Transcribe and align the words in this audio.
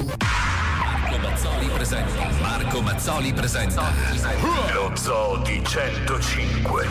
Marco 0.00 1.18
Mazzoli 1.18 1.66
presenta. 1.66 2.28
Marco 2.40 2.80
Mazzoli 2.80 3.32
presenta. 3.34 3.92
Lo 4.72 4.92
Zoo 4.94 5.42
di 5.42 5.62
105. 5.62 6.88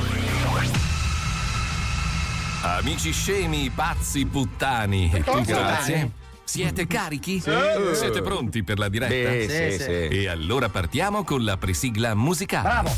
Amici 2.62 3.12
scemi, 3.12 3.72
pazzi, 3.72 4.26
puttani. 4.26 5.09
Grazie. 5.44 6.12
Siete 6.44 6.85
carichi? 6.85 7.41
Siete 7.41 8.22
pronti 8.22 8.63
per 8.63 8.77
la 8.77 8.90
diretta? 8.90 9.32
Sì, 9.32 9.71
sì, 9.71 9.84
sì. 9.84 9.90
E 9.90 10.27
allora 10.27 10.70
partiamo 10.70 11.23
con 11.23 11.44
la 11.44 11.57
presigla 11.57 12.13
musicale. 12.13 12.68
Bravo. 12.68 12.96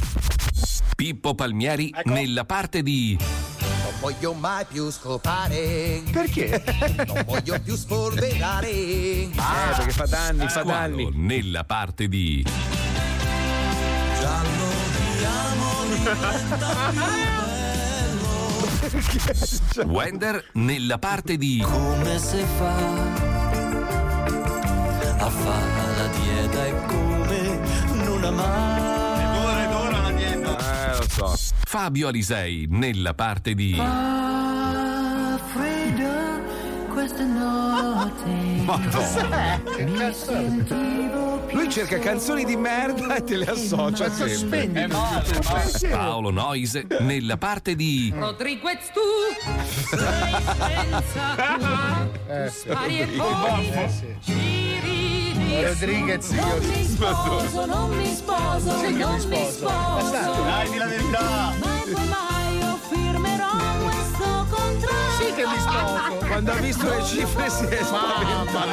Pippo 0.95 1.35
Palmieri 1.35 1.93
nella 2.05 2.43
parte 2.43 2.83
di 2.83 3.17
voglio 4.01 4.33
mai 4.33 4.65
più 4.65 4.91
scopare. 4.91 6.01
Perché? 6.11 6.61
Non 7.05 7.23
voglio 7.25 7.59
più 7.63 7.75
spolverare. 7.75 8.69
Eh, 8.69 9.31
perché 9.75 9.91
fa 9.91 10.07
danni, 10.07 10.49
fa 10.49 10.63
danni. 10.63 11.09
Nella 11.13 11.63
parte 11.63 12.07
di 12.07 12.43
Giallo 14.19 14.69
di 14.97 15.23
amore. 15.23 16.49
Wender 19.85 20.43
nella 20.53 20.97
parte 20.97 21.37
di 21.37 21.63
come 21.63 22.17
si 22.17 22.43
fa 22.57 22.75
a 25.17 25.29
fare 25.29 25.95
la 25.97 26.07
dieta 26.07 26.65
e 26.65 26.85
come 26.87 27.59
non 28.03 28.23
amare 28.23 28.90
Eh, 31.11 31.19
lo 31.19 31.35
so. 31.35 31.53
Fabio 31.65 32.07
Alisei 32.07 32.67
nella 32.69 33.13
parte 33.13 33.53
di 33.53 33.73
fa 33.75 35.39
freddo 35.53 36.09
questa 36.89 37.25
notte 37.25 38.29
mi 39.85 40.13
sentivo 40.13 41.39
più 41.47 41.57
Lui 41.57 41.69
cerca 41.69 41.99
canzoni 41.99 42.45
di 42.45 42.55
merda 42.55 43.15
e 43.15 43.23
te 43.23 43.35
le 43.35 43.45
associa 43.45 44.09
sempre. 44.09 44.71
È 44.71 44.87
male, 44.87 45.25
è 45.27 45.39
male. 45.43 45.89
Paolo 45.89 46.29
Noise 46.29 46.87
nella 46.99 47.37
parte 47.37 47.75
di 47.75 48.13
Rodriguez 48.15 48.91
tu? 48.93 48.99
Sei 49.89 49.99
senza 50.89 51.55
cura 51.57 52.07
tu 52.27 52.49
spari 52.49 52.99
e 52.99 53.05
poi 53.07 54.50
ridi 55.51 55.65
Rodriguez, 55.65 56.29
non 56.29 56.59
mi 56.59 56.85
sposo 56.85 57.65
non 57.65 57.89
mi 57.89 58.15
sposo 58.15 58.81
non 58.89 59.13
mi 59.13 59.19
sposo. 59.19 59.65
Dai, 60.43 60.69
di 60.69 60.77
la 60.77 60.85
verità. 60.85 61.53
mai 61.59 61.91
poi 61.91 62.07
mai 62.07 62.57
io 62.57 62.77
firmerò 62.89 63.49
questo 63.83 64.47
contratto. 64.49 65.11
Sì 65.19 65.33
che 65.33 65.45
mi 65.45 65.59
sposo. 65.59 66.25
Quando 66.25 66.51
ha 66.51 66.55
visto 66.55 66.89
le 66.89 67.03
cifre 67.03 67.49
si 67.49 67.65
è 67.65 67.83
spaventato. 67.83 68.69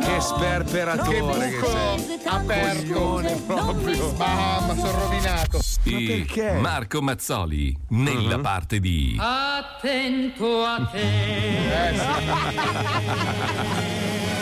Che 0.00 0.20
sperperatore 0.20 1.50
che, 1.50 1.60
sei. 1.64 2.22
Coglione 2.24 3.42
proprio. 3.46 4.12
Mamma, 4.12 4.74
sono 4.74 4.98
rovinato. 4.98 5.58
perché? 5.82 6.52
Marco 6.60 7.00
Mazzoli 7.00 7.76
nella 7.88 8.38
parte 8.38 8.80
di 8.80 9.16
attento 9.18 10.62
a 10.64 10.88
te 10.90 11.02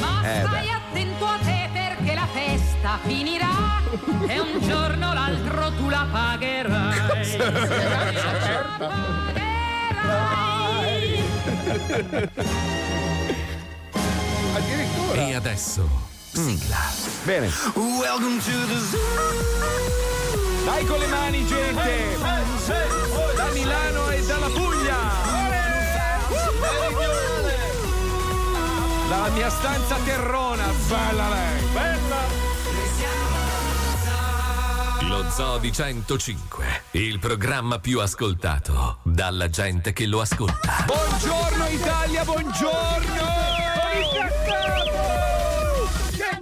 ma 0.00 0.20
stai 0.22 0.70
attento 0.70 1.26
a 1.26 1.38
te 1.42 1.68
perché 1.72 2.14
la 2.14 2.26
festa 2.32 2.98
finirà 3.04 3.80
e 4.26 4.40
un 4.40 4.60
giorno 4.60 5.10
o 5.10 5.12
l'altro 5.12 5.72
tu 5.72 5.88
la 5.88 6.06
pagherai 6.10 6.96
la 7.38 8.76
pagherai 8.78 9.52
Addirittura. 14.54 15.20
e 15.20 15.34
adesso 15.34 15.88
sigla. 16.32 16.76
Bene. 17.24 17.50
welcome 17.74 18.38
to 18.40 18.66
the 18.66 18.78
zoo 18.90 19.00
Dai 20.64 20.84
con 20.86 20.98
le 20.98 21.06
mani, 21.08 21.44
gente! 21.46 22.16
Da 23.36 23.50
Milano 23.52 24.10
e 24.10 24.24
dalla 24.24 24.46
Puglia! 24.46 24.81
Dalla 29.12 29.28
mia 29.28 29.50
stanza 29.50 29.96
terrona, 30.06 30.72
bella 30.88 31.28
lei! 31.28 31.62
Bella! 31.74 32.16
Lo 35.00 35.28
Zoo 35.28 35.58
di 35.58 35.70
105, 35.70 36.84
il 36.92 37.18
programma 37.18 37.78
più 37.78 38.00
ascoltato 38.00 39.00
dalla 39.02 39.50
gente 39.50 39.92
che 39.92 40.06
lo 40.06 40.22
ascolta. 40.22 40.86
Buongiorno 40.86 41.66
Italia, 41.66 42.24
buongiorno! 42.24 43.62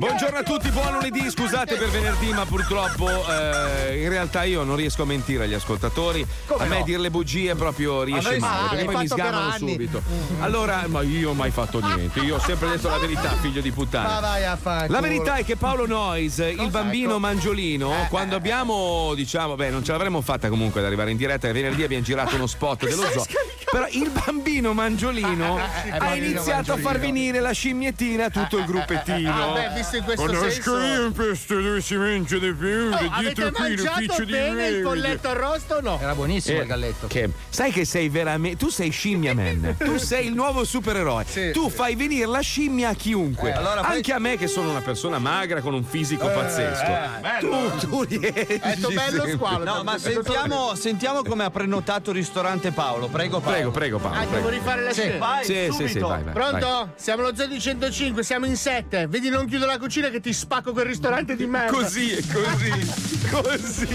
Buongiorno 0.01 0.39
a 0.39 0.43
tutti, 0.43 0.71
buon 0.71 0.95
lunedì, 0.95 1.29
scusate 1.29 1.77
per 1.77 1.91
venerdì, 1.91 2.33
ma 2.33 2.47
purtroppo 2.47 3.07
eh, 3.07 4.01
in 4.03 4.09
realtà 4.09 4.45
io 4.45 4.63
non 4.63 4.77
riesco 4.77 5.03
a 5.03 5.05
mentire 5.05 5.45
agli 5.45 5.53
ascoltatori. 5.53 6.27
a 6.57 6.65
me 6.65 6.83
dire 6.85 6.99
le 7.01 7.11
bugie 7.11 7.55
proprio 7.55 8.03
riesce 8.03 8.39
male, 8.39 8.69
perché 8.71 8.85
poi 8.87 8.97
mi 8.97 9.07
sgamano 9.07 9.53
subito. 9.59 10.03
Allora, 10.39 10.85
ma 10.87 11.03
io 11.03 11.29
ho 11.29 11.35
mai 11.35 11.51
fatto 11.51 11.81
niente, 11.81 12.21
io 12.21 12.37
ho 12.37 12.41
sempre 12.41 12.71
detto 12.71 12.89
la 12.89 12.97
verità, 12.97 13.29
figlio 13.43 13.61
di 13.61 13.73
puttana. 13.73 14.09
Ma 14.09 14.21
vai 14.21 14.45
a 14.47 14.57
fare. 14.57 14.89
La 14.89 15.01
verità 15.01 15.35
è 15.35 15.45
che 15.45 15.57
Paolo 15.57 15.87
Noyes, 15.87 16.39
il 16.39 16.71
bambino 16.71 17.19
mangiolino, 17.19 18.05
Eh, 18.05 18.09
quando 18.09 18.37
abbiamo, 18.37 19.13
diciamo, 19.15 19.55
beh, 19.55 19.69
non 19.69 19.85
ce 19.85 19.93
l'avremmo 19.93 20.23
fatta 20.23 20.49
comunque 20.49 20.81
ad 20.81 20.87
arrivare 20.87 21.11
in 21.11 21.19
diretta, 21.19 21.53
venerdì 21.53 21.83
abbiamo 21.83 22.03
girato 22.05 22.37
uno 22.37 22.47
spot 22.47 22.89
dello 22.89 23.03
zoo. 23.03 23.27
Però 23.71 23.87
il 23.91 24.11
bambino 24.11 24.73
mangiolino 24.73 25.59
Eh, 25.85 25.91
ha 25.91 25.99
bambino 25.99 26.27
iniziato 26.27 26.73
a 26.73 26.77
far 26.77 26.99
venire 26.99 27.41
la 27.41 27.53
scimmiettina 27.53 28.27
a 28.27 28.31
tutto 28.31 28.59
il 28.59 28.65
gruppettino. 28.65 29.33
Ah, 29.33 29.53
beh, 29.53 29.71
visto 29.75 29.97
in 29.97 30.05
questo 30.05 30.25
Conosco 30.27 30.51
senso. 30.51 30.81
io 30.81 31.07
un 31.07 31.13
posto 31.13 31.61
dove 31.61 31.81
si 31.81 31.97
mangia 31.97 32.39
di 32.39 32.53
più, 32.55 32.91
Oh, 32.93 33.19
dietro 33.21 33.47
avete 33.47 33.51
qui 33.53 33.71
l'ufficio 33.77 33.91
mangiato 33.93 34.25
di 34.25 34.31
bene 34.33 34.49
il 34.67 34.71
Revit. 34.71 34.83
polletto 34.83 35.29
arrosto 35.29 35.75
o 35.77 35.81
no? 35.81 35.99
Era 36.01 36.15
buonissimo 36.15 36.59
Eh, 36.59 36.63
il 36.63 36.67
galletto. 36.67 37.07
che- 37.07 37.31
sai 37.49 37.71
che 37.73 37.85
sei 37.85 38.09
veramente. 38.09 38.57
Tu 38.59 38.69
sei 38.71 38.91
scimmia 38.91 39.35
man. 39.35 39.77
Tu 39.79 39.97
sei 39.99 40.27
il 40.27 40.35
nuovo 40.35 40.65
supereroe. 40.65 41.25
Sì. 41.29 41.51
tu 41.53 41.69
fai 41.71 41.95
venire 41.95 42.27
la 42.27 42.41
scimmia 42.41 42.91
a 42.91 42.95
chiunque. 42.95 43.53
allora 43.53 43.83
fai- 43.83 43.97
Anche 43.97 44.13
a 44.13 44.19
me, 44.19 44.37
che 44.37 44.47
sono 44.49 44.71
una 44.71 44.81
persona 44.81 45.19
magra 45.19 45.61
con 45.61 45.75
un 45.75 45.85
fisico 45.85 46.27
pazzesco. 46.27 47.39
tu, 47.41 47.89
tu 47.89 48.03
riesci. 48.03 48.59
Detto 48.59 48.89
bello 48.91 49.27
squalo. 49.29 49.65
No, 49.65 49.83
ma 49.83 49.99
sentiamo, 49.99 50.75
sentiamo 50.75 51.23
come 51.23 51.45
ha 51.45 51.51
prenotato 51.51 52.11
il 52.11 52.17
ristorante 52.17 52.71
Paolo. 52.73 53.09
Prego, 53.09 53.39
Paolo. 53.41 53.51
Prego, 53.57 53.60
prego, 53.71 53.99
Paolo. 53.99 54.17
Ah, 54.17 54.21
devo 54.21 54.31
prego. 54.33 54.49
rifare 54.49 54.83
la 54.83 54.93
scena. 54.93 55.19
Vai, 55.19 55.45
Sì, 55.45 55.53
sì, 55.53 55.71
subito. 55.73 55.89
sì, 55.89 55.99
vai, 55.99 56.23
vai. 56.23 56.33
Pronto? 56.33 56.93
Siamo 56.97 57.23
allo 57.23 57.37
zoo 57.37 57.47
di 57.47 57.61
105, 57.61 58.23
siamo 58.23 58.47
in 58.47 58.57
sette. 58.57 59.07
Vedi, 59.07 59.29
non 59.29 59.47
chiudo 59.47 59.67
la 59.67 59.79
cucina 59.79 60.09
che 60.09 60.21
ti 60.21 60.33
spacco 60.33 60.73
quel 60.73 60.87
ristorante 60.87 61.37
di 61.37 61.47
merda. 61.47 61.73
Così, 61.73 62.17
così, 62.33 62.71
così. 63.31 63.89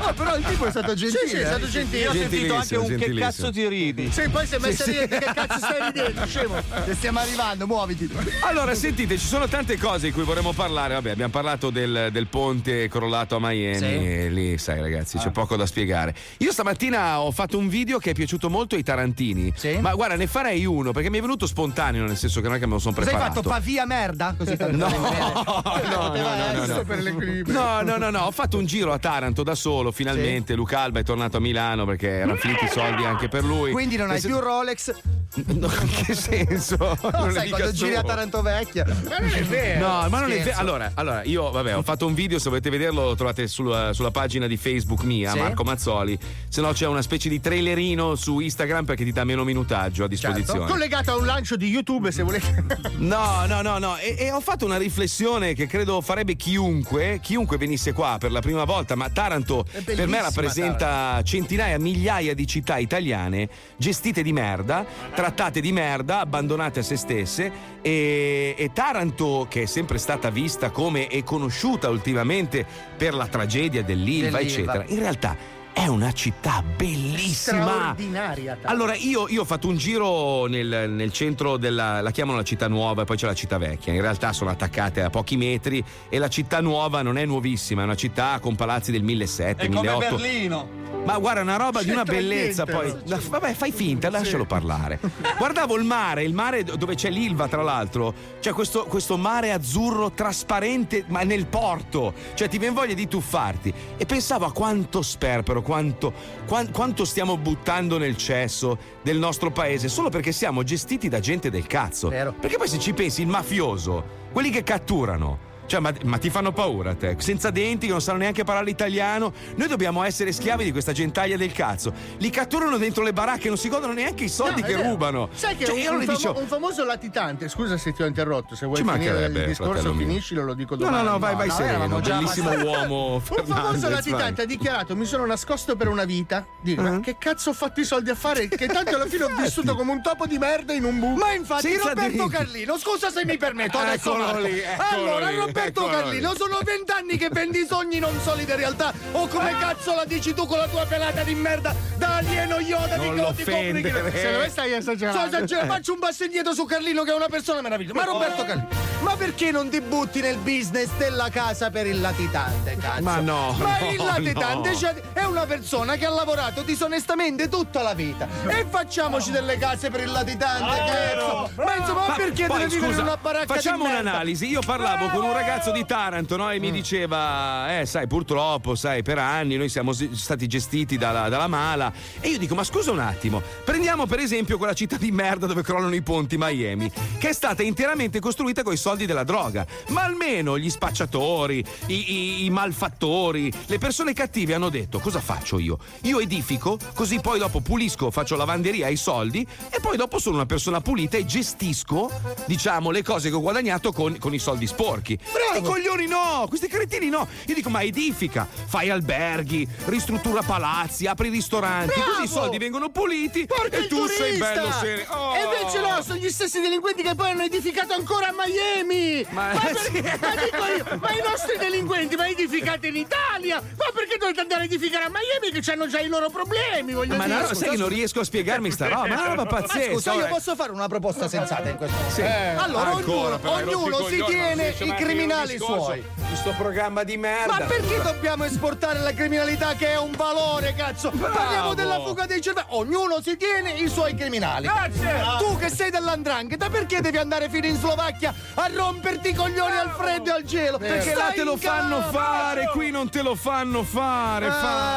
Oh, 0.00 0.12
però 0.14 0.36
il 0.36 0.44
tipo 0.44 0.66
è 0.66 0.70
stato 0.70 0.94
gentile. 0.94 1.26
Sì, 1.26 1.28
sì, 1.28 1.36
è 1.36 1.46
stato 1.46 1.64
eh. 1.66 1.68
gentile. 1.68 2.02
Io 2.02 2.10
ho 2.10 2.12
sentito 2.14 2.54
anche 2.54 2.76
un 2.76 2.96
che 2.96 3.14
cazzo 3.14 3.50
ti 3.52 3.68
ridi. 3.68 4.10
Sì, 4.10 4.28
poi 4.28 4.46
si 4.46 4.54
è 4.54 4.58
messo 4.58 4.82
a 4.82 4.86
dire 4.86 5.08
che 5.08 5.18
cazzo 5.18 5.58
stai 5.58 5.92
ridendo, 5.92 6.26
scemo. 6.26 6.54
Che 6.84 6.94
stiamo 6.94 7.18
arrivando, 7.20 7.66
muoviti. 7.66 8.10
Allora, 8.40 8.74
sentite, 8.74 9.18
ci 9.18 9.26
sono 9.26 9.46
tante 9.48 9.78
cose 9.78 10.06
di 10.06 10.12
cui 10.12 10.22
vorremmo 10.24 10.52
parlare. 10.52 10.94
Vabbè, 10.94 11.10
abbiamo 11.10 11.32
parlato 11.32 11.70
del, 11.70 12.08
del 12.10 12.26
ponte 12.26 12.88
crollato 12.88 13.36
a 13.36 13.38
Miami. 13.40 13.76
Sì. 13.76 13.84
E 13.84 14.28
lì, 14.30 14.58
sai, 14.58 14.80
ragazzi, 14.80 15.18
c'è 15.18 15.30
poco 15.30 15.56
da 15.56 15.66
spiegare. 15.66 16.14
Io 16.38 16.52
stamattina 16.52 17.20
ho 17.20 17.30
fatto 17.30 17.58
un 17.58 17.68
video 17.68 17.83
che 17.98 18.10
è 18.10 18.14
piaciuto 18.14 18.50
molto 18.50 18.74
ai 18.74 18.82
Tarantini. 18.82 19.52
Sì. 19.56 19.78
Ma 19.80 19.94
guarda, 19.94 20.16
ne 20.16 20.26
farei 20.26 20.64
uno 20.64 20.92
perché 20.92 21.10
mi 21.10 21.18
è 21.18 21.20
venuto 21.20 21.46
spontaneo, 21.46 22.04
nel 22.04 22.16
senso 22.16 22.40
che 22.40 22.46
non 22.48 22.56
è 22.56 22.58
che 22.58 22.66
me 22.66 22.72
lo 22.72 22.78
sono 22.78 22.94
Cosa 22.94 23.06
hai 23.08 23.14
preparato. 23.14 23.42
fatto? 23.42 23.54
Pavia 23.54 23.86
merda? 23.86 24.34
Così 24.36 24.56
tanto 24.56 24.76
No, 24.76 24.88
no, 24.88 25.62
no, 25.84 26.12
no, 26.14 26.52
no, 26.52 26.66
no. 26.66 26.82
per. 26.84 27.44
No, 27.46 27.80
no, 27.82 27.96
no, 27.96 28.10
no, 28.10 28.18
ho 28.20 28.30
fatto 28.30 28.58
un 28.58 28.66
giro 28.66 28.92
a 28.92 28.98
Taranto 28.98 29.42
da 29.42 29.54
solo, 29.54 29.90
finalmente. 29.92 30.54
Luca 30.54 30.80
Alba 30.80 31.00
è 31.00 31.04
tornato 31.04 31.36
a 31.36 31.40
Milano 31.40 31.84
perché 31.84 32.08
erano 32.08 32.36
finiti 32.36 32.64
i 32.64 32.68
soldi 32.68 33.04
anche 33.04 33.28
per 33.28 33.44
lui. 33.44 33.72
Quindi 33.72 33.96
non 33.96 34.10
hai 34.10 34.20
più 34.20 34.38
Rolex. 34.38 34.92
No, 35.46 35.66
in 35.66 35.90
che 36.06 36.14
senso? 36.14 36.76
No, 36.78 37.10
Non 37.10 37.30
è 37.30 37.32
sai, 37.32 37.48
quando 37.50 37.72
giri 37.72 37.96
a. 37.96 38.04
Taranto 38.04 38.40
Vecchia. 38.40 38.84
Ma 38.86 39.18
non 39.18 39.28
è 39.30 39.42
vero. 39.42 39.80
No, 39.84 40.08
ma 40.08 40.20
non 40.20 40.30
è 40.30 40.40
Scherzo. 40.40 40.44
vero. 40.44 40.58
Allora, 40.60 40.90
allora, 40.94 41.22
io 41.24 41.50
vabbè, 41.50 41.76
ho 41.76 41.82
fatto 41.82 42.06
un 42.06 42.14
video, 42.14 42.38
se 42.38 42.48
volete 42.50 42.70
vederlo 42.70 43.02
lo 43.06 43.14
trovate 43.16 43.48
sulla, 43.48 43.92
sulla 43.92 44.12
pagina 44.12 44.46
di 44.46 44.56
Facebook 44.56 45.02
mia, 45.02 45.32
Sì. 45.32 45.38
Marco 45.40 45.64
Mazzoli. 45.64 46.16
Se 46.48 46.60
no 46.60 46.70
c'è 46.70 46.86
una 46.86 47.02
specie 47.02 47.28
di 47.28 47.40
trailerino 47.74 48.14
su 48.14 48.38
Instagram 48.38 48.84
perché 48.84 49.04
ti 49.04 49.12
dà 49.12 49.24
meno 49.24 49.44
minutaggio 49.44 50.04
a 50.04 50.08
disposizione. 50.08 50.66
Collegato 50.66 51.10
a 51.10 51.16
un 51.16 51.26
lancio 51.26 51.56
di 51.56 51.66
YouTube, 51.66 52.12
se 52.12 52.22
volete. 52.22 52.92
No, 53.04 53.44
no, 53.46 53.60
no, 53.60 53.78
no. 53.78 53.96
E, 53.98 54.16
e 54.18 54.32
ho 54.32 54.40
fatto 54.40 54.64
una 54.64 54.78
riflessione 54.78 55.52
che 55.52 55.66
credo 55.66 56.00
farebbe 56.00 56.36
chiunque, 56.36 57.18
chiunque 57.20 57.56
venisse 57.58 57.92
qua 57.92 58.16
per 58.18 58.30
la 58.30 58.40
prima 58.40 58.64
volta, 58.64 58.94
ma 58.94 59.10
Taranto 59.10 59.66
per 59.84 60.06
me 60.06 60.22
rappresenta 60.22 61.20
centinaia, 61.22 61.78
migliaia 61.78 62.34
di 62.34 62.46
città 62.46 62.78
italiane 62.78 63.48
gestite 63.76 64.22
di 64.22 64.32
merda, 64.32 64.86
trattate 65.14 65.60
di 65.60 65.72
merda, 65.72 66.20
abbandonate 66.20 66.80
a 66.80 66.82
se 66.82 66.96
stesse 66.96 67.52
e, 67.82 68.54
e 68.56 68.70
Taranto, 68.72 69.46
che 69.50 69.62
è 69.62 69.66
sempre 69.66 69.98
stata 69.98 70.30
vista 70.30 70.70
come 70.70 71.08
e 71.08 71.24
conosciuta 71.24 71.90
ultimamente 71.90 72.64
per 72.96 73.12
la 73.12 73.26
tragedia 73.26 73.82
dell'Ilva, 73.82 74.38
Dell'Ilva. 74.38 74.72
eccetera, 74.72 74.84
in 74.86 74.98
realtà 74.98 75.36
è 75.74 75.86
una 75.88 76.12
città 76.12 76.62
bellissima. 76.76 77.62
Straordinaria. 77.62 78.54
Taranto. 78.54 78.68
Allora, 78.68 78.94
io, 78.94 79.28
io 79.28 79.42
ho 79.42 79.44
fatto 79.44 79.66
un 79.66 79.76
giro 79.76 80.46
nel, 80.46 80.88
nel 80.88 81.12
centro 81.12 81.56
della. 81.56 82.00
la 82.00 82.10
chiamano 82.12 82.38
la 82.38 82.44
città 82.44 82.68
nuova 82.68 83.02
e 83.02 83.04
poi 83.04 83.16
c'è 83.16 83.26
la 83.26 83.34
città 83.34 83.58
vecchia. 83.58 83.92
In 83.92 84.00
realtà 84.00 84.32
sono 84.32 84.50
attaccate 84.50 85.02
a 85.02 85.10
pochi 85.10 85.36
metri 85.36 85.84
e 86.08 86.18
la 86.18 86.28
città 86.28 86.60
nuova 86.60 87.02
non 87.02 87.18
è 87.18 87.24
nuovissima, 87.26 87.82
è 87.82 87.84
una 87.84 87.96
città 87.96 88.38
con 88.40 88.54
palazzi 88.54 88.92
del 88.92 89.02
1700, 89.02 89.62
È 89.62 89.66
come 89.66 89.80
1800. 89.80 90.16
Berlino. 90.16 90.82
Ma 91.04 91.18
guarda, 91.18 91.42
una 91.42 91.56
roba 91.56 91.82
di 91.82 91.90
una 91.90 92.02
bellezza. 92.02 92.64
niente, 92.64 92.72
Poi, 92.72 93.02
no? 93.06 93.20
Vabbè, 93.28 93.52
fai 93.52 93.72
finta, 93.72 94.08
lascialo 94.08 94.46
parlare. 94.46 94.98
Guardavo 95.36 95.76
il 95.76 95.84
mare, 95.84 96.22
il 96.22 96.32
mare 96.32 96.64
dove 96.64 96.94
c'è 96.94 97.10
l'Ilva, 97.10 97.46
tra 97.46 97.62
l'altro. 97.62 98.14
C'è 98.40 98.52
questo, 98.52 98.84
questo 98.84 99.18
mare 99.18 99.52
azzurro 99.52 100.12
trasparente, 100.12 101.04
ma 101.08 101.22
nel 101.22 101.46
porto. 101.46 102.14
Cioè, 102.32 102.48
ti 102.48 102.56
viene 102.56 102.74
voglia 102.74 102.94
di 102.94 103.06
tuffarti. 103.06 103.72
E 103.98 104.06
pensavo 104.06 104.46
a 104.46 104.52
quanto 104.52 105.02
sperpero, 105.02 105.60
quanto, 105.64 106.12
quan- 106.46 106.70
quanto 106.70 107.04
stiamo 107.04 107.36
buttando 107.36 107.98
nel 107.98 108.16
cesso 108.16 108.78
del 109.02 109.18
nostro 109.18 109.50
paese 109.50 109.88
solo 109.88 110.10
perché 110.10 110.30
siamo 110.30 110.62
gestiti 110.62 111.08
da 111.08 111.18
gente 111.18 111.50
del 111.50 111.66
cazzo. 111.66 112.08
Vero. 112.10 112.32
Perché 112.38 112.56
poi 112.56 112.68
se 112.68 112.78
ci 112.78 112.92
pensi, 112.92 113.22
il 113.22 113.26
mafioso, 113.26 114.04
quelli 114.30 114.50
che 114.50 114.62
catturano. 114.62 115.43
Cioè, 115.66 115.80
ma, 115.80 115.92
ma 116.04 116.18
ti 116.18 116.30
fanno 116.30 116.52
paura 116.52 116.90
a 116.90 116.94
te? 116.94 117.16
Senza 117.18 117.50
denti, 117.50 117.86
che 117.86 117.92
non 117.92 118.00
sanno 118.02 118.18
neanche 118.18 118.44
parlare 118.44 118.68
italiano. 118.70 119.32
Noi 119.56 119.68
dobbiamo 119.68 120.02
essere 120.04 120.30
schiavi 120.32 120.64
di 120.64 120.72
questa 120.72 120.92
gentaglia 120.92 121.36
del 121.36 121.52
cazzo. 121.52 121.92
Li 122.18 122.30
catturano 122.30 122.76
dentro 122.76 123.02
le 123.02 123.12
baracche, 123.12 123.48
non 123.48 123.56
si 123.56 123.68
godono 123.68 123.92
neanche 123.92 124.24
i 124.24 124.28
soldi 124.28 124.60
No, 124.60 124.66
che 124.66 124.76
vero. 124.76 124.88
rubano. 124.90 125.28
Sai 125.32 125.56
che 125.56 125.64
Cioè, 125.64 125.74
un, 125.74 125.80
io 125.80 125.90
non 125.90 126.00
un 126.00 126.04
famo- 126.06 126.16
dicevo. 126.18 126.38
un 126.40 126.46
famoso 126.46 126.84
latitante, 126.84 127.48
scusa 127.48 127.76
se 127.76 127.92
ti 127.92 128.02
ho 128.02 128.06
interrotto, 128.06 128.54
se 128.54 128.66
vuoi 128.66 128.78
Ci 128.78 128.84
finire 128.88 129.26
il 129.26 129.44
discorso 129.46 129.94
finiscilo, 129.94 130.44
lo 130.44 130.54
dico 130.54 130.74
No, 130.76 130.84
domani. 130.84 131.04
no, 131.04 131.10
no, 131.12 131.18
vai, 131.18 131.34
vai 131.34 131.48
no, 131.48 131.54
sereno. 131.54 132.00
già 132.00 132.14
Bellissimo 132.16 132.50
uomo. 132.62 133.14
Un 133.14 133.20
famoso 133.22 133.44
Fernandez, 133.54 133.90
latitante 133.90 134.32
vai. 134.34 134.44
ha 134.44 134.46
dichiarato: 134.46 134.96
Mi 134.96 135.04
sono 135.06 135.24
nascosto 135.26 135.76
per 135.76 135.88
una 135.88 136.04
vita. 136.04 136.46
Dico, 136.60 136.82
Uh-huh. 136.82 136.92
ma 136.94 137.00
che 137.00 137.16
cazzo 137.18 137.50
ho 137.50 137.52
fatto 137.54 137.80
i 137.80 137.84
soldi 137.84 138.10
a 138.10 138.14
fare? 138.14 138.48
Che 138.48 138.66
tanto 138.66 138.94
alla 138.96 139.06
fine 139.06 139.24
ho 139.24 139.30
vissuto 139.36 139.74
come 139.74 139.92
un 139.92 140.02
topo 140.02 140.26
di 140.26 140.36
merda 140.38 140.72
in 140.72 140.84
un 140.84 140.98
buco. 140.98 141.18
Ma 141.24 141.32
infatti 141.32 141.68
Senza 141.68 141.88
Roberto 141.90 142.16
denti. 142.16 142.28
Carlino, 142.32 142.76
scusa 142.78 143.10
se 143.10 143.24
mi 143.24 143.36
permetto 143.36 143.78
adesso 143.78 144.12
Eccolo 144.14 144.38
lì, 144.40 144.58
eccolo 144.58 145.16
Allora 145.16 145.30
Roberto 145.54 145.86
Carlino, 145.86 146.34
sono 146.34 146.58
vent'anni 146.64 147.16
che 147.16 147.28
vendi 147.30 147.64
sogni 147.64 148.00
non 148.00 148.18
solidi 148.20 148.52
realtà 148.54 148.92
o 149.12 149.28
come 149.28 149.56
cazzo 149.56 149.94
la 149.94 150.04
dici 150.04 150.34
tu 150.34 150.46
con 150.46 150.58
la 150.58 150.66
tua 150.66 150.84
pelata 150.84 151.22
di 151.22 151.34
merda 151.36 151.72
da 151.96 152.16
alieno 152.16 152.58
Yoda 152.58 152.96
di 152.96 153.06
Non 153.06 153.16
Goti 153.16 153.44
l'offendere. 153.44 154.10
Secondo 154.10 154.38
me 154.40 154.48
stai 154.48 154.72
esagerando. 154.72 155.20
So, 155.20 155.36
se 155.38 155.46
ce- 155.46 155.66
faccio 155.66 155.92
un 155.92 156.00
passo 156.00 156.24
indietro 156.24 156.54
su 156.54 156.64
Carlino 156.64 157.04
che 157.04 157.12
è 157.12 157.14
una 157.14 157.28
persona 157.28 157.60
meravigliosa. 157.60 158.00
Ma 158.00 158.04
Roberto 158.04 158.44
Carlino, 158.44 158.68
ma 159.02 159.14
perché 159.14 159.52
non 159.52 159.68
ti 159.68 159.80
butti 159.80 160.20
nel 160.20 160.38
business 160.38 160.88
della 160.98 161.28
casa 161.30 161.70
per 161.70 161.86
il 161.86 162.00
latitante, 162.00 162.76
cazzo? 162.76 163.02
Ma 163.02 163.20
no, 163.20 163.54
Ma 163.56 163.78
no, 163.78 163.90
il 163.90 164.04
latitante 164.04 164.70
no. 164.70 164.76
cioè, 164.76 164.94
è 165.12 165.22
una 165.22 165.46
persona 165.46 165.94
che 165.94 166.04
ha 166.04 166.10
lavorato 166.10 166.62
disonestamente 166.62 167.48
tutta 167.48 167.80
la 167.82 167.94
vita. 167.94 168.26
E 168.48 168.66
facciamoci 168.68 169.30
delle 169.30 169.56
case 169.56 169.88
per 169.88 170.00
il 170.00 170.10
latitante, 170.10 170.78
cazzo. 170.90 171.50
Ma 171.62 171.76
insomma, 171.76 172.08
ma 172.08 172.14
perché 172.14 172.46
poi, 172.46 172.58
deve 172.58 172.70
vivere 172.70 172.86
in 172.86 172.92
scusa, 172.92 173.02
una 173.02 173.16
baracca 173.16 173.54
Facciamo 173.54 173.84
di 173.84 173.90
un'analisi. 173.90 174.48
Io 174.48 174.60
parlavo 174.60 175.08
con 175.10 175.22
un 175.22 175.32
ragazzo 175.32 175.42
di 175.72 175.84
Taranto 175.86 176.36
no? 176.36 176.50
e 176.50 176.58
Mm. 176.58 176.60
mi 176.60 176.70
diceva: 176.70 177.78
Eh, 177.80 177.86
sai, 177.86 178.06
purtroppo, 178.06 178.74
sai, 178.74 179.02
per 179.02 179.18
anni 179.18 179.56
noi 179.56 179.68
siamo 179.70 179.92
si- 179.92 180.10
stati 180.14 180.46
gestiti 180.46 180.96
dalla, 180.98 181.28
dalla 181.30 181.46
mala. 181.48 181.92
E 182.20 182.28
io 182.28 182.38
dico: 182.38 182.54
Ma 182.54 182.64
scusa 182.64 182.90
un 182.90 182.98
attimo, 182.98 183.40
prendiamo 183.64 184.04
per 184.06 184.18
esempio 184.18 184.58
quella 184.58 184.72
città 184.74 184.96
di 184.96 185.10
merda 185.10 185.46
dove 185.46 185.62
crollano 185.62 185.94
i 185.94 186.02
ponti, 186.02 186.36
Miami, 186.38 186.90
che 187.18 187.28
è 187.30 187.32
stata 187.32 187.62
interamente 187.62 188.20
costruita 188.20 188.62
con 188.62 188.72
i 188.74 188.76
soldi 188.76 189.06
della 189.06 189.24
droga. 189.24 189.66
Ma 189.88 190.02
almeno 190.02 190.58
gli 190.58 190.68
spacciatori, 190.68 191.64
i, 191.86 192.12
i- 192.12 192.44
i 192.44 192.50
malfattori, 192.50 193.50
le 193.66 193.78
persone 193.78 194.12
cattive 194.12 194.54
hanno 194.54 194.68
detto: 194.68 194.98
Cosa 194.98 195.20
faccio 195.20 195.58
io? 195.58 195.78
Io 196.02 196.20
edifico, 196.20 196.78
così 196.94 197.20
poi 197.20 197.38
dopo 197.38 197.60
pulisco, 197.60 198.10
faccio 198.10 198.36
lavanderia 198.36 198.86
ai 198.86 198.96
soldi 198.96 199.46
e 199.70 199.80
poi 199.80 199.96
dopo 199.96 200.18
sono 200.18 200.36
una 200.36 200.46
persona 200.46 200.80
pulita 200.80 201.16
e 201.16 201.24
gestisco, 201.24 202.10
diciamo, 202.46 202.90
le 202.90 203.02
cose 203.02 203.28
che 203.30 203.34
ho 203.34 203.40
guadagnato 203.40 203.92
con, 203.92 204.18
con 204.18 204.34
i 204.34 204.38
soldi 204.38 204.66
sporchi. 204.66 205.18
Questi 205.34 205.62
coglioni 205.62 206.06
no, 206.06 206.46
questi 206.48 206.68
cretini 206.68 207.08
no. 207.08 207.26
Io 207.46 207.54
dico, 207.54 207.68
ma 207.70 207.82
edifica, 207.82 208.46
fai 208.66 208.90
alberghi, 208.90 209.66
ristruttura 209.86 210.42
palazzi, 210.42 211.06
apri 211.06 211.28
ristoranti, 211.28 211.94
Bravo! 211.94 212.10
così 212.12 212.22
i 212.24 212.28
soldi 212.28 212.58
vengono 212.58 212.88
puliti 212.90 213.46
Porca 213.46 213.76
e 213.78 213.86
tu 213.88 214.06
sei 214.06 214.36
turista! 214.38 214.52
bello 214.54 214.72
serio. 214.72 215.04
Oh! 215.10 215.34
E 215.34 215.42
invece 215.42 215.80
no, 215.80 216.02
sono 216.02 216.18
gli 216.18 216.30
stessi 216.30 216.60
delinquenti 216.60 217.02
che 217.02 217.14
poi 217.14 217.30
hanno 217.30 217.42
edificato 217.42 217.92
ancora 217.94 218.28
a 218.28 218.32
Miami! 218.32 219.26
Ma- 219.30 219.50
per- 219.60 219.78
sì. 219.78 220.00
ma 220.00 220.34
dico 220.34 220.64
io, 220.90 220.98
ma 221.00 221.10
i 221.12 221.22
nostri 221.28 221.56
delinquenti, 221.58 222.16
ma 222.16 222.28
edificate 222.28 222.86
in 222.88 222.96
Italia! 222.96 223.60
Ma 223.60 223.84
perché 223.94 224.16
dovete 224.18 224.40
andare 224.40 224.62
a 224.62 224.64
edificare 224.64 225.04
a 225.04 225.10
Miami 225.10 225.60
che 225.60 225.70
hanno 225.70 225.86
già 225.88 226.00
i 226.00 226.08
loro 226.08 226.30
problemi, 226.30 226.92
voglio 226.94 227.16
Ma 227.16 227.24
dire? 227.24 227.40
no, 227.40 227.54
sai 227.54 227.70
che 227.70 227.76
non 227.76 227.88
riesco 227.88 228.20
a 228.20 228.24
spiegarmi 228.24 228.70
sta 228.70 228.88
roba, 228.88 229.06
ma 229.06 229.14
è 229.16 229.18
una 229.18 229.34
roba 229.34 229.46
pazzesca. 229.46 229.92
Scusa, 229.92 230.12
io 230.12 230.18
ora- 230.20 230.28
posso 230.28 230.54
fare 230.54 230.72
una 230.72 230.88
proposta 230.88 231.28
sensata 231.28 231.68
in 231.68 231.76
questo 231.76 231.94
momento? 231.96 232.14
Sì. 232.14 232.22
Allora, 232.56 232.90
Ancora, 232.94 233.38
ognuno, 233.42 233.78
ognuno 233.78 234.06
si 234.08 234.22
tiene 234.26 234.74
i 234.78 234.90
a 234.90 234.94
criminali 235.24 235.58
suoi. 235.58 236.04
Di 236.28 236.36
sto 236.36 236.54
programma 236.56 237.02
di 237.02 237.16
merda. 237.16 237.58
Ma 237.58 237.64
perché 237.64 238.00
dobbiamo 238.02 238.44
esportare 238.44 239.00
la 239.00 239.12
criminalità 239.12 239.74
che 239.74 239.92
è 239.92 239.98
un 239.98 240.12
valore, 240.12 240.74
cazzo? 240.74 241.10
Parliamo 241.10 241.74
della 241.74 242.00
fuga 242.00 242.26
dei 242.26 242.40
cervelli. 242.40 242.66
Ognuno 242.70 243.20
si 243.22 243.36
tiene 243.36 243.72
i 243.72 243.88
suoi 243.88 244.14
criminali. 244.14 244.66
Grazie! 244.66 245.22
Tu 245.38 245.56
che 245.58 245.70
sei 245.70 245.90
dell'andrangheta, 245.90 246.68
perché 246.68 247.00
devi 247.00 247.16
andare 247.16 247.48
fino 247.48 247.66
in 247.66 247.76
Slovacchia 247.76 248.34
a 248.54 248.68
romperti 248.72 249.30
i 249.30 249.34
coglioni 249.34 249.76
al 249.76 249.90
freddo 249.90 250.30
e 250.30 250.32
al 250.32 250.42
gelo? 250.42 250.78
Perché 250.78 251.14
là 251.14 251.32
te 251.34 251.44
lo 251.44 251.56
fanno 251.56 251.98
Calabria. 251.98 252.20
fare, 252.20 252.70
qui 252.72 252.90
non 252.90 253.08
te 253.08 253.22
lo 253.22 253.34
fanno 253.34 253.82
fare. 253.82 254.46
Ah, 254.46 254.50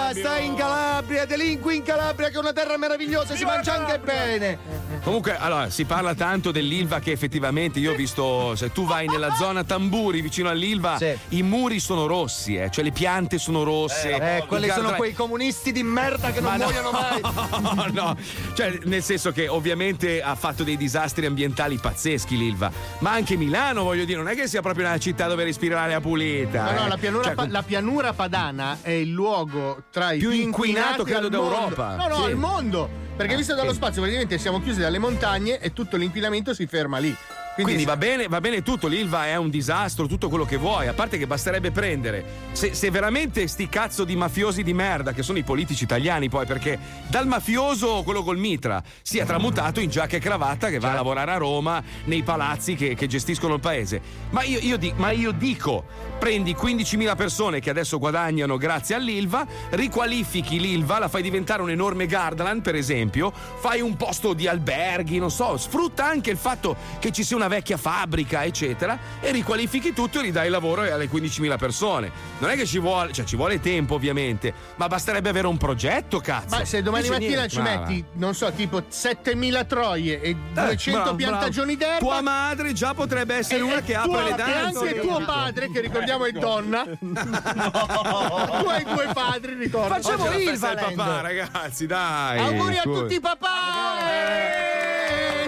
Fabio. 0.08 0.24
stai 0.24 0.46
in 0.46 0.56
Calabria, 0.56 1.26
delinqui 1.26 1.76
in 1.78 1.84
Calabria 1.84 2.30
che 2.30 2.36
è 2.36 2.40
una 2.40 2.54
terra 2.54 2.78
meravigliosa, 2.78 3.36
si 3.36 3.46
mangia 3.46 3.74
anche 3.74 4.00
bene. 4.00 4.60
Comunque, 5.04 5.38
allora, 5.38 5.70
si 5.70 5.86
parla 5.86 6.16
tanto 6.16 6.52
dell'Ilva 6.52 7.00
che 7.00 7.12
effettivamente 7.12 7.80
io 7.80 7.94
ho 7.94 7.96
visto, 7.96 8.56
se 8.56 8.72
tu 8.72 8.86
vai 8.86 9.08
nella 9.08 9.34
zona 9.36 9.64
Tamburi 9.64 10.17
vicino 10.22 10.50
all'Ilva, 10.50 10.98
Sì. 10.98 11.16
i 11.30 11.44
muri 11.44 11.80
sono 11.80 12.06
rossi, 12.08 12.56
eh, 12.58 12.70
cioè 12.70 12.84
le 12.84 12.92
piante 12.92 13.38
sono 13.38 13.64
rosse. 13.64 14.12
Eh, 14.12 14.38
i 14.40 14.46
quelli 14.48 14.70
sono 14.70 14.94
quei 14.94 15.14
comunisti 15.14 15.72
di 15.72 15.84
merda 15.84 16.32
che 16.32 16.40
non 16.42 16.52
Ma 16.52 16.58
no. 16.58 16.64
muoiono 16.70 16.92
mai. 16.92 17.22
No, 17.62 17.86
no, 18.14 18.18
cioè 18.56 18.78
nel 18.84 19.04
senso 19.04 19.32
che 19.32 19.48
ovviamente 19.48 20.22
ha 20.22 20.36
fatto 20.36 20.64
dei 20.64 20.78
disastri 20.78 21.26
ambientali 21.26 21.78
pazzeschi 21.78 22.38
l'Ilva, 22.38 22.72
ma 23.00 23.12
anche 23.12 23.36
Milano, 23.36 23.84
voglio 23.84 24.06
dire, 24.06 24.18
non 24.18 24.30
è 24.30 24.36
che 24.36 24.48
sia 24.48 24.62
proprio 24.62 24.86
una 24.86 24.98
città 24.98 25.28
dove 25.28 25.44
respiri 25.44 25.74
l'aria 25.74 26.00
pulita. 26.00 26.72
No, 26.72 26.80
no, 26.80 26.86
eh. 26.86 26.90
la 26.90 26.98
pianura, 26.98 27.24
Cioè, 27.26 27.36
pa- 27.36 27.48
la 27.48 27.64
pianura 27.64 28.14
padana 28.14 28.80
è 28.82 28.92
il 28.92 29.10
luogo 29.12 29.84
tra 29.92 30.12
i 30.12 30.20
Più 30.20 30.32
inquinato, 30.32 31.04
credo, 31.04 31.30
d'Europa. 31.30 31.96
No, 31.96 32.08
no, 32.08 32.16
Sì. 32.18 32.24
al 32.32 32.36
mondo. 32.36 33.06
Perché 33.18 33.36
visto 33.36 33.56
dallo 33.56 33.74
spazio, 33.74 34.00
praticamente 34.02 34.38
siamo 34.38 34.62
chiusi 34.62 34.80
dalle 34.80 35.00
montagne 35.00 35.60
e 35.60 35.74
tutto 35.74 35.98
l'inquinamento 35.98 36.54
si 36.54 36.68
ferma 36.68 37.00
lì. 37.00 37.16
Quindi 37.64 37.86
va 37.86 37.98
bene, 37.98 38.28
va 38.28 38.40
bene 38.40 38.62
tutto, 38.62 38.88
l'Ilva 38.88 39.26
è 39.26 39.36
un 39.36 39.50
disastro, 39.50 40.06
tutto 40.06 40.30
quello 40.30 40.46
che 40.46 40.58
vuoi, 40.58 40.88
a 40.88 40.94
parte 40.94 41.18
che 41.18 41.26
basterebbe 41.26 41.72
prendere, 41.72 42.24
se, 42.52 42.74
se 42.74 42.92
veramente 42.92 43.48
sti 43.48 43.68
cazzo 43.68 44.04
di 44.04 44.16
mafiosi 44.16 44.64
di 44.64 44.74
merda, 44.74 45.12
che 45.12 45.24
sono 45.24 45.40
i 45.40 45.44
politici 45.44 45.84
italiani 45.84 46.30
poi, 46.30 46.46
perché 46.46 46.78
dal 47.08 47.26
mafioso, 47.26 48.04
quello 48.04 48.24
col 48.24 48.38
mitra, 48.38 48.82
si 49.02 49.18
è 49.18 49.26
tramutato 49.26 49.80
in 49.80 49.90
giacca 49.90 50.18
e 50.18 50.20
cravatta 50.20 50.70
che 50.70 50.80
va 50.80 50.92
a 50.92 50.96
lavorare 50.96 51.32
a 51.32 51.38
Roma, 51.38 51.82
nei 52.06 52.22
palazzi 52.24 52.76
che, 52.76 52.94
che 52.94 53.08
gestiscono 53.08 53.56
il 53.56 53.60
paese. 53.60 54.02
Ma 54.30 54.44
io, 54.44 54.60
io 54.60 54.78
di- 54.78 54.94
ma 54.96 55.12
io 55.12 55.32
dico, 55.32 55.84
prendi 56.20 56.54
15.000 56.54 57.16
persone 57.16 57.60
che 57.60 57.70
adesso 57.70 57.98
guadagnano 57.98 58.58
grazie 58.58 58.96
all'Ilva, 58.96 59.46
riqualifichi 59.72 60.60
l'Ilva, 60.60 61.00
la 61.00 61.08
fai 61.08 61.22
diventare 61.22 61.62
un 61.62 61.70
enorme 61.70 62.06
Gardaland, 62.06 62.62
per 62.62 62.76
esempio, 62.76 63.32
fai 63.32 63.82
un 63.82 63.96
posto 63.96 64.34
di 64.34 64.48
alberghi, 64.48 65.18
non 65.18 65.32
so, 65.32 65.58
sfrutta 65.58 66.06
anche 66.06 66.30
il 66.30 66.38
fatto 66.38 66.76
che 67.00 67.12
ci 67.12 67.24
sia 67.24 67.36
una 67.36 67.47
una 67.48 67.56
vecchia 67.56 67.78
fabbrica, 67.78 68.44
eccetera, 68.44 68.98
e 69.22 69.32
riqualifichi 69.32 69.94
tutto 69.94 70.20
e 70.20 70.24
ridai 70.24 70.50
lavoro 70.50 70.82
alle 70.82 71.10
15.000 71.10 71.58
persone. 71.58 72.12
Non 72.40 72.50
è 72.50 72.56
che 72.56 72.66
ci 72.66 72.78
vuole, 72.78 73.14
cioè 73.14 73.26
ci 73.26 73.36
vuole 73.38 73.60
tempo 73.62 73.96
ovviamente, 73.96 74.54
ma 74.76 74.88
basterebbe 74.88 75.30
avere 75.30 75.48
un 75.48 75.58
progetto, 75.58 76.20
cazzo. 76.20 76.56
Ma 76.58 76.66
se 76.66 76.82
domani 76.84 77.04
Dice 77.04 77.14
mattina 77.14 77.30
niente. 77.36 77.50
ci 77.56 77.62
Brava. 77.62 77.80
metti, 77.88 78.06
non 78.14 78.36
so, 78.36 78.52
tipo 78.52 78.84
7000 78.88 79.64
troie 79.64 80.22
e 80.22 80.30
Eh, 80.30 80.36
200 80.54 80.92
bravo, 81.02 81.16
piantagioni 81.16 81.76
bravo. 81.78 81.92
d'erba. 81.94 82.06
Tua 82.12 82.22
madre 82.22 82.74
già 82.74 82.94
potrebbe 82.94 83.36
essere 83.36 83.60
e- 83.60 83.62
una 83.64 83.78
e 83.78 83.84
che 83.84 83.96
apre 83.96 84.24
le 84.24 84.30
E 84.30 84.36
danze. 84.36 84.80
anche 84.88 85.00
tuo 85.00 85.24
padre, 85.26 85.72
che 85.72 85.80
ricordiamo 85.82 86.26
è 86.26 86.32
donna. 86.34 86.84
tu 87.00 88.68
hai 88.68 88.84
due 88.84 89.10
padri, 89.14 89.54
ricordo. 89.56 89.94
Oggi 89.96 90.10
la 90.10 90.18
festa 90.18 90.74
del 90.74 90.94
papà, 90.96 91.22
ragazzi, 91.22 91.86
dai. 91.86 92.40
Auguri 92.40 92.78
a 92.78 92.82
tutti 92.82 93.14
i 93.16 93.20
papà! 93.20 93.56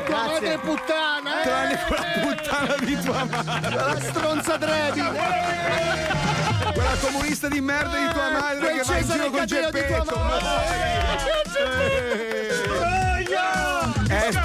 Eh, 0.10 0.12
Tua 0.12 0.26
madre 0.28 0.58
puttana! 0.58 1.40
eh! 1.40 1.44
Tranne 1.44 1.80
quella 1.88 2.06
puttana 2.24 2.76
di 2.80 3.00
tua 3.00 3.24
madre. 3.26 3.76
La 3.76 4.00
stronza 4.00 4.58
Drevi! 4.58 5.02
Quella 6.74 6.96
comunista 7.02 7.48
di 7.48 7.62
merda 7.62 7.96
di 7.98 8.10
tua 8.12 8.32
madre 8.32 8.74
che 8.78 8.84
va 8.84 8.98
in 8.98 9.08
giro 9.08 9.30
con 9.30 9.40
Catena 9.40 9.70
di 9.70 9.72
tua 9.72 10.06
Geppetto. 10.06 10.20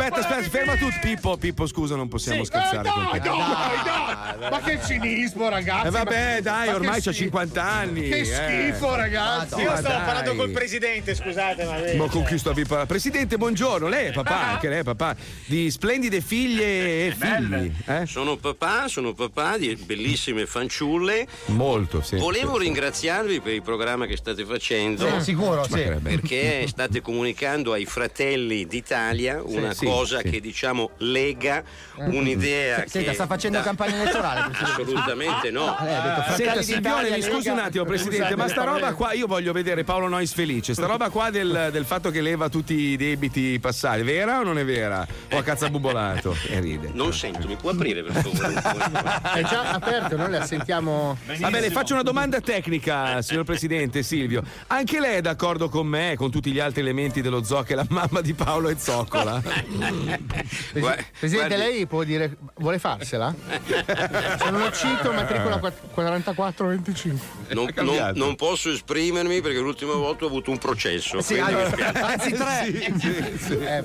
Eh, 0.04 0.08
aspetta, 0.08 0.36
aspetta, 0.36 0.50
ferma 0.50 0.76
tutto. 0.76 0.98
Pippo, 1.00 1.36
Pippo, 1.38 1.66
scusa, 1.66 1.96
non 1.96 2.08
possiamo 2.08 2.42
Eh, 2.42 2.44
scherzare 2.44 2.88
con 2.90 3.04
dai, 3.10 3.20
te. 3.20 3.28
dai, 3.28 4.38
dai! 4.38 4.50
Ma 4.50 4.60
che 4.60 4.78
cinismo, 4.86 5.48
ragazzi! 5.48 5.86
Eh 5.86 5.90
vabbè, 5.90 6.40
dai, 6.42 6.68
ormai 6.68 7.00
c'ha 7.00 7.12
schifo. 7.12 7.24
50 7.24 7.62
anni. 7.62 8.08
Che 8.08 8.18
eh. 8.18 8.24
schifo, 8.24 8.94
ragazzi! 8.94 9.60
Io 9.60 9.76
stavo 9.76 10.04
parlando 10.04 10.34
col 10.34 10.50
presidente, 10.50 11.14
scusate, 11.14 11.96
ma 11.96 12.06
con 12.08 12.24
chi 12.24 12.36
sto 12.38 12.50
a 12.50 12.54
parlare? 12.54 12.86
Presidente, 12.86 13.36
buongiorno. 13.38 13.88
Lei 13.88 14.08
è 14.08 14.12
papà, 14.12 14.32
Ah. 14.34 14.50
anche 14.52 14.68
lei 14.68 14.80
è 14.80 14.82
papà 14.82 15.16
di 15.46 15.70
splendide 15.70 16.20
figlie 16.20 17.06
e 17.06 17.14
figli. 17.16 17.72
Eh? 17.86 18.06
Sono 18.06 18.36
papà, 18.36 18.88
sono 18.88 19.14
papà 19.14 19.56
di 19.56 19.74
bellissime 19.76 20.44
fanciulle. 20.46 21.26
Molto, 21.46 22.02
sì. 22.02 22.16
Volevo 22.16 22.58
sì. 22.58 22.64
ringraziarvi 22.64 23.40
per 23.40 23.54
il 23.54 23.62
programma 23.62 24.06
che 24.06 24.16
state 24.16 24.44
facendo. 24.44 25.08
Sì, 25.18 25.24
sicuro, 25.24 25.64
sì. 25.64 25.82
Perché 26.02 26.66
state 26.68 27.00
comunicando 27.00 27.72
ai 27.72 27.86
fratelli 27.86 28.66
d'Italia 28.66 29.40
una 29.42 29.72
sì, 29.72 29.86
cosa 29.94 30.18
sì. 30.18 30.30
che 30.30 30.40
diciamo 30.40 30.90
lega 30.98 31.62
un'idea 31.96 32.82
che 32.82 32.88
Senta, 32.88 33.12
sta 33.12 33.26
facendo 33.26 33.58
da- 33.58 33.64
campagna 33.64 34.00
elettorale. 34.02 34.50
Assolutamente 34.58 35.50
no. 35.50 35.76
detto 35.80 36.34
Senta 36.36 36.62
Silvione, 36.62 37.08
d'Italia, 37.08 37.16
mi 37.16 37.22
scusi 37.22 37.48
un 37.48 37.58
attimo, 37.58 37.84
Presidente, 37.84 38.36
ma 38.36 38.48
sta 38.48 38.64
roba 38.64 38.92
qua, 38.94 39.12
io 39.12 39.26
voglio 39.26 39.52
vedere 39.52 39.84
Paolo 39.84 40.08
Nois 40.08 40.32
felice. 40.32 40.74
Sta 40.74 40.86
roba 40.86 41.10
qua 41.10 41.30
del, 41.30 41.68
del 41.72 41.84
fatto 41.84 42.10
che 42.10 42.20
leva 42.20 42.48
tutti 42.48 42.74
i 42.74 42.96
debiti 42.96 43.58
passati, 43.60 44.00
è 44.00 44.04
vera 44.04 44.40
o 44.40 44.42
non 44.42 44.58
è 44.58 44.64
vera? 44.64 45.06
O 45.30 45.38
a 45.38 45.42
cazzabubolato? 45.42 46.36
E 46.48 46.60
ride. 46.60 46.90
Non 46.92 47.12
sento, 47.12 47.46
mi 47.46 47.56
può 47.56 47.70
aprire 47.70 48.02
per 48.02 48.22
favore? 48.22 48.54
È 49.34 49.42
già 49.42 49.70
aperto, 49.70 50.16
noi 50.16 50.30
la 50.30 50.44
sentiamo. 50.44 51.16
Vabbè, 51.24 51.60
le 51.60 51.70
faccio 51.70 51.94
una 51.94 52.02
domanda 52.02 52.40
tecnica, 52.40 53.22
signor 53.22 53.44
Presidente 53.44 54.02
Silvio. 54.02 54.42
Anche 54.68 55.00
lei 55.00 55.16
è 55.16 55.20
d'accordo 55.20 55.68
con 55.68 55.86
me, 55.86 56.12
e 56.12 56.16
con 56.16 56.30
tutti 56.30 56.50
gli 56.50 56.60
altri 56.60 56.80
elementi 56.80 57.22
dello 57.22 57.42
zoo, 57.44 57.62
che 57.62 57.74
la 57.74 57.86
mamma 57.88 58.20
di 58.20 58.34
Paolo 58.34 58.68
è 58.68 58.76
zoccola? 58.76 59.42
Presidente, 59.92 61.54
guardi- 61.54 61.56
lei 61.56 61.86
può 61.86 62.02
dire. 62.04 62.36
vuole 62.56 62.78
farsela? 62.78 63.34
Se 63.66 64.50
non 64.50 64.60
lo 64.60 64.70
cito, 64.72 65.12
matricola 65.12 65.58
4425. 65.92 67.26
Non, 67.54 67.68
non- 67.74 68.12
non 68.14 68.34
posso 68.36 68.70
esprimermi 68.70 69.40
perché 69.40 69.58
l'ultima 69.58 69.94
volta 69.94 70.24
ho 70.24 70.28
avuto 70.28 70.50
un 70.50 70.58
processo. 70.58 71.20
Sì, 71.20 71.38
anzi, 71.38 72.32
tre. 72.32 72.64
Sì, 72.64 72.94
sì, 72.98 73.38
sì. 73.38 73.52
Eh. 73.58 73.82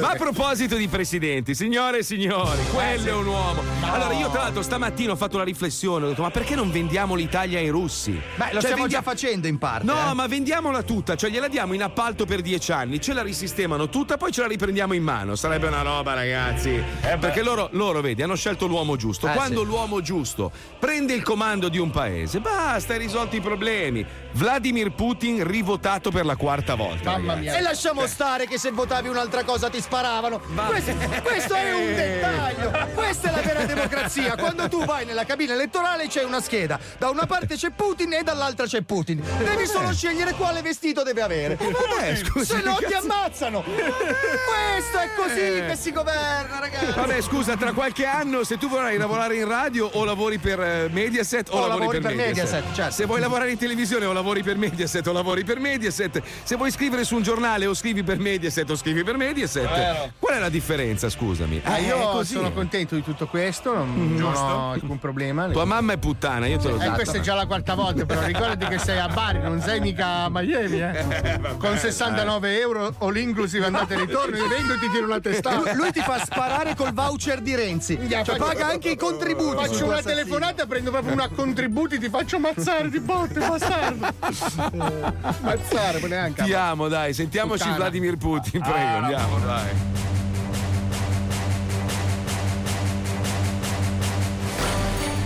Ma 0.00 0.10
a 0.10 0.14
proposito 0.16 0.76
di 0.76 0.88
presidenti, 0.88 1.54
signore 1.54 1.98
e 1.98 2.02
signori, 2.02 2.60
quello 2.72 3.06
è 3.08 3.12
un 3.12 3.26
uomo. 3.26 3.62
Allora, 3.82 4.12
io 4.14 4.30
tra 4.30 4.42
l'altro 4.42 4.62
stamattina 4.62 5.12
ho 5.12 5.16
fatto 5.16 5.36
una 5.36 5.44
riflessione, 5.44 6.06
ho 6.06 6.08
detto, 6.08 6.22
ma 6.22 6.30
perché 6.30 6.54
non 6.54 6.70
vendiamo 6.70 7.14
l'Italia 7.14 7.58
ai 7.58 7.68
russi? 7.68 8.10
Beh, 8.12 8.44
lo 8.46 8.50
Cioè, 8.52 8.60
stiamo 8.60 8.82
vendia- 8.82 8.98
già 8.98 9.02
facendo 9.02 9.46
in 9.46 9.58
parte. 9.58 9.84
No, 9.86 10.10
eh. 10.10 10.14
ma 10.14 10.26
vendiamola 10.26 10.82
tutta, 10.82 11.14
cioè 11.16 11.30
gliela 11.30 11.48
diamo 11.48 11.74
in 11.74 11.82
appalto 11.82 12.24
per 12.26 12.40
dieci 12.40 12.72
anni, 12.72 13.00
ce 13.00 13.12
la 13.12 13.22
risistemano 13.22 13.88
tutta, 13.88 14.16
poi 14.16 14.32
ce 14.32 14.40
la 14.42 14.46
riprendiamo 14.48 14.92
in 14.94 15.02
mano. 15.04 15.36
Sarebbe 15.36 15.68
una 15.68 15.82
roba, 15.82 16.14
ragazzi. 16.14 16.82
Perché 17.20 17.42
loro, 17.42 17.68
loro, 17.72 18.00
vedi, 18.00 18.22
hanno 18.22 18.34
scelto 18.34 18.66
l'uomo 18.66 18.96
giusto. 18.96 19.28
Eh, 19.28 19.32
Quando 19.32 19.60
sì. 19.60 19.66
l'uomo 19.66 20.00
giusto 20.00 20.50
prende 20.80 21.14
il 21.14 21.22
comando 21.22 21.68
di 21.68 21.78
un 21.78 21.90
paese, 21.90 22.40
basta, 22.40 22.94
hai 22.94 22.98
risolto 22.98 23.36
i 23.36 23.40
problemi. 23.40 24.04
Vladimir 24.34 24.90
Putin 24.90 25.46
rivotato 25.46 26.10
per 26.10 26.24
la 26.24 26.34
quarta 26.34 26.74
volta. 26.74 27.12
Mamma 27.12 27.34
ragazzi. 27.34 27.40
mia. 27.40 27.56
E 27.56 27.60
lasciamo 27.62 28.06
stare 28.06 28.46
che 28.46 28.58
se 28.58 28.70
votavi 28.72 29.08
un'altra 29.08 29.44
cosa 29.44 29.70
ti 29.70 29.80
sparavano. 29.80 30.40
Questo, 30.66 30.92
questo 31.22 31.54
è 31.54 31.72
un 31.72 31.94
dettaglio. 31.94 32.70
Questa 32.94 33.28
è 33.28 33.34
la 33.34 33.42
vera 33.42 33.64
democrazia. 33.64 34.34
Quando 34.36 34.68
tu 34.68 34.84
vai 34.84 35.04
nella 35.04 35.24
cabina 35.24 35.54
elettorale 35.54 36.08
c'è 36.08 36.24
una 36.24 36.40
scheda. 36.40 36.80
Da 36.98 37.10
una 37.10 37.26
parte 37.26 37.54
c'è 37.54 37.70
Putin 37.70 38.12
e 38.14 38.22
dall'altra 38.24 38.66
c'è 38.66 38.82
Putin. 38.82 39.22
Devi 39.38 39.66
solo 39.66 39.92
scegliere 39.92 40.32
quale 40.32 40.62
vestito 40.62 41.04
deve 41.04 41.22
avere. 41.22 41.56
vabbè, 41.56 42.16
scusi, 42.16 42.46
se 42.46 42.62
no 42.62 42.76
ti 42.84 42.92
ammazzano. 42.92 43.62
Questo 43.62 44.98
è 44.98 45.10
così 45.16 45.64
che 45.66 45.76
si 45.78 45.92
governa, 45.92 46.58
ragazzi. 46.58 46.92
Vabbè, 46.92 47.20
scusa, 47.20 47.56
tra 47.56 47.72
qualche 47.72 48.04
anno, 48.04 48.42
se 48.42 48.58
tu 48.58 48.68
vorrai 48.68 48.96
lavorare 48.96 49.36
in 49.36 49.46
radio 49.46 49.88
o 49.92 50.04
lavori 50.04 50.38
per 50.38 50.60
eh, 50.60 50.88
Mediaset 50.90 51.48
o, 51.50 51.52
O 51.52 51.66
lavori, 51.68 51.78
lavori 51.78 52.00
per, 52.00 52.14
per 52.16 52.26
Mediaset, 52.26 52.74
certo. 52.74 52.94
Se 52.94 53.04
vuoi 53.06 53.20
lavorare 53.20 53.52
in 53.52 53.58
televisione 53.58 54.04
o 54.06 54.12
lavori 54.12 54.22
per 54.24 54.56
Mediaset 54.56 55.06
o 55.06 55.12
lavori 55.12 55.44
per 55.44 55.58
Mediaset. 55.58 56.22
Se 56.42 56.56
vuoi 56.56 56.70
scrivere 56.70 57.04
su 57.04 57.14
un 57.16 57.22
giornale 57.22 57.66
o 57.66 57.74
scrivi 57.74 58.02
per 58.02 58.18
Mediaset 58.18 58.68
o 58.70 58.76
scrivi 58.76 59.02
per 59.04 59.16
Mediaset. 59.16 60.12
Qual 60.18 60.34
è 60.36 60.38
la 60.40 60.48
differenza, 60.48 61.08
scusami? 61.10 61.60
Ah, 61.64 61.76
Eh, 61.78 61.84
è 61.84 61.86
io 61.88 61.98
così. 62.10 62.32
sono 62.34 62.50
contento 62.52 62.94
di 62.94 63.02
tutto 63.02 63.26
questo, 63.26 63.74
non, 63.74 64.14
non 64.16 64.34
ho 64.34 64.70
alcun 64.72 64.98
problema. 64.98 65.48
Tua 65.48 65.64
mamma 65.64 65.92
è 65.92 65.98
puttana, 65.98 66.46
io 66.46 66.58
te 66.58 66.68
l'ho 66.68 66.76
Eh, 66.76 66.78
detto. 66.78 66.92
questa 66.94 67.18
è 67.18 67.20
già 67.20 67.34
la 67.34 67.46
quarta 67.46 67.74
volta, 67.74 68.04
però 68.06 68.22
ricordati 68.24 68.66
che 68.66 68.78
sei 68.78 68.98
a 68.98 69.08
Bari, 69.08 69.40
non 69.40 69.60
sei 69.60 69.80
mica 69.80 70.06
a 70.24 70.28
Miami, 70.30 70.80
eh. 70.80 71.40
Con 71.58 71.76
69 71.78 72.60
euro 72.60 72.94
all 73.00 73.16
inclusive 73.16 73.66
andate 73.66 73.94
e 73.94 73.98
ritorno, 73.98 74.36
io 74.36 74.48
vengo 74.48 74.72
e 74.74 74.78
ti 74.78 74.88
tiro 74.90 75.04
una 75.04 75.20
testata. 75.20 75.56
Lui, 75.72 75.74
lui 75.76 75.92
ti 75.92 76.00
fa 76.00 76.18
sparare 76.24 76.74
col 76.74 76.92
voucher 76.92 77.40
di 77.40 77.54
Renzi. 77.54 77.98
Cioè, 78.08 78.24
faccio- 78.24 78.36
paga 78.44 78.68
anche 78.68 78.90
i 78.90 78.96
contributi. 78.96 79.56
Faccio 79.66 79.84
una 79.86 80.02
telefonata, 80.02 80.66
prendo 80.66 80.90
proprio 80.90 81.12
una 81.12 81.28
contributi, 81.28 81.98
ti 81.98 82.08
faccio 82.08 82.36
ammazzare 82.36 82.88
di 82.88 83.00
botte, 83.00 83.40
bastardo. 83.40 84.06
Ammazzare, 84.20 86.00
ma 86.00 86.06
neanche. 86.06 86.42
Ti 86.44 86.52
amo, 86.52 86.88
dai, 86.88 87.12
sentiamoci 87.12 87.58
Puttana. 87.58 87.76
Vladimir 87.76 88.16
Putin, 88.16 88.60
prego, 88.60 88.96
andiamo, 88.96 89.38
dai. 89.38 89.68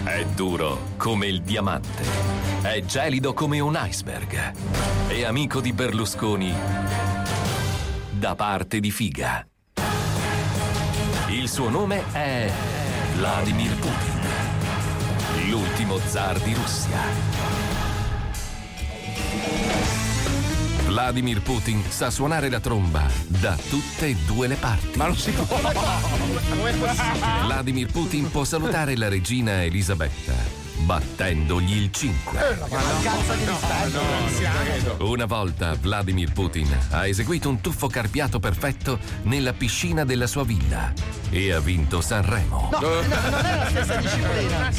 È 0.05 0.25
duro 0.35 0.81
come 0.97 1.27
il 1.27 1.43
diamante. 1.43 2.03
È 2.63 2.81
gelido 2.81 3.35
come 3.35 3.61
un 3.61 3.79
iceberg. 3.81 4.53
È 5.07 5.25
amico 5.25 5.61
di 5.61 5.73
Berlusconi 5.73 6.53
da 8.11 8.35
parte 8.35 8.81
di 8.81 8.91
Figa. 8.91 9.47
Il 11.29 11.49
suo 11.49 11.69
nome 11.69 12.03
è 12.11 12.51
Vladimir 13.15 13.75
Putin, 13.77 15.51
l'ultimo 15.51 15.99
zar 15.99 16.39
di 16.41 16.55
Russia. 16.55 17.38
Vladimir 20.87 21.41
Putin 21.43 21.83
sa 21.89 22.11
suonare 22.11 22.51
la 22.51 22.61
tromba 22.61 23.07
da 23.27 23.57
tutte 23.69 24.07
e 24.07 24.17
due 24.27 24.47
le 24.47 24.57
parti. 24.57 24.99
Ma 24.99 25.07
non 25.07 25.17
si 25.17 25.31
può. 25.31 25.47
Vladimir 27.45 27.91
Putin 27.91 28.31
può 28.31 28.45
salutare 28.45 28.97
la 28.97 29.09
regina 29.09 29.63
Elisabetta 29.63 30.68
battendogli 30.81 31.77
il 31.77 31.91
5. 31.93 32.59
Una 34.99 35.27
volta 35.27 35.75
Vladimir 35.81 36.33
Putin 36.33 36.69
ha 36.91 37.07
eseguito 37.07 37.49
un 37.49 37.61
tuffo 37.61 37.89
carpiato 37.89 38.39
perfetto 38.39 38.99
nella 39.23 39.53
piscina 39.53 40.05
della 40.05 40.27
sua 40.27 40.45
villa 40.45 40.93
e 41.31 41.53
ha 41.53 41.61
vinto 41.61 42.01
Sanremo. 42.01 42.71
No, 42.73 42.79
no, 42.81 42.91
non 43.31 43.45
è 43.45 43.57
la 43.57 43.67
stessa 43.69 43.97
disciplina. 43.97 44.71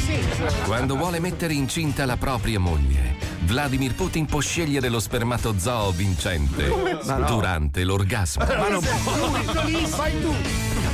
Quando 0.65 0.95
vuole 0.95 1.19
mettere 1.19 1.53
incinta 1.53 2.05
la 2.05 2.17
propria 2.17 2.59
moglie, 2.59 3.15
Vladimir 3.41 3.93
Putin 3.95 4.25
può 4.25 4.39
scegliere 4.39 4.89
lo 4.89 4.99
spermatozoo 4.99 5.91
vincente 5.91 6.99
Ma 7.05 7.17
no. 7.17 7.25
durante 7.27 7.83
l'orgasmo. 7.83 8.45
Ma 8.45 8.67
non 8.69 8.81
tu. 8.81 10.33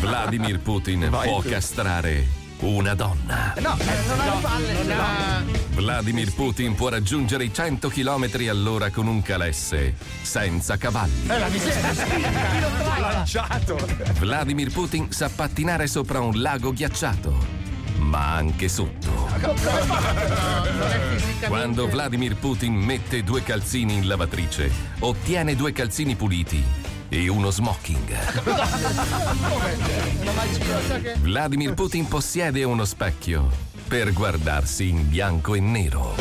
Vladimir 0.02 0.60
Putin 0.60 1.10
Vai 1.10 1.28
può 1.30 1.42
tu. 1.42 1.50
castrare 1.50 2.35
una 2.60 2.94
donna. 2.94 3.54
No, 3.60 3.78
eh, 3.78 4.08
non 4.08 4.20
ha 4.20 4.26
le 4.26 4.42
palle. 4.42 4.76
ce 4.76 4.84
l'ha. 4.84 5.44
Vladimir 5.76 6.34
Putin 6.34 6.74
può 6.74 6.90
raggiungere 6.90 7.44
i 7.44 7.54
100 7.54 7.90
km 7.90 8.30
all'ora 8.50 8.90
con 8.90 9.08
un 9.08 9.22
calesse 9.22 9.96
senza 10.22 10.78
cavalli. 10.78 11.28
Eh, 11.28 11.40
la 11.40 11.48
miseria. 11.50 11.92
Chi 11.92 12.22
lo 13.02 13.10
lanciato. 13.12 13.78
Vladimir 14.20 14.72
Putin 14.72 15.12
sa 15.12 15.30
pattinare 15.30 15.88
sopra 15.88 16.22
un 16.22 16.42
lago 16.42 16.72
ghiacciato, 16.72 17.36
ma 17.98 18.36
anche 18.36 18.70
sotto. 18.70 19.28
Quando 21.48 21.88
Vladimir 21.88 22.36
Putin 22.38 22.74
mette 22.74 23.24
due 23.24 23.44
calzini 23.44 23.96
in 23.96 24.08
lavatrice, 24.08 24.72
ottiene 25.00 25.56
due 25.56 25.72
calzini 25.74 26.16
puliti 26.16 26.85
e 27.16 27.30
uno 27.30 27.50
smoking. 27.50 28.18
Vladimir 31.22 31.74
Putin 31.74 32.08
possiede 32.08 32.64
uno 32.64 32.84
specchio 32.84 33.50
per 33.88 34.12
guardarsi 34.12 34.90
in 34.90 35.08
bianco 35.08 35.56
e 35.56 35.62
nero. 35.62 36.16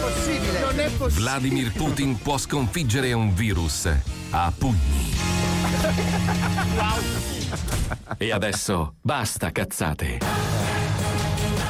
possibile. 0.00 0.60
Non 0.60 0.80
è 0.80 0.90
possibile. 0.90 1.20
Vladimir 1.20 1.72
Putin 1.72 2.18
può 2.18 2.36
sconfiggere 2.36 3.12
un 3.12 3.32
virus 3.32 3.88
a 4.30 4.52
pugni. 4.56 5.12
E 8.16 8.32
adesso 8.32 8.94
basta 9.00 9.52
cazzate. 9.52 10.18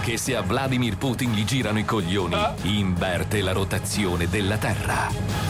Che 0.03 0.17
se 0.17 0.37
a 0.37 0.41
Vladimir 0.41 0.97
Putin 0.97 1.33
gli 1.33 1.45
girano 1.45 1.79
i 1.79 1.85
coglioni, 1.85 2.37
inverte 2.63 3.43
la 3.43 3.53
rotazione 3.53 4.27
della 4.29 4.57
Terra. 4.57 5.48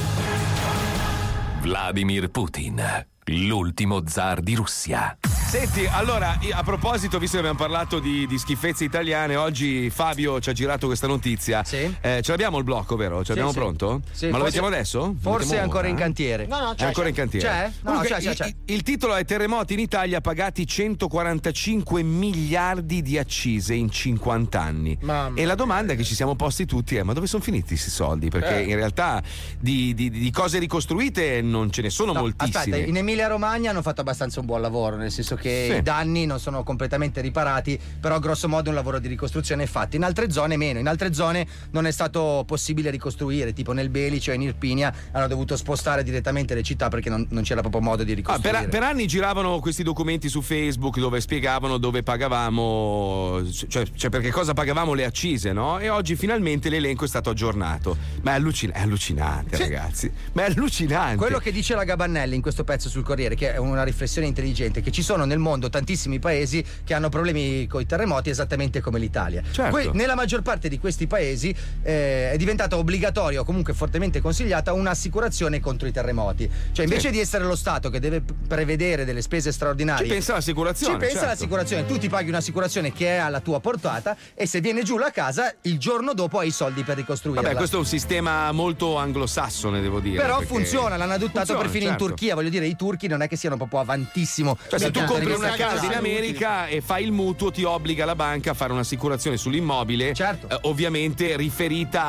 Vladimir 1.68 2.30
Putin, 2.30 2.82
l'ultimo 3.24 4.08
zar 4.08 4.40
di 4.40 4.54
Russia. 4.54 5.18
Senti, 5.48 5.86
allora, 5.86 6.38
a 6.52 6.62
proposito, 6.62 7.18
visto 7.18 7.36
che 7.36 7.46
abbiamo 7.46 7.58
parlato 7.58 8.00
di, 8.00 8.26
di 8.26 8.36
schifezze 8.36 8.84
italiane, 8.84 9.34
oggi 9.34 9.88
Fabio 9.88 10.40
ci 10.40 10.50
ha 10.50 10.52
girato 10.52 10.86
questa 10.86 11.06
notizia. 11.06 11.64
Sì. 11.64 11.90
ce 12.02 12.22
l'abbiamo 12.26 12.58
il 12.58 12.64
blocco, 12.64 12.96
vero? 12.96 13.22
Ce 13.22 13.28
l'abbiamo 13.28 13.52
sì. 13.52 13.56
pronto? 13.56 14.02
Sì, 14.12 14.26
Ma 14.26 14.32
lo 14.32 14.44
forse- 14.44 14.44
mettiamo 14.60 14.66
adesso? 14.66 14.98
Lo 14.98 15.14
Forse 15.18 15.38
mettiamo 15.38 15.56
è 15.56 15.62
ancora 15.62 15.78
ora, 15.80 15.88
in 15.88 15.94
eh? 15.94 15.98
cantiere. 15.98 16.46
No, 16.46 16.60
no, 16.60 16.74
È 16.76 16.84
ancora 16.84 17.08
in 17.08 17.14
cantiere. 17.14 17.46
C'è? 17.48 17.64
No, 17.64 17.72
Comunque, 17.82 18.08
c'è, 18.08 18.20
c'è, 18.20 18.30
il- 18.30 18.36
c'è. 18.36 18.54
Il 18.66 18.82
titolo 18.82 19.14
è 19.14 19.24
Terremoti 19.24 19.72
in 19.72 19.78
Italia 19.78 20.20
pagati 20.20 20.66
145 20.66 22.02
miliardi 22.02 23.00
di 23.00 23.16
accise 23.16 23.72
in 23.72 23.90
50 23.90 24.60
anni. 24.60 24.98
Mamma 25.00 25.34
e 25.40 25.46
la 25.46 25.54
domanda 25.54 25.94
che 25.94 26.04
ci 26.04 26.14
siamo 26.14 26.34
posti 26.36 26.66
tutti 26.66 26.94
è: 26.96 27.02
ma 27.02 27.14
dove 27.14 27.26
sono 27.26 27.42
finiti 27.42 27.68
questi 27.68 27.88
soldi? 27.90 28.28
Perché 28.28 28.58
Eh. 28.58 28.68
in 28.68 28.76
realtà 28.76 29.22
di, 29.58 29.94
di- 29.94 30.10
di 30.10 30.30
cose 30.30 30.58
ricostruite 30.58 31.40
non 31.40 31.70
ce 31.70 31.80
ne 31.80 31.88
sono 31.90 32.12
No, 32.12 32.20
moltissime. 32.20 32.58
Aspetta, 32.58 32.76
in 32.86 32.96
Emilia 32.98 33.28
Romagna 33.28 33.70
hanno 33.70 33.80
fatto 33.82 34.02
abbastanza 34.02 34.40
un 34.40 34.46
buon 34.46 34.60
lavoro, 34.60 34.96
nel 34.96 35.10
senso 35.10 35.36
che 35.38 35.68
Sì. 35.70 35.76
i 35.78 35.82
danni 35.82 36.26
non 36.26 36.38
sono 36.40 36.62
completamente 36.62 37.20
riparati, 37.20 37.78
però 38.00 38.18
grosso 38.18 38.48
modo 38.48 38.68
un 38.68 38.74
lavoro 38.74 38.98
di 38.98 39.08
ricostruzione 39.08 39.62
è 39.64 39.66
fatto. 39.66 39.96
In 39.96 40.02
altre 40.04 40.30
zone 40.30 40.56
meno, 40.56 40.78
in 40.78 40.86
altre 40.88 41.12
zone 41.14 41.46
non 41.70 41.86
è 41.86 41.90
stato 41.90 42.44
possibile 42.46 42.90
ricostruire, 42.90 43.52
tipo 43.52 43.72
nel 43.72 43.88
Belice 43.88 44.30
o 44.30 44.34
in 44.34 44.42
Irpinia 44.42 44.92
hanno 45.12 45.26
dovuto 45.28 45.56
spostare 45.56 46.02
direttamente 46.02 46.54
le 46.54 46.62
città 46.62 46.88
perché 46.88 47.08
non, 47.10 47.26
non 47.30 47.42
c'era 47.42 47.60
proprio 47.60 47.80
modo 47.80 48.04
di 48.04 48.12
Ah, 48.12 48.14
ricostruire. 48.16 48.58
per, 48.60 48.68
per 48.68 48.82
anni 48.82 49.06
giravano 49.06 49.58
questi 49.60 49.82
documenti 49.82 50.28
su 50.28 50.40
Facebook 50.42 50.98
dove 50.98 51.20
spiegavano 51.20 51.78
dove 51.78 52.02
pagavamo, 52.02 53.42
cioè, 53.68 53.86
cioè 53.94 54.10
perché 54.10 54.30
cosa 54.30 54.52
pagavamo 54.54 54.94
le 54.94 55.04
accise, 55.04 55.52
no? 55.52 55.78
E 55.78 55.88
oggi 55.88 56.16
finalmente 56.16 56.68
l'elenco 56.68 57.04
è 57.04 57.08
stato 57.08 57.30
aggiornato. 57.30 57.96
Ma 58.22 58.32
è, 58.32 58.34
allucin- 58.34 58.72
è 58.72 58.80
allucinante, 58.80 59.56
ragazzi. 59.56 60.10
Ma 60.32 60.44
è 60.44 60.50
allucinante. 60.50 61.16
Quello 61.16 61.38
che 61.38 61.52
dice 61.52 61.74
la 61.74 61.84
Gabannelli 61.84 62.34
in 62.34 62.42
questo 62.42 62.64
pezzo 62.64 62.88
sul 62.88 63.02
Corriere, 63.02 63.34
che 63.34 63.52
è 63.54 63.56
una 63.58 63.82
riflessione 63.84 64.26
intelligente, 64.26 64.80
che 64.80 64.90
ci 64.90 65.02
sono 65.02 65.24
nel 65.28 65.38
mondo 65.38 65.68
tantissimi 65.68 66.18
paesi 66.18 66.64
che 66.82 66.94
hanno 66.94 67.08
problemi 67.08 67.66
con 67.68 67.80
i 67.80 67.86
terremoti 67.86 68.30
esattamente 68.30 68.80
come 68.80 68.98
l'Italia. 68.98 69.42
Certo. 69.50 69.70
Que- 69.70 69.90
nella 69.92 70.16
maggior 70.16 70.42
parte 70.42 70.68
di 70.68 70.78
questi 70.80 71.06
paesi 71.06 71.54
eh, 71.82 72.32
è 72.32 72.36
diventata 72.36 72.76
obbligatoria 72.76 73.40
o 73.40 73.44
comunque 73.44 73.74
fortemente 73.74 74.20
consigliata 74.20 74.72
un'assicurazione 74.72 75.60
contro 75.60 75.86
i 75.86 75.92
terremoti. 75.92 76.50
Cioè 76.72 76.84
invece 76.84 77.08
Sì. 77.08 77.12
di 77.12 77.20
essere 77.20 77.44
lo 77.44 77.54
Stato 77.56 77.90
che 77.90 78.00
deve 78.00 78.22
prevedere 78.48 79.04
delle 79.04 79.22
spese 79.22 79.52
straordinarie, 79.52 80.06
Ci 80.06 80.12
pensa 80.12 80.32
l'assicurazione, 80.32 80.94
Ci 80.94 80.98
pensa 80.98 81.14
certo. 81.14 81.28
l'assicurazione. 81.28 81.86
Tu 81.86 81.98
ti 81.98 82.08
paghi 82.08 82.28
un'assicurazione 82.30 82.92
che 82.92 83.06
è 83.08 83.16
alla 83.18 83.40
tua 83.40 83.60
portata 83.60 84.16
e 84.34 84.46
se 84.46 84.60
viene 84.60 84.82
giù 84.82 84.98
la 84.98 85.10
casa, 85.10 85.54
il 85.62 85.78
giorno 85.78 86.14
dopo 86.14 86.38
hai 86.38 86.48
i 86.48 86.50
soldi 86.50 86.82
per 86.82 86.96
ricostruirla. 86.96 87.42
Vabbè, 87.42 87.56
questo 87.56 87.76
è 87.76 87.78
un 87.78 87.86
sistema 87.86 88.50
molto 88.52 88.96
anglosassone, 88.96 89.80
devo 89.80 90.00
dire. 90.00 90.20
Però 90.20 90.40
funziona, 90.40 90.96
l'hanno 90.96 91.12
adottato 91.12 91.36
Funziona, 91.38 91.60
perfino 91.60 91.84
in 91.84 91.90
certo. 91.90 92.06
Turchia. 92.06 92.34
Voglio 92.34 92.48
dire, 92.48 92.66
i 92.66 92.76
turchi 92.76 93.06
non 93.06 93.22
è 93.22 93.28
che 93.28 93.36
siano 93.36 93.56
proprio 93.56 93.80
avantissimo. 93.80 94.56
Cioè, 94.68 94.78
se 94.78 94.90
tu 94.90 95.00
di 95.17 95.17
compri 95.22 95.32
una 95.34 95.56
casa 95.56 95.84
in. 95.86 95.92
America 95.92 96.66
e 96.66 96.80
fai 96.80 97.04
il 97.04 97.12
mutuo, 97.12 97.50
ti 97.50 97.64
obbliga 97.64 98.04
la 98.04 98.14
banca 98.14 98.52
a 98.52 98.54
fare 98.54 98.72
un'assicurazione 98.72 99.36
sull'immobile, 99.36 100.14
Certo. 100.14 100.48
eh, 100.48 100.58
ovviamente 100.62 101.36
riferita 101.36 102.02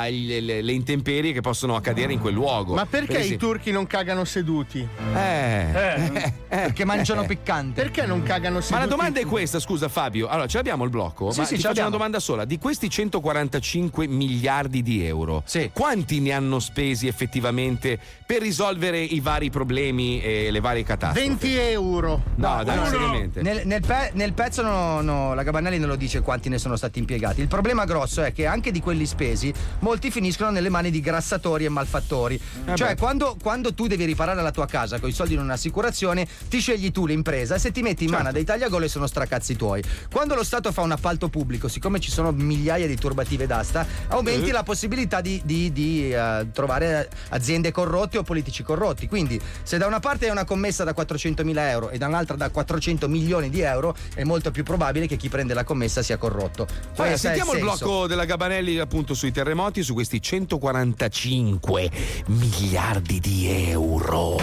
alle 0.00 0.72
intemperie 0.72 1.32
che 1.32 1.40
possono 1.40 1.76
accadere 1.76 2.12
in 2.12 2.18
quel 2.20 2.34
luogo. 2.34 2.74
Ma 2.74 2.86
perché 2.86 3.14
Per 3.18 3.24
i 3.32 3.36
turchi 3.36 3.70
non 3.70 3.86
cagano 3.86 4.24
seduti? 4.24 4.86
Eh. 5.14 6.34
Perché 6.48 6.84
mangiano 6.84 7.24
piccante. 7.24 7.82
Perché 7.82 8.06
non 8.06 8.22
cagano 8.22 8.60
seduti? 8.60 8.74
Ma 8.74 8.80
la 8.80 8.86
domanda 8.86 9.20
è 9.20 9.24
questa, 9.26 9.60
scusa 9.60 9.88
Fabio. 9.88 10.26
Allora, 10.28 10.46
ce 10.46 10.56
l'abbiamo 10.56 10.84
il 10.84 10.90
blocco? 10.90 11.30
Sì, 11.30 11.40
Ma 11.40 11.46
sì, 11.46 11.58
faccio 11.58 11.80
una 11.80 11.90
domanda 11.90 12.18
sola. 12.18 12.44
Di 12.44 12.58
questi 12.58 12.88
145 12.88 14.06
miliardi 14.06 14.82
di 14.82 15.04
euro, 15.04 15.42
quanti 15.72 16.20
ne 16.20 16.32
hanno 16.32 16.58
spesi 16.58 17.06
effettivamente 17.06 17.98
per 18.24 18.40
risolvere 18.40 18.98
i 18.98 19.20
vari 19.20 19.50
problemi 19.50 20.20
e 20.22 20.50
le 20.50 20.60
varie 20.60 20.82
catastrofi? 20.82 21.26
20 21.28 21.54
euro. 21.56 22.22
No, 22.36 22.55
dai, 22.62 22.76
Uno. 22.78 22.86
seriamente. 22.86 23.42
Nel, 23.42 23.62
nel 23.66 23.80
pe- 23.84 24.10
nel 24.14 24.32
pezzo 24.32 24.62
no- 24.62 25.00
no, 25.00 25.34
la 25.34 25.42
Gabannelli 25.42 25.78
non 25.78 25.88
lo 25.88 25.96
dice 25.96 26.20
quanti 26.22 26.48
ne 26.48 26.58
sono 26.58 26.76
stati 26.76 26.98
impiegati. 26.98 27.40
Il 27.40 27.48
problema 27.48 27.84
grosso 27.84 28.22
è 28.22 28.32
che 28.32 28.46
anche 28.46 28.70
di 28.70 28.80
quelli 28.80 29.06
spesi, 29.06 29.52
molti 29.80 30.10
finiscono 30.10 30.50
nelle 30.50 30.68
mani 30.68 30.90
di 30.90 31.00
grassatori 31.00 31.64
e 31.64 31.68
malfattori. 31.68 32.40
cioè, 32.74 32.94
beh. 32.94 32.96
quando, 32.96 33.36
quando 33.40 33.74
tu 33.74 33.86
devi 33.86 34.04
riparare 34.04 34.42
la 34.42 34.50
tua 34.50 34.66
casa 34.66 34.98
con 35.00 35.08
i 35.08 35.12
soldi 35.12 35.34
in 35.34 35.40
un'assicurazione, 35.40 36.26
ti 36.48 36.58
scegli 36.60 36.90
tu 36.92 37.06
l'impresa 37.06 37.54
e 37.54 37.58
se 37.58 37.70
ti 37.72 37.82
metti 37.82 38.04
in 38.04 38.10
mano 38.10 38.28
a 38.28 38.32
dei 38.32 38.44
tagliagole 38.44 38.88
sono 38.88 39.06
stracazzi 39.06 39.56
tuoi. 39.56 39.82
Quando 40.10 40.34
lo 40.34 40.44
Stato 40.44 40.72
fa 40.72 40.82
un 40.82 40.92
appalto 40.92 41.28
pubblico, 41.28 41.68
siccome 41.68 42.00
ci 42.00 42.10
sono 42.10 42.30
migliaia 42.32 42.86
di 42.86 42.96
turbative 42.96 43.46
d'asta, 43.46 43.86
aumenti 44.08 44.48
Eh. 44.50 44.52
la 44.52 44.62
possibilità 44.62 45.20
di, 45.20 45.40
di- 45.44 45.72
di, 45.72 46.12
eh, 46.12 46.46
trovare 46.52 47.08
aziende 47.30 47.70
corrotte 47.72 48.18
o 48.18 48.22
politici 48.22 48.62
corrotti. 48.62 49.08
Quindi, 49.08 49.40
se 49.62 49.78
da 49.78 49.86
una 49.86 50.00
parte 50.00 50.26
è 50.26 50.30
una 50.30 50.44
commessa 50.44 50.84
da 50.84 50.92
400.000 50.96 51.68
euro 51.70 51.90
e 51.90 51.98
da 51.98 52.06
un'altra 52.06 52.36
da 52.36 52.45
400 52.50 53.08
milioni 53.08 53.50
di 53.50 53.60
euro, 53.60 53.94
è 54.14 54.24
molto 54.24 54.50
più 54.50 54.62
probabile 54.62 55.06
che 55.06 55.16
chi 55.16 55.28
prende 55.28 55.54
la 55.54 55.64
commessa 55.64 56.02
sia 56.02 56.16
corrotto. 56.16 56.66
Questo 56.94 57.02
è 57.02 57.16
sentiamo 57.16 57.54
il, 57.54 57.60
blocco 57.60 58.06
della 58.06 58.24
Gabanelli 58.24 58.78
appunto 58.78 59.14
sui 59.14 59.32
terremoti, 59.32 59.82
su 59.82 59.94
questi 59.94 60.20
145 60.20 61.90
miliardi 62.26 63.20
di 63.20 63.48
euro. 63.70 64.36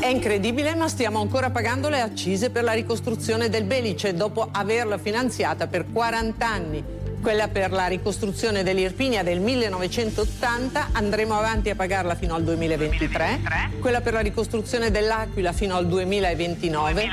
È 0.00 0.06
incredibile, 0.06 0.74
ma 0.74 0.88
stiamo 0.88 1.20
ancora 1.20 1.50
pagando 1.50 1.90
le 1.90 2.00
accise 2.00 2.48
per 2.48 2.64
la 2.64 2.72
ricostruzione 2.72 3.50
del 3.50 3.64
Belice 3.64 4.14
dopo 4.14 4.48
averla 4.50 4.96
finanziata 4.96 5.66
per 5.66 5.92
40 5.92 6.48
anni. 6.48 6.99
Quella 7.20 7.48
per 7.48 7.70
la 7.70 7.86
ricostruzione 7.86 8.62
dell'Irpinia 8.62 9.22
del 9.22 9.40
1980 9.40 10.88
andremo 10.92 11.34
avanti 11.34 11.68
a 11.68 11.74
pagarla 11.74 12.14
fino 12.14 12.34
al 12.34 12.42
2023. 12.42 13.40
Quella 13.78 14.00
per 14.00 14.14
la 14.14 14.20
ricostruzione 14.20 14.90
dell'Aquila 14.90 15.52
fino 15.52 15.76
al 15.76 15.86
2029. 15.86 17.08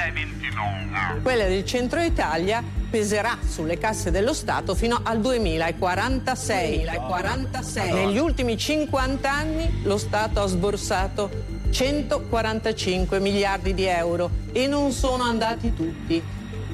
Quella 1.22 1.44
del 1.44 1.66
centro 1.66 2.00
Italia 2.00 2.64
peserà 2.90 3.38
sulle 3.46 3.78
casse 3.78 4.10
dello 4.10 4.34
Stato 4.34 4.76
fino 4.76 4.98
al 5.04 5.20
2046. 5.20 6.84
2046. 6.84 7.92
Negli 7.92 8.18
ultimi 8.18 8.58
50 8.58 9.30
anni 9.30 9.82
lo 9.84 9.98
Stato 9.98 10.42
ha 10.42 10.48
sborsato 10.48 11.30
145 11.70 13.20
miliardi 13.20 13.74
di 13.74 13.84
euro 13.84 14.30
e 14.54 14.68
non 14.68 14.94
sono 14.94 15.24
andati 15.24 15.74
tutti 15.74 16.24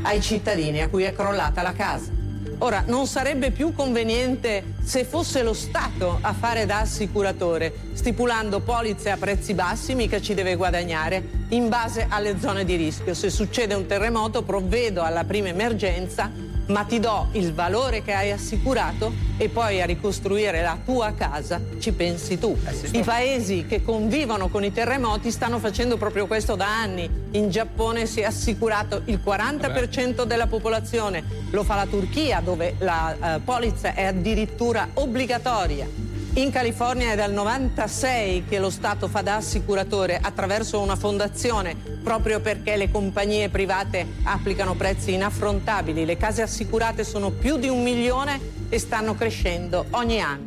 ai 0.03 0.21
cittadini 0.21 0.81
a 0.81 0.87
cui 0.87 1.01
è 1.01 1.13
crollata 1.13 1.63
la 1.63 1.73
casa. 1.73 2.22
Ora, 2.63 2.81
non 2.87 3.07
sarebbe 3.07 3.51
più 3.51 3.73
conveniente 3.73 4.75
se 4.81 5.03
fosse 5.03 5.43
lo 5.43 5.51
Stato 5.51 6.19
a 6.21 6.31
fare 6.31 6.65
da 6.65 6.79
assicuratore, 6.79 7.73
stipulando 7.91 8.61
polizze 8.61 9.09
a 9.09 9.17
prezzi 9.17 9.53
bassi, 9.53 9.95
mica 9.95 10.21
ci 10.21 10.33
deve 10.33 10.55
guadagnare, 10.55 11.21
in 11.49 11.67
base 11.67 12.05
alle 12.07 12.39
zone 12.39 12.63
di 12.63 12.77
rischio. 12.77 13.13
Se 13.13 13.29
succede 13.29 13.73
un 13.73 13.85
terremoto 13.85 14.43
provvedo 14.43 15.01
alla 15.01 15.25
prima 15.25 15.49
emergenza, 15.49 16.31
ma 16.67 16.83
ti 16.83 16.99
do 16.99 17.27
il 17.33 17.53
valore 17.53 18.01
che 18.03 18.13
hai 18.13 18.31
assicurato 18.31 19.11
e 19.37 19.49
poi 19.49 19.81
a 19.81 19.85
ricostruire 19.85 20.61
la 20.61 20.77
tua 20.83 21.13
casa 21.13 21.59
ci 21.79 21.91
pensi 21.91 22.37
tu. 22.39 22.57
I 22.91 23.01
paesi 23.01 23.65
che 23.67 23.83
convivono 23.83 24.47
con 24.49 24.63
i 24.63 24.71
terremoti 24.71 25.31
stanno 25.31 25.59
facendo 25.59 25.97
proprio 25.97 26.27
questo 26.27 26.55
da 26.55 26.67
anni. 26.67 27.09
In 27.31 27.49
Giappone 27.49 28.05
si 28.05 28.21
è 28.21 28.25
assicurato 28.25 29.01
il 29.05 29.19
40% 29.23 30.23
della 30.23 30.47
popolazione, 30.47 31.23
lo 31.49 31.63
fa 31.63 31.75
la 31.75 31.85
Turchia 31.85 32.41
dove 32.41 32.75
la 32.79 33.35
eh, 33.35 33.39
polizza 33.39 33.93
è 33.93 34.05
addirittura 34.05 34.89
obbligatoria. 34.93 36.12
In 36.35 36.49
California 36.49 37.11
è 37.11 37.15
dal 37.15 37.31
96 37.31 38.45
che 38.49 38.57
lo 38.57 38.71
Stato 38.71 39.07
fa 39.07 39.21
da 39.21 39.35
assicuratore 39.35 40.17
attraverso 40.19 40.79
una 40.79 40.95
fondazione, 40.95 41.75
proprio 42.01 42.39
perché 42.39 42.75
le 42.75 42.89
compagnie 42.89 43.49
private 43.49 44.03
applicano 44.23 44.73
prezzi 44.73 45.13
inaffrontabili. 45.13 46.05
Le 46.05 46.17
case 46.17 46.41
assicurate 46.41 47.03
sono 47.03 47.29
più 47.29 47.57
di 47.57 47.67
un 47.67 47.83
milione 47.83 48.39
e 48.67 48.79
stanno 48.79 49.13
crescendo 49.13 49.85
ogni 49.91 50.21
anno. 50.21 50.45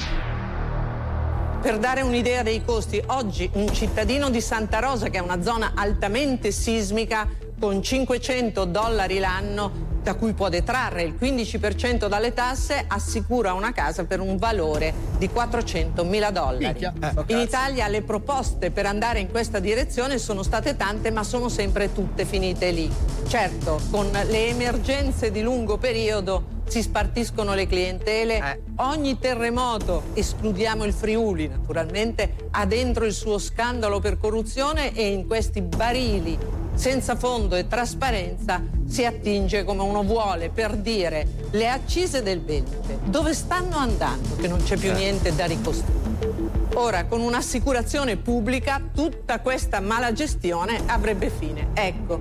Per 1.63 1.79
dare 1.79 2.01
un'idea 2.01 2.43
dei 2.43 2.65
costi, 2.65 3.01
oggi 3.07 3.49
un 3.53 3.73
cittadino 3.73 4.29
di 4.29 4.41
Santa 4.41 4.81
Rosa, 4.81 5.09
che 5.09 5.19
è 5.19 5.21
una 5.21 5.41
zona 5.41 5.71
altamente 5.77 6.51
sismica, 6.51 7.29
con 7.59 7.83
500 7.83 8.65
dollari 8.67 9.19
l'anno 9.19 9.95
da 10.07 10.15
cui 10.15 10.35
può 10.35 10.49
detrarre 10.49 11.03
il 11.03 11.17
15% 11.21 12.07
dalle 12.07 12.33
tasse, 12.33 12.85
assicura 12.87 13.55
una 13.55 13.73
casa 13.73 14.05
per 14.05 14.21
un 14.21 14.37
valore 14.37 14.95
di 15.19 15.29
400 15.29 16.05
mila 16.05 16.31
dollari. 16.31 16.79
Eh, 16.79 16.93
In 16.93 17.01
cazzo. 17.01 17.25
Italia 17.27 17.89
le 17.89 18.03
proposte 18.03 18.71
per 18.71 18.87
andare 18.87 19.19
in 19.19 19.29
questa 19.29 19.59
direzione 19.59 20.19
sono 20.19 20.45
state 20.45 20.77
tante, 20.77 21.11
ma 21.11 21.25
sono 21.25 21.49
sempre 21.49 21.93
tutte 21.93 22.25
finite 22.25 22.71
lì. 22.71 22.89
Certo, 23.27 23.81
con 23.91 24.09
le 24.13 24.47
emergenze 24.47 25.33
di 25.33 25.43
lungo 25.43 25.77
periodo 25.77 26.55
si 26.69 26.83
spartiscono 26.83 27.55
le 27.55 27.67
clientele, 27.67 28.63
ogni 28.77 29.19
terremoto, 29.19 30.05
escludiamo 30.15 30.85
il 30.85 30.93
Friuli 30.93 31.49
naturalmente, 31.49 32.49
ha 32.53 32.65
dentro 32.65 33.05
il 33.07 33.13
suo 33.13 33.39
scandalo 33.39 33.99
per 33.99 34.19
corruzione 34.19 34.95
e 34.95 35.09
in 35.09 35.27
questi 35.27 35.63
barili 35.63 36.39
senza 36.77 37.17
fondo 37.17 37.57
e 37.57 37.67
trasparenza 37.67 38.63
si 38.87 39.05
attinge 39.05 39.65
come 39.65 39.83
uno 39.83 40.05
vuole 40.05 40.51
per 40.51 40.77
dire 40.77 41.27
le 41.51 41.69
accise 41.69 42.23
del 42.23 42.39
Belice 42.39 43.01
dove 43.05 43.35
stanno 43.35 43.77
andando 43.77 44.37
che 44.37 44.47
non 44.47 44.63
c'è 44.63 44.77
più 44.77 44.93
niente 44.93 45.35
da 45.35 45.47
ricostruire. 45.47 46.45
Ora 46.75 47.07
con 47.07 47.21
un'assicurazione 47.21 48.17
pubblica 48.17 48.81
tutta 48.95 49.41
questa 49.41 49.81
mala 49.81 50.13
gestione 50.13 50.83
avrebbe 50.87 51.31
fine. 51.31 51.69
Ecco, 51.73 52.21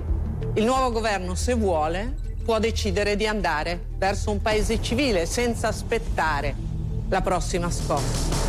il 0.54 0.64
nuovo 0.64 0.90
governo 0.90 1.34
se 1.34 1.54
vuole 1.54 2.14
può 2.42 2.58
decidere 2.58 3.16
di 3.16 3.26
andare 3.26 3.88
verso 3.98 4.30
un 4.30 4.40
paese 4.40 4.80
civile 4.80 5.26
senza 5.26 5.68
aspettare 5.68 6.54
la 7.08 7.20
prossima 7.20 7.70
scossa. 7.70 8.45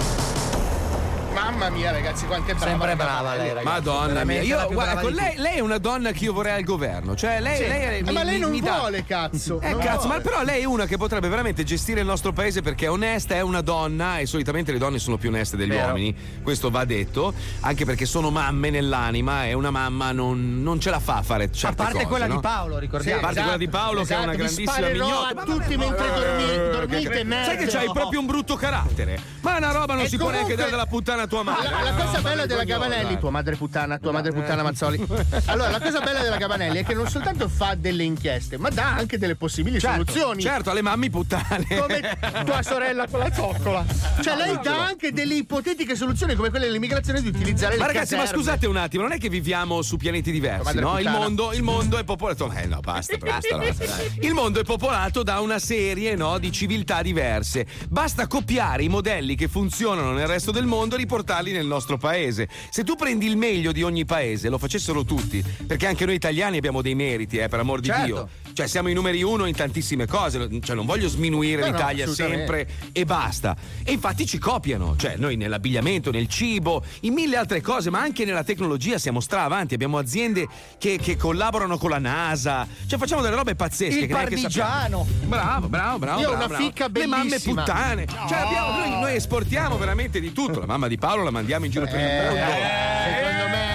Mamma 1.48 1.70
mia, 1.70 1.92
ragazzi, 1.92 2.26
quanto 2.26 2.52
è 2.52 2.56
brava. 2.56 2.70
Sempre 2.72 2.96
brava 2.98 3.36
lei, 3.36 3.48
ragazzi. 3.54 3.66
Madonna 3.66 4.24
mia, 4.26 4.42
io 4.42 4.68
guarda, 4.70 5.00
ecco, 5.00 5.08
lei, 5.08 5.38
lei 5.38 5.56
è 5.56 5.60
una 5.62 5.78
donna 5.78 6.12
che 6.12 6.26
io 6.26 6.34
vorrei 6.34 6.58
al 6.58 6.64
governo. 6.64 7.16
Cioè, 7.16 7.40
lei, 7.40 7.56
Sì. 7.56 7.68
lei 7.68 7.82
è- 7.82 8.02
mi- 8.02 8.12
ma 8.12 8.24
lei 8.24 8.38
non 8.38 8.52
mi 8.52 8.60
dà- 8.60 8.80
vuole, 8.80 9.06
cazzo. 9.06 9.62
Eh, 9.62 9.70
non 9.72 9.80
cazzo, 9.80 10.08
vuole. 10.08 10.16
ma 10.18 10.20
però 10.22 10.44
lei 10.44 10.62
è 10.64 10.66
una 10.66 10.86
che 10.86 10.98
potrebbe 10.98 11.30
veramente 11.30 11.64
gestire 11.64 12.02
il 12.02 12.06
nostro 12.06 12.34
paese 12.34 12.62
perché 12.62 12.88
è 12.88 12.92
onesta, 12.92 13.36
è 13.36 13.40
una 13.42 13.62
donna 13.62 14.18
e 14.20 14.26
solitamente 14.26 14.74
le 14.74 14.78
donne 14.78 15.00
sono 15.00 15.16
più 15.16 15.30
oneste 15.30 15.56
degli 15.56 15.70
Vero. 15.70 15.86
uomini. 15.88 16.14
Questo 16.44 16.70
va 16.70 16.84
detto, 16.84 17.34
anche 17.62 17.86
perché 17.86 18.06
sono 18.06 18.30
mamme 18.30 18.70
nell'anima 18.70 19.46
e 19.46 19.54
una 19.54 19.72
mamma 19.72 20.12
non, 20.12 20.62
non 20.62 20.82
ce 20.82 20.90
la 20.90 21.00
fa 21.00 21.16
a 21.18 21.22
fare 21.22 21.50
certe 21.50 21.82
A 21.82 21.86
parte 21.86 21.94
cose, 21.94 22.06
quella 22.08 22.28
no? 22.28 22.36
di 22.36 22.42
Paolo, 22.42 22.78
ricordiamo. 22.78 23.20
a 23.20 23.22
parte 23.24 23.42
quella 23.42 23.58
di 23.58 23.70
Paolo 23.70 24.04
che 24.04 24.14
è 24.14 24.18
una 24.18 24.34
esatto, 24.34 24.38
grandissima 24.38 24.88
mignotta. 24.90 25.28
a 25.30 25.34
Ma 25.34 25.44
tutti 25.44 25.78
mentre 25.78 26.10
ma- 26.10 26.20
dormi- 26.20 26.44
eh, 26.52 26.70
dormite, 26.72 27.24
merda. 27.24 27.46
Sai 27.46 27.58
che 27.58 27.66
c'hai 27.68 27.90
proprio 27.94 28.20
un 28.20 28.26
brutto 28.26 28.56
carattere. 28.58 29.18
Ma 29.40 29.56
una 29.58 29.72
roba 29.72 29.94
non 29.94 30.08
si 30.08 30.18
può 30.18 30.30
neanche 30.30 30.56
dare 30.56 30.70
della 30.70 30.86
puttana 30.88 31.22
a 31.22 31.28
tua 31.42 31.44
madre. 31.44 31.70
La, 31.70 31.82
la 31.82 31.94
cosa 31.94 32.12
ma 32.12 32.30
bella 32.30 32.46
della 32.46 32.64
Gabanelli, 32.64 33.20
tua 33.20 33.30
madre 33.30 33.56
puttana, 33.56 33.98
tua 33.98 34.12
madre 34.12 34.32
puttana 34.32 34.64
Mazzoli. 34.64 35.06
Allora, 35.46 35.70
la 35.70 35.80
cosa 35.80 36.00
bella 36.02 36.22
della 36.22 36.38
Gabanelli 36.38 36.80
è 36.80 36.84
che 36.84 36.94
non 36.94 37.08
soltanto 37.10 37.48
fa 37.48 37.76
delle 37.76 38.04
inchieste, 38.04 38.58
ma 38.58 38.70
dà 38.70 38.94
anche 38.96 39.18
delle 39.18 39.36
possibili 39.36 39.80
Certo, 39.80 40.06
soluzioni. 40.12 40.42
certo, 40.42 40.72
alle 40.72 40.82
mamme 40.82 41.10
puttane. 41.10 41.66
Come 41.68 42.18
tua 42.46 42.62
sorella 42.64 43.08
con 43.08 43.20
la 43.20 43.32
zoccola. 43.34 43.86
Cioè, 44.22 44.36
lei 44.36 44.60
dà 44.62 44.86
anche 44.86 45.12
delle 45.12 45.36
ipotetiche 45.36 45.96
soluzioni 45.96 46.36
come 46.36 46.50
quelle 46.50 46.66
dell'immigrazione 46.66 47.22
di 47.22 47.28
utilizzare 47.28 47.74
le 47.76 47.80
Ma 47.82 47.88
ragazzi, 47.88 48.16
ma 48.16 48.22
caserme. 48.22 48.42
scusate 48.44 48.68
un 48.68 48.78
attimo, 48.78 49.04
non 49.04 49.12
è 49.12 49.18
che 49.18 49.30
viviamo 49.30 49.82
su 49.82 49.98
pianeti 49.98 50.32
diversi, 50.32 50.80
no? 50.80 51.00
Il 51.00 51.10
mondo, 51.10 51.54
il 51.54 51.64
mondo 51.64 51.98
è 51.98 52.04
popolato. 52.04 52.52
Eh 52.52 52.66
no, 52.66 52.80
basta, 52.80 53.16
basta, 53.18 53.58
basta. 53.58 53.86
Il 54.22 54.34
mondo 54.34 54.60
è 54.60 54.64
popolato 54.64 55.24
da 55.24 55.40
una 55.40 55.60
serie 55.60 56.16
no, 56.16 56.38
di 56.40 56.52
civiltà 56.52 57.02
diverse. 57.02 57.66
Basta 57.90 58.28
copiare 58.28 58.84
i 58.84 58.90
modelli 58.90 59.36
che 59.36 59.48
funzionano 59.48 60.12
nel 60.12 60.28
resto 60.28 60.52
del 60.52 60.66
mondo 60.66 60.96
e 60.96 60.98
riportarli 60.98 61.26
nel 61.52 61.66
nostro 61.66 61.98
paese. 61.98 62.48
Se 62.70 62.84
tu 62.84 62.96
prendi 62.96 63.26
il 63.28 63.38
meglio 63.38 63.72
di 63.72 63.84
ogni 63.84 64.06
paese, 64.06 64.50
lo 64.50 64.58
facessero 64.58 65.04
tutti, 65.04 65.44
perché 65.66 65.88
anche 65.88 66.06
noi 66.06 66.16
italiani 66.16 66.58
abbiamo 66.58 66.82
dei 66.82 66.96
meriti, 66.96 67.38
eh, 67.38 67.48
per 67.48 67.60
amor 67.60 67.80
di 67.80 67.88
Certo. 67.88 68.06
Dio. 68.06 68.30
Cioè, 68.58 68.66
siamo 68.66 68.90
i 68.90 68.94
numeri 68.96 69.22
uno 69.22 69.46
in 69.46 69.54
tantissime 69.56 70.08
cose. 70.08 70.50
Cioè, 70.64 70.76
non 70.76 70.88
voglio 70.88 71.08
sminuire 71.08 71.62
No, 71.62 71.68
no, 71.68 71.74
l'Italia 71.74 72.06
assolutamente. 72.06 72.56
sempre 72.58 72.90
e 72.92 73.06
basta. 73.06 73.56
E 73.84 73.92
infatti 73.92 74.26
ci 74.26 74.40
copiano, 74.40 74.96
cioè 74.98 75.16
noi 75.16 75.36
nell'abbigliamento, 75.36 76.10
nel 76.10 76.28
cibo, 76.28 76.84
in 77.02 77.14
mille 77.14 77.38
altre 77.38 77.62
cose, 77.62 77.92
ma 77.92 78.00
anche 78.00 78.26
nella 78.26 78.44
tecnologia 78.44 78.98
siamo 78.98 79.20
stra 79.20 79.44
avanti. 79.44 79.76
Abbiamo 79.76 80.00
aziende 80.00 80.48
che, 80.80 80.98
che 80.98 81.16
collaborano 81.18 81.78
con 81.78 81.92
la 81.92 82.00
NASA, 82.00 82.68
cioè 82.88 82.98
facciamo 82.98 83.22
delle 83.22 83.36
robe 83.36 83.54
pazzesche. 83.54 84.00
Il 84.06 84.08
parmigiano. 84.08 85.06
Bravo, 85.26 85.68
bravo, 85.68 86.00
bravo. 86.00 86.20
Io 86.22 86.30
ho 86.30 86.30
bravo, 86.32 86.46
una 86.46 86.48
bravo. 86.48 86.64
ficca 86.64 86.88
Le 86.92 87.06
mamme 87.06 87.24
bellissima. 87.30 87.62
puttane. 87.64 88.08
Cioè, 88.08 88.38
abbiamo- 88.40 88.72
noi, 88.80 88.90
noi 89.02 89.16
esportiamo 89.18 89.78
veramente 89.78 90.20
di 90.20 90.34
tutto. 90.34 90.62
La 90.62 90.66
mamma 90.66 90.88
di 90.88 90.98
Paolo 90.98 91.22
la 91.22 91.30
mandiamo 91.30 91.66
in 91.66 91.72
giro 91.72 91.86
per 91.86 92.00
il 92.00 92.06
mondo. 92.08 92.34
Secondo 92.34 93.48
me. 93.52 93.66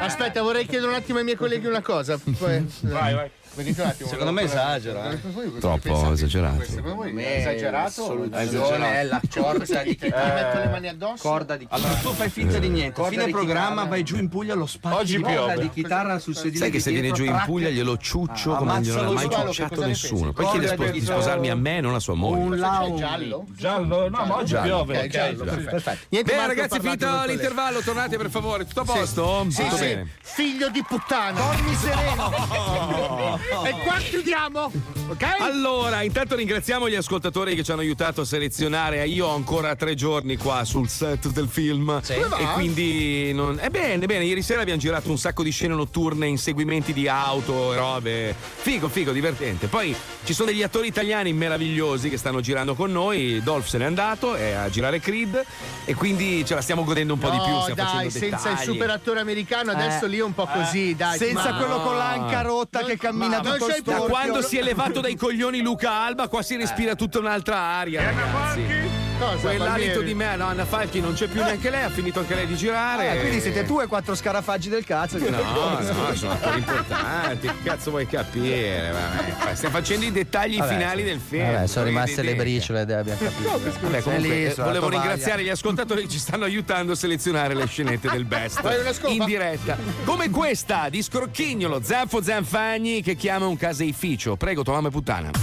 Aspetta, 0.00 0.42
vorrei 0.42 0.66
chiedere 0.66 0.90
un 0.90 0.96
attimo 0.98 1.16
ai 1.16 1.24
miei 1.24 1.36
colleghi 1.38 1.66
una 1.66 1.80
cosa. 1.80 2.18
Poi... 2.18 2.62
Vai, 2.82 3.14
vai. 3.14 3.30
Venite 3.56 3.80
un 3.80 3.88
attimo. 3.88 4.08
Secondo 4.10 4.32
me 4.32 4.42
esagera, 4.42 5.10
eh. 5.10 5.18
Troppo 5.58 6.12
esagerato. 6.12 6.62
Secondo 6.64 6.94
voi 6.96 7.16
è 7.16 7.38
esagerato? 7.38 8.28
È 8.30 9.02
la 9.04 9.20
corda 9.34 9.82
di 9.82 9.96
Ti 9.96 10.08
metto 10.08 10.58
le 10.58 10.68
mani 10.70 10.88
addosso? 10.88 11.26
corda 11.26 11.56
di 11.56 11.66
Allora 11.70 11.94
tu 11.94 12.12
fai 12.12 12.28
finta 12.28 12.58
di 12.58 12.68
niente, 12.68 12.92
Corda 12.92 13.10
fine 13.10 13.24
di 13.24 13.30
programma 13.32 13.84
vai 13.84 14.02
giù 14.02 14.16
in 14.16 14.28
Puglia 14.28 14.52
allo 14.52 14.66
spazio 14.66 14.98
Oggi 14.98 15.16
di 15.16 15.22
piove. 15.22 15.36
corda 15.54 15.60
di 15.62 15.70
chitarra 15.70 16.18
sul 16.18 16.36
sedile 16.36 16.58
Sai 16.58 16.70
che 16.70 16.80
se 16.80 16.90
viene 16.90 17.10
giù 17.12 17.24
in. 17.24 17.42
Puglia 17.46 17.70
glielo 17.70 17.96
ciuccio 17.96 18.54
come 18.56 18.78
non 18.80 18.98
ha 18.98 19.02
lo 19.02 19.12
mai 19.12 19.28
ciucciato 19.30 19.86
nessuno. 19.86 20.32
Poi 20.32 20.46
chiede 20.50 20.90
di- 20.92 21.00
sposarmi 21.00 21.48
a 21.48 21.54
me, 21.56 21.80
non 21.80 21.94
a 21.94 21.98
sua 22.00 22.14
moglie. 22.14 22.42
Un 22.42 22.56
lounge. 22.58 22.98
giallo? 22.98 23.44
Giallo? 23.56 24.08
No, 24.08 24.24
ma 24.26 24.36
oggi 24.36 24.46
Giallo. 24.52 24.84
piove. 24.84 25.08
Bene 25.08 26.46
ragazzi, 26.46 26.78
finito 26.78 27.24
l'intervallo, 27.26 27.80
tornate 27.80 28.16
per 28.18 28.28
favore. 28.30 28.66
Tutto 28.66 28.80
a 28.80 28.84
posto? 28.84 29.46
Sì, 29.48 29.62
Tutto 29.62 29.76
sì. 29.76 29.84
bene. 29.84 30.10
Figlio 30.20 30.68
di 30.68 30.84
puttana. 30.86 31.40
Dormi 31.40 31.74
sereno. 31.74 33.44
E 33.64 33.70
qua 33.82 33.96
chiudiamo. 33.98 34.70
Ok? 35.08 35.22
Allora, 35.38 36.02
intanto 36.02 36.34
ringraziamo 36.34 36.88
gli 36.88 36.94
ascoltatori 36.94 37.54
che 37.54 37.62
ci 37.62 37.70
hanno 37.70 37.80
aiutato 37.80 38.22
a 38.22 38.24
selezionare. 38.24 39.06
Io 39.06 39.26
ho 39.26 39.34
ancora 39.34 39.76
tre 39.76 39.94
giorni 39.94 40.36
qua 40.36 40.64
sul 40.64 40.88
set 40.88 41.28
del 41.28 41.48
film. 41.48 42.00
Come 42.04 42.42
E 42.42 42.52
quindi. 42.54 43.32
Non... 43.32 43.58
È 43.60 43.68
bene, 43.68 44.06
bene. 44.06 44.24
Ieri 44.24 44.42
sera 44.42 44.62
abbiamo 44.62 44.80
girato 44.80 45.10
un 45.10 45.18
sacco 45.18 45.42
di 45.42 45.50
scene 45.50 45.74
notturne, 45.74 46.26
inseguimenti 46.26 46.92
di 46.92 47.08
auto 47.08 47.72
e 47.72 47.76
robe. 47.76 48.34
Figo, 48.36 48.88
figo, 48.88 49.12
divertente. 49.12 49.68
Poi 49.68 49.94
ci 50.26 50.34
sono 50.34 50.50
degli 50.50 50.64
attori 50.64 50.88
italiani 50.88 51.32
meravigliosi 51.32 52.08
che 52.08 52.16
stanno 52.16 52.40
girando 52.40 52.74
con 52.74 52.90
noi. 52.90 53.40
Dolph 53.44 53.66
se 53.66 53.78
n'è 53.78 53.84
andato 53.84 54.34
è 54.34 54.50
a 54.54 54.68
girare 54.68 54.98
Creed. 54.98 55.44
E 55.84 55.94
quindi 55.94 56.44
ce 56.44 56.56
la 56.56 56.60
stiamo 56.60 56.82
godendo 56.82 57.12
un 57.12 57.20
po' 57.20 57.30
di 57.30 57.36
più. 57.36 57.46
No, 57.46 57.68
dai, 57.72 58.10
senza 58.10 58.48
il 58.50 58.54
dettagli. 58.56 58.64
super 58.64 58.90
attore 58.90 59.20
americano, 59.20 59.70
adesso 59.70 60.06
lì 60.06 60.18
è 60.18 60.22
un 60.24 60.34
po' 60.34 60.46
così, 60.46 60.96
dai. 60.96 61.16
Senza 61.16 61.52
ma- 61.52 61.58
quello 61.58 61.80
con 61.80 61.96
l'anca 61.96 62.40
rotta 62.40 62.82
che 62.82 62.98
cammina 62.98 63.40
ma- 63.40 63.52
tutto 63.52 63.68
non 63.68 63.82
Da 63.84 63.98
quando 64.00 64.42
si 64.42 64.58
è 64.58 64.62
levato 64.62 65.00
dai 65.00 65.14
coglioni 65.14 65.60
Luca 65.60 65.92
Alba, 65.92 66.26
qua 66.26 66.42
si 66.42 66.56
respira 66.56 66.96
tutta 66.96 67.20
un'altra 67.20 67.56
aria. 67.58 68.02
Ragazzi. 68.02 68.85
Cosa, 69.18 69.36
Quell'alito 69.48 70.02
di 70.02 70.14
me, 70.14 70.36
no, 70.36 70.46
Anna 70.46 70.64
Falchi 70.66 71.00
non 71.00 71.14
c'è 71.14 71.26
più 71.26 71.42
neanche 71.42 71.70
lei, 71.70 71.82
ha 71.84 71.88
finito 71.90 72.18
anche 72.20 72.34
lei 72.34 72.46
di 72.46 72.54
girare. 72.54 73.10
Ah, 73.10 73.16
quindi 73.16 73.40
siete 73.40 73.64
tu 73.64 73.80
e 73.80 73.86
quattro 73.86 74.14
scarafaggi 74.14 74.68
del 74.68 74.84
cazzo. 74.84 75.16
che- 75.18 75.30
No, 75.30 75.38
no, 75.80 76.14
sono 76.14 76.32
attori 76.32 76.58
importanti. 76.58 77.46
Che 77.46 77.62
cazzo 77.62 77.90
vuoi 77.90 78.06
capire? 78.06 78.90
Vabbè, 79.38 79.54
stiamo 79.54 79.74
facendo 79.76 80.04
i 80.04 80.12
dettagli 80.12 80.58
Vabbè, 80.58 80.72
finali 80.72 81.00
sì. 81.02 81.06
del 81.08 81.20
film. 81.26 81.52
Vabbè, 81.52 81.66
sono 81.66 81.84
rimaste 81.86 82.22
le 82.22 82.34
briciole, 82.34 82.80
abbiamo 82.80 83.04
capito. 83.18 83.50
Vabbè, 83.50 84.02
comunque, 84.02 84.18
lì, 84.18 84.44
eh, 84.46 84.54
volevo 84.54 84.88
ringraziare 84.88 85.42
gli 85.42 85.48
ascoltatori 85.48 86.02
che 86.02 86.08
ci 86.08 86.18
stanno 86.18 86.44
aiutando 86.44 86.92
a 86.92 86.96
selezionare 86.96 87.54
le 87.54 87.66
scenette 87.66 88.10
del 88.10 88.24
best 88.24 88.60
in 89.06 89.24
diretta. 89.24 89.76
Come 90.04 90.28
questa 90.30 90.88
di 90.90 91.02
Scrocchignolo, 91.02 91.80
Zanfo 91.82 92.22
Zanfagni 92.22 93.00
che 93.02 93.14
chiama 93.16 93.46
un 93.46 93.56
caseificio. 93.56 94.36
Prego, 94.36 94.62
tua 94.62 94.74
mamma 94.74 94.88
è 94.88 94.90
puttana. 94.90 95.30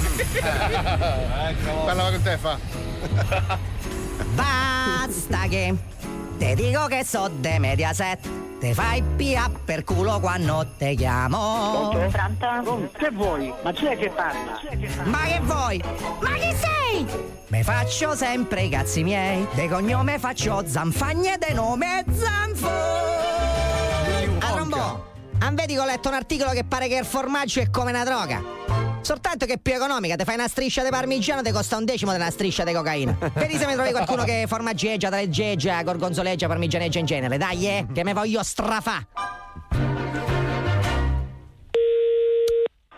Parlava 1.86 2.10
con 2.12 2.22
te, 2.22 2.38
fa. 2.38 2.93
Basta 4.36 5.48
che 5.50 5.76
te 6.38 6.56
dico 6.56 6.86
che 6.88 7.04
so 7.04 7.30
de 7.40 7.60
Mediaset. 7.60 8.42
Te 8.60 8.74
fai 8.74 9.04
pia 9.18 9.52
per 9.66 9.84
culo 9.84 10.22
quando 10.22 10.66
te 10.78 10.96
chiamo. 10.96 11.90
Che 12.98 13.10
vuoi? 13.12 13.54
Ma 13.62 13.72
chi 13.74 13.88
è 13.88 13.98
che 13.98 14.10
parla? 14.10 14.60
Ma 15.04 15.24
che 15.24 15.40
vuoi? 15.42 15.84
Ma 16.22 16.34
chi 16.36 16.56
sei? 16.56 17.06
Me 17.48 17.64
faccio 17.64 18.16
sempre 18.16 18.62
i 18.64 18.70
cazzi 18.70 19.04
miei. 19.04 19.46
De 19.54 19.68
cognome 19.68 20.18
faccio 20.18 20.64
Zanfagna 20.66 21.34
e 21.34 21.38
de 21.38 21.54
nome 21.54 22.06
Zanfo. 22.10 22.70
A 24.40 24.56
rombo. 24.56 25.12
Han 25.40 25.56
vedi 25.56 25.74
che 25.74 25.80
ho 25.80 25.86
letto 25.86 26.08
un 26.08 26.16
articolo 26.16 26.52
che 26.52 26.64
pare 26.64 26.88
che 26.88 26.96
il 26.96 27.06
formaggio 27.06 27.60
è 27.60 27.70
come 27.70 27.92
una 27.92 28.06
droga. 28.06 28.63
Soltanto 29.04 29.46
che 29.46 29.54
è 29.54 29.58
più 29.58 29.74
economica, 29.74 30.16
te 30.16 30.24
fai 30.24 30.36
una 30.36 30.48
striscia 30.48 30.82
di 30.82 30.90
parmigiano, 30.90 31.42
ti 31.42 31.52
costa 31.52 31.76
un 31.76 31.84
decimo 31.84 32.14
della 32.14 32.30
striscia 32.30 32.64
di 32.64 32.72
cocaina. 32.72 33.18
Vedi 33.34 33.58
se 33.58 33.66
mi 33.66 33.74
trovi 33.74 33.92
qualcuno 33.92 34.24
che 34.24 34.46
formaggieggia, 34.48 35.10
treggieggia, 35.10 35.84
gorgonzoleggia, 35.84 36.48
parmigianeggia 36.48 37.00
in 37.00 37.06
genere. 37.06 37.38
Dai, 37.38 37.68
eh, 37.68 37.86
che 37.94 38.02
me 38.06 38.14
voglio 38.14 38.42
strafà. 38.44 39.06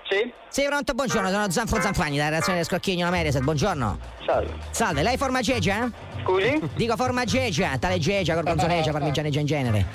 Sì? 0.07 0.31
Sì, 0.47 0.63
pronto, 0.67 0.93
buongiorno, 0.93 1.29
sono 1.31 1.49
Zanfo 1.49 1.81
Zanfagni, 1.81 2.17
dalla 2.17 2.29
redazione 2.29 2.59
del 2.59 2.67
Scrocchigno 2.67 3.05
la 3.05 3.11
Mediaset, 3.11 3.41
buongiorno. 3.41 3.97
Salve. 4.27 4.53
Salve, 4.69 5.01
lei 5.01 5.17
formaggieggia? 5.17 5.89
Scusi? 6.21 6.61
Dico 6.75 6.95
formaggieggia, 6.95 7.79
taleggieggia, 7.79 8.35
gorgonzoleggia, 8.35 8.91
parmigianeggia 8.93 9.39
in 9.39 9.45
genere. 9.47 9.85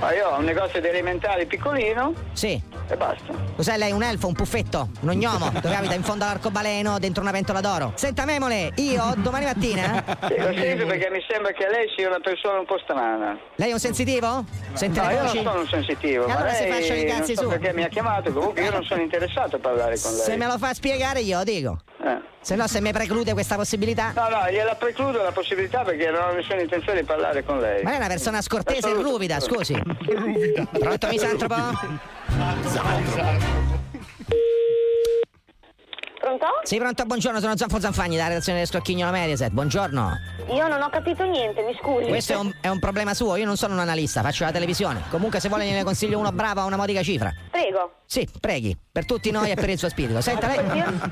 Ma 0.00 0.14
io 0.14 0.28
ho 0.28 0.38
un 0.38 0.44
negozio 0.44 0.80
di 0.80 0.88
alimentari 0.88 1.44
piccolino 1.46 2.14
Sì. 2.32 2.60
e 2.88 2.96
basta. 2.96 3.34
Cos'è 3.54 3.76
lei? 3.76 3.92
Un 3.92 4.02
elfo, 4.02 4.28
un 4.28 4.32
puffetto, 4.32 4.88
un 5.00 5.10
ognomo, 5.10 5.50
dove 5.60 5.74
abita 5.76 5.92
in 5.94 6.02
fondo 6.02 6.24
all'arcobaleno 6.24 6.98
dentro 6.98 7.20
una 7.22 7.32
pentola 7.32 7.60
d'oro? 7.60 7.92
Senta 7.96 8.24
Memole, 8.24 8.72
io 8.76 9.12
domani 9.18 9.44
mattina. 9.44 10.02
Sì, 10.30 10.36
lo 10.38 10.52
sento 10.54 10.86
perché 10.86 11.10
mi 11.10 11.22
sembra 11.28 11.52
che 11.52 11.68
lei 11.68 11.86
sia 11.96 12.08
una 12.08 12.20
persona 12.20 12.58
un 12.60 12.64
po' 12.64 12.78
strana. 12.82 13.38
Lei 13.56 13.70
è 13.70 13.72
un 13.72 13.78
sensitivo? 13.78 14.44
Sente 14.72 15.00
no, 15.00 15.10
io 15.10 15.22
non 15.22 15.28
sono 15.28 15.60
un 15.60 15.66
sensitivo, 15.68 16.24
E 16.24 16.28
ma 16.28 16.36
allora 16.36 16.52
si 16.54 16.62
lei 16.62 16.72
facciano 16.72 17.00
i 17.00 17.04
cazzi 17.06 17.34
so 17.34 17.42
su. 17.42 17.48
perché 17.48 17.72
mi 17.74 17.82
ha 17.82 17.88
chiamato, 17.88 18.32
comunque 18.32 18.62
io 18.62 18.70
non 18.70 18.82
sono 18.84 19.02
interessato 19.02 19.56
a 19.56 19.58
parlare 19.58 19.98
con 20.00 20.12
lei. 20.12 20.20
Se 20.22 20.36
me 20.36 20.46
lo 20.46 20.56
fa 20.56 20.72
spiegare 20.72 21.20
io 21.20 21.42
dico. 21.44 21.78
Eh. 22.02 22.28
Se 22.40 22.54
no, 22.56 22.66
se 22.66 22.80
mi 22.80 22.90
preclude 22.92 23.32
questa 23.34 23.56
possibilità. 23.56 24.12
No, 24.14 24.28
no, 24.30 24.50
gliela 24.50 24.74
precludo 24.74 25.22
la 25.22 25.30
possibilità 25.32 25.82
perché 25.82 26.10
non 26.10 26.22
ho 26.22 26.32
nessuna 26.32 26.62
intenzione 26.62 27.00
di 27.00 27.06
parlare 27.06 27.44
con 27.44 27.58
lei. 27.60 27.82
Ma 27.82 27.90
lei 27.90 27.98
è 27.98 28.00
una 28.02 28.08
persona 28.08 28.40
scortese 28.40 28.88
e 28.88 28.94
ruvida, 28.94 29.38
scusi. 29.40 29.74
Pronto, 30.78 31.08
misantropo? 31.08 31.54
Pronto? 36.20 36.44
Sei 36.64 36.78
pronto? 36.78 37.02
Buongiorno, 37.06 37.40
sono 37.40 37.56
Zanfo 37.56 37.80
Zanfagni 37.80 38.16
dalla 38.16 38.28
redazione 38.28 38.58
del 38.58 38.66
Scocchignolo 38.66 39.10
Mediaset. 39.10 39.50
Buongiorno. 39.52 40.18
Io 40.50 40.68
non 40.68 40.82
ho 40.82 40.90
capito 40.90 41.24
niente, 41.24 41.62
mi 41.62 41.74
scusi. 41.80 42.08
Questo 42.08 42.34
è 42.34 42.36
un, 42.36 42.52
è 42.60 42.68
un 42.68 42.78
problema 42.78 43.14
suo, 43.14 43.36
io 43.36 43.46
non 43.46 43.56
sono 43.56 43.72
un 43.72 43.80
analista, 43.80 44.20
faccio 44.20 44.44
la 44.44 44.52
televisione. 44.52 45.04
Comunque 45.08 45.40
se 45.40 45.48
vuole 45.48 45.64
gliene 45.64 45.82
consiglio 45.82 46.18
uno 46.18 46.30
bravo 46.30 46.60
a 46.60 46.64
una 46.64 46.76
modica 46.76 47.02
cifra. 47.02 47.32
Prego. 47.50 47.94
Sì, 48.04 48.28
preghi, 48.40 48.76
per 48.90 49.06
tutti 49.06 49.30
noi 49.30 49.52
e 49.52 49.54
per 49.54 49.70
il 49.70 49.78
suo 49.78 49.88
spirito. 49.88 50.20
Senta 50.20 50.48
lei. 50.48 50.58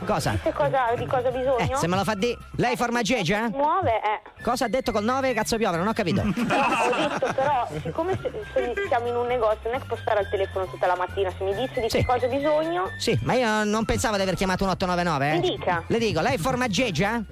Cosa? 0.05 0.37
cosa? 0.53 0.92
Di 0.97 1.07
cosa 1.07 1.29
ho 1.29 1.31
bisogno? 1.31 1.59
Eh, 1.59 1.77
se 1.77 1.87
me 1.87 1.94
lo 1.97 2.03
fa 2.03 2.14
di. 2.14 2.37
Lei 2.57 2.77
formaggeggia? 2.77 3.47
Eh? 3.47 3.51
Muove, 3.51 4.01
eh. 4.03 4.42
Cosa 4.42 4.64
ha 4.64 4.68
detto 4.68 4.90
col 4.90 5.05
9 5.05 5.33
cazzo 5.33 5.57
piove? 5.57 5.77
Non 5.77 5.87
ho 5.87 5.92
capito. 5.92 6.25
No, 6.25 6.31
ho 6.31 7.09
detto 7.09 7.33
però, 7.35 7.68
siccome 7.83 8.18
se, 8.21 8.33
se 8.53 8.73
siamo 8.88 9.07
in 9.07 9.14
un 9.14 9.27
negozio, 9.29 9.71
non 9.71 9.75
è 9.75 9.79
che 9.81 9.87
posso 9.87 10.03
stare 10.03 10.18
al 10.18 10.29
telefono 10.29 10.66
tutta 10.66 10.88
la 10.88 10.97
mattina. 10.97 11.31
Se 11.38 11.44
mi 11.44 11.55
dice 11.55 11.81
di 11.81 11.88
sì. 11.88 11.99
che 11.99 12.05
cosa 12.05 12.27
ho 12.27 12.29
bisogno. 12.29 12.90
Sì, 12.99 13.16
ma 13.23 13.35
io 13.35 13.62
non 13.62 13.85
pensavo 13.85 14.16
di 14.16 14.23
aver 14.23 14.35
chiamato 14.35 14.64
un 14.64 14.71
89 14.71 14.97
999? 15.02 15.40
Mi 15.40 15.56
dica. 15.56 15.84
Le 15.87 15.98
dico, 15.98 16.20
lei 16.20 16.38
formaggeggia? 16.38 17.24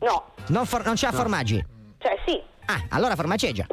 No. 0.00 0.24
Non, 0.48 0.66
for- 0.66 0.84
non 0.84 0.94
c'ha 0.96 1.10
no. 1.10 1.16
formaggi? 1.16 1.64
Cioè, 1.98 2.18
sì. 2.26 2.40
Ah, 2.66 2.84
allora 2.90 3.14
formaggeggia 3.16 3.66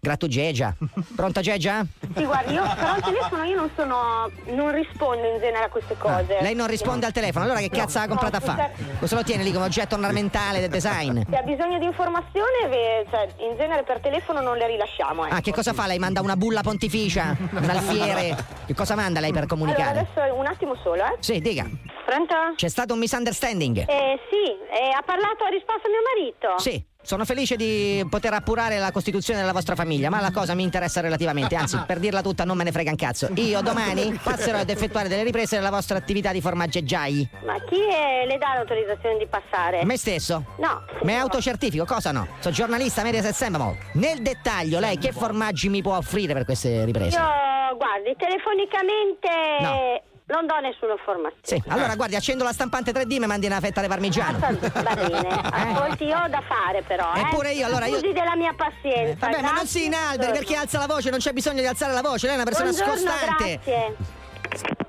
formageggia. 0.00 0.08
Grattugeggia. 0.10 0.74
Pronto 1.14 1.40
Geggia? 1.40 1.84
Sì, 2.16 2.24
guardi, 2.24 2.54
io 2.54 2.62
però 2.74 2.92
al 2.92 3.02
telefono 3.02 3.44
io 3.44 3.56
non 3.56 3.70
sono. 3.76 4.30
non 4.46 4.72
rispondo 4.72 5.26
in 5.26 5.38
genere 5.40 5.64
a 5.64 5.68
queste 5.68 5.96
cose. 5.98 6.38
Lei 6.40 6.54
non 6.54 6.66
risponde 6.66 7.06
al 7.06 7.12
telefono, 7.12 7.44
allora 7.44 7.60
che 7.60 7.68
cazzo 7.68 7.98
ha 7.98 8.06
comprato 8.08 8.36
a 8.36 8.40
fare? 8.40 8.74
Cosa 8.98 9.16
lo 9.16 9.22
tiene 9.22 9.42
lì 9.42 9.52
come 9.52 9.66
oggetto 9.66 9.94
ornamentale 9.94 10.60
del 10.60 10.70
design? 10.70 11.20
Se 11.28 11.36
ha 11.36 11.42
bisogno 11.42 11.78
di 11.78 11.84
informazione, 11.84 12.66
ve- 12.68 13.06
cioè, 13.10 13.28
in 13.38 13.56
genere 13.56 13.82
per 13.82 14.00
telefono 14.00 14.40
non 14.40 14.56
le 14.56 14.66
rilasciamo. 14.66 15.26
ecco. 15.26 15.34
Ah, 15.34 15.40
che 15.40 15.52
cosa 15.52 15.72
fa? 15.72 15.86
Lei 15.86 15.98
manda 15.98 16.20
una 16.20 16.36
bulla 16.36 16.62
pontificia? 16.62 17.36
Un 17.50 17.68
alfiere? 17.68 18.36
Che 18.66 18.74
cosa 18.74 18.94
manda 18.94 19.20
lei 19.20 19.32
per 19.32 19.42
Allora, 19.42 19.54
comunicare? 19.54 19.98
adesso 20.00 20.34
un 20.34 20.46
attimo 20.46 20.74
solo, 20.82 21.04
eh. 21.04 21.16
Sì, 21.20 21.40
dica. 21.40 21.68
Pronto? 22.04 22.34
C'è 22.56 22.68
stato 22.68 22.94
un 22.94 22.98
misunderstanding. 23.00 23.78
Eh, 23.86 24.18
sì, 24.30 24.50
eh, 24.50 24.90
ha 24.96 25.02
parlato, 25.04 25.44
ha 25.44 25.48
risposto 25.48 25.88
mio 25.88 26.00
marito. 26.14 26.58
Sì, 26.58 26.82
sono 27.02 27.24
felice 27.24 27.56
di 27.56 28.06
poter 28.08 28.32
appurare 28.32 28.78
la 28.78 28.92
costituzione 28.92 29.40
della 29.40 29.52
vostra 29.52 29.74
famiglia, 29.74 30.10
ma 30.10 30.20
la 30.20 30.30
cosa 30.30 30.54
mi 30.54 30.62
interessa 30.62 31.00
relativamente, 31.00 31.54
anzi, 31.56 31.80
per 31.86 31.98
dirla 31.98 32.22
tutta 32.22 32.44
non 32.44 32.56
me 32.56 32.64
ne 32.64 32.72
frega 32.72 32.90
un 32.90 32.96
cazzo. 32.96 33.28
Io 33.34 33.60
domani 33.62 34.18
passerò 34.22 34.58
ad 34.58 34.70
effettuare 34.70 35.08
delle 35.08 35.22
riprese 35.22 35.56
della 35.56 35.70
vostra 35.70 35.96
attività 35.98 36.32
di 36.32 36.40
formaggeggiai. 36.40 37.30
Ma 37.44 37.54
chi 37.64 37.80
eh, 37.80 38.26
le 38.26 38.38
dà 38.38 38.54
l'autorizzazione 38.54 39.18
di 39.18 39.26
passare? 39.26 39.84
Me 39.84 39.96
stesso? 39.96 40.44
No. 40.58 40.82
Me 41.02 41.16
autocertifico, 41.16 41.84
cosa 41.84 42.12
no? 42.12 42.26
Sono 42.40 42.54
giornalista 42.54 43.02
Mediaset 43.02 43.34
Sembamol. 43.34 43.76
Nel 43.94 44.20
dettaglio, 44.22 44.78
lei 44.78 44.98
che 44.98 45.12
formaggi 45.12 45.68
mi 45.68 45.82
può 45.82 45.96
offrire 45.96 46.32
per 46.32 46.44
queste 46.44 46.84
riprese? 46.84 47.16
Io, 47.16 47.76
guardi, 47.76 48.14
telefonicamente 48.16 49.28
No. 49.60 50.02
Non 50.30 50.46
do 50.46 50.54
nessuna 50.60 50.92
informazione. 50.92 51.40
Sì, 51.42 51.62
allora 51.68 51.94
guardi, 51.96 52.16
accendo 52.16 52.44
la 52.44 52.52
stampante 52.52 52.92
3D 52.92 53.12
e 53.14 53.18
mi 53.18 53.26
mandi 53.26 53.46
una 53.46 53.60
fetta 53.60 53.80
di 53.80 53.88
parmigiano. 53.88 54.38
Va 54.38 54.94
bene, 54.94 55.28
ascolti, 55.50 56.04
io 56.04 56.18
ho 56.18 56.28
da 56.28 56.42
fare 56.46 56.82
però, 56.82 57.12
eh. 57.14 57.20
Eppure 57.20 57.52
io, 57.52 57.66
allora 57.66 57.86
io- 57.86 57.98
Scusi 57.98 58.12
della 58.12 58.36
mia 58.36 58.54
pazienza. 58.56 59.26
Vabbè, 59.26 59.40
ma 59.40 59.46
non 59.48 59.54
grazie. 59.54 59.80
si 59.80 59.84
inalberi 59.86 60.32
perché 60.32 60.56
alza 60.56 60.78
la 60.78 60.86
voce, 60.86 61.10
non 61.10 61.18
c'è 61.18 61.32
bisogno 61.32 61.60
di 61.60 61.66
alzare 61.66 61.92
la 61.92 62.02
voce, 62.02 62.26
lei 62.26 62.36
è 62.36 62.40
una 62.40 62.44
persona 62.50 62.70
Buongiorno, 62.70 62.94
scostante. 63.10 63.60
grazie. 63.64 63.96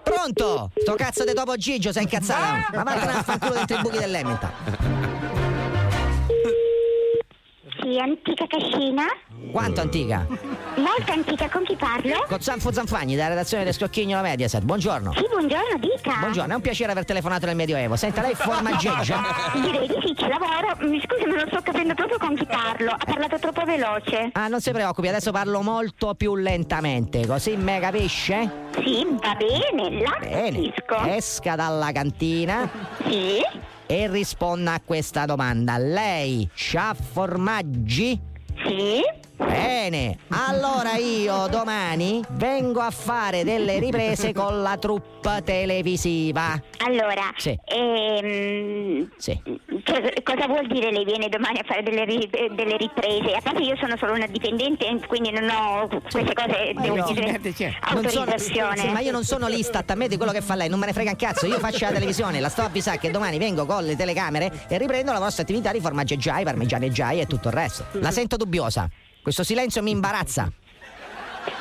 Pronto? 0.03 0.71
Sto 0.75 0.95
cazzo 0.95 1.23
di 1.23 1.33
topo 1.33 1.55
Gigio 1.55 1.91
sei 1.91 2.03
incazzato? 2.03 2.75
Ma 2.75 2.83
vattene 2.83 3.11
a 3.11 3.23
fanculo 3.23 3.53
dentro 3.53 3.77
i 3.77 3.81
buchi 3.81 3.97
dell'Emmental. 3.99 4.51
Sì, 7.81 7.97
antica 7.97 8.45
cascina. 8.47 9.03
Quanto 9.51 9.81
antica? 9.81 10.25
Molto 10.75 11.11
antica, 11.11 11.49
con 11.49 11.63
chi 11.63 11.75
parlo? 11.75 12.25
Con 12.27 12.39
Zanfo 12.39 12.71
Zanfagni, 12.71 13.15
dalla 13.15 13.29
redazione 13.29 13.63
del 13.63 13.73
Scocchignolo 13.73 14.21
Mediaset. 14.21 14.61
Buongiorno. 14.63 15.13
Sì, 15.13 15.25
buongiorno, 15.29 15.77
dica. 15.79 16.17
Buongiorno, 16.19 16.53
è 16.53 16.55
un 16.55 16.61
piacere 16.61 16.91
aver 16.91 17.05
telefonato 17.05 17.47
nel 17.47 17.55
Medioevo. 17.55 17.95
Senta, 17.95 18.21
lei 18.21 18.35
formageggia? 18.35 19.19
Direi 19.59 19.87
di 19.87 19.95
sì, 20.05 20.15
ci 20.15 20.27
lavoro. 20.27 20.75
Mi 20.81 21.01
scusi, 21.01 21.25
ma 21.25 21.35
non 21.35 21.47
sto 21.47 21.61
capendo 21.63 21.93
proprio 21.95 22.17
con 22.19 22.35
chi 22.35 22.45
parlo. 22.45 22.91
Ha 22.91 23.03
parlato 23.03 23.39
troppo 23.39 23.63
veloce. 23.65 24.29
Ah, 24.33 24.47
non 24.47 24.61
si 24.61 24.71
preoccupi, 24.71 25.07
adesso 25.07 25.31
parlo 25.31 25.61
molto 25.61 26.13
più 26.13 26.35
lentamente, 26.35 27.25
così 27.25 27.55
me 27.57 27.79
capisce? 27.79 28.69
Sì, 28.83 29.05
va 29.19 29.35
bene, 29.35 30.01
la 30.01 30.17
Bene. 30.19 30.51
capisco. 30.71 30.97
Esca 31.07 31.55
dalla 31.55 31.91
cantina. 31.91 32.69
Sì. 33.07 33.39
E 33.91 34.07
risponda 34.07 34.75
a 34.75 34.79
questa 34.79 35.25
domanda. 35.25 35.77
Lei 35.77 36.49
c'ha 36.55 36.93
formaggi? 36.93 38.17
Sì. 38.65 39.01
Bene, 39.45 40.17
allora 40.29 40.95
io 40.97 41.47
domani 41.47 42.23
vengo 42.31 42.79
a 42.79 42.91
fare 42.91 43.43
delle 43.43 43.79
riprese 43.79 44.33
con 44.33 44.61
la 44.61 44.77
troupe 44.77 45.41
televisiva. 45.43 46.59
Allora, 46.85 47.31
Sì. 47.37 47.57
ehm, 47.65 49.09
Sì. 49.17 49.39
cioè, 49.83 50.13
cosa 50.23 50.45
vuol 50.47 50.67
dire 50.67 50.91
lei 50.91 51.03
viene 51.05 51.27
domani 51.29 51.59
a 51.59 51.63
fare 51.65 51.81
delle, 51.83 52.05
ri- 52.05 52.29
delle 52.53 52.77
riprese? 52.77 53.33
A 53.33 53.41
parte 53.41 53.61
io 53.63 53.75
sono 53.77 53.97
solo 53.97 54.13
una 54.13 54.27
dipendente, 54.27 54.85
quindi 55.07 55.31
non 55.31 55.49
ho 55.49 55.87
queste 55.87 56.33
cose, 56.33 56.73
devo 56.79 57.03
chiedere 57.03 57.39
Non 57.93 58.09
sono- 58.09 58.21
autorizzazione. 58.23 58.77
sì, 58.77 58.87
ma 58.89 58.99
io 58.99 59.11
non 59.11 59.23
sono 59.23 59.47
l'Istat, 59.47 59.89
a 59.89 59.95
me 59.95 60.07
di 60.07 60.17
quello 60.17 60.31
che 60.31 60.41
fa 60.41 60.55
lei, 60.55 60.69
non 60.69 60.79
me 60.79 60.85
ne 60.85 60.93
frega 60.93 61.11
un 61.11 61.15
cazzo. 61.17 61.45
Io 61.47 61.57
faccio 61.59 61.85
la 61.85 61.91
televisione, 61.91 62.39
la 62.39 62.49
sto 62.49 62.61
a 62.61 62.65
avvisare 62.65 62.99
che 62.99 63.09
domani 63.11 63.37
vengo 63.39 63.65
con 63.65 63.83
le 63.83 63.95
telecamere 63.95 64.65
e 64.67 64.77
riprendo 64.77 65.11
la 65.11 65.19
vostra 65.19 65.43
attività 65.43 65.71
di 65.71 65.79
formaggiai, 65.79 66.43
parmigianeggiai 66.43 67.19
e 67.21 67.25
tutto 67.25 67.47
il 67.47 67.53
resto. 67.53 67.85
La 67.93 68.11
sento 68.11 68.37
dubbiosa. 68.37 68.87
Questo 69.21 69.43
silenzio 69.43 69.83
mi 69.83 69.91
imbarazza. 69.91 70.51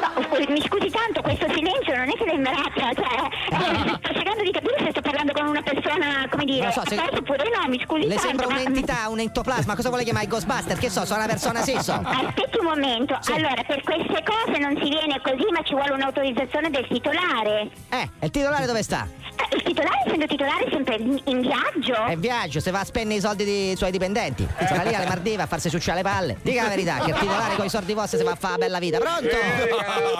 No, 0.01 0.23
scusi, 0.29 0.47
mi 0.51 0.63
scusi 0.63 0.91
tanto, 0.91 1.21
questo 1.21 1.47
silenzio 1.53 1.97
non 1.97 2.09
è 2.09 2.13
che 2.13 2.25
le 2.25 2.33
imbarazza, 2.33 2.93
cioè, 2.95 3.15
eh, 3.51 3.99
sto 4.01 4.13
cercando 4.15 4.43
di 4.43 4.51
capire 4.53 4.77
se 4.85 4.91
sto 4.91 5.01
parlando 5.01 5.33
con 5.33 5.47
una 5.47 5.63
persona, 5.63 6.27
come 6.31 6.45
dire, 6.45 6.63
Non 6.65 6.73
so, 6.73 6.83
se- 6.87 6.97
oppure 7.01 7.45
no, 7.55 7.69
mi 7.69 7.81
scusi 7.85 8.03
Le 8.07 8.15
tanto. 8.15 8.27
sembra 8.29 8.47
ma- 8.49 8.55
un'entità, 8.55 9.09
un 9.09 9.19
entoplasma, 9.21 9.75
cosa 9.75 9.89
vuole 9.89 10.05
chiamare 10.05 10.27
Ghostbuster? 10.27 10.79
Che 10.79 10.89
so, 10.91 11.05
sono 11.05 11.19
una 11.21 11.29
persona 11.29 11.61
sesso. 11.63 11.93
Aspetti 11.93 12.59
un 12.59 12.67
momento, 12.67 13.19
allora 13.33 13.63
per 13.67 13.83
queste 13.83 14.23
cose 14.25 14.59
non 14.59 14.77
si 14.83 14.89
viene 14.89 15.21
così, 15.23 15.45
ma 15.53 15.63
ci 15.63 15.75
vuole 15.75 15.91
un'autorizzazione 15.93 16.71
del 16.71 16.87
titolare. 16.89 17.71
Eh, 17.91 18.09
e 18.21 18.25
il 18.27 18.31
titolare 18.31 18.67
dove 18.67 18.83
sta? 18.83 19.07
Eh, 19.37 19.57
il 19.57 19.63
titolare, 19.63 20.03
essendo 20.07 20.27
titolare, 20.27 20.65
è 20.65 20.71
sempre 20.71 20.95
in, 20.97 21.21
in 21.25 21.41
viaggio. 21.41 22.05
È 22.07 22.13
in 22.13 22.21
viaggio, 22.21 22.61
se 22.61 22.71
va 22.71 22.81
a 22.81 22.85
spendere 22.85 23.19
i 23.19 23.23
soldi 23.23 23.45
dei 23.45 23.77
suoi 23.77 23.91
dipendenti. 23.91 24.47
Sarà 24.67 24.83
lì 24.83 24.95
alle 24.95 25.07
Maldive 25.07 25.43
a 25.43 25.47
farsi 25.47 25.69
succiare 25.69 26.03
le 26.03 26.09
palle. 26.09 26.37
Dica 26.43 26.63
la 26.63 26.69
verità, 26.69 26.99
che 26.99 27.11
il 27.11 27.17
titolare 27.19 27.55
con 27.57 27.65
i 27.65 27.69
soldi 27.71 27.93
vostri 27.95 28.19
si 28.19 28.25
va 28.25 28.33
a 28.33 28.37
fare 28.37 28.53
la 28.55 28.59
bella 28.59 28.79
vita. 28.79 28.99
Pronto? 28.99 29.29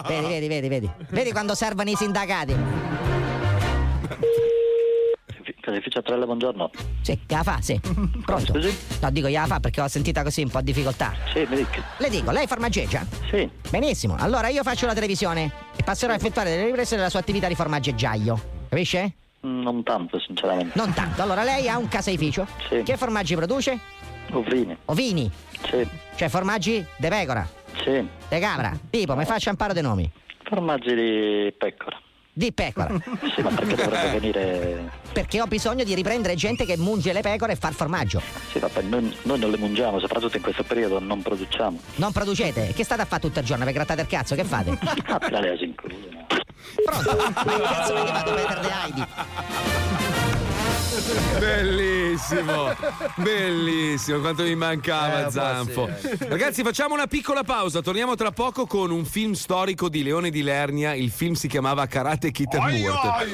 Vedi, 0.07 0.27
vedi, 0.27 0.49
vedi, 0.49 0.69
vedi. 0.69 0.91
Vedi 1.11 1.33
quando 1.33 1.55
servono 1.55 1.91
i 1.91 1.95
sindacati. 1.95 2.57
Caseificio 5.61 6.01
Trella, 6.03 6.25
buongiorno. 6.25 6.71
Sì, 7.03 7.21
gliela 7.27 7.43
fa, 7.43 7.59
sì. 7.61 7.79
Pronto? 8.25 8.53
Scusi? 8.53 8.77
No, 9.01 9.11
dico 9.11 9.29
gliela 9.29 9.47
fa 9.47 9.61
perché 9.61 9.83
ho 9.83 9.89
sentita 9.89 10.23
così 10.23 10.43
un 10.43 10.49
po' 10.49 10.61
di 10.61 10.73
difficoltà. 10.73 11.13
Sì, 11.33 11.47
mi 11.49 11.57
dica. 11.57 11.85
Le 11.99 12.09
dico, 12.09 12.31
lei 12.31 12.47
formageggia? 12.47 13.07
Sì. 13.31 13.49
Benissimo, 13.69 14.17
allora 14.19 14.49
io 14.49 14.63
faccio 14.63 14.87
la 14.87 14.95
televisione 14.95 15.53
e 15.77 15.83
passerò 15.83 16.13
a 16.13 16.17
effettuare 16.17 16.51
delle 16.51 16.65
riprese 16.65 16.97
della 16.97 17.11
sua 17.11 17.21
attività 17.21 17.47
di 17.47 17.55
formaggeggiaio. 17.55 18.41
Capisce? 18.71 19.13
Non 19.43 19.83
tanto, 19.83 20.19
sinceramente. 20.19 20.73
Non 20.79 20.95
tanto. 20.95 21.21
Allora 21.23 21.43
lei 21.43 21.69
ha 21.69 21.77
un 21.77 21.89
caseificio. 21.89 22.47
Sì. 22.69 22.83
Che 22.83 22.97
formaggi 22.97 23.35
produce? 23.37 23.79
Ovrini. 24.33 24.77
Ovini. 24.87 25.31
Sì. 25.69 25.87
Cioè 26.17 26.29
formaggi 26.29 26.85
de 26.97 27.09
pecora. 27.09 27.47
Sì. 27.83 28.07
De 28.29 28.39
capra. 28.39 28.79
Tipo, 28.91 29.17
mi 29.17 29.25
faccia 29.25 29.51
un 29.51 29.57
paro 29.57 29.73
dei 29.73 29.83
nomi. 29.83 30.11
Formaggi 30.45 30.95
di 30.95 31.55
pecora. 31.57 32.01
Di 32.33 32.53
pecora. 32.53 32.89
Sì, 33.35 33.43
ma 33.43 33.51
perché 33.51 33.75
dovrebbe 33.75 34.19
venire... 34.19 34.91
Perché 35.13 35.41
ho 35.41 35.47
bisogno 35.47 35.85
di 35.85 35.95
riprendere 35.95 36.35
gente 36.35 36.65
che 36.65 36.77
munge 36.77 37.13
le 37.13 37.21
pecore 37.21 37.53
e 37.53 37.57
far 37.57 37.73
formaggio. 37.73 38.21
Sì, 38.51 38.59
vabbè, 38.59 38.83
noi, 38.83 39.15
noi 39.23 39.39
non 39.39 39.51
le 39.51 39.59
mungiamo, 39.59 39.99
soprattutto 39.99 40.37
in 40.37 40.43
questo 40.43 40.63
periodo 40.63 40.99
non 41.01 41.23
produciamo. 41.23 41.81
Non 41.97 42.13
producete? 42.13 42.73
Che 42.75 42.85
state 42.85 43.03
a 43.03 43.05
fare 43.05 43.21
tutto 43.23 43.41
il 43.41 43.45
giorno? 43.45 43.65
Vi 43.65 43.73
grattate 43.73 44.01
il 44.03 44.07
cazzo? 44.07 44.35
Che 44.35 44.45
fate? 44.45 44.79
Ah, 45.07 45.19
per 45.19 45.33
lei 45.33 45.59
si 45.59 45.65
include. 45.65 46.27
Pronto? 46.85 47.17
Ma 47.17 47.43
che 47.43 47.61
cazzo 47.63 47.93
mi 47.95 48.01
hai 48.01 48.23
Peter 48.23 48.61
De 48.61 48.71
Heidi? 48.85 49.07
Bellissimo, 51.39 52.75
bellissimo, 53.17 54.19
quanto 54.21 54.43
mi 54.43 54.55
mancava 54.57 55.27
Eh, 55.27 55.31
Zanfo. 55.31 55.89
sì, 56.01 56.09
eh. 56.09 56.29
Ragazzi, 56.29 56.63
facciamo 56.63 56.95
una 56.95 57.07
piccola 57.07 57.45
pausa, 57.45 57.81
torniamo 57.81 58.15
tra 58.17 58.33
poco 58.33 58.67
con 58.67 58.91
un 58.91 59.05
film 59.05 59.33
storico 59.33 59.89
di 59.89 60.03
Leone 60.03 60.31
di 60.31 60.43
Lernia. 60.43 60.95
Il 60.95 61.11
film 61.11 61.35
si 61.35 61.47
chiamava 61.49 61.87
Karate 61.87 62.31
Kid 62.33 62.53
Murt. 62.55 63.27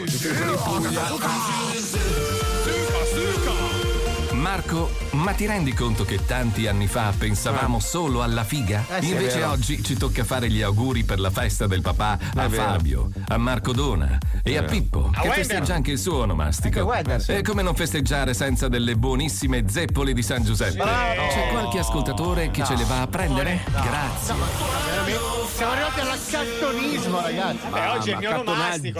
Marco, 4.33 4.91
ma 5.17 5.33
ti 5.33 5.47
rendi 5.47 5.73
conto 5.73 6.05
che 6.05 6.25
tanti 6.25 6.67
anni 6.67 6.87
fa 6.87 7.13
pensavamo 7.17 7.79
solo 7.81 8.23
alla 8.23 8.45
figa? 8.45 8.85
Eh 8.89 9.03
sì, 9.03 9.11
è 9.11 9.13
Invece 9.17 9.43
oggi 9.45 9.83
ci 9.83 9.97
tocca 9.97 10.25
fare 10.25 10.49
gli 10.51 10.63
auguri 10.63 11.05
per 11.05 11.19
la 11.21 11.31
festa 11.31 11.67
del 11.67 11.81
papà 11.83 12.19
a 12.35 12.45
È 12.45 12.49
vero. 12.49 12.63
Fabio, 12.63 13.11
a 13.29 13.37
Marco 13.39 13.73
Dona 13.73 14.19
e 14.43 14.53
È 14.53 14.57
a. 14.59 14.63
Pippo, 14.63 15.11
A 15.13 15.21
che 15.21 15.29
Wender. 15.29 15.35
festeggia 15.47 15.75
anche 15.75 15.91
il 15.93 15.99
suo 15.99 16.19
onomastico. 16.19 16.81
Anche 16.81 16.91
Wender, 16.93 17.21
sì. 17.23 17.33
E 17.33 17.43
come 17.43 17.63
non 17.63 17.75
festeggiare 17.75 18.35
senza 18.35 18.69
delle 18.69 18.97
buonissime 18.97 19.65
zeppole 19.69 20.13
di 20.13 20.23
San 20.23 20.43
Giuseppe? 20.45 20.85
C'è 20.85 21.49
qualche 21.51 21.79
ascoltatore 21.79 22.51
che 22.51 22.61
No. 22.61 22.67
ce 22.67 22.77
le 22.77 22.85
va 22.85 23.01
a 23.03 23.07
prendere? 23.07 23.61
Grazie. 23.71 24.35
Siamo 25.57 25.73
arrivati 25.73 26.01
all'accattonismo, 26.01 27.21
ragazzi. 27.21 27.69
Mamma, 27.71 27.93
accattonaggio. 28.19 28.93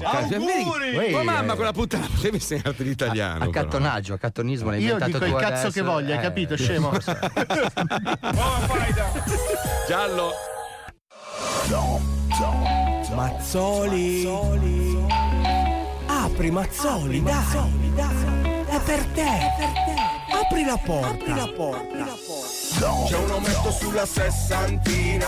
Cazzo, 0.00 0.28
vedi? 0.38 1.12
Ma 1.12 1.22
mamma, 1.24 1.54
quella 1.54 1.72
puttana 1.72 2.06
devi 2.20 2.38
l'italiano. 2.84 3.38
però. 3.38 3.50
Accattonaggio, 3.50 4.14
accattonismo 4.14 4.70
l'hai 4.70 4.82
inventato 4.82 5.24
il 5.24 5.30
tu 5.32 5.36
cazzo 5.64 5.70
che 5.70 5.82
voglio, 5.82 6.12
hai 6.12 6.18
Eh. 6.18 6.22
capito, 6.22 6.56
scemo? 6.56 6.90
Giallo. 9.86 10.32
Mazzoli. 13.14 14.26
Apri 16.06 16.50
Mazzoli, 16.50 17.22
dai. 17.22 18.64
È 18.66 18.80
per 18.80 19.04
te. 19.14 19.28
Apri 20.32 20.64
la 20.64 20.78
porta. 20.84 21.08
Apri 21.08 21.34
la 21.34 21.48
porta. 21.54 22.06
C'è 23.06 23.16
un 23.16 23.30
ometto 23.30 23.70
sulla 23.70 24.04
sessantina 24.06 25.26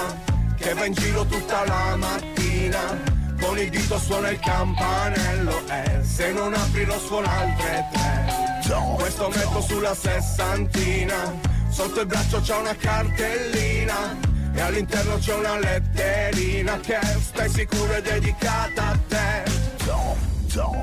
che 0.57 0.75
va 0.75 0.85
in 0.85 0.92
giro 0.94 1.25
tutta 1.27 1.64
la 1.66 1.96
mattina. 1.96 3.14
Con 3.40 3.59
il 3.59 3.68
dito 3.70 3.99
suona 3.99 4.31
il 4.31 4.38
campanello 4.40 5.61
e 5.68 6.03
se 6.03 6.33
non 6.33 6.55
apri 6.55 6.85
lo 6.87 6.99
suona 6.99 7.31
altre 7.31 7.87
tre. 7.92 8.56
Questo 8.66 9.26
ometto 9.26 9.61
sulla 9.61 9.94
sessantina, 9.94 11.38
sotto 11.68 12.00
il 12.00 12.07
braccio 12.07 12.40
c'è 12.40 12.57
una 12.57 12.74
cartellina 12.74 14.18
e 14.52 14.61
all'interno 14.61 15.18
c'è 15.18 15.35
una 15.35 15.57
letterina 15.59 16.76
che 16.81 16.98
stai 17.20 17.48
sicuro 17.48 17.92
è 17.92 18.02
dedicata 18.02 18.88
a 18.88 18.98
te. 19.07 19.55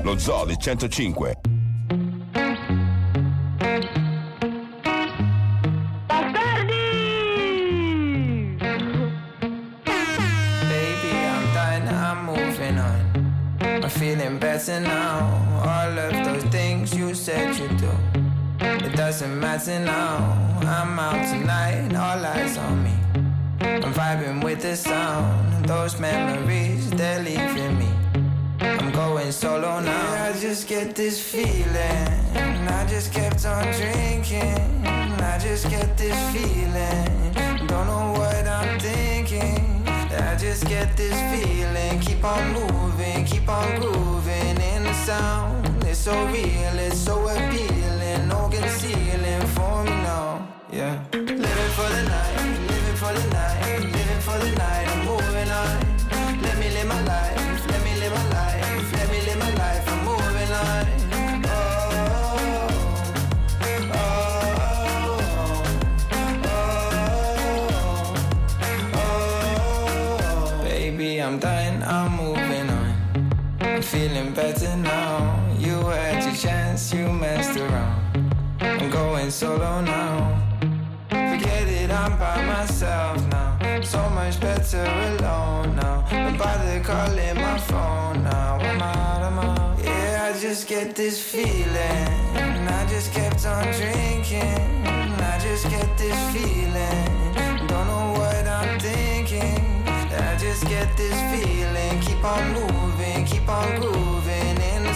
Lo 0.02 0.18
Zoo 0.18 0.46
di 0.46 0.56
105. 0.58 1.53
Feeling 14.04 14.38
better 14.38 14.80
now. 14.80 15.16
All 15.64 15.98
of 16.06 16.12
those 16.26 16.44
things 16.56 16.94
you 16.94 17.14
said 17.14 17.56
you 17.56 17.68
do. 17.84 17.92
It 18.86 18.94
doesn't 18.94 19.40
matter 19.40 19.78
now. 19.80 20.16
I'm 20.60 20.98
out 20.98 21.22
tonight, 21.32 21.88
all 21.94 22.22
eyes 22.34 22.58
on 22.58 22.84
me. 22.84 22.96
I'm 23.60 23.94
vibing 23.94 24.44
with 24.44 24.60
the 24.60 24.76
sound. 24.76 25.64
Those 25.64 25.98
memories, 25.98 26.90
they're 26.90 27.22
leaving 27.22 27.78
me. 27.78 27.90
I'm 28.60 28.92
going 28.92 29.32
solo 29.32 29.80
now. 29.80 30.26
I 30.26 30.38
just 30.38 30.68
get 30.68 30.94
this 30.94 31.16
feeling. 31.32 32.06
I 32.78 32.84
just 32.86 33.10
kept 33.10 33.46
on 33.46 33.64
drinking. 33.80 34.86
I 35.32 35.38
just 35.38 35.64
get 35.70 35.96
this 35.96 36.18
feeling. 36.34 37.66
Don't 37.68 37.86
know 37.86 38.12
what 38.18 38.46
I'm 38.46 38.78
thinking. 38.78 39.63
I 40.34 40.36
just 40.36 40.66
get 40.66 40.96
this 40.96 41.14
feeling. 41.30 42.00
Keep 42.00 42.24
on 42.24 42.54
moving, 42.54 43.24
keep 43.24 43.48
on 43.48 43.80
grooving 43.80 44.56
in 44.74 44.82
the 44.82 44.92
sound. 44.92 45.84
It's 45.84 46.00
so 46.00 46.26
real, 46.26 46.76
it's 46.76 46.98
so 46.98 47.28
appealing. 47.28 48.26
No 48.26 48.50
concealing 48.50 49.46
for 49.54 49.84
me 49.84 50.03
feeling 74.64 74.82
better 74.82 74.82
now. 74.82 75.56
You 75.58 75.86
had 75.86 76.24
your 76.24 76.34
chance, 76.34 76.92
you 76.92 77.08
messed 77.08 77.58
around. 77.58 78.34
I'm 78.60 78.90
going 78.90 79.30
solo 79.30 79.80
now. 79.80 80.40
Forget 81.08 81.68
it, 81.68 81.90
I'm 81.90 82.18
by 82.18 82.44
myself 82.44 83.26
now. 83.28 83.58
So 83.82 84.08
much 84.10 84.40
better 84.40 84.84
alone 84.84 85.76
now. 85.76 86.06
Don't 86.10 86.38
bother 86.38 86.80
calling 86.80 87.36
my 87.36 87.58
phone 87.58 88.22
now. 88.22 88.58
I'm 88.60 88.82
out, 88.82 89.22
I'm 89.22 89.38
out. 89.38 89.78
Yeah, 89.82 90.30
I 90.34 90.40
just 90.40 90.66
get 90.66 90.94
this 90.94 91.20
feeling. 91.20 92.08
I 92.78 92.86
just 92.88 93.12
kept 93.12 93.44
on 93.46 93.64
drinking. 93.64 94.86
I 94.86 95.38
just 95.42 95.68
get 95.68 95.88
this 95.98 96.18
feeling. 96.34 97.66
Don't 97.68 97.86
know 97.86 98.14
what 98.18 98.46
I'm 98.46 98.78
thinking. 98.80 99.60
I 99.86 100.36
just 100.38 100.66
get 100.66 100.88
this 100.96 101.16
feeling. 101.32 102.00
Keep 102.00 102.24
on 102.24 102.52
moving, 102.54 103.24
keep 103.26 103.48
on 103.48 103.80
grooving 103.80 104.23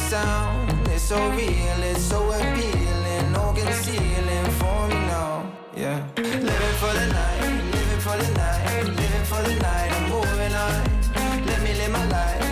sound. 0.08 0.88
It's 0.88 1.02
so 1.02 1.18
real, 1.30 1.82
it's 1.90 2.02
so 2.02 2.32
appealing. 2.32 3.32
No 3.32 3.52
concealing 3.52 4.50
for 4.58 4.88
me 4.88 4.98
now. 5.12 5.52
Yeah. 5.76 5.98
Living 6.16 6.76
for 6.82 6.92
the 6.98 7.06
night, 7.18 7.40
living 7.74 8.00
for 8.06 8.16
the 8.16 8.30
night, 8.32 8.84
living 9.00 9.26
for 9.30 9.42
the 9.42 9.54
night. 9.66 9.90
I'm 9.96 10.04
moving 10.08 10.54
on. 10.64 10.80
Let 11.46 11.60
me 11.62 11.74
live 11.80 11.92
my 11.92 12.06
life, 12.08 12.47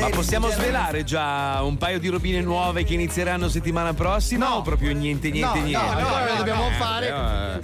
Ma 0.00 0.08
possiamo 0.10 0.48
svelare 0.50 1.04
già 1.04 1.60
un 1.62 1.76
paio 1.76 1.98
di 1.98 2.08
robine 2.08 2.40
nuove 2.40 2.84
che 2.84 2.94
inizieranno 2.94 3.48
settimana 3.48 3.92
prossima 3.94 4.56
o 4.56 4.62
proprio 4.62 4.92
niente, 4.92 5.30
niente, 5.30 5.58
No, 5.58 5.64
no, 5.64 5.66
niente? 5.66 6.00
ancora 6.00 6.24
le 6.24 6.36
dobbiamo 6.36 6.68
Eh, 6.68 6.72
fare. 6.72 7.08
eh, 7.08 7.60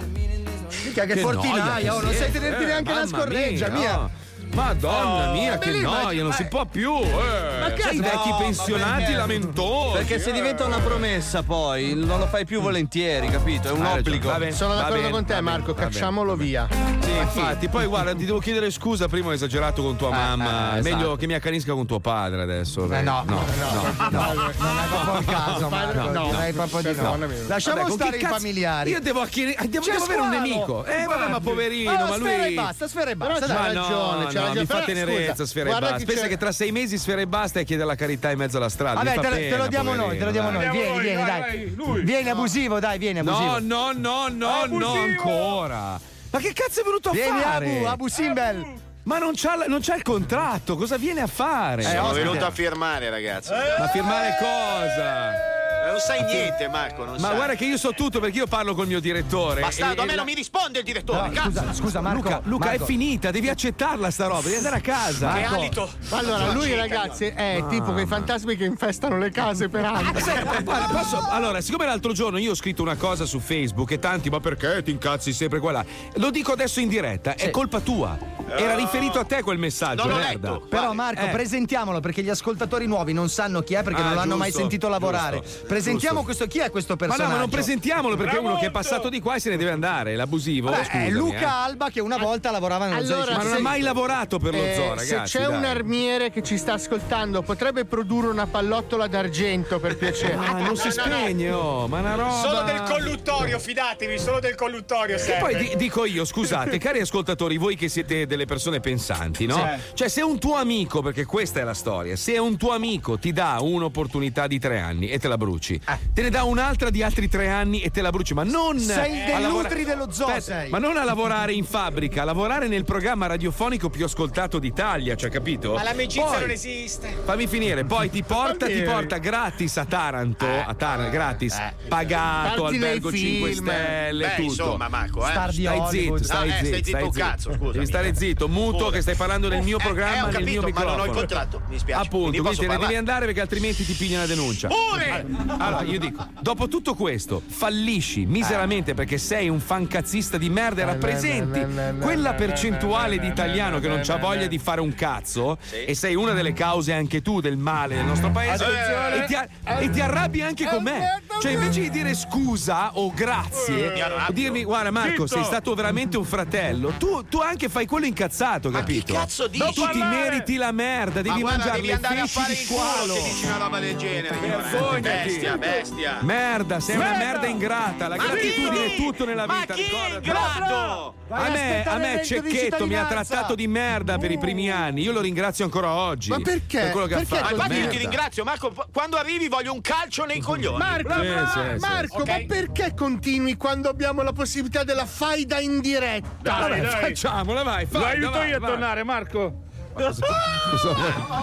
Mica 0.85 1.05
che, 1.05 1.13
Che 1.15 1.21
portinaia, 1.21 1.63
noia 1.63 1.95
oh, 1.95 2.01
non 2.01 2.13
sai 2.13 2.31
tenerti 2.31 2.63
eh, 2.63 2.65
neanche 2.67 2.93
la 2.93 2.99
mamma 3.03 3.17
scorreggia, 3.17 3.69
mia, 3.69 3.79
mia. 3.79 4.09
No. 4.53 4.61
Madonna 4.61 5.29
Oh, 5.29 5.31
mia, 5.33 5.57
che 5.57 5.71
lì, 5.71 5.81
ma- 5.81 6.03
noia, 6.03 6.23
non 6.23 6.31
si 6.33 6.45
può 6.45 6.65
più. 6.65 6.95
Eh. 6.95 7.59
Ma 7.61 7.71
che 7.71 7.89
i 7.95 7.99
vecchi 7.99 8.29
no, 8.29 8.37
pensionati 8.37 9.13
lamentosi. 9.13 9.97
Perché 9.97 10.19
se 10.19 10.29
eh. 10.29 10.33
diventa 10.33 10.65
una 10.65 10.79
promessa 10.79 11.43
poi 11.43 11.93
non 11.95 12.19
lo 12.19 12.27
fai 12.27 12.45
più 12.45 12.61
volentieri, 12.61 13.27
capito? 13.29 13.67
È 13.69 13.71
un 13.71 13.79
ragione, 13.81 13.99
obbligo. 13.99 14.29
va 14.29 14.37
bene, 14.37 14.51
Sono 14.51 14.75
d'accordo 14.75 14.95
bene, 14.97 15.09
con 15.09 15.25
te, 15.25 15.41
Marco. 15.41 15.73
bene. 15.73 15.89
Cacciamolo 15.89 16.35
via. 16.35 16.67
Sì, 16.99 17.11
infatti, 17.11 17.67
poi 17.67 17.85
guarda, 17.87 18.13
ti 18.15 18.25
devo 18.25 18.39
chiedere 18.39 18.69
scusa, 18.71 19.07
prima 19.07 19.29
ho 19.29 19.33
esagerato 19.33 19.81
con 19.83 19.95
tua 19.95 20.09
mamma. 20.09 20.77
eh, 20.77 20.81
Meglio 20.81 20.97
esatto. 20.97 21.15
che 21.17 21.27
mi 21.27 21.33
accanisca 21.33 21.73
con 21.73 21.85
tuo 21.85 21.99
padre 21.99 22.41
adesso. 22.41 22.91
Eh, 22.91 23.01
no, 23.01 23.23
no, 23.27 23.43
no, 23.57 24.09
no. 24.09 24.33
Non 24.33 24.79
è 24.79 24.87
proprio 24.89 25.19
il 25.19 25.25
caso, 25.25 25.69
Marco. 25.69 26.09
No, 26.09 26.29
direi 26.31 26.53
proprio 26.53 26.81
di 26.93 27.01
no. 27.01 27.17
Lasciamo 27.47 27.81
Vabbè, 27.83 27.91
stare 27.91 28.17
i 28.17 28.19
cazzo- 28.19 28.33
familiari. 28.35 28.89
Io 28.91 29.01
devo, 29.01 29.21
acchini- 29.21 29.55
devo, 29.67 29.85
avere 30.03 30.21
un 30.21 30.29
nemico. 30.29 30.85
Eh, 30.85 31.05
vabbè, 31.05 31.29
ma 31.29 31.39
poverino, 31.39 31.91
Oh, 31.91 32.07
ma 32.07 32.17
lui. 32.17 32.27
sfera 32.29 32.45
e 32.45 32.51
basta, 32.53 32.87
sfera 32.87 33.09
e 33.11 33.15
basta. 33.15 33.45
Dai, 33.45 33.73
no, 33.73 33.81
ragione, 33.81 34.23
no, 34.47 34.53
mi 34.53 34.65
fa 34.65 34.81
tenerezza, 34.81 35.45
sfera 35.45 35.75
e 35.75 35.79
basta. 35.79 36.05
Pensa 36.05 36.27
che 36.27 36.37
tra 36.37 36.51
sei 36.51 36.71
mesi 36.71 36.97
sfera 36.97 37.21
e 37.21 37.27
basta 37.27 37.59
e 37.59 37.63
chiede 37.63 37.83
la 37.83 37.95
carità 37.95 38.31
in 38.31 38.37
mezzo 38.37 38.57
alla 38.57 38.69
strada. 38.69 39.01
Vabbè, 39.01 39.19
te 39.19 39.29
lo, 39.29 39.35
te 39.35 39.49
lo 39.49 39.55
pena, 39.55 39.67
diamo 39.67 39.93
noi, 39.93 40.17
te 40.17 40.25
lo 40.25 40.31
diamo 40.31 40.49
noi. 40.49 40.69
Vieni, 40.69 41.23
dai. 41.25 41.51
vieni, 41.51 41.75
dai. 41.75 42.01
Vieni 42.03 42.29
abusivo, 42.29 42.79
dai, 42.79 42.97
vieni 42.97 43.19
abusivo. 43.19 43.59
No, 43.59 43.91
no, 43.91 44.27
no, 44.27 44.27
no, 44.29 44.65
no, 44.65 44.93
ancora. 44.93 45.99
Ma 46.29 46.39
che 46.39 46.51
cazzo 46.53 46.81
è 46.81 46.83
venuto 46.83 47.09
a 47.09 47.11
Vieni 47.11 47.39
fare? 47.39 47.77
Abu, 47.77 47.85
Abu 47.85 48.07
Simbel. 48.07 48.65
Ma 49.03 49.17
non 49.17 49.33
c'ha, 49.35 49.65
non 49.67 49.81
c'ha 49.81 49.95
il 49.95 50.01
contratto, 50.01 50.77
cosa 50.77 50.97
viene 50.97 51.21
a 51.21 51.27
fare? 51.27 51.83
Sono 51.83 52.03
ospite. 52.03 52.23
venuto 52.23 52.45
a 52.45 52.51
firmare, 52.51 53.09
ragazzi. 53.09 53.51
Ma 53.51 53.87
firmare 53.89 54.37
cosa? 54.39 55.52
Non 55.85 55.99
sai 55.99 56.23
niente, 56.23 56.67
Marco. 56.69 57.03
Non 57.05 57.15
Ma 57.15 57.27
sai. 57.27 57.35
guarda 57.35 57.55
che 57.55 57.65
io 57.65 57.77
so 57.77 57.91
tutto 57.93 58.19
perché 58.19 58.37
io 58.37 58.47
parlo 58.47 58.73
col 58.73 58.87
mio 58.87 58.99
direttore. 58.99 59.61
Bastardo, 59.61 60.01
E- 60.01 60.03
a 60.03 60.05
me 60.05 60.13
e 60.13 60.15
non 60.15 60.25
la- 60.25 60.31
mi 60.31 60.33
risponde 60.35 60.79
il 60.79 60.85
direttore. 60.85 61.29
No, 61.29 61.41
scusa, 61.43 61.73
scusa, 61.73 62.01
Marco, 62.01 62.17
Luca, 62.21 62.41
Luca, 62.45 62.71
è 62.71 62.79
finita, 62.79 63.31
devi 63.31 63.49
accettarla 63.49 64.09
sta 64.09 64.27
roba, 64.27 64.41
devi 64.43 64.55
andare 64.55 64.77
a 64.77 64.81
casa. 64.81 65.27
Marco, 65.31 65.89
Allora, 66.09 66.51
lui, 66.53 66.73
ragazzi, 66.75 67.25
è 67.25 67.63
tipo 67.69 67.91
quei 67.91 68.05
fantasmi 68.05 68.55
che 68.55 68.65
infestano 68.65 69.17
le 69.17 69.29
case 69.31 69.69
per 69.69 69.85
anni. 69.85 70.11
Guarda, 70.63 70.87
posso- 70.87 71.27
allora, 71.29 71.61
siccome 71.61 71.85
l'altro 71.85 72.13
giorno 72.13 72.37
io 72.37 72.51
ho 72.51 72.55
scritto 72.55 72.81
una 72.81 72.95
cosa 72.95 73.25
su 73.25 73.39
Facebook 73.39 73.91
e 73.91 73.99
tanti, 73.99 74.29
ma 74.29 74.39
perché 74.39 74.81
ti 74.83 74.91
incazzi 74.91 75.33
sempre 75.33 75.59
qua 75.59 75.71
là? 75.71 75.85
Lo 76.15 76.29
dico 76.29 76.51
adesso 76.53 76.79
in 76.79 76.87
diretta, 76.87 77.35
è 77.35 77.49
colpa 77.49 77.79
tua. 77.81 78.17
Era 78.55 78.75
riferito 78.75 79.19
a 79.19 79.23
te 79.25 79.41
quel 79.41 79.57
messaggio, 79.57 80.05
merda. 80.07 80.59
Però 80.69 80.93
Marco, 80.93 81.25
Eh. 81.25 81.29
presentiamolo 81.29 81.99
perché 81.99 82.21
gli 82.21 82.29
ascoltatori 82.29 82.85
nuovi 82.87 83.11
non 83.13 83.29
sanno 83.29 83.61
chi 83.61 83.73
è 83.73 83.83
perché 83.83 84.01
Ah, 84.01 84.05
non 84.05 84.15
l'hanno 84.15 84.35
mai 84.37 84.47
giusto, 84.49 84.59
sentito 84.61 84.87
lavorare. 84.89 85.41
giusto, 85.41 85.65
Presentiamo 85.73 86.23
giusto. 86.23 86.23
questo 86.25 86.47
chi 86.47 86.59
è 86.59 86.69
questo 86.71 86.95
Ma 86.97 87.05
no, 87.05 87.07
personaggio? 87.07 87.33
ma 87.35 87.39
non 87.41 87.49
presentiamolo 87.49 88.15
perché 88.17 88.35
è 88.37 88.39
uno 88.39 88.57
che 88.57 88.67
è 88.67 88.71
passato 88.71 89.09
di 89.09 89.19
qua 89.19 89.35
e 89.35 89.39
se 89.39 89.49
ne 89.49 89.57
deve 89.57 89.71
andare, 89.71 90.15
l'abusivo. 90.15 90.69
Beh, 90.69 90.83
scusami, 90.85 91.07
è 91.07 91.09
Luca 91.09 91.39
eh. 91.39 91.43
Alba 91.45 91.89
che 91.89 91.99
una 92.01 92.17
volta 92.17 92.51
lavorava 92.51 92.87
nello 92.87 93.05
zoo 93.05 93.25
di 93.25 93.31
ma 93.33 93.43
non 93.43 93.53
ha 93.53 93.59
mai 93.59 93.81
lavorato 93.81 94.39
per 94.39 94.53
lo 94.53 94.63
Eh, 94.63 94.73
zoo, 94.75 94.97
se 94.97 95.13
ragazzi. 95.13 95.37
c'è 95.37 95.45
dai. 95.45 95.55
un 95.57 95.63
armiere 95.65 96.29
che 96.31 96.41
ci 96.43 96.57
sta 96.57 96.73
ascoltando, 96.73 97.41
potrebbe 97.41 97.85
produrre 97.85 98.27
una 98.27 98.47
pallottola 98.47 99.07
d'argento 99.07 99.79
per 99.79 99.97
piacere. 99.97 100.35
Ah, 100.35 100.59
non 100.59 100.75
si 100.77 100.91
spegne, 100.91 101.51
oh, 101.51 101.87
ma 101.87 101.99
una 101.99 102.15
roba. 102.15 102.41
Solo 102.41 102.61
del 102.63 102.81
colluttorio, 102.83 103.59
fidatevi, 103.59 104.19
solo 104.19 104.39
del 104.39 104.55
colluttorio 104.55 105.17
serve. 105.17 105.39
poi 105.39 105.55
di- 105.69 105.75
dico 105.75 106.05
io, 106.05 106.25
scusate, 106.25 106.77
cari 106.79 106.99
ascoltatori, 106.99 107.57
voi 107.57 107.75
che 107.75 107.89
siete 107.89 108.25
delle 108.25 108.45
persone 108.45 108.79
pensanti, 108.79 109.45
no? 109.45 109.55
Sì. 109.55 109.93
Cioè, 109.95 110.07
se 110.07 110.21
un 110.21 110.39
tuo 110.39 110.55
amico, 110.55 111.01
perché 111.01 111.25
questa 111.25 111.59
è 111.59 111.63
la 111.63 111.73
storia, 111.73 112.15
se 112.15 112.37
un 112.37 112.57
tuo 112.57 112.71
amico 112.71 113.17
ti 113.17 113.31
dà 113.33 113.57
un'opportunità 113.61 114.47
di 114.47 114.59
tre 114.59 114.79
anni 114.79 115.09
e 115.09 115.19
te 115.19 115.27
la 115.27 115.37
bruci, 115.63 115.79
te 116.13 116.21
ne 116.21 116.29
dà 116.29 116.43
un'altra 116.43 116.89
di 116.89 117.01
altri 117.01 117.29
tre 117.29 117.47
anni 117.49 117.81
e 117.81 117.89
te 117.89 118.01
la 118.01 118.09
bruci, 118.09 118.33
ma 118.33 118.43
non. 118.43 118.77
Sei 118.79 119.21
a 119.21 119.25
dei 119.25 119.41
lavora- 119.41 119.69
dello 119.73 120.11
zoo, 120.11 120.27
Aspetta, 120.27 120.41
sei. 120.41 120.69
Ma 120.69 120.77
non 120.79 120.97
a 120.97 121.03
lavorare 121.03 121.53
in 121.53 121.63
fabbrica, 121.63 122.21
a 122.21 122.25
lavorare 122.25 122.67
nel 122.67 122.83
programma 122.83 123.25
radiofonico 123.27 123.89
più 123.89 124.03
ascoltato 124.05 124.59
d'Italia, 124.59 125.15
cioè, 125.15 125.29
capito? 125.29 125.73
Ma 125.73 125.83
l'amicizia 125.83 126.23
Poi- 126.25 126.39
non 126.41 126.49
esiste. 126.49 127.15
Fammi 127.23 127.47
finire, 127.47 127.85
poi 127.85 128.09
ti 128.09 128.23
porta, 128.27 128.65
ti 128.67 128.81
porta 128.81 129.17
gratis 129.17 129.77
a 129.77 129.85
Taranto, 129.85 130.45
a 130.45 130.73
Taranto, 130.73 131.11
gratis, 131.11 131.57
pagato, 131.87 132.63
Parti 132.63 132.77
nei 132.77 132.87
albergo 132.89 133.11
5 133.11 133.51
film. 133.51 133.65
stelle, 133.67 134.25
Beh, 134.25 134.35
tutto. 134.35 134.43
insomma, 134.43 134.87
Marco, 134.89 135.19
eh. 135.19 135.31
Stai 135.31 135.33
Star 135.33 135.49
di 135.49 135.55
zitto, 135.55 135.71
Hollywood. 135.83 136.23
stai 136.23 136.47
No, 136.47 136.53
eh, 136.53 136.57
zitto, 136.57 136.67
stai 136.67 136.83
zitto 136.83 137.05
un 137.05 137.11
zitto. 137.13 137.25
cazzo, 137.25 137.51
scusami. 137.53 137.71
Devi 137.73 137.85
stare 137.85 138.15
zitto, 138.15 138.47
muto 138.47 138.77
Pure. 138.77 138.91
che 138.91 139.01
stai 139.01 139.15
parlando 139.15 139.47
del 139.47 139.61
mio 139.63 139.77
Eh, 139.77 139.81
programma 139.83 140.15
eh, 140.15 140.21
ho 140.21 140.25
nel 140.25 140.33
capito, 140.33 140.49
mio 140.51 140.61
ma 140.61 140.67
microfono. 140.67 140.95
non 140.95 140.99
ho 141.07 141.09
il 141.11 141.17
contratto, 141.17 141.61
mi 141.69 141.77
spiace, 141.79 142.05
Appunto, 142.05 142.41
quindi 142.41 142.57
te 142.59 142.67
ne 142.67 142.77
devi 142.77 142.95
andare 142.95 143.25
perché 143.25 143.41
altrimenti 143.41 143.85
ti 143.85 143.93
pigliano 143.93 144.21
la 144.23 144.27
denuncia. 144.27 144.67
Pure! 144.67 145.25
Allora, 145.57 145.81
io 145.83 145.99
dico, 145.99 146.25
dopo 146.39 146.67
tutto 146.67 146.93
questo, 146.93 147.41
fallisci 147.45 148.25
miseramente 148.25 148.93
perché 148.93 149.17
sei 149.17 149.49
un 149.49 149.59
fancazzista 149.59 150.37
di 150.37 150.49
merda 150.49 150.81
e 150.81 150.85
rappresenti 150.85 151.65
quella 151.99 152.33
percentuale 152.33 153.19
di 153.19 153.27
italiano 153.27 153.79
che 153.79 153.87
non 153.87 154.01
c'ha 154.03 154.17
voglia 154.17 154.47
di 154.47 154.57
fare 154.57 154.81
un 154.81 154.93
cazzo 154.93 155.57
e 155.85 155.93
sei 155.95 156.15
una 156.15 156.33
delle 156.33 156.53
cause 156.53 156.93
anche 156.93 157.21
tu 157.21 157.39
del 157.41 157.57
male 157.57 157.95
del 157.95 158.05
nostro 158.05 158.31
paese 158.31 158.65
e 158.65 159.25
ti, 159.25 159.35
e 159.79 159.89
ti 159.89 160.01
arrabbi 160.01 160.41
anche 160.41 160.65
con 160.65 160.83
me. 160.83 161.21
Cioè, 161.41 161.51
invece 161.53 161.81
di 161.81 161.89
dire 161.89 162.13
scusa 162.13 162.97
o 162.97 163.11
grazie, 163.13 164.01
o 164.27 164.31
dirmi, 164.31 164.63
guarda 164.63 164.91
Marco, 164.91 165.27
sei 165.27 165.43
stato 165.43 165.73
veramente 165.73 166.17
un 166.17 166.25
fratello, 166.25 166.93
tu, 166.97 167.25
tu 167.27 167.39
anche 167.39 167.69
fai 167.69 167.85
quello 167.85 168.05
incazzato, 168.05 168.69
capito? 168.69 169.13
cazzo 169.13 169.47
dici? 169.47 169.63
No, 169.63 169.71
tu 169.71 169.87
ti 169.89 169.99
meriti 169.99 170.55
la 170.55 170.71
merda, 170.71 171.21
devi 171.21 171.29
Ma 171.29 171.39
guarda, 171.39 171.57
mangiare 171.57 171.75
devi 171.77 171.87
le 171.87 171.93
andare 171.93 172.19
a 172.19 172.27
feci 172.27 172.39
fare 172.39 172.53
di 172.53 172.61
il 172.61 172.67
culo 172.67 172.81
squalo. 172.81 173.13
se 173.13 173.23
dici 173.23 173.45
una 173.45 173.57
roba 173.57 173.79
del 173.79 173.95
genere. 173.97 174.37
Vergognati. 174.39 175.42
Bestia, 175.43 175.57
bestia. 175.57 176.17
Merda, 176.21 176.79
sei 176.79 176.95
una 176.95 177.17
Merda. 177.17 177.47
ingrata. 177.47 178.07
La 178.07 178.15
Ma 178.15 178.23
gratitudine 178.27 178.85
chi? 178.87 178.93
è 178.93 178.95
tutto 178.95 179.25
nella 179.25 179.45
Ma 179.45 179.59
vita. 179.59 179.73
chi 179.73 179.81
è 179.81 180.13
ingrato? 180.15 181.15
A 181.29 181.49
me, 181.49 181.83
a 181.83 181.97
me 181.97 182.21
Cecchetto 182.23 182.85
mi 182.85 182.95
ha 182.95 183.05
trattato 183.05 183.55
di 183.55 183.67
merda 183.67 184.17
per 184.17 184.31
i 184.31 184.37
primi 184.37 184.69
anni. 184.71 185.01
Io 185.01 185.11
lo 185.11 185.19
ringrazio 185.19 185.65
ancora 185.65 185.91
oggi. 185.91 186.29
Ma 186.29 186.39
perché? 186.39 186.79
Per 186.79 186.91
quello 186.91 187.07
che 187.07 187.15
ha 187.15 187.17
Ma 187.17 187.23
fatto. 187.25 187.53
infatti 187.55 187.73
io 187.77 187.87
ti 187.87 187.97
ringrazio, 187.97 188.43
Marco. 188.45 188.73
Quando 188.93 189.17
arrivi 189.17 189.47
voglio 189.49 189.73
un 189.73 189.81
calcio 189.81 190.23
nei 190.25 190.39
coglioni. 190.39 190.77
Marco, 190.77 191.13
Sì, 191.13 191.27
sì, 191.27 191.59
sì. 191.73 191.79
Marco 191.79 192.17
Ok. 192.21 192.27
ma 192.27 192.37
perché 192.47 192.93
continui 192.95 193.57
quando 193.57 193.89
abbiamo 193.89 194.21
la 194.21 194.31
possibilità 194.31 194.83
della 194.83 195.05
faida 195.05 195.59
in 195.59 195.81
diretta? 195.81 196.29
Dai, 196.41 196.79
dai. 196.81 196.89
Facciamola, 197.01 197.63
vai. 197.63 197.87
Lo 197.89 198.05
aiuto 198.05 198.31
vai, 198.31 198.49
io 198.49 198.57
a 198.57 198.59
vai. 198.59 198.69
tornare, 198.69 199.03
Marco. 199.03 199.63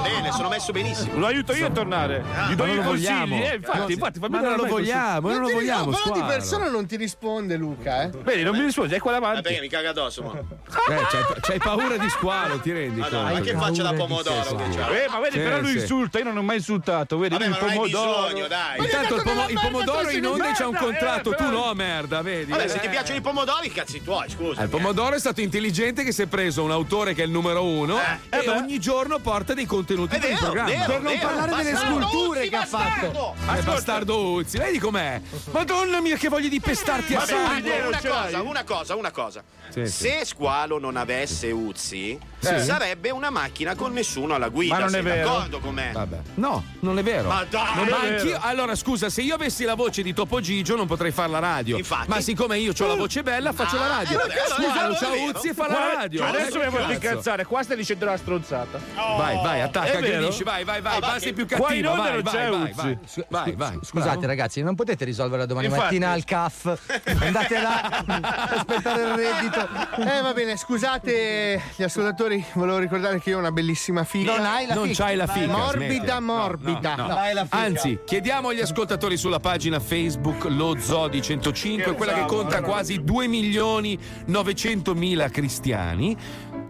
Bene, 0.03 0.32
sono 0.32 0.48
messo 0.48 0.72
benissimo. 0.72 1.18
Lo 1.18 1.26
aiuto 1.26 1.53
io 1.55 1.66
a 1.66 1.70
tornare. 1.70 2.24
Gli 2.48 2.55
do 2.55 2.64
ma 2.64 2.70
i 2.70 2.74
non 2.74 2.84
lo 2.84 2.90
consigli. 2.90 3.07
vogliamo. 3.09 3.34
Eh, 3.44 3.55
infatti, 3.55 3.78
No, 3.78 3.88
infatti, 3.88 4.18
fammi 4.18 4.34
ma 4.34 4.40
non 4.40 4.57
lo 4.57 4.66
vogliamo, 4.66 5.28
non 5.30 5.40
lo 5.40 5.46
ti- 5.46 5.53
vogliamo. 5.53 5.90
no, 5.90 5.96
però 6.03 6.14
di 6.14 6.22
persona 6.22 6.68
non 6.68 6.86
ti 6.86 6.96
risponde 6.96 7.57
Luca, 7.57 8.03
eh. 8.03 8.11
Vedi, 8.22 8.42
non 8.42 8.57
mi 8.57 8.64
rispondi, 8.64 8.94
è 8.94 8.98
qua 8.98 9.12
Ma 9.12 9.18
davanti. 9.18 9.42
perché 9.42 9.61
mi 9.61 9.68
caga 9.68 9.90
addosso, 9.90 10.22
mo? 10.22 10.32
Eh, 10.34 10.44
c'hai, 10.68 11.22
c'hai 11.40 11.59
paura 11.59 11.96
di 11.96 12.09
squalo, 12.11 12.59
ti 12.59 12.72
rendi 12.72 13.01
Madonna, 13.01 13.30
conto? 13.30 13.38
ma 13.38 13.44
che 13.44 13.57
faccia 13.57 13.82
da 13.82 13.92
pomodoro 13.92 14.57
che? 14.57 15.05
Eh, 15.05 15.09
ma 15.09 15.18
vedi, 15.20 15.36
Sì, 15.36 15.42
però 15.42 15.61
lui 15.61 15.70
sì. 15.72 15.78
insulta, 15.78 16.18
io 16.18 16.24
non 16.24 16.36
ho 16.36 16.42
mai 16.42 16.57
insultato, 16.57 17.18
vedi, 17.18 17.34
Vabbè, 17.36 17.48
ma 17.48 17.57
il 17.57 17.61
non 17.62 17.70
hai 17.70 17.76
pomodoro. 17.76 18.22
bisogno, 18.26 18.46
dai. 18.48 18.78
Intanto 18.80 19.14
il, 19.16 19.22
pomo- 19.22 19.48
il 19.48 19.61
pomodoro 19.61 20.11
in 20.11 20.26
onda 20.26 20.53
c'ha 20.53 20.66
un 20.66 20.72
merda, 20.72 20.86
contratto, 20.86 21.32
eh, 21.32 21.36
tu 21.36 21.51
no, 21.51 21.72
merda, 21.74 22.22
vedi? 22.22 22.51
Vabbè, 22.51 22.68
se 22.68 22.76
Eh. 22.76 22.80
ti 22.80 22.88
piacciono 22.88 23.18
i 23.18 23.22
pomodori, 23.22 23.70
cazzi 23.70 24.03
tuoi, 24.03 24.28
scusa. 24.28 24.61
Eh, 24.61 24.64
Il 24.64 24.70
pomodoro 24.70 25.14
è 25.14 25.18
stato 25.18 25.40
intelligente 25.40 26.03
che 26.03 26.12
si 26.12 26.22
è 26.22 26.26
preso 26.26 26.62
un 26.62 26.70
autore 26.72 27.14
che 27.14 27.22
è 27.22 27.24
il 27.24 27.30
numero 27.30 27.64
uno 27.64 27.98
Eh, 27.98 28.39
e 28.43 28.49
ogni 28.49 28.78
giorno 28.80 29.18
porta 29.18 29.55
dei 29.55 29.66
contenuti 29.66 30.16
È 30.16 30.18
per 30.20 30.30
il 30.30 30.38
programma. 30.38 30.70
vero, 30.70 30.84
Per 30.86 31.01
non 31.01 31.12
vero, 31.12 31.26
parlare 31.26 31.57
delle 31.57 31.72
bastardo. 31.72 32.01
sculture 32.09 32.41
Uzzi, 32.41 32.49
che 32.49 32.57
ha 32.57 32.66
fatto. 32.66 33.07
bastardo. 33.11 33.34
Eh, 33.59 33.62
bastardo 33.62 34.30
Uzzi, 34.32 34.59
vedi 34.59 34.78
com'è? 34.78 35.20
Madonna 35.53 36.01
mia, 36.01 36.16
che 36.16 36.28
voglia 36.28 36.49
di 36.49 36.61
pestarti 36.61 37.14
a 37.14 37.24
sangue! 37.24 37.80
Una 37.80 38.01
cosa, 38.01 38.43
una 38.43 38.64
cosa, 38.64 38.95
una 38.97 39.11
cosa. 39.11 39.43
Sì, 39.70 39.86
sì. 39.86 40.09
Se 40.09 40.24
Squalo 40.24 40.78
non 40.80 40.97
avesse 40.97 41.51
Uzzi, 41.53 42.18
Sì. 42.41 42.61
sarebbe 42.61 43.11
una 43.11 43.30
macchina 43.30 43.74
con 43.76 43.93
nessuno 43.93 44.34
alla 44.34 44.49
guida. 44.49 44.74
Ma 44.74 44.80
non 44.80 44.88
è 44.88 44.93
sei 44.93 45.03
vero. 45.03 45.28
d'accordo 45.28 45.59
con 45.61 45.74
me? 45.74 45.91
Vabbè. 45.93 46.18
No, 46.34 46.64
non 46.80 46.99
è 46.99 47.03
vero. 47.05 47.28
Ma 47.28 47.45
dai! 47.49 47.76
Non 47.76 47.86
è 47.86 47.91
Ma 47.91 47.99
vero. 47.99 48.38
allora, 48.43 48.74
scusa, 48.74 49.09
se 49.11 49.22
io 49.22 49.34
avessi 49.36 49.62
la 49.64 49.74
voce 49.74 50.03
di 50.03 50.12
Topo 50.12 50.41
Gigio 50.41 50.74
non 50.74 50.86
potrei 50.88 51.12
fare 51.12 51.30
la 51.30 51.38
radio. 51.38 51.76
Infatti. 51.76 52.09
Ma 52.09 52.20
siccome 52.20 52.59
io 52.59 52.72
ho 52.76 52.86
la 52.86 52.95
voce 52.97 53.22
bella, 53.22 53.53
faccio 53.53 53.76
la 53.76 53.86
radio. 53.86 54.18
eh, 54.18 54.26
vabbè, 54.26 54.34
Scusa, 54.49 54.80
allora 54.80 54.99
è 54.99 55.11
vero. 55.11 55.38
Uzzi 55.38 55.49
e 55.49 55.55
fa 55.55 55.68
la 55.68 55.93
radio. 55.95 56.24
Adesso 56.24 56.61
Eh, 56.61 56.64
mi 56.64 56.70
voglio 56.72 56.93
incazzare, 56.93 57.45
qua 57.45 57.62
stai 57.62 57.76
dicendo 57.76 58.05
la 58.07 58.16
stronzata. 58.31 58.78
Vai, 58.95 59.37
vai, 59.43 59.61
attacca, 59.61 59.99
aggredisci, 59.99 60.45
vai, 60.45 60.62
vai, 60.64 60.81
vai, 60.81 60.97
Ah, 60.97 61.01
basta 61.01 61.18
che- 61.18 61.33
più 61.33 61.47
cattivo, 61.47 61.95
vai, 61.97 62.22
vai, 62.22 62.22
vai, 62.22 62.51
vai, 62.72 62.97
vai, 63.28 63.55
vai. 63.57 63.78
Scusate 63.83 64.26
ragazzi, 64.26 64.62
non 64.62 64.74
potete 64.76 65.05
risolverla 65.05 65.47
domani 65.47 65.66
Infatti. 65.66 65.83
mattina 65.85 66.11
al 66.12 66.24
CAF. 66.24 66.78
Andate 67.20 67.61
là, 67.61 68.05
aspettare 68.57 69.03
il 69.03 69.14
reddito. 69.14 69.68
Eh 70.09 70.20
va 70.22 70.33
bene, 70.33 70.57
scusate 70.57 71.61
gli 71.74 71.83
ascoltatori, 71.83 72.45
volevo 72.55 72.78
ricordare 72.78 73.20
che 73.20 73.31
io 73.31 73.37
ho 73.37 73.41
una 73.41 73.51
bellissima 73.53 74.05
figa. 74.05 74.37
Non 74.37 74.47
hai 74.47 74.66
la 74.66 74.74
Non 74.74 74.91
c'hai 74.93 75.16
la 75.16 75.26
fica. 75.26 75.47
Morbida. 75.47 76.18
No, 76.18 76.26
morbida. 76.37 76.95
no, 76.95 77.07
no. 77.09 77.18
Fica. 77.43 77.47
Anzi, 77.57 77.99
chiediamo 78.05 78.49
agli 78.49 78.61
ascoltatori 78.61 79.16
sulla 79.16 79.41
pagina 79.41 79.81
Facebook 79.81 80.45
Lo 80.45 80.76
Zoo 80.78 81.09
di 81.09 81.20
105, 81.20 81.95
quella 81.95 82.12
che 82.12 82.24
conta 82.26 82.62
quasi 82.62 83.03
2 83.03 83.26
milioni 83.26 83.99
900 84.26 84.95
mila 84.95 85.28
cristiani. 85.28 86.16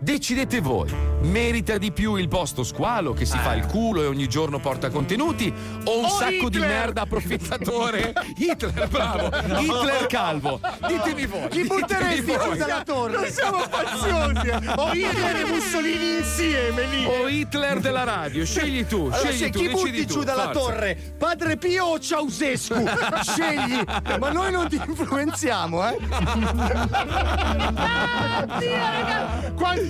Decidete 0.03 0.61
voi, 0.62 0.90
merita 1.20 1.76
di 1.76 1.92
più 1.92 2.14
il 2.16 2.26
posto 2.26 2.64
squalo 2.64 3.12
che 3.12 3.26
si 3.26 3.36
fa 3.36 3.53
il 3.55 3.66
culo 3.66 4.03
e 4.03 4.07
ogni 4.07 4.28
giorno 4.28 4.59
porta 4.59 4.88
contenuti 4.88 5.53
o 5.84 5.98
un 5.98 6.05
O 6.07 6.09
sacco 6.09 6.48
di 6.48 6.57
Hitler! 6.57 6.68
merda 6.68 7.03
approfittatore? 7.03 8.14
Hitler, 8.36 8.88
bravo, 8.88 9.26
Hitler 9.61 10.07
calvo. 10.07 10.59
Ditemi 10.86 11.26
voi. 11.26 11.48
Chi 11.48 11.64
butteresti 11.66 12.24
giù 12.42 12.55
dalla 12.57 12.82
torre? 12.82 13.12
Non 13.12 13.26
siamo 13.30 13.59
faziosi! 13.59 14.48
eh. 14.48 14.72
Ho 14.76 14.90
Hitler 14.92 15.36
e 15.36 15.44
Mussolini 15.44 16.16
insieme 16.16 16.86
lì! 16.86 17.05
O 17.05 17.28
Hitler 17.28 17.80
della 17.80 18.05
radio, 18.05 18.46
scegli 18.46 18.86
tu, 18.86 19.03
Allora, 19.03 19.16
scegli 19.18 19.36
se 19.36 19.51
tu, 19.51 19.59
chi 19.59 19.68
butti 19.68 20.07
tu, 20.07 20.14
giù 20.14 20.22
dalla 20.22 20.44
forza. 20.51 20.61
torre? 20.61 21.14
Padre 21.18 21.57
Pio 21.59 21.84
o 21.84 21.98
Ceausescu? 22.01 22.84
Scegli! 23.20 23.78
Ma 24.18 24.30
noi 24.32 24.51
non 24.51 24.66
ti 24.66 24.76
influenziamo, 24.82 25.86
eh? 25.90 25.96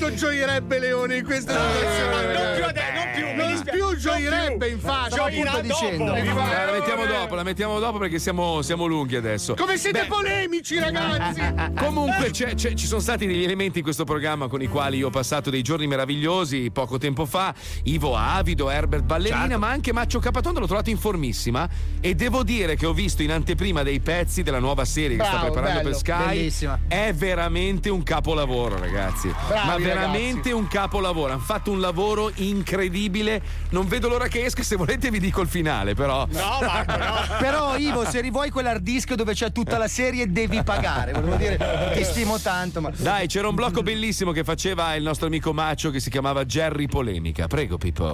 Quanto 0.01 0.16
gioirebbe 0.16 0.78
Leone 0.78 1.16
in 1.16 1.24
questa 1.24 1.53
situazione? 1.53 2.32
Non 2.32 2.55
più 2.55 2.64
adesso, 2.64 2.92
non 2.94 3.11
più, 3.14 3.36
Non. 3.36 3.59
Più 3.64 3.96
gioirebbe, 3.96 4.68
infatti. 4.68 5.12
Stavo 5.12 5.28
Gioirà 5.30 5.50
appunto 5.52 5.66
dopo. 5.68 5.80
dicendo. 5.86 6.14
Eh, 6.14 6.24
la 6.24 6.72
mettiamo 6.72 7.06
dopo, 7.06 7.34
la 7.34 7.42
mettiamo 7.42 7.78
dopo 7.78 7.98
perché 7.98 8.18
siamo, 8.18 8.62
siamo 8.62 8.86
lunghi 8.86 9.16
adesso. 9.16 9.54
Come 9.54 9.76
siete 9.76 10.02
Beh, 10.02 10.06
polemici, 10.06 10.78
ragazzi! 10.78 11.40
Comunque 11.76 12.30
c'è- 12.30 12.54
c'è- 12.54 12.74
ci 12.74 12.86
sono 12.86 13.00
stati 13.00 13.26
degli 13.26 13.42
elementi 13.42 13.78
in 13.78 13.84
questo 13.84 14.04
programma 14.04 14.48
con 14.48 14.62
i 14.62 14.66
quali 14.68 14.98
io 14.98 15.08
ho 15.08 15.11
passato 15.11 15.50
dei 15.50 15.62
giorni 15.62 15.86
meravigliosi 15.86 16.70
poco 16.70 16.98
tempo 16.98 17.26
fa. 17.26 17.54
Ivo 17.84 18.16
Avido, 18.16 18.70
Herbert 18.70 19.04
Ballerina, 19.04 19.40
Certo. 19.42 19.58
ma 19.58 19.68
anche 19.68 19.92
Maccio 19.92 20.18
Capatondo 20.18 20.61
l'ho 20.61 20.66
trovato 20.66 20.90
in 20.90 20.98
formissima. 20.98 21.68
E 22.00 22.14
devo 22.14 22.42
dire 22.42 22.76
che 22.76 22.86
ho 22.86 22.92
visto 22.92 23.22
in 23.22 23.30
anteprima 23.32 23.82
dei 23.82 24.00
pezzi 24.00 24.42
della 24.42 24.58
nuova 24.58 24.84
serie 24.84 25.16
che 25.16 25.22
sta 25.24 25.38
Bravo, 25.38 25.52
preparando 25.52 25.78
bello, 25.82 25.90
per 25.90 25.98
Sky. 25.98 26.26
bellissima. 26.36 26.78
È 26.88 27.12
veramente 27.14 27.88
un 27.90 28.02
capolavoro, 28.02 28.78
ragazzi. 28.78 29.28
Bravi, 29.48 29.66
ma 29.66 29.76
veramente 29.78 30.32
ragazzi. 30.34 30.50
un 30.52 30.68
capolavoro. 30.68 31.32
Hanno 31.32 31.40
fatto 31.42 31.70
un 31.70 31.80
lavoro 31.80 32.30
incredibile 32.36 33.42
non 33.70 33.86
vedo 33.86 34.09
l'ora 34.09 34.28
che 34.28 34.44
esca. 34.44 34.62
Se 34.62 34.76
volete, 34.76 35.11
vi 35.11 35.20
dico 35.20 35.40
il 35.40 35.48
finale, 35.48 35.94
però. 35.94 36.26
No, 36.30 36.59
Marco, 36.61 36.96
no. 36.96 37.18
Però 37.38 37.76
Ivo, 37.76 38.05
se 38.05 38.20
rivuoi 38.20 38.51
quell'hard 38.51 38.82
disk 38.82 39.14
dove 39.14 39.32
c'è 39.32 39.53
tutta 39.53 39.78
la 39.78 39.88
serie, 39.88 40.30
devi 40.30 40.62
pagare. 40.62 41.12
Volevo 41.12 41.36
dire, 41.36 41.92
ti 41.94 42.05
stimo 42.05 42.38
tanto. 42.38 42.80
Ma... 42.80 42.90
Dai, 42.94 43.26
c'era 43.26 43.48
un 43.48 43.55
blocco 43.55 43.82
bellissimo 43.82 44.32
che 44.32 44.44
faceva 44.44 44.94
il 44.94 45.03
nostro 45.03 45.26
amico 45.26 45.53
Maccio 45.53 45.90
che 45.90 46.01
si 46.01 46.11
chiamava 46.11 46.44
Jerry 46.44 46.86
Polemica. 46.86 47.46
Prego, 47.46 47.78
Pippo. 47.78 48.12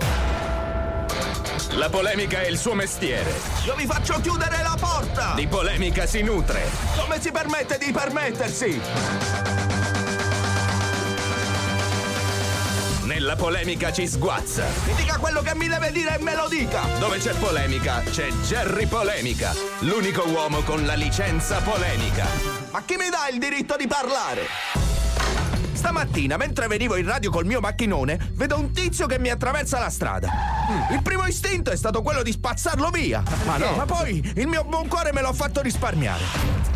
La 1.77 1.91
polemica 1.91 2.41
è 2.41 2.47
il 2.47 2.57
suo 2.57 2.75
mestiere. 2.75 3.31
Io 3.67 3.75
vi 3.75 3.87
faccio 3.87 4.19
chiudere 4.21 4.63
la 4.63 4.77
porta! 4.79 5.33
Di 5.35 5.47
polemica 5.47 6.07
si 6.07 6.23
nutre. 6.23 6.63
Come 6.97 7.21
si 7.21 7.31
permette 7.31 7.79
di 7.79 7.93
permettersi? 7.93 9.86
Nella 13.27 13.39
polemica 13.39 13.93
ci 13.93 14.07
sguazza. 14.07 14.65
Mi 14.85 14.95
dica 14.95 15.17
quello 15.19 15.43
che 15.43 15.53
mi 15.57 15.67
deve 15.67 15.91
dire 15.91 16.17
e 16.17 16.23
me 16.23 16.37
lo 16.37 16.47
dica! 16.49 16.83
Dove 17.01 17.19
c'è 17.19 17.35
polemica, 17.35 18.01
c'è 18.09 18.29
Jerry 18.47 18.87
Polemica, 18.87 19.53
l'unico 19.81 20.23
uomo 20.29 20.61
con 20.61 20.87
la 20.87 20.95
licenza 20.95 21.59
polemica. 21.59 22.25
Ma 22.71 22.85
chi 22.85 22.95
mi 22.95 23.09
dà 23.11 23.29
il 23.33 23.41
diritto 23.41 23.75
di 23.77 23.89
parlare? 23.89 24.43
Stamattina, 25.73 26.37
mentre 26.37 26.69
venivo 26.69 26.95
in 26.95 27.05
radio 27.05 27.33
col 27.33 27.47
mio 27.47 27.59
macchinone, 27.59 28.31
vedo 28.35 28.61
un 28.61 28.71
tizio 28.71 29.09
che 29.09 29.19
mi 29.19 29.29
attraversa 29.29 29.81
la 29.81 29.91
strada. 29.91 30.29
Il 30.93 31.03
primo 31.03 31.27
istinto 31.27 31.73
è 31.73 31.77
stato 31.77 32.03
quello 32.03 32.23
di 32.23 32.31
spazzarlo 32.31 32.91
via. 32.91 33.25
Ma, 33.45 33.57
no. 33.57 33.75
Ma 33.75 33.87
poi 33.87 34.23
il 34.37 34.47
mio 34.47 34.63
buon 34.63 34.87
cuore 34.87 35.13
me 35.13 35.21
l'ha 35.21 35.33
fatto 35.33 35.63
risparmiare. 35.63 36.76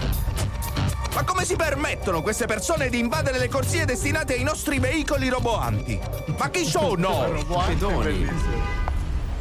Ma 1.14 1.24
come 1.24 1.44
si 1.44 1.56
permettono 1.56 2.22
queste 2.22 2.46
persone 2.46 2.88
di 2.88 2.98
invadere 2.98 3.38
le 3.38 3.48
corsie 3.48 3.84
destinate 3.84 4.34
ai 4.34 4.42
nostri 4.42 4.78
veicoli 4.78 5.28
roboanti? 5.28 5.98
Ma 6.38 6.48
chi 6.50 6.64
sono? 6.64 7.42
Pedoni. 7.66 8.28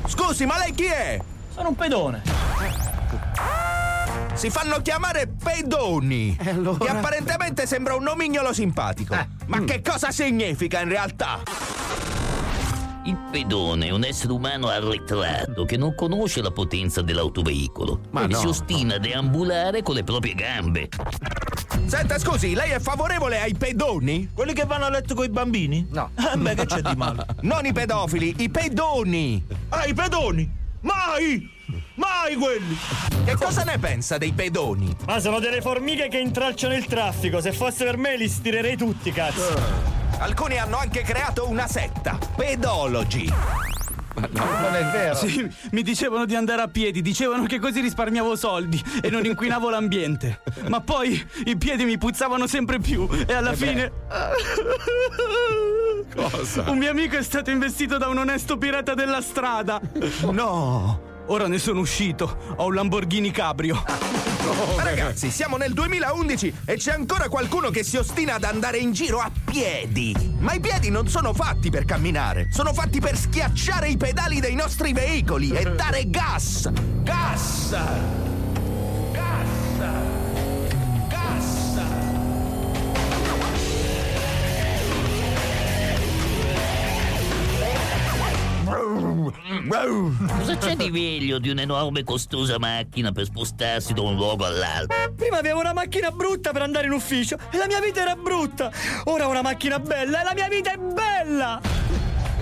Scusi, 0.07 0.45
ma 0.45 0.57
lei 0.57 0.73
chi 0.73 0.85
è? 0.85 1.19
Sono 1.53 1.69
un 1.69 1.75
pedone. 1.75 2.21
Si 4.33 4.49
fanno 4.49 4.81
chiamare 4.81 5.27
pedoni. 5.27 6.35
Che 6.35 6.87
apparentemente 6.87 7.67
sembra 7.67 7.95
un 7.95 8.03
nomignolo 8.03 8.53
simpatico. 8.53 9.15
Ma 9.45 9.63
che 9.63 9.81
cosa 9.81 10.11
significa 10.11 10.81
in 10.81 10.89
realtà? 10.89 11.41
Il 13.03 13.17
pedone 13.31 13.87
è 13.87 13.91
un 13.91 14.03
essere 14.03 14.33
umano 14.33 14.67
arretrato 14.67 15.65
che 15.65 15.77
non 15.77 15.95
conosce 15.95 16.41
la 16.41 16.51
potenza 16.51 17.01
dell'autoveicolo. 17.01 18.01
Ma 18.11 18.23
e 18.23 18.27
no. 18.27 18.37
si 18.37 18.47
ostina 18.47 18.95
a 18.95 18.99
deambulare 18.99 19.83
con 19.83 19.95
le 19.95 20.03
proprie 20.03 20.33
gambe. 20.33 20.89
Senta, 21.85 22.17
scusi, 22.19 22.53
lei 22.53 22.71
è 22.71 22.79
favorevole 22.79 23.39
ai 23.39 23.55
pedoni? 23.55 24.29
Quelli 24.33 24.53
che 24.53 24.65
vanno 24.65 24.85
a 24.85 24.89
letto 24.89 25.15
con 25.15 25.25
i 25.25 25.29
bambini? 25.29 25.87
No. 25.91 26.11
Eh 26.33 26.37
beh, 26.37 26.55
che 26.55 26.65
c'è 26.65 26.81
di 26.81 26.95
male? 26.95 27.25
Non 27.41 27.65
i 27.65 27.73
pedofili, 27.73 28.35
i 28.39 28.49
pedoni. 28.49 29.43
Ah, 29.69 29.85
i 29.85 29.93
pedoni? 29.93 30.49
Mai! 30.81 31.49
Mai 31.95 32.35
quelli! 32.35 32.77
Che 33.25 33.35
cosa 33.35 33.63
ne 33.63 33.77
pensa 33.77 34.17
dei 34.17 34.31
pedoni? 34.31 34.95
Ma 35.05 35.19
sono 35.19 35.39
delle 35.39 35.61
formiche 35.61 36.07
che 36.07 36.19
intralciano 36.19 36.75
il 36.75 36.85
traffico. 36.85 37.41
Se 37.41 37.51
fosse 37.51 37.83
per 37.83 37.97
me 37.97 38.17
li 38.17 38.27
stirerei 38.27 38.77
tutti, 38.77 39.11
cazzo. 39.11 39.87
Alcuni 40.19 40.57
hanno 40.57 40.77
anche 40.77 41.01
creato 41.01 41.47
una 41.47 41.67
setta, 41.67 42.17
pedologi. 42.35 43.31
Non 44.31 44.75
è 44.75 44.83
vero. 44.91 45.15
Sì, 45.15 45.47
mi 45.71 45.81
dicevano 45.81 46.25
di 46.25 46.35
andare 46.35 46.61
a 46.61 46.67
piedi, 46.67 47.01
dicevano 47.01 47.45
che 47.45 47.59
così 47.59 47.79
risparmiavo 47.81 48.35
soldi 48.35 48.81
e 49.01 49.09
non 49.09 49.25
inquinavo 49.25 49.69
l'ambiente. 49.71 50.41
Ma 50.67 50.81
poi 50.81 51.23
i 51.45 51.57
piedi 51.57 51.85
mi 51.85 51.97
puzzavano 51.97 52.47
sempre 52.47 52.79
più 52.79 53.07
e 53.27 53.33
alla 53.33 53.51
Eh 53.51 53.55
fine. 53.55 53.91
Cosa? 56.15 56.69
Un 56.69 56.77
mio 56.77 56.89
amico 56.89 57.17
è 57.17 57.23
stato 57.23 57.49
investito 57.51 57.97
da 57.97 58.07
un 58.07 58.17
onesto 58.17 58.57
pirata 58.57 58.93
della 58.93 59.21
strada. 59.21 59.79
No! 60.31 61.07
Ora 61.29 61.47
ne 61.47 61.59
sono 61.59 61.81
uscito. 61.81 62.37
Ho 62.55 62.65
un 62.65 62.73
Lamborghini 62.73 63.29
Cabrio. 63.29 63.83
Ragazzi, 64.77 65.29
siamo 65.29 65.57
nel 65.57 65.73
2011 65.73 66.53
e 66.65 66.75
c'è 66.75 66.93
ancora 66.93 67.29
qualcuno 67.29 67.69
che 67.69 67.83
si 67.83 67.97
ostina 67.97 68.35
ad 68.35 68.43
andare 68.43 68.79
in 68.79 68.93
giro 68.93 69.19
a 69.19 69.31
piedi. 69.45 70.15
Ma 70.39 70.53
i 70.53 70.59
piedi 70.59 70.89
non 70.89 71.07
sono 71.07 71.33
fatti 71.33 71.69
per 71.69 71.85
camminare, 71.85 72.47
sono 72.51 72.73
fatti 72.73 72.99
per 72.99 73.15
schiacciare 73.15 73.89
i 73.89 73.97
pedali 73.97 74.39
dei 74.39 74.55
nostri 74.55 74.91
veicoli 74.91 75.51
e 75.51 75.75
dare. 75.75 76.09
Gas! 76.09 76.67
Gas! 77.03 78.38
Cosa 90.37 90.57
c'è 90.57 90.75
di 90.75 90.89
meglio 90.91 91.39
di 91.39 91.49
un'enorme 91.49 92.03
costosa 92.03 92.57
macchina 92.59 93.11
per 93.11 93.25
spostarsi 93.25 93.93
da 93.93 94.01
un 94.01 94.15
luogo 94.15 94.45
all'altro? 94.45 94.95
Prima 95.15 95.37
avevo 95.37 95.59
una 95.59 95.73
macchina 95.73 96.11
brutta 96.11 96.51
per 96.51 96.61
andare 96.61 96.87
in 96.87 96.93
ufficio 96.93 97.37
e 97.51 97.57
la 97.57 97.67
mia 97.67 97.79
vita 97.79 98.01
era 98.01 98.15
brutta. 98.15 98.71
Ora 99.05 99.27
ho 99.27 99.29
una 99.29 99.41
macchina 99.41 99.79
bella 99.79 100.21
e 100.21 100.23
la 100.23 100.33
mia 100.33 100.47
vita 100.47 100.73
è 100.73 100.77
bella. 100.77 101.61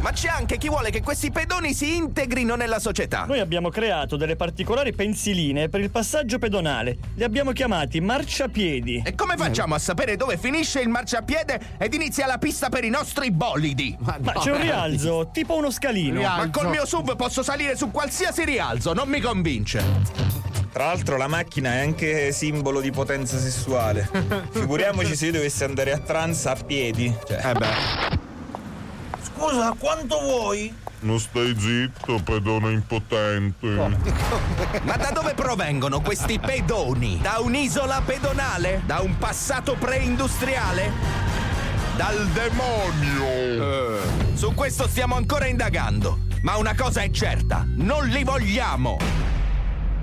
Ma 0.02 0.12
c'è 0.12 0.30
anche 0.30 0.58
chi 0.58 0.70
vuole 0.70 0.89
che 0.89 1.02
questi 1.02 1.32
pedoni 1.32 1.74
si 1.74 1.95
integrino 1.95 2.56
nella 2.56 2.80
società. 2.80 3.26
Noi 3.26 3.39
abbiamo 3.39 3.70
creato 3.70 4.16
delle 4.16 4.36
particolari 4.36 4.93
pensiline 4.93 5.70
per 5.70 5.82
il 5.82 5.89
passaggio 5.89 6.38
pedonale. 6.39 6.98
Li 7.16 7.24
abbiamo 7.24 7.52
chiamati 7.52 8.00
marciapiedi. 8.00 9.04
E 9.06 9.16
come 9.16 9.36
facciamo 9.38 9.76
a 9.76 9.80
sapere 9.80 10.16
dove 10.16 10.38
finisce 10.38 10.82
il 10.82 10.89
marciapiede 10.89 11.60
ed 11.78 11.93
inizia 11.93 12.28
la 12.28 12.38
pista 12.38 12.70
per 12.70 12.84
i 12.84 12.89
nostri 12.89 13.32
bolidi? 13.32 13.98
Ma 14.00 14.34
c'è 14.34 14.52
un 14.52 14.62
rialzo, 14.62 15.30
tipo 15.34 15.56
uno 15.56 15.72
scalino. 15.72 16.22
Ma 16.22 16.50
col 16.52 16.70
mio 16.70 16.86
sub 16.86 17.16
posso 17.16 17.43
salire 17.43 17.76
su 17.76 17.91
qualsiasi 17.91 18.45
rialzo, 18.45 18.93
non 18.93 19.10
mi 19.10 19.20
convince. 19.20 19.84
Tra 20.72 20.86
l'altro 20.86 21.18
la 21.18 21.28
macchina 21.28 21.74
è 21.74 21.80
anche 21.80 22.32
simbolo 22.32 22.82
di 22.82 22.91
potenza 22.91 23.39
sessuale. 23.39 24.08
Figuriamoci 24.52 25.16
se 25.16 25.26
io 25.26 25.32
dovessi 25.32 25.64
andare 25.64 25.91
a 25.91 25.98
trans 25.98 26.45
a 26.45 26.56
piedi. 26.56 27.12
Cioè. 27.26 27.50
Eh 27.50 27.54
beh. 27.54 28.36
Scusa, 29.38 29.71
quanto 29.77 30.19
vuoi? 30.19 30.73
Non 31.01 31.19
stai 31.19 31.55
zitto, 31.55 32.19
pedone 32.23 32.71
impotente. 32.71 33.67
Ma 34.81 34.97
da 34.97 35.11
dove 35.13 35.35
provengono 35.35 36.01
questi 36.01 36.39
pedoni? 36.39 37.19
Da 37.21 37.38
un'isola 37.39 38.01
pedonale? 38.03 38.81
Da 38.83 39.01
un 39.01 39.15
passato 39.19 39.75
preindustriale? 39.75 40.91
Dal 41.95 42.27
demonio! 42.29 43.99
Su 44.33 44.55
questo 44.55 44.88
stiamo 44.88 45.13
ancora 45.13 45.45
indagando. 45.45 46.17
Ma 46.41 46.57
una 46.57 46.73
cosa 46.73 47.01
è 47.01 47.11
certa, 47.11 47.63
non 47.67 48.07
li 48.07 48.23
vogliamo! 48.23 49.36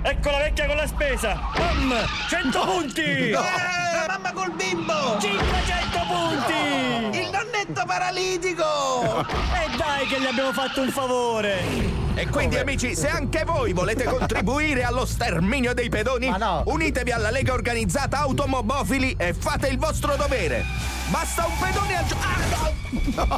Ecco 0.07 0.29
la 0.29 0.37
vecchia 0.37 0.67
con 0.67 0.75
la 0.75 0.85
spesa. 0.85 1.39
Bam! 1.57 1.91
100 2.29 2.59
punti! 2.63 3.31
No. 3.35 3.41
Eh, 3.41 4.07
mamma 4.07 4.31
col 4.33 4.51
bimbo! 4.51 5.17
500 5.19 5.99
punti! 6.07 7.17
Il 7.19 7.29
nonnetto 7.31 7.83
paralitico! 7.87 9.25
E 9.27 9.75
dai 9.77 10.05
che 10.05 10.19
gli 10.21 10.25
abbiamo 10.27 10.53
fatto 10.53 10.81
un 10.81 10.89
favore! 10.91 12.03
E 12.13 12.27
quindi 12.29 12.57
amici, 12.57 12.95
se 12.95 13.07
anche 13.09 13.43
voi 13.45 13.73
volete 13.73 14.03
contribuire 14.03 14.83
allo 14.83 15.05
sterminio 15.05 15.73
dei 15.73 15.89
pedoni, 15.89 16.31
unitevi 16.65 17.11
alla 17.11 17.31
Lega 17.31 17.53
Organizzata 17.53 18.19
Automobofili 18.19 19.15
e 19.17 19.33
fate 19.33 19.67
il 19.69 19.79
vostro 19.79 20.15
dovere. 20.15 20.63
Basta 21.07 21.45
un 21.47 21.57
pedone 21.57 21.97
al 21.97 22.05
gio- 22.05 22.17
Ah, 22.21 23.35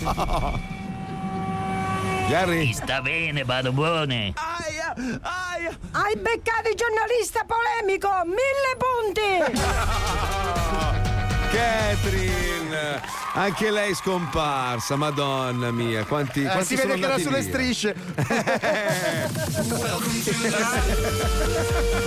no! 0.51 0.76
Jerry. 2.28 2.74
Sta 2.74 3.01
bene, 3.01 3.43
vado 3.45 3.72
buone. 3.72 4.34
Aia, 4.36 4.86
aia. 5.21 5.77
Hai 5.91 6.15
beccato 6.17 6.69
il 6.69 6.75
giornalista 6.75 7.45
polemico! 7.45 8.09
Mille 8.25 8.75
punti! 8.77 9.43
Catherine, 11.51 13.01
anche 13.33 13.71
lei 13.71 13.95
scomparsa, 13.95 14.95
madonna 14.95 15.71
mia, 15.71 16.03
quanti, 16.03 16.43
Eh, 16.43 16.47
quanti 16.49 16.65
si 16.65 16.75
vede 16.75 16.99
che 16.99 17.05
era 17.05 17.17
sulle 17.17 17.39
via? 17.41 17.49
strisce. 17.49 17.95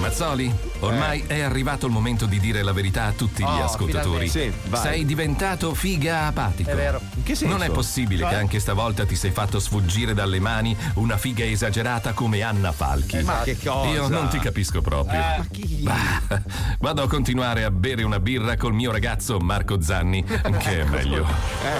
Mazzoli, 0.00 0.52
ormai 0.80 1.22
è 1.26 1.40
arrivato 1.40 1.86
il 1.86 1.92
momento 1.92 2.24
di 2.26 2.40
dire 2.40 2.62
la 2.62 2.72
verità 2.72 3.04
a 3.04 3.12
tutti 3.12 3.42
gli 3.42 3.46
Oh, 3.46 3.64
ascoltatori. 3.64 4.28
Sì, 4.28 4.50
vai. 4.68 4.80
Sei 4.80 5.04
diventato 5.04 5.74
figa 5.74 6.26
apatico. 6.26 6.70
È 6.70 6.74
vero. 6.74 7.00
In 7.16 7.22
che 7.22 7.34
senso? 7.34 7.54
Non 7.54 7.62
è 7.64 7.70
possibile 7.70 8.22
Cioè? 8.22 8.30
che 8.30 8.36
anche 8.36 8.60
stavolta 8.60 9.04
ti 9.04 9.14
sei 9.14 9.30
fatto 9.30 9.60
sfuggire 9.60 10.14
dalle 10.14 10.40
mani 10.40 10.74
una 10.94 11.18
figa 11.18 11.44
esagerata 11.44 12.12
come 12.14 12.40
Anna 12.42 12.72
Falchi. 12.72 13.20
Ma 13.22 13.42
che 13.42 13.58
cosa? 13.62 13.88
Io 13.90 14.08
non 14.08 14.28
ti 14.28 14.38
capisco 14.38 14.80
proprio. 14.80 15.18
Ma 15.18 15.44
chi? 15.50 15.80
Bah, 15.82 16.42
vado 16.80 17.02
a 17.02 17.08
continuare 17.08 17.64
a 17.64 17.70
bere 17.70 18.02
una 18.02 18.20
birra 18.20 18.56
col 18.56 18.72
mio 18.72 18.90
ragazzo 18.90 19.38
Marco 19.38 19.82
Zanni, 19.82 20.24
che 20.24 20.80
è 20.80 20.84
meglio. 20.84 21.24
Pa, 21.24 21.78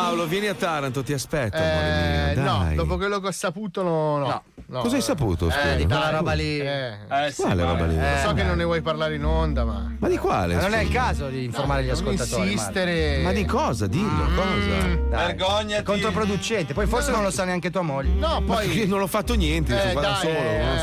Paolo, 0.00 0.26
vieni 0.26 0.46
a 0.46 0.54
Taranto, 0.54 1.02
ti 1.02 1.12
aspetto. 1.12 1.56
Eh, 1.58 2.32
no, 2.36 2.58
dai. 2.64 2.74
dopo 2.74 2.96
quello 2.96 3.20
che 3.20 3.26
ho 3.28 3.32
saputo, 3.32 3.82
no. 3.82 4.16
no, 4.18 4.42
no. 4.66 4.80
Cosa 4.80 4.96
hai 4.96 5.02
saputo? 5.02 5.50
Eh, 5.50 5.76
di 5.76 5.84
quella 5.84 6.08
roba 6.10 6.32
lì. 6.32 6.58
Eh. 6.58 6.96
Quale 7.36 7.62
roba 7.62 7.84
lì? 7.84 7.96
Lo 7.96 8.16
so 8.22 8.32
che 8.32 8.42
non 8.42 8.56
ne 8.56 8.64
vuoi 8.64 8.80
parlare 8.80 9.16
in 9.16 9.24
onda, 9.24 9.64
ma. 9.64 9.92
Ma 9.98 10.08
di 10.08 10.16
quale? 10.16 10.54
Ma 10.54 10.62
non 10.62 10.72
è 10.72 10.80
il 10.82 10.88
caso 10.90 11.28
di 11.28 11.44
informare 11.44 11.82
gli 11.82 11.88
Non 11.88 11.94
ascoltatori. 11.96 12.50
insistere. 12.52 13.20
Ma 13.22 13.32
di 13.32 13.44
cosa? 13.44 13.86
Dillo, 13.86 14.24
cosa? 14.34 14.96
Vergogna. 15.26 15.76
È 15.76 15.82
controproducente. 15.82 16.72
Poi 16.72 16.86
forse 16.86 17.10
non 17.10 17.22
lo 17.22 17.30
sa 17.30 17.44
neanche 17.44 17.70
tua 17.70 17.82
moglie. 17.82 18.12
No, 18.14 18.40
Ma 18.40 18.60
che 18.60 18.86
non 18.86 19.02
ho 19.02 19.06
fatto 19.06 19.34
niente, 19.34 19.72
Eh, 19.74 19.92
lo 19.92 20.00
fa 20.00 20.06
da 20.06 20.08
dai, 20.12 20.20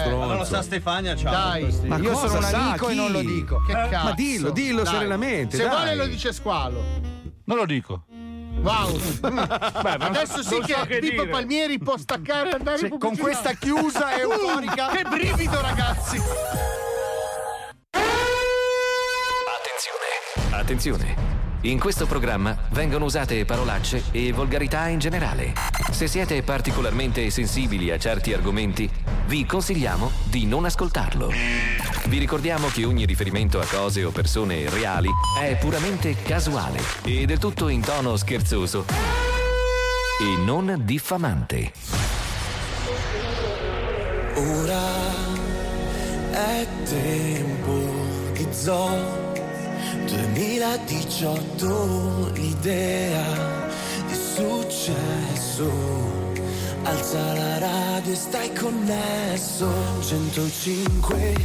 solo, 0.04 0.24
eh, 0.24 0.28
non 0.28 0.38
lo 0.38 0.44
sa 0.46 0.62
Stefania, 0.62 1.16
ciao. 1.16 1.32
Dai, 1.32 1.80
Ma 1.88 1.98
Io 1.98 2.12
cosa 2.12 2.28
sono 2.28 2.38
un 2.40 2.44
sa? 2.44 2.70
amico 2.70 2.90
e 2.90 2.94
non 2.94 3.12
lo 3.12 3.22
dico. 3.22 3.64
Che 3.66 3.72
Eh, 3.72 3.90
cazzo? 3.90 4.06
ma 4.10 4.12
dillo, 4.14 4.50
dillo 4.52 4.84
Dai. 4.84 4.94
serenamente, 4.94 5.58
Se 5.58 5.64
dai. 5.64 5.72
vuole 5.76 5.96
lo 5.96 6.06
dice 6.06 6.32
squalo. 6.34 6.84
Non 7.46 7.58
lo 7.58 7.66
dico. 7.66 8.04
Wow. 8.62 9.00
ma 9.32 9.94
Adesso 10.00 10.44
sì 10.44 10.60
che, 10.62 10.74
so 10.74 10.86
che 10.86 11.00
Pippo 11.00 11.22
dire. 11.22 11.28
Palmieri 11.32 11.78
può 11.78 11.98
staccare 11.98 12.50
e 12.50 12.54
andare 12.54 12.88
in 12.88 12.98
con 12.98 13.16
questa 13.18 13.54
chiusa 13.54 14.16
Uh, 14.16 14.20
euforica. 14.20 14.88
che 14.90 15.04
brivido, 15.04 15.62
ragazzi. 15.62 16.18
Attenzione! 19.56 20.60
Attenzione! 20.62 21.36
In 21.62 21.80
questo 21.80 22.06
programma 22.06 22.56
vengono 22.72 23.06
usate 23.06 23.44
parolacce 23.46 24.04
e 24.12 24.32
volgarità 24.32 24.88
in 24.88 25.00
generale. 25.00 25.54
Se 25.92 26.08
siete 26.08 26.44
particolarmente 26.44 27.30
sensibili 27.30 27.92
a 27.92 27.98
certi 27.98 28.34
argomenti, 28.34 28.90
vi 29.26 29.46
consigliamo 29.46 30.12
di 30.26 30.46
non 30.46 30.66
ascoltarlo. 30.66 31.97
Vi 32.08 32.18
ricordiamo 32.20 32.70
che 32.70 32.86
ogni 32.86 33.06
riferimento 33.06 33.60
a 33.60 33.66
cose 33.66 34.06
o 34.06 34.12
persone 34.12 34.70
reali 34.70 35.10
è 35.42 35.58
puramente 35.58 36.16
casuale 36.16 36.80
e 37.04 37.26
del 37.26 37.38
tutto 37.38 37.68
in 37.68 37.82
tono 37.82 38.16
scherzoso 38.16 38.86
e 40.22 40.38
non 40.46 40.84
diffamante. 40.86 41.74
Ora 44.36 44.82
è 46.32 46.66
tempo 46.86 48.32
di 48.32 48.48
zoo 48.52 49.34
2018 50.06 52.32
l'idea 52.34 53.68
di 54.08 54.14
successo 54.14 56.27
Alza 56.88 57.34
la 57.34 57.58
radio 57.58 58.14
e 58.14 58.16
stai 58.16 58.50
connesso. 58.54 59.68
105 60.00 61.36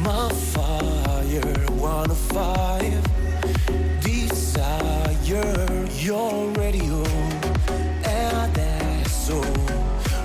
ma 0.00 0.30
fire 0.30 1.66
105 1.78 3.02
Desire 4.00 5.86
your 6.00 6.50
radio. 6.56 7.02
E 8.00 8.24
adesso. 8.32 9.40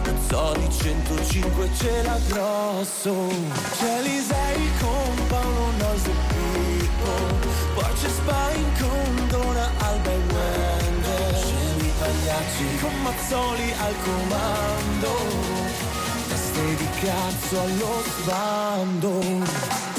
Lo 0.06 0.14
zoo 0.30 0.54
di 0.54 0.70
105 0.80 1.70
ce 1.76 2.02
l'ha 2.04 2.20
grosso. 2.30 3.14
C'è 3.78 4.02
Lisei 4.02 4.70
con 4.80 5.28
Paolo 5.28 5.72
Noise 5.78 6.10
e 6.10 6.16
Pippo. 6.30 7.12
Poi 7.74 7.94
c'è 8.00 8.08
Spine 8.08 8.80
con 8.80 9.28
Dona 9.28 9.70
Alba 9.80 10.12
e 10.12 10.20
Scemi 10.32 11.01
pagliacci 12.12 12.78
con 12.82 13.02
Mazzoli 13.02 13.74
al 13.80 13.96
comando. 14.04 15.10
Teste 16.28 16.76
di 16.76 16.88
cazzo 17.00 17.62
allo 17.62 18.04
sbando 18.20 19.91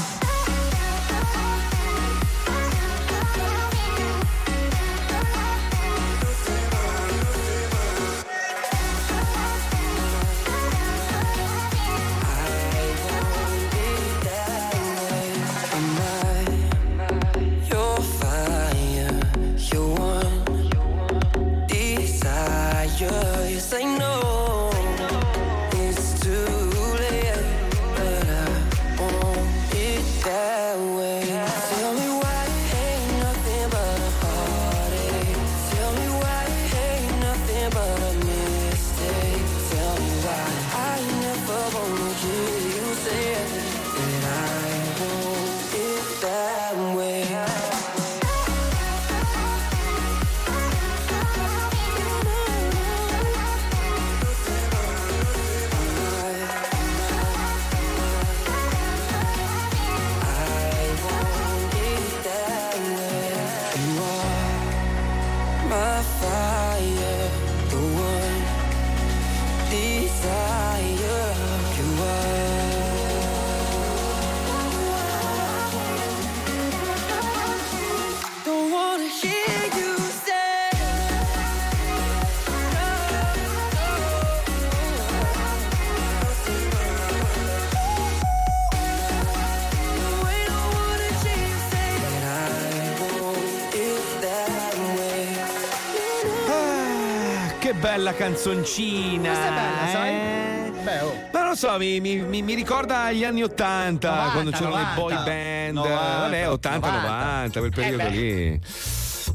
bella 98.12 98.14
canzoncina. 98.14 99.28
Questa 99.28 99.46
è 99.46 99.50
bella, 99.50 99.90
sai? 99.90 100.14
eh? 100.14 100.70
Beh, 100.82 101.00
oh. 101.00 101.14
Ma 101.32 101.40
non 101.40 101.48
lo 101.50 101.54
so, 101.54 101.76
mi, 101.78 102.00
mi- 102.00 102.16
mi- 102.20 102.42
mi 102.42 102.54
ricorda 102.54 103.12
gli 103.12 103.24
anni 103.24 103.42
80 103.42 104.08
90, 104.10 104.30
quando 104.32 104.50
c'erano 104.50 104.70
90. 104.70 104.88
le 104.88 105.00
boy 105.00 105.14
band. 105.24 105.74
90, 105.76 106.18
Vabbè, 106.18 106.48
80, 106.48 106.90
90. 106.90 107.08
90, 107.08 107.58
quel 107.60 107.72
periodo 107.72 108.02
Eh 108.02 108.10
lì. 108.10 108.60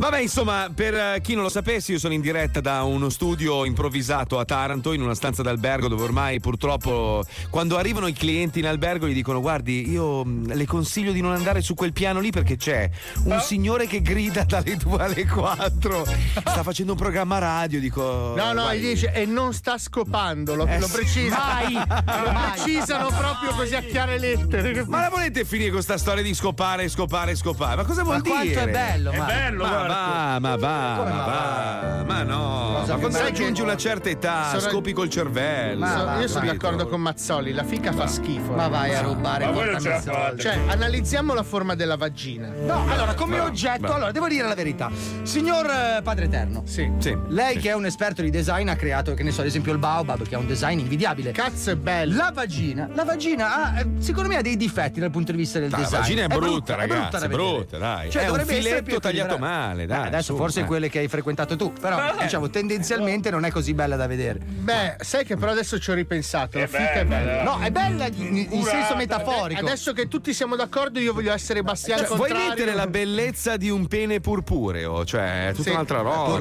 Vabbè, 0.10 0.22
insomma, 0.22 0.72
per 0.74 0.94
eh, 0.94 1.20
chi 1.22 1.34
non 1.34 1.44
lo 1.44 1.50
sapesse, 1.50 1.92
io 1.92 2.00
sono 2.00 2.14
in 2.14 2.22
diretta 2.22 2.62
da 2.62 2.84
uno 2.84 3.10
studio 3.10 3.66
improvvisato 3.66 4.40
a 4.40 4.46
Taranto, 4.46 4.94
in 4.94 5.02
una 5.02 5.14
stanza 5.14 5.42
d'albergo 5.42 5.90
dove 5.90 6.04
ormai 6.04 6.40
purtroppo 6.40 7.26
quando 7.50 7.76
arrivano 7.76 8.08
i 8.08 8.14
clienti 8.14 8.60
in 8.60 8.68
albergo 8.68 9.06
gli 9.10 9.14
dicono 9.14 9.42
guardi, 9.42 9.90
io 9.90 10.24
mh, 10.24 10.54
le 10.54 10.66
consiglio 10.66 11.12
di 11.12 11.20
non 11.20 11.34
andare 11.34 11.60
su 11.62 11.74
quel 11.74 11.92
piano 11.92 12.22
lì 12.22 12.30
perché 12.30 12.56
c'è 12.56 12.90
un 13.26 13.38
signore 13.42 13.86
che 13.86 14.02
grida 14.02 14.46
dalle 14.46 14.78
2 14.78 14.98
alle 15.04 15.26
4, 15.26 16.06
sta 16.40 16.64
facendo 16.64 16.94
un 16.94 16.98
programma 16.98 17.38
radio, 17.40 17.78
dico... 17.82 18.34
No, 18.34 18.54
no, 18.54 18.62
"Guardi, 18.62 18.80
gli 18.80 18.88
dice 18.94 19.12
e 19.12 19.26
non 19.26 19.54
sta 19.54 19.78
scopando, 19.78 20.56
lo, 20.56 20.66
Eh 20.68 20.80
lo 20.80 20.88
precisa. 20.88 21.38
Mai! 21.38 21.74
Lo 21.74 22.54
precisano 22.54 23.08
proprio 23.10 23.52
così 23.54 23.76
a 23.76 23.82
chiare 23.82 24.18
lettere. 24.18 24.86
Ma 24.88 25.02
la 25.02 25.10
volete 25.10 25.44
finire 25.44 25.70
con 25.72 25.82
sta 25.82 25.98
storia 25.98 26.24
di 26.24 26.34
scopare, 26.34 26.88
scopare, 26.88 27.36
scopare? 27.36 27.76
Ma 27.76 27.84
cosa 27.84 28.04
vuol 28.04 28.16
Ma 28.16 28.22
dire? 28.22 28.36
quanto 28.54 28.60
è 28.60 28.72
bello, 28.72 29.12
È 29.12 29.20
bello, 29.20 29.64
ma 29.66 29.96
va, 29.98 30.40
ma 30.40 30.56
va, 30.56 31.04
ma 31.04 31.26
va. 31.26 32.04
Ma 32.08 32.24
no, 32.24 32.84
ma 32.88 32.94
che 32.94 33.00
quando 33.00 33.20
raggiungi 33.20 33.62
una 33.62 33.76
certa 33.76 34.10
età, 34.10 34.50
sono- 34.50 34.62
scopi 34.62 34.94
col 34.94 35.10
cervello. 35.10 35.86
Capito? 35.86 36.20
io 36.22 36.28
sono 36.28 36.46
d'accordo 36.46 36.88
con 36.88 37.02
Mazzoli, 37.02 37.52
la 37.54 37.64
fica 37.64 37.92
fa 37.92 38.08
schifo. 38.08 38.54
Ma 38.54 38.68
vai 38.68 38.96
a 38.96 39.02
rubare 39.02 39.46
Ma 39.46 39.52
voi 39.52 39.72
non 39.72 39.82
ce 39.82 39.90
la 39.90 39.96
Mazzoli. 39.96 40.16
fate. 40.16 40.38
Cioè, 40.42 40.60
analizziamo 40.68 41.34
la 41.34 41.44
forma 41.44 41.76
della 41.76 41.98
vagina. 41.98 42.50
No, 42.66 42.86
allora, 42.90 43.14
come 43.14 43.38
Va, 43.38 43.44
oggetto, 43.46 43.88
va. 43.88 43.96
allora, 43.96 44.12
devo 44.12 44.28
dire 44.28 44.48
la 44.48 44.56
verità. 44.56 44.90
Signor 45.24 45.66
eh, 45.66 46.02
Padre 46.02 46.26
Eterno. 46.26 46.64
Sì. 46.66 46.90
Lei 47.28 47.56
Sì. 47.56 47.60
che 47.60 47.70
è 47.70 47.74
un 47.74 47.86
esperto 47.86 48.22
di 48.22 48.30
design 48.30 48.70
ha 48.70 48.76
creato, 48.76 49.14
che 49.14 49.24
ne 49.24 49.32
so, 49.32 49.42
ad 49.42 49.48
esempio 49.48 49.72
il 49.74 49.80
Baobab, 49.80 50.26
che 50.28 50.36
ha 50.36 50.40
un 50.40 50.48
design 50.48 50.80
invidiabile. 50.80 51.32
Cazzo 51.32 51.72
è 51.72 51.76
bello. 51.76 52.16
La 52.16 52.32
vagina, 52.34 52.90
la 52.94 53.04
vagina 53.04 53.74
ha, 53.74 53.80
eh, 53.80 53.88
secondo 54.00 54.30
me 54.30 54.38
ha 54.38 54.42
dei 54.42 54.58
difetti 54.58 55.00
dal 55.00 55.12
punto 55.12 55.32
di 55.32 55.38
vista 55.38 55.60
del 55.60 55.70
la 55.70 55.78
design. 55.78 56.00
vagina 56.00 56.24
è 56.24 56.28
brutta, 56.28 56.74
è 56.74 56.78
ragazzi, 56.78 57.12
da 57.12 57.18
è 57.18 57.28
vedere. 57.28 57.36
brutta, 57.38 57.78
dai. 57.78 58.10
Cioè, 58.12 58.22
è 58.22 58.26
un 58.26 58.32
dovrebbe 58.32 58.52
essere 58.58 58.68
filetto 58.70 58.84
più 58.86 59.00
tagliato 59.00 59.34
equilibrata. 59.36 59.74
Male, 59.86 60.00
dai. 60.00 60.08
Adesso 60.08 60.34
su, 60.34 60.36
forse 60.38 60.62
eh. 60.62 60.66
quelle 60.66 60.90
che 60.90 61.00
hai 61.00 61.08
frequentato 61.08 61.56
tu, 61.56 61.74
però 61.74 62.16
diciamo 62.20 62.50
tendenzialmente 62.50 63.30
non 63.30 63.46
è 63.46 63.52
così 63.52 63.74
bella 63.74 63.96
da 63.96 64.08
vedere. 64.08 64.40
Beh, 64.40 64.96
sai 65.00 65.26
che 65.26 65.36
però 65.36 65.52
adesso 65.52 65.80
ci 65.80 65.92
ho 65.92 65.94
ripensato. 65.94 66.58
La 66.58 66.64
È 66.66 66.68
fica 66.68 66.92
è 66.94 67.06
bella. 67.06 67.32
bella. 67.32 67.44
No, 67.44 67.60
è 67.60 67.72
bella 67.72 68.08
in- 68.08 68.48
in 68.50 68.64
senso 68.64 68.96
metaforico. 68.96 69.60
Adesso 69.66 69.94
che 69.94 70.08
tutti 70.08 70.34
siamo 70.34 70.56
d'accordo, 70.56 71.00
io 71.00 71.14
voglio 71.14 71.34
essere 71.34 71.62
Bastiano 71.64 72.02
Cioè, 72.06 72.16
vuoi 72.16 72.30
contrario. 72.30 72.50
mettere 72.56 72.74
la 72.76 72.88
bellezza 72.88 73.58
di 73.58 73.70
un 73.70 73.88
pene 73.88 74.20
purpureo? 74.20 75.06
Cioè, 75.06 75.48
è 75.48 75.52
tutta 75.52 75.64
Sì. 75.64 75.70
un'altra 75.70 76.02
roba. 76.02 76.38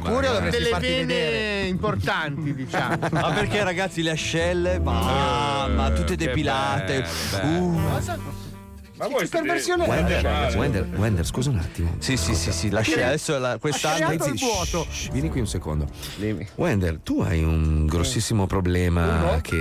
eh. 0.47 0.51
delle 0.51 0.77
vene 0.79 1.67
importanti, 1.67 2.55
diciamo. 2.55 2.99
Ma 3.11 3.31
perché 3.33 3.63
ragazzi 3.63 4.03
le 4.03 4.11
ascelle, 4.11 4.79
mamma, 4.79 5.91
tutte 5.91 6.17
che 6.17 6.27
depilate. 6.27 7.05
bello, 7.31 7.57
Uh. 7.57 8.45
Ma 8.97 9.09
vuoi 9.09 9.27
perversione 9.29 9.85
è? 9.85 9.89
Wender, 9.89 10.57
Wender, 10.57 10.89
Wender, 10.95 11.27
scusa 11.27 11.51
un 11.51 11.59
attimo. 11.59 11.97
Sì, 11.99 12.17
sì, 12.17 12.35
sì, 12.35 12.51
sì, 12.51 12.71
l'ascella 12.71 13.09
adesso 13.09 13.39
la- 13.39 13.59
quest'anno 13.59 14.11
zitto. 14.11 14.87
Shh, 14.91 15.11
vieni 15.11 15.29
qui 15.29 15.41
un 15.41 15.47
secondo. 15.47 15.87
Wender, 16.55 17.01
tu 17.03 17.21
hai 17.21 17.43
un 17.43 17.85
grossissimo 17.87 18.47
problema 18.47 19.39
che, 19.43 19.61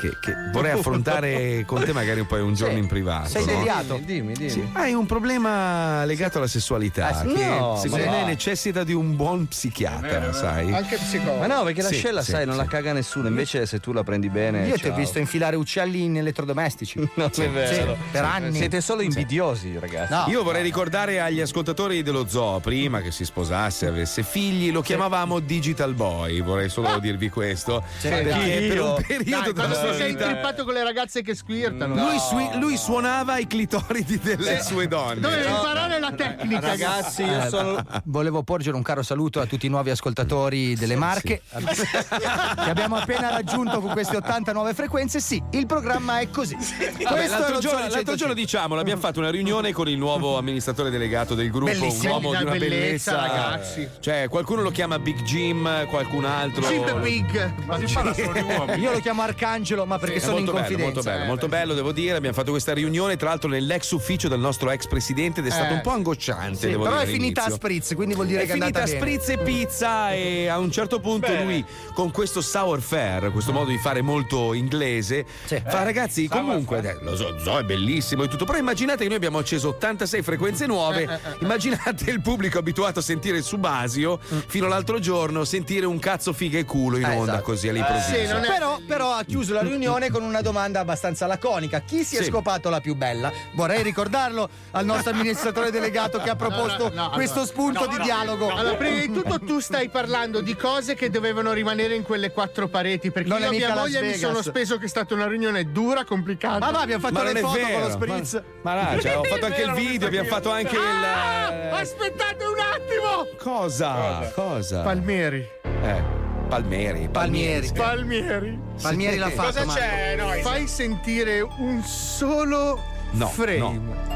che- 0.00 0.16
che 0.20 0.34
vorrei 0.52 0.72
affrontare 0.72 1.64
con 1.66 1.82
te 1.82 1.92
magari 1.92 2.22
poi 2.24 2.40
un 2.40 2.54
giorno 2.54 2.78
in 2.78 2.86
privato. 2.86 3.28
Sei 3.28 3.44
no? 3.44 3.52
deviato? 3.54 4.00
Dimmi, 4.04 4.34
dimmi. 4.34 4.50
Sì, 4.50 4.68
hai 4.74 4.94
un 4.94 5.06
problema 5.06 6.04
legato 6.04 6.38
alla 6.38 6.46
sessualità 6.46 7.08
Ah, 7.08 7.20
sì? 7.26 7.34
che 7.34 7.44
No, 7.44 7.76
secondo 7.76 8.04
me 8.08 8.20
va. 8.20 8.26
necessita 8.26 8.84
di 8.84 8.92
un 8.92 9.16
buon 9.16 9.46
psichiatra, 9.48 10.32
sai? 10.32 10.72
Anche 10.72 10.96
psicologo. 10.96 11.38
Ma 11.38 11.46
no, 11.46 11.64
perché 11.64 11.82
Sì, 11.82 11.90
l'ascella, 11.92 12.22
sì, 12.22 12.30
sai, 12.30 12.44
non 12.46 12.54
sì. 12.54 12.60
la 12.60 12.66
caga 12.68 12.92
nessuno. 12.92 13.26
Invece, 13.26 13.66
se 13.66 13.80
tu 13.80 13.92
la 13.92 14.04
prendi 14.04 14.28
bene. 14.28 14.66
Io 14.68 14.76
ti 14.78 14.86
ho 14.86 14.94
visto 14.94 15.18
infilare 15.18 15.56
uccelli 15.56 16.04
in 16.04 16.16
elettrodomestici. 16.18 17.00
Non 17.16 17.30
è 17.34 17.48
vero. 17.50 17.94
Sì, 17.94 18.00
per 18.12 18.24
anni. 18.24 18.54
Siete 18.56 18.75
solo 18.80 19.02
invidiosi, 19.02 19.78
ragazzi. 19.78 20.12
No. 20.12 20.24
Io 20.28 20.42
vorrei 20.42 20.62
ricordare 20.62 21.20
agli 21.20 21.40
ascoltatori 21.40 22.02
dello 22.02 22.26
zoo, 22.28 22.60
prima 22.60 23.00
che 23.00 23.10
si 23.10 23.24
sposasse, 23.24 23.86
avesse 23.86 24.22
figli, 24.22 24.70
lo 24.72 24.80
chiamavamo 24.82 25.38
Digital 25.40 25.94
Boy, 25.94 26.42
vorrei 26.42 26.68
solo 26.68 26.98
dirvi 26.98 27.28
questo. 27.30 27.82
perché 28.00 28.66
per 28.68 28.80
un 28.80 28.94
periodo 29.06 29.30
Dai, 29.30 29.52
della 29.52 29.52
quando 29.54 29.74
sua 29.74 29.94
sei 29.94 30.12
vita 30.12 30.24
intrippato 30.26 30.64
con 30.64 30.74
le 30.74 30.82
ragazze 30.84 31.22
che 31.22 31.34
squirtano. 31.34 31.94
lui, 31.94 32.18
sui- 32.18 32.50
lui 32.58 32.76
suonava 32.76 33.38
i 33.38 33.46
clitoridi 33.46 34.18
delle 34.18 34.60
Sì. 34.60 34.72
sue 34.72 34.88
donne. 34.88 35.20
Dovevi 35.20 35.48
imparare 35.48 35.98
la 36.00 36.12
tecnica. 36.12 36.60
Ragazzi, 36.60 37.22
io 37.22 37.48
sono... 37.48 37.84
volevo 38.04 38.42
porgere 38.42 38.76
un 38.76 38.82
caro 38.82 39.02
saluto 39.02 39.40
a 39.40 39.46
tutti 39.46 39.66
i 39.66 39.68
nuovi 39.68 39.90
ascoltatori 39.90 40.74
delle 40.76 40.96
Marche 40.96 41.42
che 41.46 42.70
abbiamo 42.70 42.96
appena 42.96 43.30
raggiunto 43.30 43.80
con 43.80 43.90
queste 43.92 44.16
80 44.16 44.52
nuove 44.52 44.74
frequenze. 44.74 45.20
Sì, 45.20 45.42
il 45.52 45.66
programma 45.66 46.20
è 46.20 46.30
così. 46.30 46.54
Vabbè, 46.56 46.92
Questo 46.92 47.12
è 47.14 47.28
l'altro, 47.28 47.54
lo 47.54 47.60
giorno, 47.60 47.88
l'altro 47.88 48.14
giorno, 48.14 48.34
diciamolo, 48.66 48.80
abbiamo 48.80 49.00
fatto 49.00 49.20
una 49.20 49.30
riunione 49.30 49.72
con 49.72 49.88
il 49.88 49.96
nuovo 49.96 50.36
amministratore 50.36 50.90
delegato 50.90 51.34
del 51.34 51.50
gruppo, 51.50 51.72
Bellissimo. 51.72 52.16
un 52.16 52.24
uomo 52.24 52.36
di 52.36 52.42
una 52.42 52.52
Bellezza, 52.52 53.12
bellezza, 53.12 53.16
ragazzi. 53.20 53.88
Cioè, 54.00 54.26
qualcuno 54.28 54.62
lo 54.62 54.70
chiama 54.70 54.98
Big 54.98 55.22
Jim, 55.22 55.86
qualcun 55.88 56.24
altro. 56.24 56.62
Jim 56.66 57.00
Big. 57.00 57.52
Ma 57.66 57.78
si 57.84 57.92
parla 57.92 58.12
solo 58.14 58.32
di 58.32 58.40
uomini. 58.40 58.80
Io 58.82 58.92
lo 58.92 58.98
chiamo 59.00 59.22
Arcangelo, 59.22 59.86
ma 59.86 59.98
perché 59.98 60.18
Sì, 60.18 60.24
sono 60.26 60.38
in 60.38 60.44
molto 60.44 60.60
bello, 60.60 60.66
confidenza. 60.66 60.94
molto 60.94 61.10
bello, 61.10 61.26
molto 61.26 61.48
bello, 61.48 61.74
devo 61.74 61.92
dire. 61.92 62.16
Abbiamo 62.16 62.34
fatto 62.34 62.50
questa 62.50 62.72
riunione, 62.72 63.16
tra 63.16 63.28
l'altro, 63.28 63.48
nell'ex 63.48 63.90
ufficio 63.92 64.28
del 64.28 64.40
nostro 64.40 64.70
ex 64.70 64.86
presidente 64.86 65.40
ed 65.40 65.46
è 65.46 65.50
stato 65.50 65.72
Eh. 65.72 65.76
un 65.76 65.80
po' 65.82 65.90
angosciante. 65.90 66.56
Sì, 66.58 66.66
devo 66.68 66.84
però 66.84 66.98
dire, 66.98 67.08
è 67.10 67.12
finita 67.12 67.44
a 67.44 67.50
spritz, 67.50 67.94
quindi 67.94 68.14
vuol 68.14 68.26
dire 68.26 68.42
è 68.42 68.46
che 68.46 68.50
è 68.50 68.52
andata 68.54 68.84
finita 68.86 68.98
bene. 69.06 69.20
spritz 69.20 69.28
e 69.28 69.38
pizza 69.44 70.12
e 70.12 70.48
a 70.48 70.58
un 70.58 70.70
certo 70.70 71.00
punto 71.00 71.26
Bene. 71.28 71.44
lui 71.44 71.64
con 71.94 72.10
questo 72.10 72.40
sour 72.40 72.80
fair, 72.80 73.30
questo 73.32 73.52
modo 73.52 73.70
di 73.70 73.78
fare 73.78 74.02
molto 74.02 74.52
inglese, 74.54 75.24
fa 75.46 75.82
ragazzi 75.82 76.28
comunque 76.28 76.78
eh, 76.82 76.96
lo 77.02 77.16
so, 77.16 77.38
zo 77.38 77.58
è 77.58 77.62
bellissimo 77.64 78.22
e 78.24 78.28
tutto, 78.28 78.44
però 78.44 78.55
immaginate 78.58 79.02
che 79.02 79.06
noi 79.08 79.16
abbiamo 79.16 79.38
acceso 79.38 79.68
86 79.68 80.22
frequenze 80.22 80.66
nuove, 80.66 81.20
immaginate 81.40 82.10
il 82.10 82.20
pubblico 82.20 82.58
abituato 82.58 82.98
a 82.98 83.02
sentire 83.02 83.36
il 83.38 83.42
Subasio 83.44 84.18
fino 84.46 84.66
all'altro 84.66 84.98
giorno 84.98 85.44
sentire 85.44 85.86
un 85.86 85.98
cazzo 85.98 86.32
figa 86.32 86.58
e 86.58 86.64
culo 86.64 86.96
in 86.96 87.04
Eh, 87.04 87.14
onda 87.16 87.32
esatto. 87.34 87.42
così 87.42 87.68
all'improvviso. 87.68 88.40
però, 88.46 88.78
però 88.86 89.12
ha 89.14 89.24
chiuso 89.24 89.52
la 89.52 89.62
riunione 89.62 90.10
con 90.10 90.22
una 90.22 90.40
domanda 90.40 90.80
abbastanza 90.80 91.26
laconica. 91.26 91.80
Chi 91.80 92.04
si 92.04 92.16
è 92.16 92.22
Sì. 92.22 92.30
scopato 92.30 92.68
la 92.70 92.80
più 92.80 92.94
bella? 92.94 93.32
Vorrei 93.54 93.82
ricordarlo 93.82 94.48
al 94.72 94.84
nostro 94.84 95.12
amministratore 95.12 95.70
delegato 95.70 96.18
che 96.20 96.30
ha 96.30 96.36
proposto 96.36 96.88
no, 96.94 97.02
no, 97.04 97.10
questo 97.10 97.40
allora- 97.40 97.50
spunto 97.52 97.80
no, 97.84 97.86
di 97.90 97.96
no. 97.98 98.04
dialogo. 98.04 98.48
Allora, 98.54 98.74
prima 98.76 98.98
di 99.00 99.12
tutto 99.12 99.38
tu 99.40 99.60
stai 99.60 99.88
parlando 99.88 100.40
di 100.40 100.54
cose 100.56 100.94
che 100.94 101.10
dovevano 101.10 101.52
rimanere 101.52 101.94
in 101.94 102.02
quelle 102.02 102.30
quattro 102.32 102.68
pareti. 102.68 103.10
Perché 103.10 103.28
Non 103.28 103.40
io 103.40 103.44
è 103.50 103.54
e 103.54 103.56
mia 103.56 103.74
moglie 103.74 104.00
mi 104.02 104.14
sono 104.14 104.42
speso 104.42 104.78
che 104.78 104.86
è 104.86 104.88
stata 104.88 105.14
una 105.14 105.26
riunione 105.26 105.70
dura, 105.70 106.04
complicata. 106.04 106.58
Ma 106.58 106.70
va, 106.70 106.80
abbiamo 106.80 107.02
fatto 107.02 107.14
Ma 107.14 107.22
le 107.24 107.32
è 107.32 107.40
foto 107.40 107.58
con 107.60 107.70
lo 107.70 107.76
vero, 107.76 107.90
spritz. 107.90 108.32
Ma, 108.34 108.42
ma 108.62 108.92
no, 108.92 109.00
cioè, 109.00 109.16
ho 109.18 109.22
fatto 109.24 109.46
anche 109.46 109.62
il 109.62 109.72
video, 109.72 110.08
abbiamo 110.08 110.28
fatto 110.28 110.50
anche 110.50 110.76
Ah, 110.76 111.48
il. 111.52 111.72
aspettate 111.74 112.44
un 112.44 112.58
attimo! 112.58 113.28
Cosa? 113.38 114.30
Cosa? 114.34 114.82
Palmieri. 114.82 115.46
Eh, 115.82 116.02
Palmieri. 116.48 117.08
Palmieri. 117.08 117.70
Palmieri. 117.72 118.58
Palmieri 118.80 119.16
l'ha 119.18 119.30
fatto. 119.30 119.46
Cosa 119.48 119.64
Marco. 119.64 119.80
c'è? 119.80 120.16
No, 120.16 120.30
Fai 120.42 120.66
sentire 120.66 121.40
un 121.40 121.82
solo 121.84 122.80
No, 123.12 123.26
frame. 123.28 123.58
no. 123.58 123.70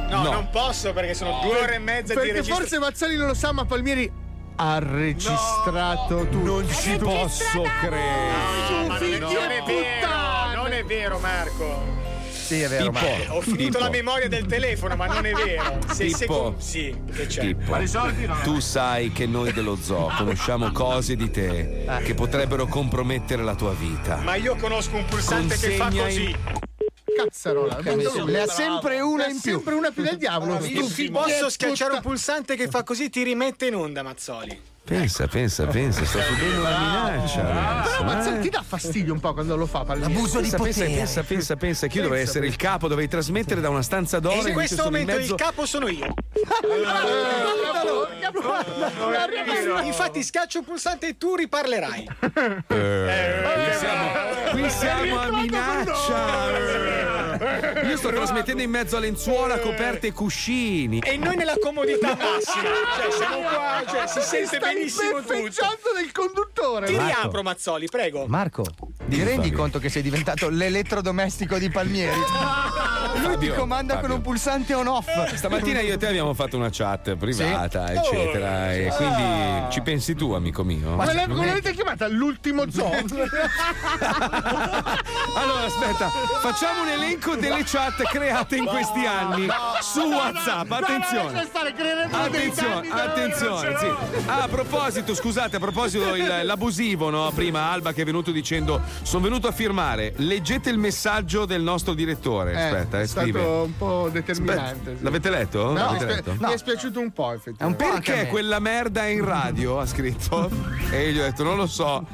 no, 0.09 0.23
No. 0.23 0.33
non 0.33 0.49
posso 0.51 0.93
perché 0.93 1.15
sono 1.15 1.39
due 1.43 1.57
ore 1.61 1.75
e 1.77 1.79
mezza 1.79 2.13
di 2.13 2.19
Perché 2.19 2.33
registrazione. 2.33 2.61
forse 2.61 2.79
Mazzoli 2.79 3.17
non 3.17 3.27
lo 3.29 3.35
sa, 3.35 3.53
ma 3.53 3.65
Palmieri 3.65 4.11
ha 4.57 4.79
registrato 4.79 6.27
tutto. 6.29 6.37
Non 6.45 6.69
ci 6.69 6.97
posso 6.99 7.63
credere. 7.81 8.31
No, 8.69 8.87
ma 8.87 8.87
non, 8.87 8.97
è, 8.97 8.99
figli 8.99 9.19
non 9.21 9.51
è 9.51 9.63
di 9.65 9.73
vero, 9.73 10.07
puttana. 10.07 10.55
non 10.55 10.73
è 10.73 10.85
vero, 10.85 11.19
Marco. 11.19 11.83
Sì, 12.51 12.63
è 12.63 12.69
vero. 12.69 12.91
Marco. 12.91 13.35
Ho 13.35 13.41
finito 13.43 13.63
Pippo. 13.65 13.79
la 13.79 13.91
memoria 13.91 14.29
del 14.29 14.45
telefono, 14.45 14.97
ma 14.97 15.07
non 15.07 15.25
è 15.25 15.33
vero. 15.33 15.79
Se, 15.93 16.09
se 16.09 16.19
Pippo. 16.27 16.43
com- 16.43 16.59
sì, 16.59 16.93
che 17.15 17.27
c'è? 17.27 17.41
Pippo, 17.43 17.77
tu 18.43 18.59
sai 18.59 19.13
che 19.13 19.27
noi 19.27 19.53
dello 19.53 19.77
zoo 19.77 20.11
conosciamo 20.17 20.73
cose 20.73 21.15
di 21.15 21.31
te 21.31 21.87
che 22.03 22.15
potrebbero 22.15 22.67
compromettere 22.67 23.45
la 23.45 23.55
tua 23.55 23.73
vita. 23.73 24.17
Ma 24.17 24.35
io 24.35 24.57
conosco 24.57 24.97
un 24.97 25.05
pulsante 25.05 25.57
che 25.57 25.71
fa 25.77 25.85
Consegna 25.85 26.03
così. 26.05 26.37
Cazzarola. 27.17 27.79
Ne 27.79 28.41
ha 28.41 28.47
sempre 28.49 29.01
una 29.01 29.29
in 29.29 29.39
più. 29.41 29.53
Sempre 29.53 29.75
una 29.75 29.93
più 29.93 30.03
del 30.03 30.17
diavolo. 30.17 30.59
Io 30.65 30.89
posso 31.13 31.51
schiacciare 31.51 31.95
un 31.95 32.01
pulsante 32.01 32.57
che 32.57 32.67
fa 32.67 32.83
così, 32.83 33.11
ti 33.11 33.23
rimette 33.23 33.67
in 33.67 33.77
onda, 33.77 34.03
Mazzoli. 34.03 34.61
Pensa, 34.83 35.27
pensa, 35.29 35.67
pensa, 35.67 36.05
sta 36.05 36.21
subendo 36.23 36.61
una 36.61 36.79
minaccia 36.79 37.41
adesso. 37.81 37.97
Però 37.99 38.05
Mazzoli 38.13 38.37
eh. 38.37 38.41
ti 38.41 38.49
dà 38.49 38.63
fastidio 38.67 39.13
un 39.13 39.21
po' 39.21 39.33
quando 39.35 39.55
lo 39.57 39.67
fa 39.67 39.85
Palmieri. 39.85 40.13
L'abuso 40.15 40.41
di 40.41 40.49
Pensa, 40.49 40.57
pensa, 40.65 40.81
potere. 40.81 40.97
pensa, 40.99 41.23
pensa, 41.23 41.57
pensa, 41.57 41.87
che 41.87 41.97
io 41.99 42.03
dovrei 42.05 42.23
essere 42.23 42.47
il 42.47 42.57
capo, 42.57 42.89
dovrei 42.89 43.07
trasmettere 43.07 43.61
da 43.61 43.69
una 43.69 43.83
stanza 43.83 44.19
d'oro. 44.19 44.43
E 44.45 44.49
in 44.49 44.55
questo 44.55 44.83
sono 44.83 44.97
in 44.97 45.03
momento 45.03 45.21
mezzo- 45.21 45.35
il 45.35 45.41
capo 45.41 45.65
sono 45.67 45.87
io. 45.89 46.13
Eh, 49.83 49.87
Infatti 49.87 50.23
schiaccio 50.25 50.59
un 50.59 50.65
pulsante 50.65 51.09
e 51.09 51.17
tu 51.17 51.35
riparlerai. 51.37 52.09
Eh, 52.69 53.43
qui 53.55 53.79
siamo, 53.79 54.11
qui 54.51 54.71
siamo 54.71 55.19
a 55.21 55.31
minaccia. 55.31 57.00
Io 57.41 57.97
sto 57.97 58.11
trasmettendo 58.11 58.63
in 58.63 58.71
mezzo 58.71 58.97
a 58.97 59.01
lenzuola, 59.01 59.59
coperte 59.61 60.09
e 60.09 60.13
cuscini. 60.13 60.99
E 60.99 61.17
noi 61.17 61.37
nella 61.37 61.55
comodità 61.59 62.09
massima. 62.09 62.63
Cioè, 63.01 63.11
siamo 63.17 63.39
qua, 63.41 63.83
cioè, 63.89 64.07
si 64.07 64.21
sente 64.21 64.57
Stai 64.59 64.75
benissimo 64.75 65.21
tutto. 65.21 65.33
del 65.95 66.13
conduttore. 66.13 66.87
Ti 66.87 66.93
Marco. 66.95 67.07
riapro, 67.21 67.43
Mazzoli, 67.43 67.87
prego. 67.89 68.27
Marco, 68.27 68.63
ti 68.63 68.75
Dimmi, 69.07 69.25
rendi 69.25 69.43
Fabio. 69.49 69.59
conto 69.59 69.79
che 69.79 69.89
sei 69.89 70.03
diventato 70.03 70.49
l'elettrodomestico 70.51 71.57
di 71.59 71.71
Palmieri? 71.71 72.19
Lui 73.13 73.23
ti 73.23 73.47
Fabio, 73.47 73.55
comanda 73.55 73.95
con 73.95 74.03
Fabio. 74.03 74.17
un 74.17 74.23
pulsante 74.23 74.75
on-off. 74.75 75.35
Stamattina 75.35 75.81
io 75.81 75.95
e 75.95 75.97
te 75.97 76.07
abbiamo 76.09 76.35
fatto 76.35 76.57
una 76.57 76.69
chat 76.71 77.17
privata, 77.17 77.87
Sì. 77.89 77.93
eccetera. 77.97 78.73
E 78.75 78.93
quindi 78.97 79.71
ci 79.73 79.81
pensi 79.81 80.15
tu, 80.15 80.33
amico 80.33 80.63
mio? 80.63 80.95
Ma 80.95 81.05
Non 81.13 81.27
come 81.29 81.45
è- 81.45 81.47
l'avete 81.49 81.73
chiamata? 81.73 82.07
L'ultimo 82.09 82.71
zoo? 82.71 82.89
Allora, 85.35 85.65
aspetta, 85.65 86.09
facciamo 86.41 86.83
un 86.83 86.89
elenco 86.89 87.30
delle 87.37 87.63
chat 87.65 88.03
create 88.05 88.57
in 88.57 88.65
questi 88.67 89.05
anni 89.07 89.47
su 89.81 90.01
WhatsApp. 90.03 90.71
Attenzione. 90.71 91.49
Attenzione, 92.11 92.89
attenzione. 92.91 93.77
Sì. 93.79 93.87
Ah, 94.27 94.43
a 94.43 94.49
proposito, 94.49 95.15
scusate, 95.15 95.57
a 95.57 95.59
proposito 95.59 96.15
il- 96.15 96.41
l'abusivo, 96.45 97.11
no? 97.11 97.31
Prima 97.35 97.71
Alba 97.71 97.93
che 97.93 98.03
è 98.03 98.05
venuto 98.05 98.31
dicendo: 98.31 98.81
Sono 99.03 99.23
venuto 99.23 99.47
a 99.49 99.53
firmare. 99.53 100.13
Leggete 100.17 100.71
il 100.71 100.79
messaggio 100.79 101.45
del 101.45 101.63
nostro 101.63 101.95
direttore. 101.95 102.53
Eh, 102.53 102.63
Aspetta, 102.63 102.99
eh, 102.99 103.03
è 103.03 103.07
stato 103.07 103.27
scrive. 103.27 103.41
un 103.45 103.77
po' 103.77 104.09
determinante. 104.11 104.97
Sì. 104.97 105.03
L'avete 105.03 105.31
letto? 105.31 105.65
No, 105.67 105.73
mi, 105.73 105.79
L'avete 105.79 106.05
è 106.05 106.15
letto? 106.15 106.37
mi 106.39 106.53
è 106.53 106.57
spiaciuto 106.57 107.01
un 107.01 107.13
po', 107.13 107.33
effettivamente. 107.33 107.85
Perché 107.85 108.27
quella 108.29 108.59
merda 108.59 109.03
è 109.05 109.09
in 109.09 109.25
radio? 109.25 109.79
Ha 109.81 109.87
scritto. 109.87 110.51
E 110.91 111.07
io 111.09 111.13
gli 111.13 111.19
ho 111.19 111.23
detto: 111.23 111.43
Non 111.43 111.57
lo 111.57 111.67
so. 111.67 112.05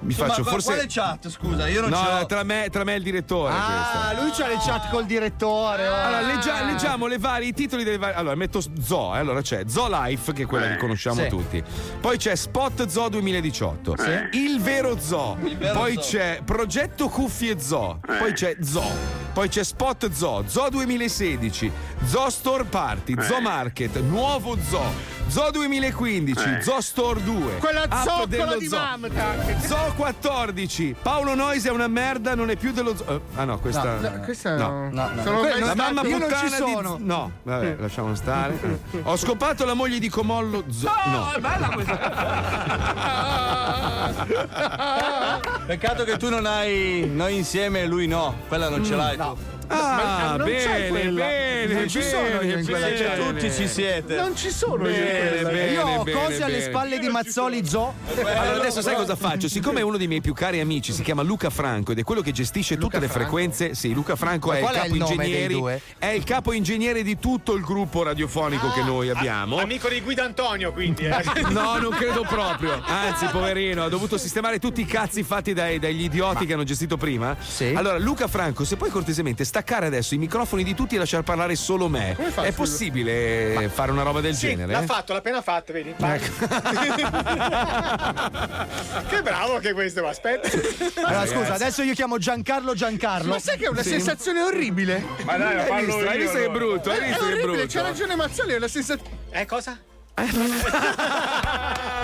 Mi 0.00 0.12
faccio 0.12 0.42
ma 0.42 0.50
forse. 0.50 0.66
quale 0.72 0.86
chat? 0.88 1.28
Scusa, 1.28 1.66
io 1.68 1.80
non 1.80 1.90
No, 1.90 1.96
ce 1.96 2.10
l'ho. 2.20 2.26
tra 2.26 2.42
me, 2.42 2.68
tra 2.70 2.84
me 2.84 2.94
e 2.94 2.96
il 2.98 3.02
direttore. 3.02 3.52
questa. 3.52 4.08
Ah, 4.08 4.20
lui 4.20 4.30
c'ha 4.30 4.46
le 4.46 4.56
chat 4.64 4.90
col 4.90 5.04
direttore. 5.06 5.88
oh. 5.88 5.94
Allora, 5.94 6.20
leggia- 6.20 6.62
leggiamo 6.64 7.06
le 7.06 7.18
varie, 7.18 7.48
i 7.48 7.52
titoli 7.52 7.82
delle 7.82 7.98
varie. 7.98 8.14
Allora, 8.14 8.34
metto 8.34 8.60
Zoo, 8.80 9.14
eh, 9.14 9.18
allora 9.18 9.40
c'è 9.40 9.62
Zoo 9.66 9.88
Life, 9.88 10.32
che 10.32 10.42
è 10.42 10.46
quella 10.46 10.68
che 10.68 10.76
conosciamo 10.76 11.22
sì. 11.22 11.28
tutti. 11.28 11.62
Poi 12.00 12.16
c'è 12.18 12.34
Spot 12.36 12.86
Zoo 12.86 13.08
2018. 13.08 13.94
Il 14.32 14.60
vero 14.60 14.98
Zoo. 15.00 15.36
vero 15.56 15.72
Poi 15.78 15.94
Zoo. 15.94 16.02
c'è 16.02 16.40
Progetto 16.44 17.08
Cuffie 17.08 17.58
Zoo. 17.58 17.98
Poi 18.18 18.32
c'è 18.32 18.56
Zoo. 18.60 19.24
Poi 19.32 19.48
c'è 19.48 19.64
Spot 19.64 20.10
Zoo, 20.12 20.44
Zoo 20.46 20.70
2016, 20.70 21.70
Zoo 22.06 22.30
Store 22.30 22.64
Party, 22.64 23.14
Zoo 23.20 23.40
Market, 23.42 23.98
Nuovo 24.00 24.56
Zoo, 24.66 24.90
Zoo 25.28 25.50
2015, 25.50 26.48
Eh. 26.58 26.62
Zoo 26.62 26.80
Store 26.80 27.20
2. 27.22 27.56
Quella 27.58 27.82
zoccola 28.04 28.26
dello 28.26 28.56
di 28.58 28.68
zoo. 28.68 28.78
Mamta. 28.78 29.34
Zoo 29.60 29.92
14, 29.96 30.94
Paolo 31.02 31.34
Noise 31.34 31.68
è 31.68 31.72
una 31.72 31.88
merda, 31.88 32.34
non 32.36 32.48
è 32.50 32.56
più 32.56 32.72
dello 32.72 32.96
zoo. 32.96 33.06
eh, 33.16 33.20
Ah 33.34 33.44
no, 33.44 33.58
questa. 33.58 33.96
No, 33.98 34.08
no, 34.08 34.20
questa 34.24 34.56
no. 34.56 34.88
no, 34.90 35.10
no. 35.12 35.22
Sono 35.22 35.42
la 35.42 35.74
mamma 35.74 36.02
io 36.02 36.18
non 36.18 36.28
puttana 36.28 36.48
ci 36.48 36.64
di- 36.64 36.70
sono. 36.72 36.96
No, 37.00 37.32
vabbè, 37.42 37.76
lasciamo 37.78 38.14
stare. 38.14 38.58
Ho 39.02 39.16
scopato 39.16 39.64
la 39.64 39.74
moglie 39.74 39.98
di 39.98 40.08
Comollo 40.08 40.62
Zoo. 40.70 40.90
No. 41.06 41.32
è 41.32 41.40
bella 41.40 41.68
questa. 41.70 42.14
Peccato 45.66 46.04
che 46.04 46.16
tu 46.18 46.28
non 46.30 46.46
hai 46.46 47.10
noi 47.12 47.34
insieme 47.36 47.80
e 47.82 47.86
lui 47.86 48.06
no. 48.06 48.34
Quella 48.48 48.68
non 48.68 48.84
ce 48.84 48.94
l'hai 48.94 49.16
tu. 49.16 49.36
Ah, 49.68 50.36
non 50.38 50.46
c'è 50.46 50.90
bene, 50.92 51.10
bene, 51.10 51.74
Non 51.74 51.88
ci 51.88 51.98
bene, 51.98 52.10
sono 52.10 52.40
io 52.40 52.58
in 52.58 52.64
quella 52.64 52.86
bene. 52.86 53.16
Tutti 53.16 53.50
ci 53.52 53.66
siete. 53.66 54.14
Non 54.14 54.36
ci 54.36 54.50
sono 54.50 54.88
io 54.88 54.94
in 54.94 55.15
Bene, 55.16 55.42
bene, 55.42 55.72
Io 55.72 55.82
ho 55.86 56.02
bene, 56.02 56.18
cose 56.20 56.42
alle 56.42 56.60
spalle 56.62 56.98
di 56.98 57.08
Mazzoli 57.08 57.66
Zoo. 57.66 57.94
Allora 58.16 58.56
adesso 58.56 58.82
sai 58.82 58.94
cosa 58.96 59.16
faccio? 59.16 59.48
Siccome 59.48 59.82
uno 59.82 59.96
dei 59.96 60.06
miei 60.06 60.20
più 60.20 60.32
cari 60.34 60.60
amici 60.60 60.92
si 60.92 61.02
chiama 61.02 61.22
Luca 61.22 61.50
Franco 61.50 61.92
ed 61.92 61.98
è 61.98 62.02
quello 62.02 62.20
che 62.20 62.32
gestisce 62.32 62.76
tutte 62.76 62.98
le 62.98 63.08
Franco? 63.08 63.28
frequenze, 63.30 63.74
sì, 63.74 63.92
Luca 63.92 64.16
Franco 64.16 64.48
Ma 64.48 64.54
è 64.54 64.58
il 64.58 64.62
qual 64.64 64.74
è 64.74 64.78
capo 64.80 64.94
il 64.94 65.00
ingegneri, 65.00 65.62
è 65.98 66.06
il 66.08 66.24
capo 66.24 66.52
ingegnere 66.52 67.02
di 67.02 67.18
tutto 67.18 67.54
il 67.54 67.62
gruppo 67.62 68.02
radiofonico 68.02 68.70
che 68.72 68.82
noi 68.82 69.08
abbiamo. 69.10 69.58
Amico 69.58 69.88
di 69.88 70.00
Guido 70.00 70.22
Antonio, 70.22 70.72
quindi. 70.72 71.04
Eh. 71.06 71.44
No, 71.56 71.78
non 71.78 71.90
credo 71.92 72.22
proprio. 72.22 72.80
Anzi, 72.84 73.26
poverino, 73.26 73.84
ha 73.84 73.88
dovuto 73.88 74.18
sistemare 74.18 74.58
tutti 74.58 74.80
i 74.80 74.84
cazzi 74.84 75.22
fatti 75.22 75.52
dai- 75.54 75.78
dagli 75.78 76.02
idioti 76.04 76.44
che 76.44 76.52
hanno 76.52 76.64
gestito 76.64 76.96
prima. 76.96 77.36
Sì. 77.40 77.72
Allora, 77.74 77.98
Luca 77.98 78.26
Franco, 78.28 78.64
se 78.64 78.76
puoi 78.76 78.90
cortesemente 78.90 79.44
staccare 79.44 79.86
adesso 79.86 80.14
i 80.14 80.18
microfoni 80.18 80.62
di 80.64 80.74
tutti 80.74 80.96
e 80.96 80.98
lasciar 80.98 81.22
parlare 81.22 81.56
solo 81.56 81.88
me. 81.88 82.16
È 82.16 82.52
possibile 82.52 83.70
fare 83.72 83.90
una 83.92 84.02
roba 84.02 84.20
del 84.20 84.34
Sì, 84.34 84.48
genere? 84.48 84.72
l'ha 84.72 84.82
fatto, 84.82 85.05
l'ha 85.12 85.18
appena 85.18 85.42
fatto, 85.42 85.72
vedi? 85.72 85.94
che 89.08 89.22
bravo 89.22 89.58
che 89.58 89.72
questo, 89.72 90.02
ma 90.02 90.08
aspetta. 90.10 90.48
Allora, 91.02 91.26
scusa, 91.26 91.54
adesso 91.54 91.82
io 91.82 91.94
chiamo 91.94 92.18
Giancarlo 92.18 92.74
Giancarlo. 92.74 93.28
Ma 93.30 93.38
sai 93.38 93.56
che 93.58 93.64
è 93.66 93.68
una 93.68 93.82
sensazione 93.82 94.40
orribile? 94.42 95.04
Ma 95.24 95.36
dai, 95.36 95.70
Hai 95.70 95.84
visto? 95.84 96.00
io. 96.00 96.08
Hai 96.08 96.18
visto 96.18 96.36
che 96.36 96.44
è 96.44 96.50
brutto? 96.50 96.90
Hai 96.90 96.98
È 96.98 97.06
visto 97.06 97.24
che 97.24 97.28
è 97.30 97.32
orribile, 97.32 97.56
brutto? 97.62 97.78
c'ha 97.78 97.82
ragione 97.82 98.16
Mazzoli, 98.16 98.52
è 98.52 98.56
una 98.56 98.68
sensazione. 98.68 99.10
Eh, 99.30 99.46
cosa? 99.46 99.78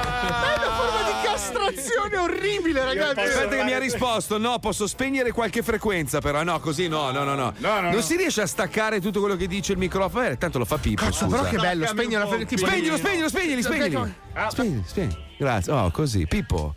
È 1.52 1.56
una 1.56 1.64
forma 1.64 1.70
di 1.70 1.74
castrazione 1.76 2.16
orribile, 2.16 2.84
ragazzi. 2.84 3.20
Aspetta 3.20 3.56
che 3.56 3.64
mi 3.64 3.72
ha 3.72 3.78
risposto, 3.78 4.38
no, 4.38 4.58
posso 4.58 4.86
spegnere 4.86 5.32
qualche 5.32 5.62
frequenza 5.62 6.20
però, 6.20 6.42
no, 6.42 6.60
così 6.60 6.88
no, 6.88 7.10
no, 7.10 7.24
no, 7.24 7.34
no. 7.34 7.52
No, 7.58 7.74
no, 7.74 7.80
non 7.80 7.90
no. 7.92 8.00
si 8.00 8.16
riesce 8.16 8.42
a 8.42 8.46
staccare 8.46 9.00
tutto 9.00 9.20
quello 9.20 9.36
che 9.36 9.46
dice 9.46 9.72
il 9.72 9.78
microfono, 9.78 10.26
eh, 10.26 10.38
tanto 10.38 10.58
lo 10.58 10.64
fa 10.64 10.78
Pippo, 10.78 11.04
Cazzo, 11.04 11.24
scusa. 11.24 11.36
però 11.36 11.48
che 11.50 11.56
bello, 11.56 11.86
spegni 11.86 12.14
la 12.14 12.26
po', 12.26 12.36
tipo- 12.44 12.66
Spegnilo, 12.66 12.96
spegnilo, 12.96 13.28
spegnili, 13.28 13.62
spegnili. 14.48 14.50
Spegni, 14.50 14.84
spegni. 14.86 15.30
Grazie. 15.38 15.72
Oh, 15.72 15.90
così, 15.90 16.26
Pippo. 16.26 16.74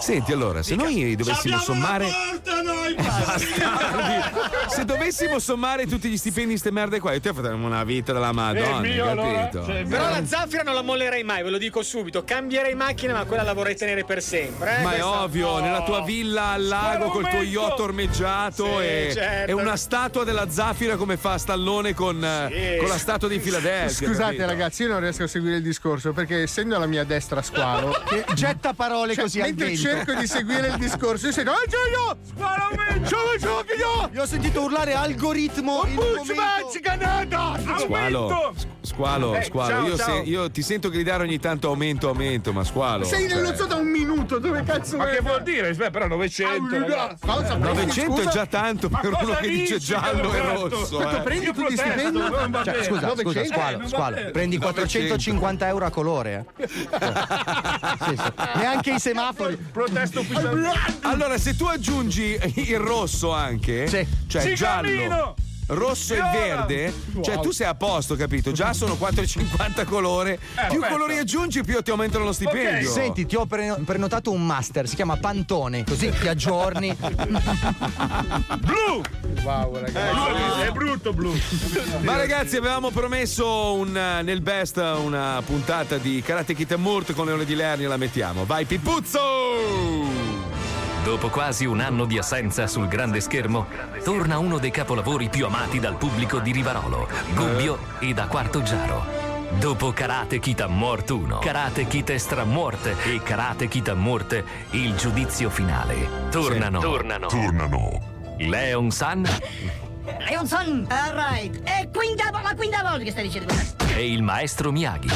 Senti, 0.00 0.32
allora, 0.32 0.62
se 0.62 0.76
noi 0.76 1.16
dovessimo 1.16 1.58
sommare 1.58 2.06
Bastardi. 2.96 4.38
Se 4.68 4.84
dovessimo 4.84 5.38
sommare 5.38 5.86
tutti 5.86 6.08
gli 6.08 6.16
stipendi 6.16 6.52
di 6.52 6.58
ste 6.58 6.70
merde 6.70 7.00
qua, 7.00 7.12
io 7.12 7.20
te 7.20 7.32
faremo 7.32 7.66
una 7.66 7.82
vita 7.84 8.12
della 8.12 8.32
Madonna, 8.32 8.80
mio, 8.80 9.08
allora. 9.08 9.38
capito? 9.40 9.64
Cioè, 9.64 9.84
Però 9.84 10.08
la 10.08 10.24
zaffira 10.24 10.62
non 10.62 10.74
la 10.74 10.82
mollerei 10.82 11.24
mai, 11.24 11.42
ve 11.42 11.50
lo 11.50 11.58
dico 11.58 11.82
subito. 11.82 12.22
Cambierei 12.24 12.74
macchina, 12.74 13.12
ma 13.14 13.24
quella 13.24 13.42
la 13.42 13.52
vorrei 13.52 13.74
tenere 13.76 14.04
per 14.04 14.22
sempre. 14.22 14.78
Eh? 14.78 14.82
Ma 14.82 14.90
è 14.92 14.98
Questa- 15.00 15.22
ovvio, 15.22 15.58
nella 15.60 15.82
tua 15.82 16.02
villa 16.02 16.48
al 16.50 16.66
lago 16.66 17.08
col 17.08 17.28
tuo 17.28 17.40
yacht 17.42 17.80
ormeggiato 17.80 18.78
Sì, 18.78 18.84
e, 18.86 19.10
certo. 19.12 19.50
e 19.50 19.54
una 19.54 19.76
statua 19.76 20.22
della 20.24 20.48
zaffira 20.50 20.96
come 20.96 21.16
fa 21.16 21.36
Stallone 21.38 21.94
con, 21.94 22.22
eh, 22.24 22.76
con 22.78 22.88
la 22.88 22.98
statua 22.98 23.26
di 23.28 23.38
Filadelfia. 23.40 24.06
Scusate 24.06 24.36
capito? 24.36 24.46
ragazzi, 24.46 24.82
io 24.82 24.88
non 24.88 25.00
riesco 25.00 25.24
a 25.24 25.26
seguire 25.26 25.56
il 25.56 25.62
discorso 25.62 26.12
perché 26.12 26.42
essendo 26.42 26.77
alla 26.78 26.86
mia 26.86 27.04
destra 27.04 27.42
squalo, 27.42 27.94
Che 28.08 28.24
getta 28.34 28.72
parole 28.72 29.14
cioè, 29.14 29.24
così 29.24 29.40
al 29.40 29.48
mentre 29.48 29.66
vento. 29.66 29.80
cerco 29.82 30.14
di 30.14 30.26
seguire 30.26 30.68
il 30.68 30.76
discorso, 30.78 31.26
io 31.26 31.32
sento 31.32 31.50
"Ah, 31.50 31.54
c'ho 31.68 31.88
io! 31.90 32.16
C'ho 33.08 33.64
io, 34.12 34.22
ho 34.22 34.26
sentito 34.26 34.62
urlare 34.62 34.94
algoritmo 34.94 35.82
canata! 36.82 37.56
Squalo, 37.78 38.54
squalo, 38.80 39.34
Eh, 39.36 39.42
squalo, 39.44 39.86
io, 39.86 39.96
se- 39.96 40.22
io 40.24 40.50
ti 40.50 40.62
sento 40.62 40.88
gridare 40.90 41.22
ogni 41.22 41.38
tanto 41.38 41.68
aumento, 41.68 42.08
aumento, 42.08 42.52
ma 42.52 42.64
squalo. 42.64 43.04
Sei 43.04 43.28
cioè, 43.28 43.36
nello 43.40 43.54
zoo 43.54 43.66
da 43.66 43.76
un 43.76 43.86
minuto, 43.86 44.38
dove 44.38 44.62
cazzo 44.64 44.96
Ma 44.96 45.06
che 45.06 45.20
vuol 45.20 45.42
dire? 45.42 45.68
Aspetta, 45.68 45.90
però 45.90 46.06
900. 46.08 46.78
ragazzi. 46.78 47.26
Cosa 47.26 47.56
prendi, 47.56 47.76
900 47.80 48.20
è 48.22 48.26
già 48.28 48.46
tanto 48.46 48.88
per 48.88 49.12
uno 49.22 49.34
che 49.34 49.48
dice 49.48 49.78
giallo 49.78 50.32
e 50.32 50.40
Roberto? 50.40 50.68
rosso. 50.68 51.10
Eh. 51.10 51.20
prendi 51.22 51.46
tutti 51.52 51.72
i 51.72 51.76
stipendi? 51.76 52.18
Cioè, 52.18 52.82
scusa, 52.84 53.06
900? 53.06 53.20
scusa, 53.22 53.40
Eh, 53.40 53.46
squalo, 53.46 53.86
squalo. 53.88 54.16
Prendi 54.32 54.58
450 54.58 55.68
euro 55.68 55.84
a 55.86 55.90
colore. 55.90 56.46
Eh. 56.68 58.58
Neanche 58.58 58.92
i 58.94 58.98
semafori. 59.00 59.56
Protesto 59.56 60.20
ufficialmente. 60.20 60.78
Allora, 61.02 61.38
se 61.38 61.56
tu 61.56 61.64
aggiungi 61.64 62.38
il 62.54 62.78
rosso 62.78 63.32
anche, 63.32 63.86
Sì. 63.88 64.06
cioè 64.26 64.42
Sì, 64.42 64.54
giallo. 64.54 65.34
Rosso 65.68 66.14
e 66.14 66.20
verde, 66.20 66.94
cioè 67.20 67.40
tu 67.40 67.50
sei 67.50 67.66
a 67.66 67.74
posto, 67.74 68.16
capito? 68.16 68.52
Già 68.52 68.72
sono 68.72 68.94
4,50 68.94 69.84
colore. 69.84 70.38
più 70.38 70.80
aspetta. 70.80 70.88
colori 70.88 71.18
aggiungi, 71.18 71.62
più 71.62 71.82
ti 71.82 71.90
aumentano 71.90 72.24
lo 72.24 72.32
stipendio. 72.32 72.90
Senti, 72.90 73.26
ti 73.26 73.36
ho 73.36 73.44
pre- 73.44 73.76
prenotato 73.84 74.30
un 74.30 74.46
master, 74.46 74.88
si 74.88 74.94
chiama 74.94 75.16
Pantone, 75.16 75.84
così 75.84 76.10
ti 76.10 76.26
aggiorni. 76.26 76.96
Blu! 78.58 79.02
Wow, 79.42 79.74
ragazzi. 79.78 80.32
Blu, 80.32 80.62
È 80.62 80.70
brutto 80.70 81.12
blu. 81.12 81.38
Ma 82.00 82.16
ragazzi, 82.16 82.56
avevamo 82.56 82.90
promesso 82.90 83.74
un, 83.74 83.96
eh, 83.96 84.22
nel 84.22 84.40
best 84.40 84.76
una 84.78 85.42
puntata 85.44 85.98
di 85.98 86.22
Karate 86.24 86.54
Kid 86.54 86.72
and 86.72 86.82
Murt 86.82 87.12
con 87.12 87.26
Leone 87.26 87.44
di 87.44 87.54
Lerni, 87.54 87.84
la 87.84 87.96
mettiamo. 87.96 88.46
Vai, 88.46 88.64
Pipuzzo! 88.64 90.17
Dopo 91.08 91.30
quasi 91.30 91.64
un 91.64 91.80
anno 91.80 92.04
di 92.04 92.18
assenza 92.18 92.66
sul 92.66 92.86
grande 92.86 93.22
schermo, 93.22 93.66
torna 94.04 94.36
uno 94.36 94.58
dei 94.58 94.70
capolavori 94.70 95.30
più 95.30 95.46
amati 95.46 95.80
dal 95.80 95.96
pubblico 95.96 96.38
di 96.38 96.52
Rivarolo, 96.52 97.08
Gubbio 97.34 97.78
e 97.98 98.12
da 98.12 98.26
Quarto 98.26 98.60
Giaro. 98.60 99.06
Dopo 99.58 99.90
Karate 99.92 100.38
Kid 100.38 100.60
Mort 100.68 101.08
1, 101.08 101.38
Karate 101.38 101.86
Kid 101.86 102.10
Extra 102.10 102.44
Morte 102.44 102.94
e 103.04 103.22
Karate 103.22 103.68
Kid 103.68 103.88
Mort, 103.88 104.44
il 104.72 104.94
giudizio 104.96 105.48
finale. 105.48 106.28
Tornano. 106.30 106.78
tornano. 106.78 107.26
Tornano. 107.28 108.00
Leon 108.36 108.90
San 108.90 109.26
Leonson! 110.28 110.86
Alright! 110.88 111.62
È 111.62 111.88
quinta, 111.92 112.30
la 112.30 112.54
quinta 112.56 112.82
volta 112.82 112.98
che 112.98 113.10
stai 113.10 113.24
dicendo 113.24 113.52
questo. 113.52 113.84
e 113.94 114.10
il 114.12 114.22
maestro 114.22 114.70
Miyagi. 114.72 115.08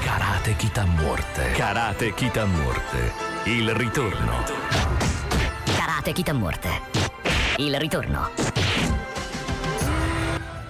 Karate 0.00 0.54
Kid 0.56 0.76
Morte. 0.96 1.50
Karate 1.52 2.14
Kid 2.14 2.36
Morte. 2.36 3.12
Il 3.44 3.74
ritorno. 3.74 4.44
Karate 5.76 6.12
Kid 6.12 6.28
a 6.28 6.32
morte. 6.32 6.68
Il 7.56 7.78
ritorno. 7.78 8.30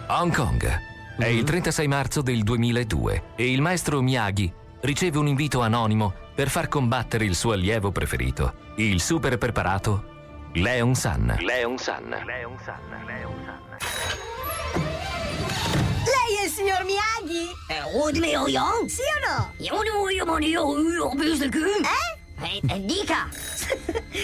Hong 0.08 0.34
Kong. 0.34 0.80
È 1.18 1.26
il 1.26 1.44
36 1.44 1.88
marzo 1.88 2.22
del 2.22 2.42
2002 2.42 3.22
e 3.36 3.50
il 3.50 3.60
maestro 3.60 4.00
Miyagi 4.02 4.52
riceve 4.80 5.18
un 5.18 5.26
invito 5.26 5.62
anonimo 5.62 6.12
per 6.34 6.48
far 6.50 6.68
combattere 6.68 7.24
il 7.24 7.34
suo 7.34 7.52
allievo 7.52 7.90
preferito, 7.90 8.54
il 8.76 9.00
super 9.00 9.38
preparato 9.38 10.14
Leon 10.56 10.94
San. 10.94 11.36
Leon 11.42 11.76
San. 11.76 12.08
Leon 12.08 12.56
San. 12.64 12.80
Leon 13.06 13.34
San. 13.44 13.60
Lei 16.02 16.36
è 16.40 16.44
il 16.46 16.50
signor 16.50 16.82
Miyagi? 16.82 17.50
Eh, 17.68 18.12
di 18.12 18.20
me, 18.20 18.36
oh, 18.38 18.48
io? 18.48 18.62
Sì 18.88 19.02
o 19.02 19.28
no? 19.28 19.52
Io 19.58 19.82
non 19.82 20.10
io 20.10 20.24
non 20.24 20.42
io 20.42 20.78
io 20.78 21.10
penso 21.14 21.48
che 21.50 21.58
Eh? 21.58 22.24
Eh, 22.42 22.74
eh, 22.74 22.84
dica! 22.86 23.28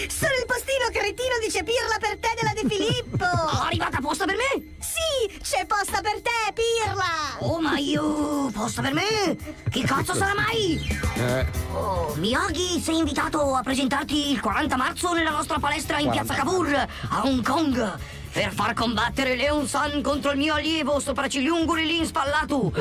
Sono 0.09 0.33
il 0.33 0.45
postino 0.47 0.89
cretino 0.91 1.37
di 1.39 1.51
Cepirla 1.51 1.97
per 1.99 2.17
te 2.17 2.33
della 2.35 2.53
De 2.59 2.67
Filippo! 2.67 3.25
Arrivata 3.65 3.97
apposta 3.97 4.25
per 4.25 4.35
me? 4.35 4.72
Sì, 4.93 5.39
c'è 5.39 5.65
posta 5.65 6.01
per 6.01 6.21
te, 6.21 6.53
Pirla! 6.53 7.37
Oh, 7.39 7.59
ma 7.59 7.77
io... 7.77 8.51
posta 8.53 8.81
per 8.83 8.93
me? 8.93 9.35
Che 9.69 9.81
cazzo 9.81 10.13
sarà 10.13 10.33
mai? 10.35 10.99
Eh, 11.15 11.45
Oh, 11.73 12.13
Miyagi, 12.17 12.79
sei 12.79 12.97
invitato 12.97 13.55
a 13.55 13.63
presentarti 13.63 14.29
il 14.31 14.39
40 14.39 14.75
marzo 14.77 15.13
nella 15.13 15.31
nostra 15.31 15.57
palestra 15.57 15.97
in 15.97 16.11
piazza 16.11 16.35
Cavour, 16.35 16.75
a 17.09 17.21
Hong 17.23 17.43
Kong, 17.43 17.97
per 18.31 18.53
far 18.53 18.73
combattere 18.73 19.35
Leon 19.35 19.67
San 19.67 20.01
contro 20.03 20.29
il 20.31 20.37
mio 20.37 20.53
allievo 20.53 20.99
sopraccigliungoli 20.99 21.85
lì 21.87 22.05
spallato. 22.05 22.71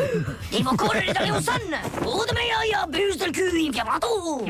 Devo 0.51 0.75
correre 0.75 1.13
da 1.13 1.21
Leon 1.23 1.43
San! 1.43 1.63
Oh, 2.03 2.25
da 2.25 2.33
me 2.35 2.41
io, 2.71 2.87
bus 2.89 3.17
del 3.17 3.33
culo 3.33 3.59
infiammato! 3.59 4.45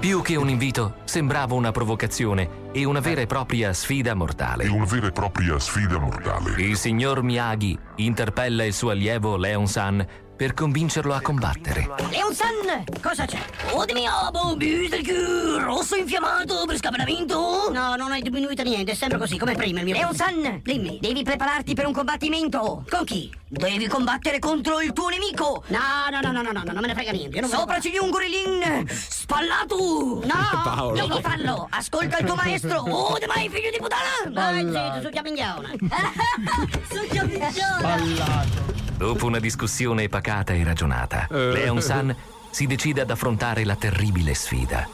Più 0.00 0.22
che 0.22 0.34
un 0.36 0.48
invito, 0.48 0.94
sembrava 1.04 1.52
una 1.52 1.72
provocazione 1.72 2.70
e 2.72 2.84
una 2.84 3.00
vera 3.00 3.20
e 3.20 3.26
propria 3.26 3.74
sfida 3.74 4.14
mortale. 4.14 4.66
Una 4.66 4.86
vera 4.86 5.08
e 5.08 5.12
propria 5.12 5.58
sfida 5.58 5.98
mortale. 5.98 6.52
Il 6.62 6.78
signor 6.78 7.22
Miyagi 7.22 7.78
interpella 7.96 8.64
il 8.64 8.72
suo 8.72 8.88
allievo 8.88 9.36
Leon 9.36 9.66
San 9.66 10.06
per 10.40 10.54
convincerlo 10.54 11.12
a 11.12 11.20
combattere. 11.20 11.86
Leon 12.08 12.34
San, 12.34 12.84
cosa 13.02 13.26
c'è? 13.26 13.44
Oh, 13.72 13.84
dimmi, 13.84 14.06
oh, 14.08 14.56
Mr. 14.56 15.02
Q, 15.02 15.58
rosso 15.62 15.96
infiammato 15.96 16.64
per 16.64 16.78
scapinamento? 16.78 17.70
No, 17.70 17.94
non 17.94 18.10
hai 18.10 18.22
diminuito 18.22 18.62
niente, 18.62 18.92
è 18.92 18.94
sempre 18.94 19.18
così, 19.18 19.36
come 19.36 19.54
prima 19.54 19.80
il 19.80 19.84
mio. 19.84 19.94
Leon 19.94 20.14
San, 20.14 20.62
dimmi, 20.64 20.96
devi 20.98 21.22
prepararti 21.22 21.74
per 21.74 21.84
un 21.84 21.92
combattimento. 21.92 22.86
Con 22.88 23.04
chi? 23.04 23.30
Devi 23.46 23.86
combattere 23.86 24.38
contro 24.38 24.80
il 24.80 24.94
tuo 24.94 25.10
nemico. 25.10 25.62
No, 25.66 25.78
no, 26.10 26.20
no, 26.22 26.32
no, 26.32 26.40
no, 26.40 26.52
no, 26.52 26.62
non 26.72 26.80
me 26.80 26.86
ne 26.86 26.94
frega 26.94 27.12
niente. 27.12 27.38
non 27.38 27.50
Sopra 27.50 27.78
c'è 27.78 27.98
un 28.00 28.08
gorilin 28.08 28.86
spallato. 28.88 30.24
No, 30.24 30.62
Paolo. 30.64 31.06
devi 31.06 31.20
farlo. 31.20 31.66
Ascolta 31.68 32.16
il 32.16 32.24
tuo 32.24 32.36
maestro. 32.36 32.80
Oh, 32.80 33.18
de 33.18 33.26
mai, 33.26 33.50
figlio 33.50 33.68
di 33.68 33.76
puttana. 33.76 34.30
Vai, 34.30 34.64
zitto, 34.64 35.00
succhia 35.02 35.20
minchiona. 35.20 35.68
Succhia 36.88 37.24
minchiona. 37.24 38.79
Dopo 39.00 39.24
una 39.24 39.38
discussione 39.38 40.10
pacata 40.10 40.52
e 40.52 40.62
ragionata, 40.62 41.26
Leon 41.30 41.80
San 41.80 42.14
si 42.50 42.66
decide 42.66 43.00
ad 43.00 43.10
affrontare 43.10 43.64
la 43.64 43.74
terribile 43.74 44.34
sfida. 44.34 44.86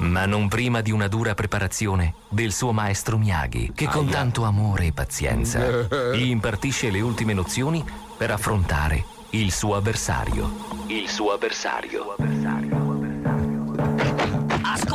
Ma 0.00 0.26
non 0.26 0.46
prima 0.46 0.82
di 0.82 0.90
una 0.90 1.08
dura 1.08 1.32
preparazione 1.32 2.16
del 2.28 2.52
suo 2.52 2.72
maestro 2.72 3.16
Miyagi, 3.16 3.72
che 3.74 3.86
con 3.86 4.10
tanto 4.10 4.42
amore 4.42 4.88
e 4.88 4.92
pazienza 4.92 5.86
gli 6.12 6.26
impartisce 6.26 6.90
le 6.90 7.00
ultime 7.00 7.32
nozioni 7.32 7.82
per 8.14 8.30
affrontare 8.30 9.02
il 9.30 9.50
suo 9.50 9.74
avversario. 9.74 10.84
Il 10.88 11.08
suo 11.08 11.32
avversario. 11.32 12.83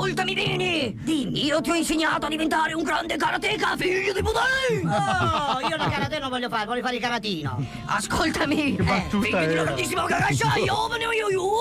Ascoltami 0.09 0.33
bene! 0.33 0.95
Dimmi, 1.03 1.45
io 1.45 1.61
ti 1.61 1.69
ho 1.69 1.75
insegnato 1.75 2.25
a 2.25 2.29
diventare 2.29 2.73
un 2.73 2.81
grande 2.81 3.15
karateka, 3.15 3.77
figlio 3.77 4.11
di 4.11 4.23
puttana! 4.23 5.55
Oh, 5.55 5.59
io 5.59 5.77
la 5.77 5.87
karate 5.87 6.17
non 6.17 6.29
voglio 6.29 6.49
fare, 6.49 6.65
voglio 6.65 6.81
fare 6.81 6.95
il 6.95 7.01
karatino. 7.01 7.63
Ascoltami! 7.85 8.75
Eh, 8.75 9.05
figlio 9.07 9.45
di 9.45 9.53
una 9.53 9.65
grandissima 9.65 10.05
cagaccia, 10.05 10.55
io 10.65 10.87
me 10.89 10.97
ne 10.97 11.05
voglio 11.05 11.29
io! 11.29 11.51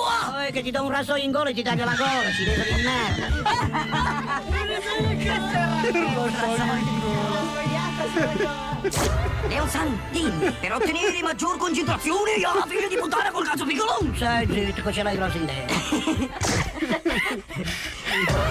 Eh, 0.47 0.51
che 0.51 0.63
ti 0.63 0.71
do 0.71 0.83
un 0.83 0.91
rasoio 0.91 1.23
in 1.23 1.31
gola 1.31 1.51
e 1.51 1.53
ti 1.53 1.63
taglio 1.63 1.85
la 1.85 1.95
gola, 1.95 2.31
cinese 2.31 2.73
di 2.73 2.83
merda! 2.83 3.27
Leon 5.93 6.33
San, 9.69 10.01
dimmi, 10.11 10.51
per 10.61 10.73
ottenere 10.73 11.21
maggior 11.23 11.59
concentrazione, 11.59 12.33
io 12.39 12.49
figlio 12.67 12.89
di 12.89 12.97
puttana 12.97 13.31
col 13.31 13.45
cazzo 13.45 13.67
piccolo! 13.67 13.99
Stai 14.15 14.47
zitto, 14.47 14.83
che 14.83 14.93
ce 14.93 15.03
l'hai 15.03 15.17
grosso 15.17 15.37
in 15.37 15.47
te. 15.47 15.67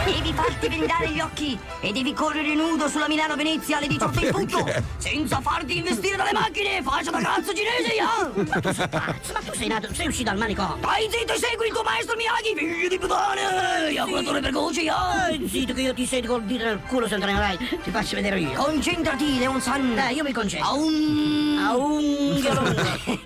Devi 0.06 0.34
farti 0.34 0.68
vendare 0.70 1.10
gli 1.10 1.20
occhi 1.20 1.58
e 1.82 1.92
devi 1.92 2.14
correre 2.14 2.54
nudo 2.54 2.88
sulla 2.88 3.08
Milano 3.08 3.36
Venezia 3.36 3.78
alle 3.78 3.88
18 3.88 4.20
in 4.26 4.32
punto 4.32 4.66
senza 4.98 5.42
farti 5.42 5.78
investire 5.78 6.16
dalle 6.16 6.32
macchine 6.32 6.82
faccia 6.82 7.12
da 7.12 7.20
cazzo 7.20 7.54
cinese 7.54 7.94
ya! 7.94 8.32
ma 8.48 8.60
tu 8.62 8.72
sei 8.72 8.88
pazzo 8.88 9.34
ma 9.34 9.40
tu 9.40 9.54
sei 9.54 9.68
nato 9.68 9.94
sei 9.94 10.08
uscito 10.08 10.30
dal 10.30 10.38
manicomio 10.38 10.78
stai 10.78 11.10
zitto 11.12 11.34
e 11.34 11.38
segui 11.38 11.68
il 11.68 11.74
tuo 11.74 11.84
maestro 11.84 12.16
Miyagi 12.16 12.54
figlio 12.56 12.88
di 12.88 12.98
puttana 12.98 13.88
ejaculatore 13.88 14.40
precoce 14.40 14.82
ya 14.82 15.38
zitto 15.48 15.74
che 15.74 15.82
io 15.82 15.94
ti 15.94 16.06
sento 16.06 16.28
col 16.30 16.44
dito 16.44 16.64
nel 16.64 16.80
culo 16.88 17.08
se 17.08 17.18
non 17.18 17.26
te 17.28 17.34
ne 17.34 17.40
vai 17.40 17.58
ti 17.58 17.92
faccio 17.92 18.16
vedere 18.16 18.40
io. 18.40 18.52
Concentrati 18.52 19.40
Leon 19.40 19.60
San 19.60 19.96
dai 19.96 20.17
io 20.18 20.24
mi 20.24 20.34
concentro 20.34 20.70
Aum. 20.70 21.58
Aum 21.60 22.42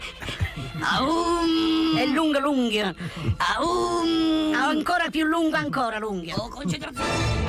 Aum. 0.82 1.98
È 1.98 2.06
lunga 2.08 2.40
lunga 2.40 2.94
Aum. 3.58 4.54
Ancora 4.54 5.10
più 5.10 5.26
lungo 5.26 5.56
ancora 5.56 5.98
lunga 6.00 6.36
oh 6.36 6.50
concentrazione. 6.50 7.40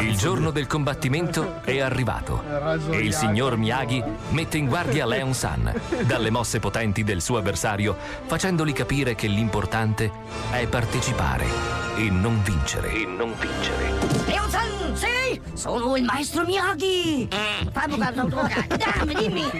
Il 0.00 0.16
giorno 0.16 0.50
del 0.50 0.66
combattimento 0.66 1.62
è 1.64 1.80
arrivato 1.80 2.42
e 2.90 2.98
il 2.98 3.14
signor 3.14 3.56
Miyagi 3.56 4.02
mette 4.30 4.58
in 4.58 4.66
guardia 4.66 5.06
Leon 5.06 5.34
San 5.34 5.72
dalle 6.06 6.30
mosse 6.30 6.60
potenti 6.60 7.02
del 7.02 7.20
suo 7.22 7.38
avversario, 7.38 7.96
facendogli 8.26 8.72
capire 8.72 9.14
che 9.14 9.26
l'importante 9.26 10.10
è 10.50 10.66
partecipare 10.66 11.83
e 11.96 12.10
non 12.10 12.42
vincere. 12.42 12.92
E 12.92 13.06
non 13.06 13.34
vincere. 13.38 13.92
Leon 14.26 14.50
San 14.50 14.96
sì 14.96 15.40
sono 15.54 15.96
il 15.96 16.04
maestro 16.04 16.44
Miyagi 16.44 17.28
fai 17.72 17.90
un 17.90 17.98
caso 17.98 18.20
autovocato 18.20 18.76
dammi 18.76 19.14
dimmi 19.14 19.50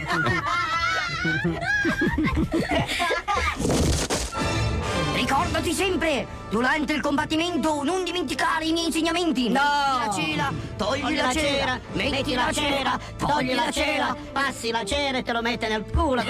Ricordati 5.14 5.72
sempre, 5.72 6.26
durante 6.50 6.92
il 6.92 7.00
combattimento, 7.00 7.82
non 7.82 8.04
dimenticare 8.04 8.66
i 8.66 8.72
miei 8.72 8.86
insegnamenti. 8.86 9.48
No! 9.48 9.54
La 9.54 10.10
cera, 10.14 10.52
togli, 10.76 11.16
la, 11.16 11.32
cera, 11.32 11.80
metti 11.92 12.34
la 12.34 12.52
cera, 12.52 12.98
togli 13.16 13.54
la 13.54 13.70
cera, 13.70 14.14
passi 14.32 14.70
la 14.70 14.84
cera 14.84 15.18
e 15.18 15.22
te 15.22 15.32
lo 15.32 15.40
mette 15.40 15.68
nel 15.68 15.84
culo. 15.90 16.22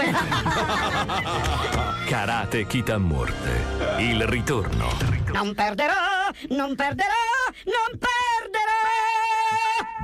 Karate 2.06 2.66
Kitamurte. 2.66 3.64
Il 3.98 4.24
ritorno. 4.28 5.23
Non 5.34 5.52
perderò, 5.52 5.92
non 6.50 6.76
perderò, 6.76 7.24
non 7.64 7.98
perderò! 7.98 8.82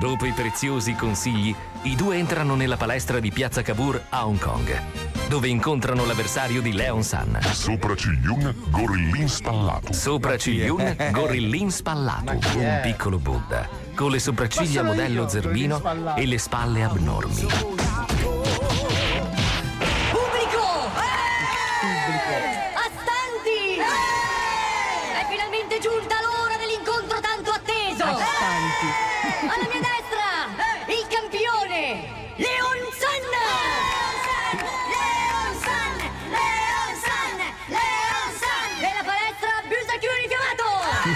Dopo 0.00 0.26
i 0.26 0.32
preziosi 0.32 0.94
consigli, 0.96 1.54
i 1.82 1.94
due 1.94 2.16
entrano 2.16 2.56
nella 2.56 2.76
palestra 2.76 3.20
di 3.20 3.30
Piazza 3.30 3.62
Cavour 3.62 4.02
a 4.08 4.26
Hong 4.26 4.40
Kong, 4.40 4.82
dove 5.28 5.46
incontrano 5.46 6.04
l'avversario 6.04 6.60
di 6.60 6.72
Leon 6.72 7.04
San. 7.04 7.38
Sopra 7.52 7.94
Cigliun, 7.94 8.54
gorillin 8.70 9.28
spallato. 9.28 9.92
Sopra 9.92 10.36
Cigliun, 10.36 10.96
gorillin 11.12 11.70
spallato, 11.70 12.32
un 12.56 12.80
piccolo 12.82 13.18
Buddha, 13.18 13.68
con 13.94 14.10
le 14.10 14.18
sopracciglia 14.18 14.82
modello 14.82 15.28
zerbino 15.28 16.16
e 16.16 16.26
le 16.26 16.38
spalle 16.38 16.82
abnormi. 16.82 17.46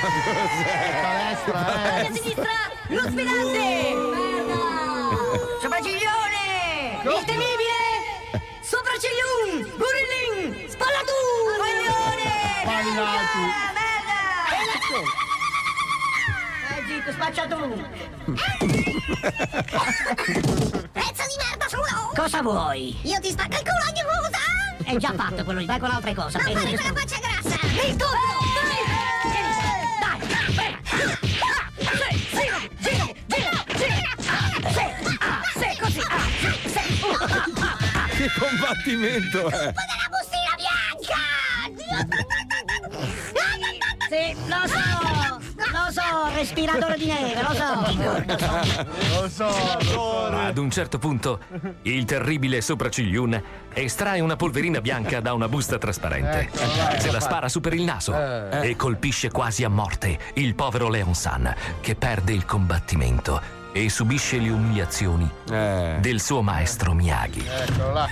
Chiamato! 0.05 1.53
Alla 1.53 2.03
mia 2.03 2.13
sinistra, 2.13 2.51
lo 2.89 3.01
sfidante! 3.01 3.67
Sopracciglione! 5.61 7.03
Il 7.03 7.25
temibile! 7.25 7.83
Sopraccigliun! 8.63 9.73
Gorillin! 9.77 10.69
Spallatu! 10.69 11.19
Coglione! 11.59 12.33
Eh, 16.71 16.83
zitto, 16.87 17.13
spaccia 17.13 17.47
tu! 17.47 17.57
Pezzo 20.93 21.25
di 21.27 21.37
merda 21.39 21.69
solo! 21.69 22.13
Cosa 22.15 22.43
vuoi? 22.43 22.97
Io 23.03 23.21
ti 23.21 23.31
spacco 23.31 23.57
il 23.57 23.63
culo 23.63 23.85
ogni 23.89 24.03
cosa! 24.03 24.39
È 24.85 24.97
già 24.97 25.13
fatto 25.15 25.45
quello 25.45 25.65
vai 25.65 25.79
con 25.79 25.91
altre 25.91 26.15
cose. 26.15 26.39
Non 26.39 26.53
fare 26.53 26.77
quella 26.77 26.93
faccia 26.95 27.19
grassa! 27.19 27.67
Il 27.87 27.97
turno! 27.97 28.94
Che 38.17 38.31
combattimento 38.39 39.49
è? 39.51 39.73
della 39.73 40.09
bustina 40.09 40.55
bianca! 40.57 41.21
Sì, 44.09 44.35
lo 44.47 44.67
so, 44.67 45.41
lo 45.57 45.91
so, 45.91 46.35
respiratore 46.35 46.97
di 46.99 47.07
neve, 47.07 47.43
lo 47.43 47.55
so. 47.55 49.21
Lo 49.21 49.29
so, 49.29 50.29
Ma 50.31 50.47
ad 50.47 50.59
un 50.59 50.71
certo 50.71 50.99
punto, 50.99 51.41
il 51.83 52.05
terribile 52.05 52.61
sopraccigliun 52.61 53.43
estrae 53.73 54.21
una 54.21 54.37
polverina 54.37 54.81
bianca 54.81 55.21
da 55.21 55.33
una 55.33 55.49
busta 55.49 55.79
trasparente. 55.79 56.51
Se 56.99 57.11
la 57.11 57.21
spara 57.21 57.49
su 57.49 57.61
per 57.61 57.75
il 57.75 57.83
naso 57.83 58.15
e 58.51 58.77
colpisce 58.77 59.31
quasi 59.31 59.65
a 59.65 59.69
morte 59.69 60.19
il 60.35 60.55
povero 60.55 60.89
Leon 60.89 61.15
San, 61.15 61.55
che 61.81 61.95
perde 61.95 62.33
il 62.33 62.45
combattimento 62.45 63.63
e 63.77 63.91
subisce 63.91 64.39
le 64.39 64.51
umiliazioni 64.51 65.29
del 65.45 66.21
suo 66.21 66.43
maestro 66.43 66.93
Miyagi. 66.95 67.45
Eccolo 67.45 67.93
là. 67.93 68.09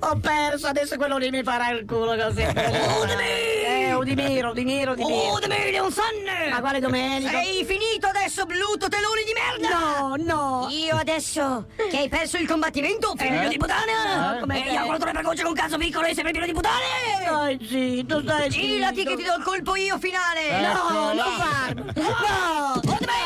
Ho 0.00 0.16
perso, 0.20 0.66
adesso 0.66 0.96
quello 0.96 1.18
lì 1.18 1.28
mi 1.30 1.42
farà 1.42 1.68
il 1.70 1.84
culo 1.86 2.16
così. 2.16 2.44
Eh, 3.68 3.92
Udimiro, 3.94 4.50
Udimiro, 4.50 4.92
Udimiro. 4.92 5.32
Udimiro, 5.34 5.70
Leon 5.70 5.90
San! 5.92 6.04
Ma 6.50 6.60
quale 6.60 6.80
domenica? 6.80 7.30
Sei 7.42 7.64
finito 7.64 8.06
adesso, 8.08 8.44
Bluto, 8.46 8.88
telone 8.88 9.22
di 9.24 9.32
merda! 9.32 9.98
No, 10.00 10.14
no. 10.18 10.68
Io 10.70 10.96
adesso 10.96 11.66
che 11.90 11.96
hai 11.98 12.08
perso 12.08 12.36
il 12.36 12.46
combattimento, 12.46 13.12
figlio 13.16 13.42
Eh? 13.42 13.48
di 13.48 13.56
puttana? 13.56 14.36
Eh? 14.36 14.40
Come 14.40 14.66
Eh? 14.66 14.72
io 14.72 14.86
con 14.86 14.98
tre 14.98 15.12
precoce 15.12 15.42
con 15.42 15.50
un 15.52 15.56
cazzo 15.56 15.78
piccolo 15.78 16.06
e 16.06 16.14
sei 16.14 16.24
figlio 16.24 16.44
di 16.46 16.52
puttana? 16.52 16.76
Stai 17.24 17.58
zitto, 17.66 18.20
stai 18.22 18.48
Girati 18.50 18.96
zitto. 18.96 19.10
che 19.10 19.16
ti 19.16 19.22
do 19.24 19.34
il 19.36 19.42
colpo 19.44 19.76
io 19.76 19.98
finale! 19.98 20.48
Ecco 20.48 20.92
no, 20.92 21.12
là. 21.14 21.24
non 21.24 21.32
farlo! 21.38 21.84
No! 21.94 22.80
No! 22.82 23.25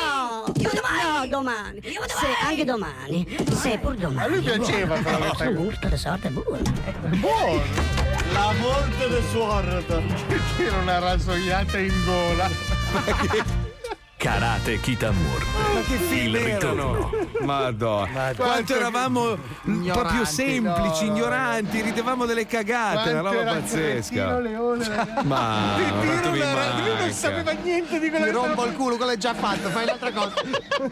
Domani! 1.31 1.81
Se, 1.83 2.27
anche 2.45 2.65
domani! 2.65 3.25
Se 3.55 3.79
pur 3.79 3.95
domani! 3.95 4.21
A 4.21 4.27
lui 4.27 4.41
piaceva, 4.41 4.97
però, 4.97 5.11
La 5.19 5.27
questa 5.29 5.45
cosa. 5.47 5.59
morte 5.61 5.89
di 5.89 5.97
sorte 5.97 6.27
è 6.27 6.31
buona! 6.31 6.73
Buono! 7.21 7.63
La 8.33 8.53
morte 8.59 9.09
del 9.09 9.23
sordo! 9.31 10.03
Era 10.59 10.77
una 10.79 10.99
rasoiata 10.99 11.79
in 11.79 11.93
gola. 12.05 12.51
Karate 14.21 14.79
Kitamur. 14.81 15.47
Ma 15.73 15.81
che 15.81 15.97
film 15.97 16.35
Il 16.35 16.41
ritorno. 16.43 16.91
erano? 16.91 17.29
Madonna. 17.41 18.11
Quanto 18.13 18.43
Quanto 18.43 18.75
eravamo 18.77 19.39
proprio 19.87 20.27
semplici, 20.27 21.07
no, 21.07 21.11
no. 21.13 21.17
ignoranti, 21.17 21.81
ridevamo 21.81 22.27
delle 22.27 22.45
cagate, 22.45 23.13
una 23.13 23.21
Quanto 23.23 23.39
roba 23.39 23.51
era 23.51 23.61
pazzesca. 23.61 24.39
Leone. 24.41 25.07
Ma 25.23 25.77
lui 25.79 26.97
non 26.99 27.13
sapeva 27.13 27.53
niente 27.53 27.99
di 27.99 28.11
quello 28.11 28.27
Ti 28.27 28.31
che 28.31 28.37
rompo 28.37 28.65
il 28.67 28.73
culo, 28.75 28.97
quello 28.97 29.13
è 29.13 29.17
già 29.17 29.33
fatto, 29.33 29.71
fai 29.71 29.85
un'altra 29.85 30.13
cosa. 30.13 30.33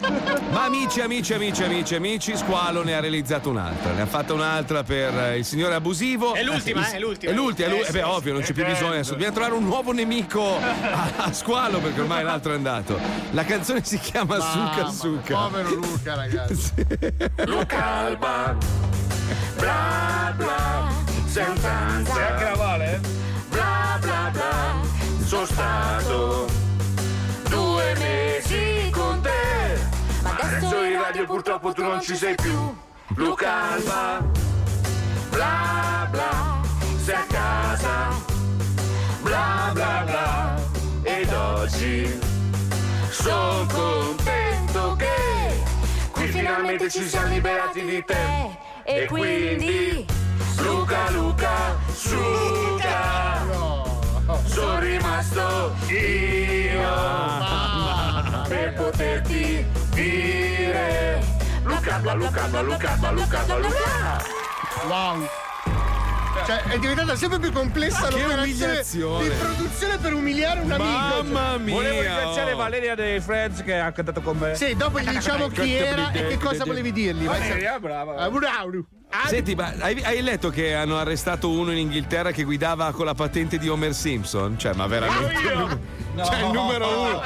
Ma 0.49 0.63
amici, 0.63 0.99
amici, 1.01 1.33
amici, 1.35 1.63
amici, 1.63 1.93
amici, 1.93 2.35
Squalo 2.35 2.83
ne 2.83 2.95
ha 2.95 2.99
realizzato 2.99 3.51
un'altra. 3.51 3.91
Ne 3.93 4.01
ha 4.01 4.05
fatta 4.07 4.33
un'altra 4.33 4.81
per 4.81 5.15
eh, 5.15 5.37
il 5.37 5.45
signore 5.45 5.75
abusivo. 5.75 6.33
È 6.33 6.41
l'ultima, 6.41 6.89
eh, 6.89 6.95
è 6.95 6.99
l'ultima. 6.99 7.31
È 7.31 7.35
l'ultima, 7.35 7.67
è 7.67 7.71
l'u- 7.71 7.77
Eh, 7.83 7.87
eh, 7.89 7.91
beh, 7.91 7.99
sì. 7.99 8.05
ovvio, 8.05 8.33
non 8.33 8.41
c'è 8.41 8.53
più 8.53 8.65
bisogno 8.65 8.93
adesso. 8.93 9.11
Dobbiamo 9.11 9.33
trovare 9.33 9.53
un 9.53 9.65
nuovo 9.65 9.91
nemico 9.91 10.57
a, 10.57 11.09
a 11.25 11.31
Squalo 11.31 11.77
perché 11.77 12.01
ormai 12.01 12.23
l'altro 12.23 12.53
è 12.53 12.55
andato. 12.55 13.18
La 13.31 13.43
canzone 13.43 13.83
si 13.83 13.99
chiama 13.99 14.39
Suca 14.39 14.75
Mamma, 14.75 14.91
Suca. 14.91 15.37
Povero 15.37 15.69
Luca, 15.75 16.15
ragazzi. 16.15 16.73
Luca 17.45 17.85
Alba, 17.85 18.57
bla 19.57 20.33
bla, 20.35 20.87
senza 21.25 21.69
ansia. 21.69 22.27
Anche 22.27 22.43
la 22.43 22.55
Vale? 22.55 22.99
Bla 23.49 23.97
bla 24.01 24.29
bla, 24.31 24.75
sono 25.25 25.45
stato 25.45 26.47
due 27.49 27.95
mesi 27.99 28.89
con 28.91 29.21
te. 29.21 29.79
Ma 30.23 30.35
adesso 30.39 30.83
in 30.83 31.01
radio 31.01 31.25
purtroppo 31.25 31.71
tu 31.71 31.83
non 31.83 32.01
ci 32.01 32.15
sei 32.15 32.35
più. 32.35 32.75
Luca 33.15 33.73
Alba, 33.73 34.25
bla 35.29 36.07
bla, 36.09 36.61
sei 37.03 37.15
a 37.15 37.25
casa. 37.27 38.27
Bla 39.21 39.69
bla 39.73 40.03
bla, 40.05 40.55
ed 41.03 41.31
oggi 41.31 42.28
sono 43.09 43.65
contento 43.65 44.95
che 44.95 45.63
qui 46.11 46.27
finalmente 46.27 46.89
ci 46.89 47.07
siamo 47.07 47.27
liberati 47.27 47.83
di 47.83 48.03
te. 48.05 48.57
E 48.83 49.05
quindi, 49.05 50.05
Luca, 50.57 51.09
Luca, 51.11 51.77
Luca, 52.09 53.45
sono 54.45 54.79
rimasto 54.79 55.75
io 55.87 57.17
per 58.47 58.73
poterti 58.73 59.65
dire 59.91 61.23
Luca, 61.63 61.99
Luca, 61.99 62.13
Luca, 62.13 62.61
Luca, 62.61 62.95
bla, 62.95 63.11
Luca. 63.11 64.23
Wow. 64.87 65.27
Cioè, 66.45 66.63
è 66.63 66.79
diventata 66.79 67.15
sempre 67.15 67.39
più 67.39 67.51
complessa 67.51 68.07
Che 68.07 68.19
l'operazione 68.19 68.83
di 68.83 69.29
produzione 69.37 69.97
per 69.97 70.13
umiliare 70.13 70.59
un 70.61 70.71
amico. 70.71 71.23
Mamma 71.23 71.57
mia. 71.57 71.73
Volevo 71.73 72.01
ringraziare 72.01 72.53
oh. 72.53 72.57
Valeria 72.57 72.95
dei 72.95 73.19
Friends 73.19 73.63
che 73.63 73.77
ha 73.79 73.91
cantato 73.91 74.21
con 74.21 74.37
me. 74.37 74.55
Sì, 74.55 74.75
dopo 74.75 74.99
gli 74.99 75.09
diciamo 75.09 75.47
chi 75.49 75.73
era 75.73 76.11
e 76.11 76.27
che 76.27 76.37
cosa 76.37 76.65
volevi 76.65 76.91
dirgli. 76.91 77.25
Valeria, 77.25 77.79
brava. 77.79 78.15
Ah, 78.15 78.29
bravo. 78.29 78.85
Senti, 79.27 79.55
ma 79.55 79.73
hai, 79.79 79.99
hai 80.03 80.21
letto 80.21 80.49
che 80.49 80.75
hanno 80.75 80.97
arrestato 80.97 81.49
uno 81.49 81.71
in 81.71 81.79
Inghilterra 81.79 82.31
che 82.31 82.43
guidava 82.43 82.91
con 82.91 83.05
la 83.05 83.15
patente 83.15 83.57
di 83.57 83.67
Homer 83.67 83.93
Simpson? 83.93 84.57
Cioè, 84.57 84.73
ma 84.73 84.85
veramente. 84.87 85.97
Cioè, 86.19 86.39
il 86.39 86.51
numero 86.51 86.99
uno. 86.99 87.21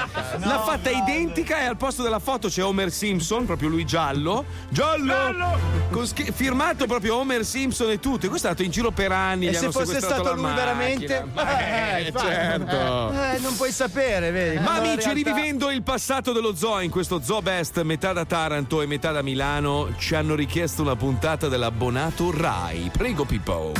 L'ha 0.46 0.60
fatta 0.64 0.92
identica 0.92 1.62
e 1.62 1.66
al 1.66 1.78
posto 1.78 2.04
della 2.04 2.20
foto 2.20 2.48
c'è 2.48 2.64
Homer 2.64 2.92
Simpson, 2.92 3.44
proprio 3.46 3.70
lui 3.70 3.86
giallo. 3.86 4.46
Giallo! 4.70 5.58
Con 5.90 6.06
schi- 6.06 6.32
firmato 6.32 6.86
proprio 6.86 7.16
Homer 7.16 7.44
Simpson 7.44 7.90
e 7.90 8.00
tutto. 8.00 8.28
E 8.28 8.30
questo 8.30 8.48
è 8.48 8.52
stato 8.52 8.62
in 8.64 8.70
giro 8.70 8.92
per 8.92 9.12
anni. 9.12 9.48
E 9.48 9.54
se 9.54 9.72
fosse 9.72 10.00
stato 10.00 10.34
lui 10.34 10.44
macchina. 10.44 10.54
veramente? 10.54 11.26
Eh, 11.36 11.96
Eh, 12.04 12.08
infatti. 12.08 12.26
certo. 12.28 13.12
Eh, 13.14 13.40
non 13.40 13.56
puoi 13.56 13.72
sapere, 13.72 14.30
vedi? 14.30 14.60
Ma 14.60 14.74
amici, 14.76 14.96
realtà- 14.96 15.12
rivivendo 15.14 15.72
il 15.72 15.82
passato 15.82 16.32
dello 16.32 16.54
zoo 16.54 16.80
in 16.82 16.92
questo 16.92 17.20
Zoo 17.24 17.42
Best, 17.42 17.82
metà 17.82 18.14
da 18.14 18.26
Taranto 18.26 18.84
e 18.84 18.86
metà 18.86 19.12
da 19.12 19.24
Milano, 19.24 19.96
ci 19.98 20.14
hanno 20.14 20.36
richiesto 20.36 20.84
una 20.84 20.96
puntata 20.96 21.48
dell'abbonato 21.74 22.32
Rai. 22.32 22.92
Prego, 22.96 23.26
Pippo. 23.26 23.72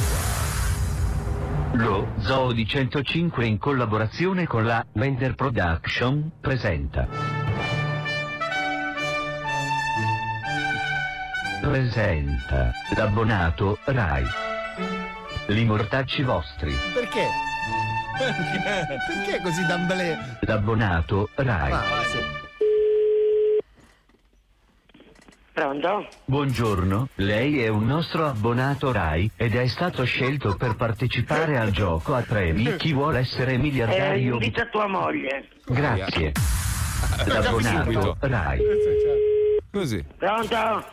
Lo 1.74 2.08
Zoo 2.20 2.52
di 2.52 2.66
105 2.66 3.46
in 3.46 3.60
collaborazione 3.60 4.48
con 4.48 4.66
la 4.66 4.84
Wender 4.94 5.36
Production 5.36 6.32
presenta. 6.42 7.08
Presenta 11.62 12.72
l'abbonato 12.96 13.78
Rai. 13.86 14.26
Li 15.48 15.66
mortacci 15.66 16.24
vostri. 16.24 16.76
Perché? 16.94 17.28
Perché 18.18 19.42
così 19.42 19.66
d'amblè? 19.66 20.18
L'abbonato 20.42 21.30
Rai. 21.36 21.72
Ah, 21.72 22.04
sì. 22.06 22.43
Pronto? 25.54 26.08
Buongiorno, 26.26 27.10
lei 27.16 27.62
è 27.62 27.68
un 27.68 27.86
nostro 27.86 28.26
abbonato 28.26 28.92
Rai 28.92 29.30
ed 29.36 29.54
è 29.56 29.68
stato 29.68 30.04
scelto 30.04 30.56
per 30.56 30.76
partecipare 30.76 31.60
al 31.60 31.70
gioco 31.70 32.16
a 32.16 32.22
premi 32.28 32.76
Chi 32.78 32.92
vuole 32.92 33.20
essere 33.20 33.54
Eh, 33.54 33.58
miliardario. 33.60 34.38
dice 34.40 34.62
a 34.62 34.66
tua 34.66 34.88
moglie. 34.88 35.50
Grazie. 35.68 36.32
L'abbonato 37.28 38.18
Rai. 38.22 38.62
Così. 39.72 40.04
Pronto? 40.18 40.86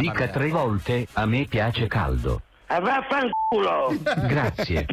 Dica 0.00 0.28
tre 0.28 0.48
volte 0.48 1.06
a 1.12 1.24
me 1.26 1.46
piace 1.48 1.86
caldo. 1.86 2.42
E 2.66 2.80
vaffanculo! 2.80 3.96
Grazie. 4.26 4.86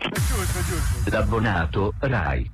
L'abbonato 1.09 1.93
Rai. 1.97 2.47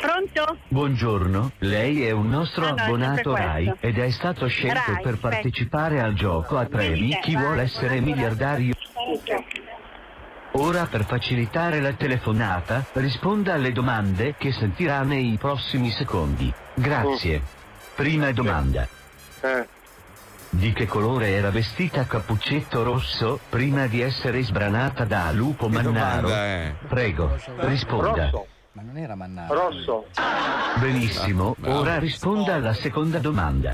Pronto? 0.00 0.58
Buongiorno, 0.68 1.52
lei 1.58 2.04
è 2.04 2.10
un 2.10 2.28
nostro 2.28 2.66
Ah, 2.66 2.70
no, 2.72 2.82
abbonato 2.82 3.34
Rai 3.34 3.64
questo. 3.66 3.86
ed 3.86 3.98
è 3.98 4.10
stato 4.10 4.46
scelto 4.46 4.74
Rai, 4.92 5.02
per 5.02 5.14
aspetta. 5.14 5.28
partecipare 5.28 6.00
al 6.00 6.12
gioco 6.14 6.58
a 6.58 6.66
premi 6.66 7.18
Chi 7.22 7.34
vuole 7.36 7.62
essere 7.62 8.00
miliardario. 8.00 8.74
Ora 10.52 10.86
per 10.86 11.04
facilitare 11.04 11.80
la 11.80 11.92
telefonata 11.94 12.84
risponda 12.92 13.54
alle 13.54 13.72
domande 13.72 14.34
che 14.36 14.52
sentirà 14.52 15.02
nei 15.02 15.36
prossimi 15.40 15.90
secondi. 15.90 16.52
Grazie. 16.74 17.42
Prima 17.94 18.30
domanda. 18.32 18.86
Di 20.50 20.72
che 20.72 20.86
colore 20.86 21.30
era 21.30 21.50
vestita 21.50 22.04
cappuccetto 22.04 22.82
rosso 22.84 23.40
prima 23.48 23.86
di 23.86 24.00
essere 24.02 24.42
sbranata 24.42 25.04
da 25.04 25.32
Lupo 25.32 25.68
Mannaro? 25.68 26.28
Prego, 26.86 27.36
risponda. 27.56 28.30
Ma 28.74 28.82
non 28.82 28.96
era 28.96 29.14
Mannaro. 29.14 29.54
Rosso. 29.54 30.06
Benissimo, 30.80 31.54
ora 31.66 32.00
risponda 32.00 32.54
alla 32.54 32.72
seconda 32.72 33.20
domanda. 33.20 33.72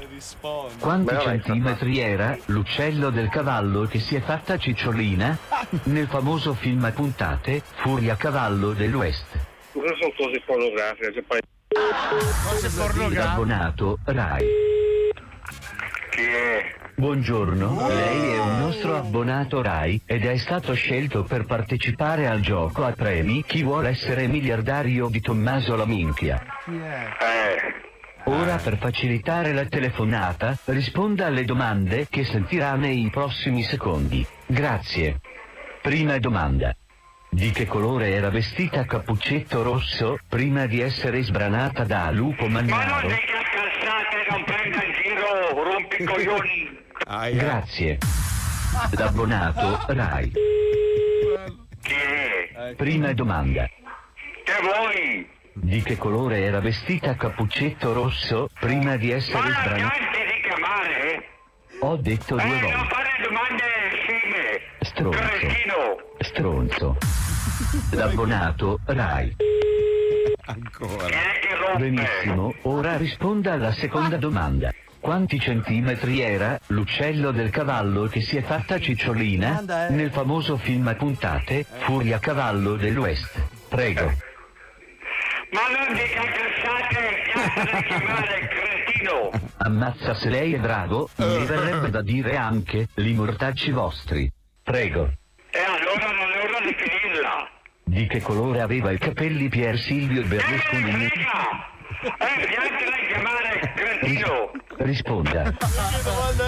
Quanti 0.79 1.15
Beh, 1.15 1.21
centimetri 1.21 1.99
era 1.99 2.37
l'uccello 2.47 3.09
del 3.09 3.31
cavallo 3.31 3.87
che 3.87 3.99
si 3.99 4.15
è 4.15 4.21
fatta 4.21 4.59
cicciolina 4.59 5.39
nel 5.85 6.07
famoso 6.07 6.53
film 6.53 6.85
a 6.85 6.91
puntate 6.91 7.63
Furia 7.77 8.15
cavallo 8.17 8.73
dell'Ouest? 8.73 9.39
Cosa 9.73 9.95
sono 9.99 10.13
cose 10.19 10.43
pornografiche? 10.45 11.13
Che 11.13 11.23
poi... 11.23 11.41
Cose 12.51 12.69
pornografiche. 12.69 13.19
L'abbonato 13.19 13.99
Rai. 14.05 14.47
Chi 16.11 16.23
è? 16.25 16.80
Buongiorno, 17.01 17.89
lei 17.89 18.33
è 18.33 18.39
un 18.39 18.59
nostro 18.59 18.95
abbonato 18.95 19.63
Rai 19.63 20.03
ed 20.05 20.27
è 20.27 20.37
stato 20.37 20.75
scelto 20.75 21.25
per 21.25 21.47
partecipare 21.47 22.27
al 22.27 22.41
gioco 22.41 22.85
a 22.85 22.93
premi 22.93 23.43
Chi 23.43 23.63
vuole 23.63 23.89
essere 23.89 24.27
miliardario 24.27 25.09
di 25.09 25.23
Tommaso 25.23 25.77
La 25.77 25.87
Minchia. 25.87 26.45
Eh. 26.69 28.31
Ora 28.31 28.57
per 28.57 28.77
facilitare 28.77 29.55
la 29.55 29.65
telefonata 29.65 30.59
risponda 30.67 31.25
alle 31.25 31.47
domande 31.47 32.07
che 32.11 32.23
sentirà 32.23 32.75
nei 32.75 33.09
prossimi 33.11 33.63
secondi. 33.63 34.25
Grazie. 34.45 35.21
Prima 35.81 36.19
domanda. 36.19 36.77
Di 37.31 37.51
che 37.51 37.65
colore 37.65 38.11
era 38.11 38.29
vestita 38.29 38.81
a 38.81 38.85
cappuccetto 38.85 39.63
rosso 39.63 40.19
prima 40.29 40.67
di 40.67 40.83
essere 40.83 41.23
sbranata 41.23 41.85
da 41.85 42.11
Lupo 42.11 42.47
Mannaro? 42.47 43.09
Cazzate, 43.09 44.27
non 44.29 44.45
prenda 44.45 44.85
in 44.85 44.93
giro, 44.93 45.65
rompi 45.65 46.90
coglioni! 47.05 47.35
Grazie. 47.37 47.99
L'abbonato 48.93 49.85
Rai. 49.89 50.31
Chi 51.83 51.95
è? 51.95 52.75
Prima 52.77 53.13
domanda. 53.13 53.67
Che 53.67 54.53
vuoi? 54.63 55.29
Di 55.53 55.83
che 55.83 55.97
colore 55.97 56.41
era 56.43 56.61
vestita 56.61 57.11
a 57.11 57.15
cappuccetto 57.17 57.93
rosso 57.93 58.49
prima 58.61 58.97
di 58.97 59.11
essere 59.11 59.49
Ma 59.49 59.63
gente 59.65 60.25
di 60.33 60.41
chiamare? 60.47 61.29
Ho 61.81 61.97
detto 61.97 62.35
due 62.37 62.45
Eh, 62.45 62.61
non 62.61 62.61
volte. 62.61 62.95
fare 62.95 63.11
domande 63.23 63.65
sceme! 64.03 64.61
Stronzo. 64.81 65.19
Cretino! 65.19 65.97
Stronzo. 66.21 66.97
L'abbonato 67.97 68.79
Rai. 68.87 69.35
Ancora. 70.47 71.19
Benissimo, 71.77 72.55
ora 72.63 72.97
risponda 72.97 73.53
alla 73.53 73.73
seconda 73.73 74.17
domanda. 74.17 74.73
Quanti 75.01 75.41
centimetri 75.41 76.21
era 76.21 76.61
l'uccello 76.69 77.31
del 77.31 77.49
cavallo 77.49 78.05
che 78.05 78.21
si 78.21 78.37
è 78.37 78.43
fatta 78.43 78.79
cicciolina 78.79 79.89
nel 79.89 80.11
famoso 80.11 80.59
film 80.59 80.89
a 80.89 80.95
puntate 80.95 81.65
Furia 81.65 82.19
Cavallo 82.19 82.77
dell'Ouest? 82.77 83.41
Prego. 83.71 84.13
Ma 85.53 85.63
non 85.75 85.95
dica 85.95 86.23
cazzate! 86.23 87.87
Chiamare, 87.87 88.49
cretino! 88.49 89.31
Ammazza 89.57 90.15
se 90.15 90.29
lei 90.29 90.53
è 90.53 90.59
bravo, 90.59 91.09
mi 91.17 91.47
verrebbe 91.47 91.89
da 91.89 92.03
dire 92.03 92.37
anche 92.37 92.89
li 92.97 93.15
mortacci 93.15 93.71
vostri. 93.71 94.31
Prego. 94.63 95.11
E 95.51 95.59
allora 95.59 96.13
non 96.13 96.31
è 96.31 96.45
ora 96.47 96.61
di 96.61 96.75
finirla! 96.77 97.00
Di 97.91 98.07
che 98.07 98.21
colore 98.21 98.61
aveva 98.61 98.93
i 98.93 98.99
capelli 98.99 99.49
Pier 99.49 99.77
Silvio 99.77 100.23
Berlusconi? 100.23 101.07
Eh, 101.07 101.11
piantela 102.47 102.97
di 102.97 103.07
chiamare, 103.09 103.73
cretino! 103.75 104.51
Risponda. 104.77 105.53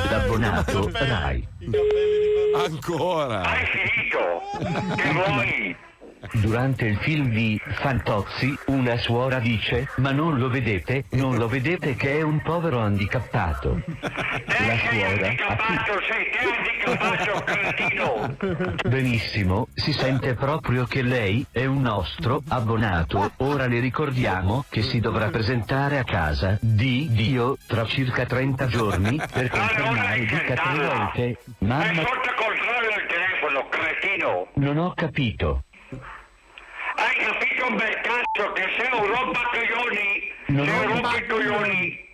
L'abbonato 0.09 0.89
Rai. 0.93 1.45
Ancora. 2.65 3.41
Hai 3.41 3.67
finito! 3.67 4.95
Che 4.95 5.11
vuoi? 5.11 5.77
Durante 6.35 6.87
il 6.87 6.97
film 6.99 7.29
di 7.29 7.61
Fantozzi, 7.63 8.57
una 8.67 8.97
suora 8.97 9.39
dice: 9.39 9.87
Ma 9.97 10.13
non 10.13 10.39
lo 10.39 10.49
vedete? 10.49 11.05
Non 11.11 11.37
lo 11.37 11.47
vedete 11.47 11.95
che 11.95 12.17
è 12.19 12.23
un 12.23 12.41
povero 12.41 12.79
handicappato. 12.81 13.83
La 13.93 14.79
suora. 14.91 15.27
Handicappato, 15.27 16.01
sei 16.09 16.31
handicappato! 16.87 18.89
Benissimo, 18.89 19.69
si 19.75 19.93
sente 19.93 20.33
proprio 20.35 20.87
che 20.87 21.03
lei 21.03 21.45
è 21.51 21.67
un 21.67 21.83
nostro 21.83 22.43
abbonato. 22.49 23.33
Ora 23.39 23.67
le 23.67 23.81
ricordiamo 23.81 24.65
che 24.71 24.81
si 24.83 25.01
dovrà 25.01 25.29
presentare 25.29 25.99
a 25.99 26.05
casa 26.05 26.57
di 26.61 27.09
Dio 27.11 27.59
tra 27.67 27.85
circa 27.85 28.25
30 28.25 28.67
giorni 28.69 29.21
per 29.33 29.51
confermare 29.51 30.21
dica 30.21 30.55
tre 30.55 30.87
volte. 30.87 31.37
Mamma, 31.59 32.05
non 34.55 34.79
ho 34.79 34.95
capito. 34.95 35.65
Bel 37.77 38.01
cazzo 38.03 38.53
che 38.53 38.65
sei 38.77 39.01
un 39.01 39.07
rompicoglioni! 39.07 40.33
Non 40.47 40.67
Sei 40.67 40.87
un 40.87 41.01
rompicoglioni! 41.01 42.11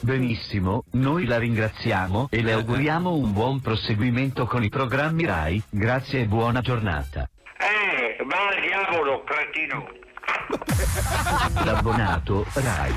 Benissimo, 0.00 0.84
noi 0.92 1.26
la 1.26 1.38
ringraziamo 1.38 2.28
e 2.30 2.42
le 2.42 2.52
auguriamo 2.52 3.14
un 3.14 3.32
buon 3.32 3.60
proseguimento 3.60 4.46
con 4.46 4.62
i 4.62 4.68
programmi 4.68 5.24
RAI. 5.24 5.62
Grazie 5.70 6.20
e 6.20 6.24
buona 6.26 6.60
giornata. 6.60 7.28
Eh, 7.58 8.22
va 8.24 8.48
al 8.48 8.60
diavolo, 8.60 9.22
cretino! 9.24 9.88
L'abbonato 11.64 12.44
RAI. 12.52 12.94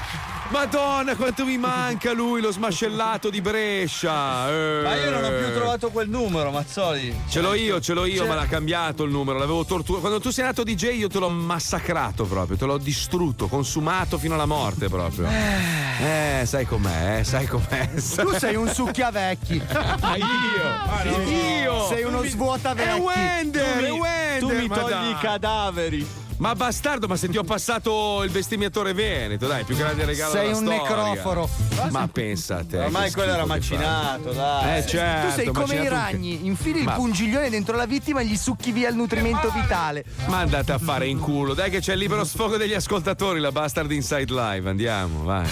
Madonna, 0.49 1.15
quanto 1.15 1.43
mi 1.43 1.57
manca 1.57 2.13
lui, 2.13 2.39
lo 2.39 2.51
smascellato 2.51 3.29
di 3.31 3.41
Brescia. 3.41 4.47
eh. 4.49 4.81
Ma 4.83 4.95
io 4.95 5.09
non 5.09 5.23
ho 5.23 5.29
più 5.29 5.53
trovato 5.53 5.89
quel 5.89 6.07
numero, 6.07 6.51
Mazzoli. 6.51 7.15
Ce 7.27 7.41
l'ho 7.41 7.53
io, 7.55 7.79
ce 7.81 7.93
l'ho 7.93 8.05
io, 8.05 8.21
C'è- 8.23 8.27
ma 8.27 8.35
l'ha 8.35 8.45
cambiato 8.45 9.03
il 9.03 9.11
numero, 9.11 9.39
l'avevo 9.39 9.65
torturato. 9.65 10.01
Quando 10.01 10.19
tu 10.19 10.29
sei 10.29 10.45
nato 10.45 10.63
DJ 10.63 10.97
io 10.97 11.07
te 11.07 11.17
l'ho 11.17 11.29
massacrato 11.29 12.25
proprio, 12.25 12.57
te 12.57 12.65
l'ho 12.65 12.77
distrutto, 12.77 13.47
consumato 13.47 14.19
fino 14.19 14.35
alla 14.35 14.45
morte 14.45 14.87
proprio. 14.87 15.27
Eh, 15.27 16.43
sai 16.45 16.65
com'è, 16.65 17.19
eh, 17.19 17.23
sai 17.23 17.47
com'è. 17.47 17.89
Tu 17.95 18.37
sei 18.37 18.55
un 18.55 18.67
succhiavecchi. 18.67 19.61
Ah, 20.01 20.15
io? 20.15 21.21
Io? 21.21 21.87
Sei 21.87 22.03
uno 22.03 22.23
svuotavecchi. 22.23 22.89
È 22.89 22.99
Wender, 22.99 23.77
è 23.83 23.89
Wender. 23.91 24.39
tu 24.39 24.49
mi 24.53 24.67
ma 24.67 24.77
togli 24.77 25.09
i 25.09 25.17
cadaveri. 25.19 26.07
Ma 26.37 26.53
bastardo, 26.53 27.07
ma 27.07 27.15
se 27.15 27.29
ti 27.29 27.37
ho 27.37 27.43
passato 27.43 28.21
il 28.23 28.29
bestemmiatore 28.29 28.93
veneto, 28.93 29.47
dai, 29.47 29.63
più 29.63 29.75
grande 29.77 30.03
regalo 30.03 30.33
Sei 30.33 30.47
della 30.47 30.57
un 30.57 30.65
storia. 30.65 30.81
necroforo. 30.81 31.49
Ma 31.91 32.07
pensa 32.11 32.57
a 32.57 32.65
te. 32.65 32.77
Ormai 32.79 33.11
quello 33.11 33.31
era 33.31 33.45
macinato, 33.45 34.31
dai. 34.33 34.79
Eh, 34.79 34.85
certo. 34.85 35.27
tu 35.29 35.33
sei 35.33 35.45
come 35.45 35.73
i 35.75 35.77
macinato 35.77 35.95
un 35.95 36.01
ragni, 36.01 36.45
infili 36.45 36.79
il 36.79 36.85
Ma- 36.85 36.93
pungiglione 36.93 37.49
dentro 37.49 37.77
la 37.77 37.85
vittima 37.85 38.19
e 38.19 38.25
gli 38.25 38.35
succhi 38.35 38.71
via 38.73 38.89
il 38.89 38.95
nutrimento 38.95 39.49
vitale. 39.51 40.03
Ma 40.27 40.39
andate 40.39 40.73
a 40.73 40.77
fare 40.77 41.07
in 41.07 41.19
culo, 41.19 41.53
dai 41.53 41.69
che 41.69 41.79
c'è 41.79 41.93
il 41.93 41.99
libero 41.99 42.25
sfogo 42.25 42.57
degli 42.57 42.73
ascoltatori, 42.73 43.39
la 43.39 43.53
Bastard 43.53 43.89
Inside 43.91 44.33
Live, 44.33 44.69
andiamo, 44.69 45.23
vai. 45.23 45.47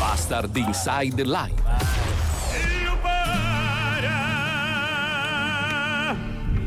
Bastard 0.00 0.56
Inside 0.56 1.22
Live. 1.22 2.27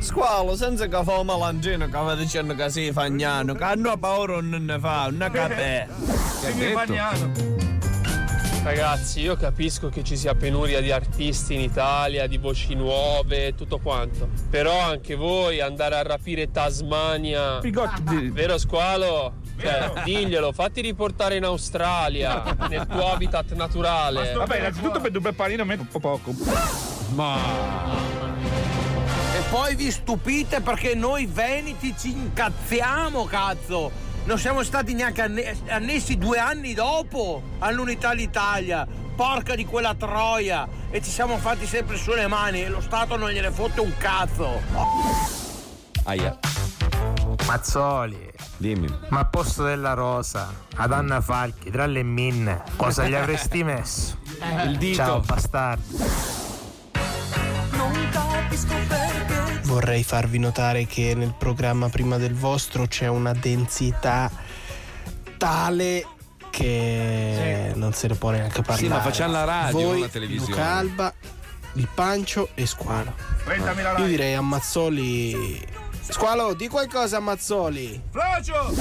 Squalo, 0.01 0.55
senza 0.55 0.87
che 0.87 1.03
fa 1.03 1.19
un 1.19 1.27
malangino 1.27 1.85
che 1.85 1.91
va 1.91 2.15
dicendo 2.15 2.55
che 2.55 2.69
si 2.71 2.91
fagnano, 2.91 3.53
che 3.53 3.63
hanno 3.63 3.95
paura 3.97 4.41
non 4.41 4.65
ne 4.65 4.79
fa, 4.79 5.09
non 5.11 5.29
capè. 5.31 5.87
Ragazzi, 8.63 9.21
io 9.21 9.35
capisco 9.35 9.89
che 9.89 10.03
ci 10.03 10.17
sia 10.17 10.33
penuria 10.35 10.81
di 10.81 10.91
artisti 10.91 11.53
in 11.53 11.61
Italia, 11.61 12.27
di 12.27 12.37
voci 12.37 12.73
nuove 12.75 13.47
e 13.47 13.55
tutto 13.55 13.79
quanto. 13.79 14.29
Però 14.49 14.79
anche 14.79 15.15
voi 15.15 15.61
andare 15.61 15.95
a 15.95 16.01
rapire 16.03 16.49
Tasmania. 16.51 17.59
Vero 18.31 18.57
squalo? 18.57 19.33
Cioè, 19.59 19.91
diglielo, 20.03 20.51
fatti 20.51 20.81
riportare 20.81 21.35
in 21.37 21.43
Australia, 21.43 22.43
nel 22.69 22.87
tuo 22.87 23.11
habitat 23.11 23.53
naturale. 23.53 24.33
Vabbè, 24.33 24.57
innanzitutto 24.57 24.99
per 24.99 25.11
due 25.11 25.33
panino 25.33 25.63
me 25.65 25.75
un 25.75 25.87
po' 25.87 25.99
poco. 25.99 26.31
E 26.31 28.30
poi 29.51 29.75
vi 29.75 29.91
stupite 29.91 30.61
perché 30.61 30.95
noi 30.95 31.25
veneti 31.25 31.93
ci 31.99 32.11
incazziamo, 32.11 33.25
cazzo! 33.25 33.91
Non 34.23 34.39
siamo 34.39 34.63
stati 34.63 34.93
neanche 34.93 35.21
anne- 35.23 35.57
annessi 35.67 36.17
due 36.17 36.37
anni 36.37 36.73
dopo 36.73 37.41
all'unità 37.59 38.15
d'Italia. 38.15 38.87
Porca 39.13 39.53
di 39.55 39.65
quella 39.65 39.93
troia! 39.93 40.65
E 40.89 41.01
ci 41.01 41.09
siamo 41.09 41.37
fatti 41.37 41.65
sempre 41.65 41.97
sulle 41.97 42.27
mani 42.27 42.61
e 42.63 42.69
lo 42.69 42.79
Stato 42.79 43.17
non 43.17 43.29
gliene 43.29 43.51
fotte 43.51 43.81
un 43.81 43.91
cazzo! 43.97 44.61
Aia. 46.05 46.39
Mazzoli. 47.45 48.31
Dimmi. 48.55 48.87
Ma 49.09 49.19
a 49.19 49.25
posto 49.25 49.63
della 49.63 49.93
rosa, 49.93 50.49
ad 50.77 50.93
Anna 50.93 51.19
Falchi, 51.19 51.69
tra 51.71 51.87
le 51.87 52.03
minne, 52.03 52.63
cosa 52.77 53.05
gli 53.05 53.15
avresti 53.15 53.65
messo? 53.65 54.17
Il 54.65 54.77
dito. 54.77 54.95
Ciao, 54.95 55.19
bastardo. 55.19 56.50
Vorrei 59.81 60.03
farvi 60.03 60.37
notare 60.37 60.85
che 60.85 61.15
nel 61.15 61.33
programma 61.35 61.89
prima 61.89 62.17
del 62.17 62.35
vostro 62.35 62.85
c'è 62.85 63.07
una 63.07 63.33
densità 63.33 64.29
tale 65.37 66.05
che 66.51 67.71
non 67.73 67.91
se 67.91 68.09
ne 68.09 68.13
può 68.13 68.29
neanche 68.29 68.61
parlare. 68.61 68.83
Sì, 68.83 68.87
ma 68.87 69.01
facciamo 69.01 69.31
la 69.31 69.43
radio, 69.43 69.79
Voi, 69.79 69.89
non 69.89 69.99
la 70.01 70.07
televisione. 70.07 70.51
Luca 70.51 70.65
Alba, 70.65 71.11
il 71.73 71.87
Pancio 71.95 72.49
e 72.53 72.67
Squalo. 72.67 73.15
Prendami 73.43 73.81
la 73.81 73.97
Io 73.97 74.05
direi 74.05 74.35
a 74.35 74.41
Mazzoli. 74.41 75.67
Squalo, 76.07 76.53
di 76.53 76.67
qualcosa 76.67 77.17
a 77.17 77.21
Mazzoli. 77.21 77.99
Frocio! 78.11 78.73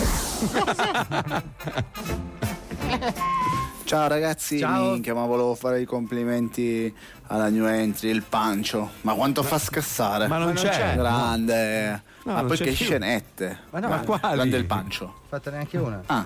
Ciao 3.85 4.07
ragazzi, 4.07 4.59
Ciao. 4.59 4.93
minchia, 4.93 5.15
ma 5.15 5.25
volevo 5.25 5.55
fare 5.55 5.81
i 5.81 5.87
complimenti 5.87 6.95
alla 7.33 7.49
new 7.49 7.65
entry, 7.67 8.09
il 8.11 8.23
pancio. 8.23 8.91
Ma 9.03 9.15
quanto 9.15 9.43
fa 9.43 9.59
scassare? 9.59 10.27
Ma 10.27 10.37
non 10.39 10.49
Ma 10.49 10.53
non 10.53 10.63
c'è. 10.63 10.71
c'è. 10.71 10.95
Grande. 10.97 11.91
No, 12.25 12.33
ma 12.33 12.39
non 12.41 12.47
poi 12.49 12.57
c'è 12.57 12.65
che 12.65 12.73
più. 12.73 12.85
scenette. 12.87 13.59
Ma 13.71 13.79
no, 13.79 13.89
Ma 13.89 13.97
ma- 13.97 14.03
quali? 14.03 14.35
Grande 14.35 14.57
il 14.57 14.65
pancio. 14.67 15.15
Fatta 15.29 15.51
neanche 15.51 15.79
una. 15.79 16.03
Ah. 16.07 16.25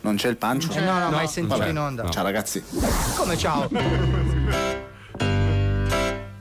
Non 0.00 0.16
c'è 0.16 0.28
il 0.28 0.36
pancio? 0.36 0.72
Eh, 0.72 0.80
no, 0.80 0.98
no, 0.98 1.10
mai 1.10 1.26
sentito 1.28 1.56
Vabbè. 1.58 1.70
in 1.70 1.78
onda. 1.78 2.08
Ciao 2.08 2.22
ragazzi. 2.22 2.64
Come 3.16 3.36
ciao? 3.36 3.68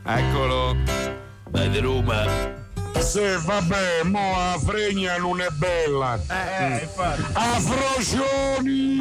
Eccolo. 0.04 0.76
Vai 1.50 1.70
di 1.70 1.80
Roma. 1.80 2.64
Sì, 3.06 3.22
vabbè, 3.46 4.02
mo 4.04 4.36
a 4.36 4.60
fregna 4.60 5.18
non 5.18 5.40
è 5.40 5.48
bella. 5.52 6.20
Eh, 6.28 6.64
eh, 6.66 6.82
infatti. 6.82 7.22
A 7.34 7.60
frocioni! 7.60 9.00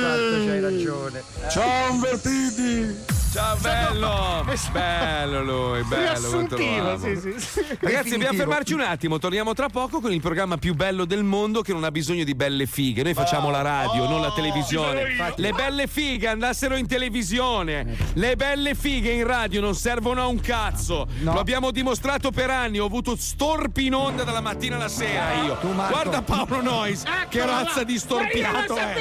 Fatto, 0.00 0.46
c'hai 0.46 0.60
ragione. 0.60 1.22
Ciao 1.50 1.92
invertiti! 1.92 3.21
Ciao, 3.32 3.56
bello! 3.56 4.44
Bello 4.72 5.42
lui, 5.42 5.82
bello. 5.84 6.28
quanto 6.28 6.56
lo 6.58 6.90
amo. 6.90 6.98
sì, 6.98 7.16
sì, 7.16 7.34
sì. 7.38 7.64
Ragazzi, 7.80 8.10
dobbiamo 8.10 8.36
fermarci 8.36 8.74
un 8.74 8.80
attimo. 8.80 9.18
Torniamo 9.18 9.54
tra 9.54 9.68
poco 9.68 10.00
con 10.00 10.12
il 10.12 10.20
programma 10.20 10.58
più 10.58 10.74
bello 10.74 11.06
del 11.06 11.22
mondo 11.22 11.62
che 11.62 11.72
non 11.72 11.84
ha 11.84 11.90
bisogno 11.90 12.24
di 12.24 12.34
belle 12.34 12.66
fighe. 12.66 13.02
Noi 13.02 13.14
facciamo 13.14 13.48
la 13.50 13.62
radio, 13.62 14.06
non 14.06 14.20
la 14.20 14.32
televisione. 14.32 15.34
Le 15.36 15.52
belle 15.52 15.86
fighe 15.86 16.28
andassero 16.28 16.76
in 16.76 16.86
televisione. 16.86 17.96
Le 18.14 18.36
belle 18.36 18.74
fighe 18.74 19.12
in 19.12 19.26
radio 19.26 19.62
non 19.62 19.74
servono 19.74 20.20
a 20.20 20.26
un 20.26 20.40
cazzo. 20.40 21.06
Lo 21.20 21.38
abbiamo 21.38 21.70
dimostrato 21.70 22.30
per 22.30 22.50
anni. 22.50 22.80
Ho 22.80 22.86
avuto 22.86 23.16
storpi 23.16 23.86
in 23.86 23.94
onda 23.94 24.24
dalla 24.24 24.42
mattina 24.42 24.76
alla 24.76 24.88
sera 24.88 25.32
io. 25.42 25.58
Guarda 25.62 26.20
Paolo 26.20 26.60
Nois, 26.60 27.02
che 27.30 27.38
Eccola 27.38 27.52
là. 27.52 27.62
razza 27.62 27.82
di 27.82 27.98
storpiato 27.98 28.76
è. 28.76 28.94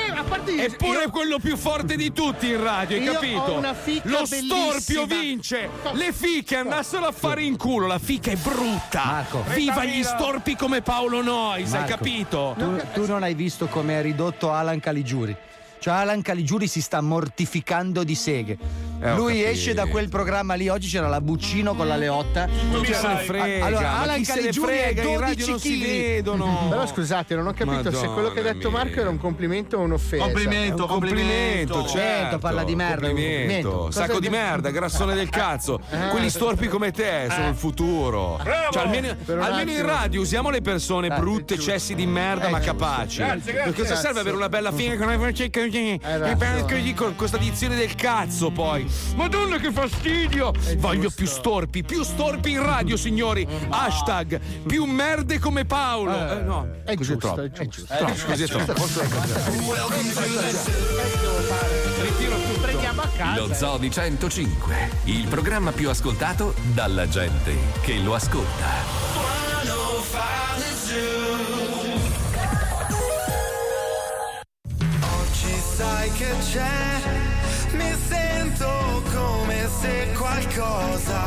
Eppure 0.57 1.09
quello 1.09 1.37
più 1.39 1.57
forte 1.57 1.97
di 1.97 2.13
tutti 2.13 2.47
in 2.47 2.63
radio, 2.63 2.97
hai 2.97 3.03
capito? 3.03 3.61
fica 3.73 4.20
Lo 4.21 4.25
storpio 4.25 5.05
vince. 5.05 5.69
Le 5.93 6.13
fiche 6.13 6.57
andassero 6.57 7.05
a 7.05 7.11
fare 7.11 7.43
in 7.43 7.57
culo. 7.57 7.87
La 7.87 7.99
fica 7.99 8.31
è 8.31 8.35
brutta. 8.35 9.03
Marco. 9.05 9.43
Viva 9.53 9.83
gli 9.83 10.03
storpi 10.03 10.55
come 10.55 10.81
Paolo 10.81 11.21
Nois, 11.21 11.73
hai 11.73 11.85
capito? 11.85 12.55
Tu, 12.57 12.81
tu 12.93 13.05
non 13.07 13.23
hai 13.23 13.33
visto 13.33 13.67
come 13.67 13.99
è 13.99 14.01
ridotto 14.01 14.51
Alan 14.51 14.79
Caligiuri. 14.79 15.35
Cioè 15.81 15.95
Alan 15.95 16.21
Caligiuri 16.21 16.67
si 16.67 16.79
sta 16.79 17.01
mortificando 17.01 18.03
di 18.03 18.13
seghe. 18.13 18.55
Eh, 19.01 19.15
Lui 19.15 19.37
capito. 19.37 19.49
esce 19.49 19.73
da 19.73 19.87
quel 19.87 20.09
programma 20.09 20.53
lì, 20.53 20.69
oggi 20.69 20.87
c'era 20.87 21.07
la 21.07 21.19
Buccino 21.21 21.73
con 21.73 21.87
la 21.87 21.95
Leotta. 21.95 22.47
Non 22.69 22.83
chi 22.83 22.93
se 22.93 23.07
ne 23.07 23.15
Cioè, 23.15 23.23
frega, 23.25 23.65
Allora, 23.65 23.97
Alan 23.97 24.23
Caligiuri 24.23 24.71
frega, 24.71 25.01
è 25.01 25.05
in 25.05 25.11
12 25.13 25.19
radio 25.19 25.47
non 25.47 25.59
si 25.59 25.81
vedono. 25.81 26.65
Però 26.69 26.85
scusate, 26.85 27.33
non 27.33 27.47
ho 27.47 27.53
capito 27.53 27.91
se 27.91 28.05
quello 28.09 28.29
che 28.29 28.41
ha 28.41 28.43
detto 28.43 28.69
Madonna 28.69 28.79
Marco 28.83 28.99
era 28.99 29.09
un 29.09 29.17
complimento 29.17 29.77
o 29.77 29.81
un'offesa. 29.81 30.23
Complimento, 30.23 30.85
complimento, 30.85 31.87
certo. 31.87 32.37
parla 32.37 32.63
di 32.63 32.75
merda, 32.75 33.07
un 33.07 33.13
Complimento. 33.13 33.69
complimento. 33.69 33.91
Sacco 33.91 34.19
di 34.19 34.29
merda, 34.29 34.69
grassone 34.69 35.15
del 35.15 35.29
cazzo. 35.29 35.79
Eh. 35.91 36.07
Quelli 36.09 36.29
storpi 36.29 36.67
come 36.67 36.91
te 36.91 37.27
sono 37.29 37.49
il 37.49 37.55
futuro. 37.55 38.39
Bravo. 38.41 38.71
Cioè, 38.71 38.83
almeno, 38.83 39.15
un 39.25 39.39
almeno 39.41 39.71
in 39.71 39.85
radio 39.85 40.21
usiamo 40.21 40.49
le 40.49 40.61
persone 40.61 41.09
brutte, 41.09 41.57
cessi 41.59 41.95
di 41.95 42.05
merda, 42.05 42.49
ma 42.49 42.59
capaci. 42.59 43.17
Grazie, 43.17 43.53
grazie. 43.53 43.73
Cosa 43.73 43.95
serve 43.95 44.19
avere 44.21 44.35
una 44.35 44.49
bella 44.49 44.71
figlia 44.71 44.95
con 44.95 45.07
una 45.07 45.17
così? 45.71 45.99
ragione. 46.01 46.31
E 46.31 46.35
poi 46.35 46.61
così 46.61 46.93
con 46.93 47.15
questa 47.15 47.37
dizione 47.37 47.75
del 47.75 47.95
cazzo 47.95 48.51
poi. 48.51 48.89
Madonna 49.15 49.57
che 49.57 49.71
fastidio! 49.71 50.51
Voglio 50.77 51.09
più 51.09 51.25
storpi, 51.25 51.83
più 51.83 52.03
storpi 52.03 52.51
in 52.51 52.63
radio, 52.63 52.97
signori. 52.97 53.47
Hashtag 53.69 54.39
più 54.67 54.85
merde 54.85 55.39
come 55.39 55.65
Paolo. 55.65 56.11
Eh, 56.31 56.41
no, 56.41 56.67
È 56.83 56.95
così 56.95 57.13
è 57.13 57.17
giusto, 57.17 57.33
troppo. 57.33 57.41
è 57.41 57.67
giusto. 57.67 57.95
Troppo, 57.95 58.13
così 58.25 58.43
è 58.43 58.47
troppo. 58.47 58.73
Ritiro 62.01 62.35
tutto. 62.35 62.59
Prendiamo 62.61 63.01
a 63.01 63.07
casa. 63.15 63.39
Lo 63.39 63.53
Zoo 63.53 63.77
di 63.77 63.91
105, 63.91 64.89
il 65.05 65.27
programma 65.27 65.71
più 65.71 65.89
ascoltato 65.89 66.53
dalla 66.73 67.07
gente 67.07 67.55
che 67.81 67.95
lo 67.99 68.15
ascolta. 68.15 68.99
Oggi 71.21 71.60
sai 75.81 76.11
che 76.11 76.31
c'è, 76.51 77.01
mi 77.71 77.91
sento 78.07 79.01
come 79.11 79.67
se 79.81 80.13
qualcosa 80.15 81.21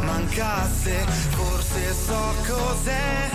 mancasse, 0.00 1.04
forse 1.36 1.92
so 2.06 2.34
cos'è, 2.46 3.28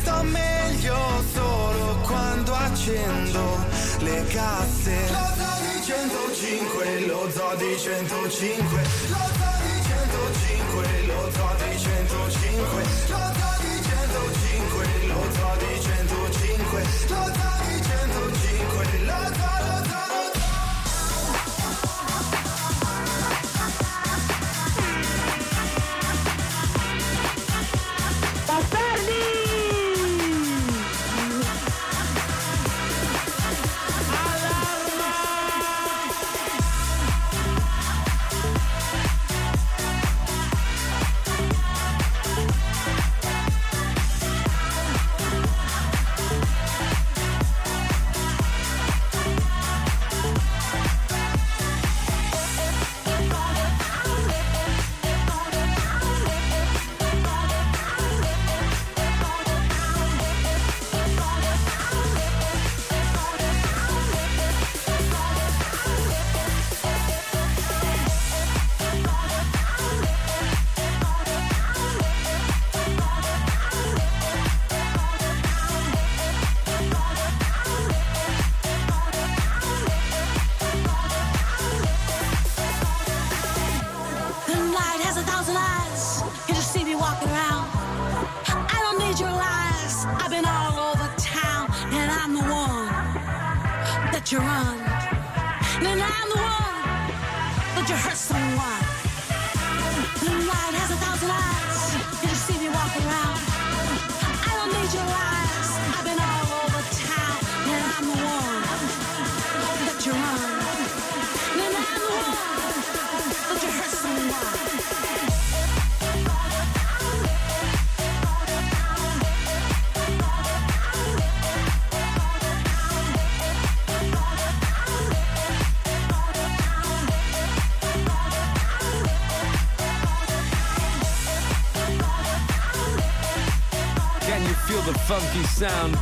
sto 0.00 0.22
meglio 0.24 0.98
solo 1.32 2.00
quando 2.02 2.52
accendo 2.54 3.64
le 4.00 4.24
casse. 4.26 4.96
Lo 5.10 5.26
zoo 5.38 5.58
di 5.62 5.82
105, 5.84 7.06
lo 7.06 7.30
zoo 7.30 7.54
di 7.54 7.78
105, 7.78 8.82
lo 9.14 9.24
zoo 9.38 9.56
di 9.62 9.74
105, 9.86 11.06
lo 11.06 11.30
zoo 11.36 11.54
di 11.62 11.78
105, 11.78 12.82
lo 13.06 13.30
zoo 13.38 13.54
di 13.62 13.78
105, 13.86 14.26
lo 14.26 14.42
zoo 14.42 14.42
di 14.42 14.50
105, 14.50 15.06
lo 15.06 15.22
zoo 15.36 15.54
di 15.62 15.80
105, 15.80 17.69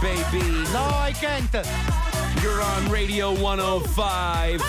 baby? 0.00 0.42
No, 0.72 0.84
I 0.94 1.12
can't. 1.14 1.52
You're 2.42 2.62
on 2.62 2.90
Radio 2.90 3.32
105. 3.40 4.60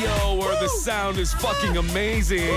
Yo, 0.00 0.34
where 0.36 0.60
the 0.60 0.68
sound 0.68 1.18
is 1.18 1.32
fucking 1.34 1.76
amazing. 1.76 2.48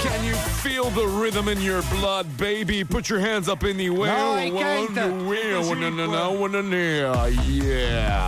Can 0.00 0.24
you 0.24 0.34
feel 0.34 0.90
the 0.90 1.06
rhythm 1.06 1.48
in 1.48 1.60
your 1.60 1.82
blood, 1.82 2.26
baby? 2.38 2.84
Put 2.84 3.08
your 3.08 3.20
hands 3.20 3.48
up 3.48 3.64
in 3.64 3.76
the 3.76 3.86
air. 3.86 3.92
No, 3.92 4.32
I 4.32 4.50
can't. 4.50 4.94
Yeah. 7.46 8.20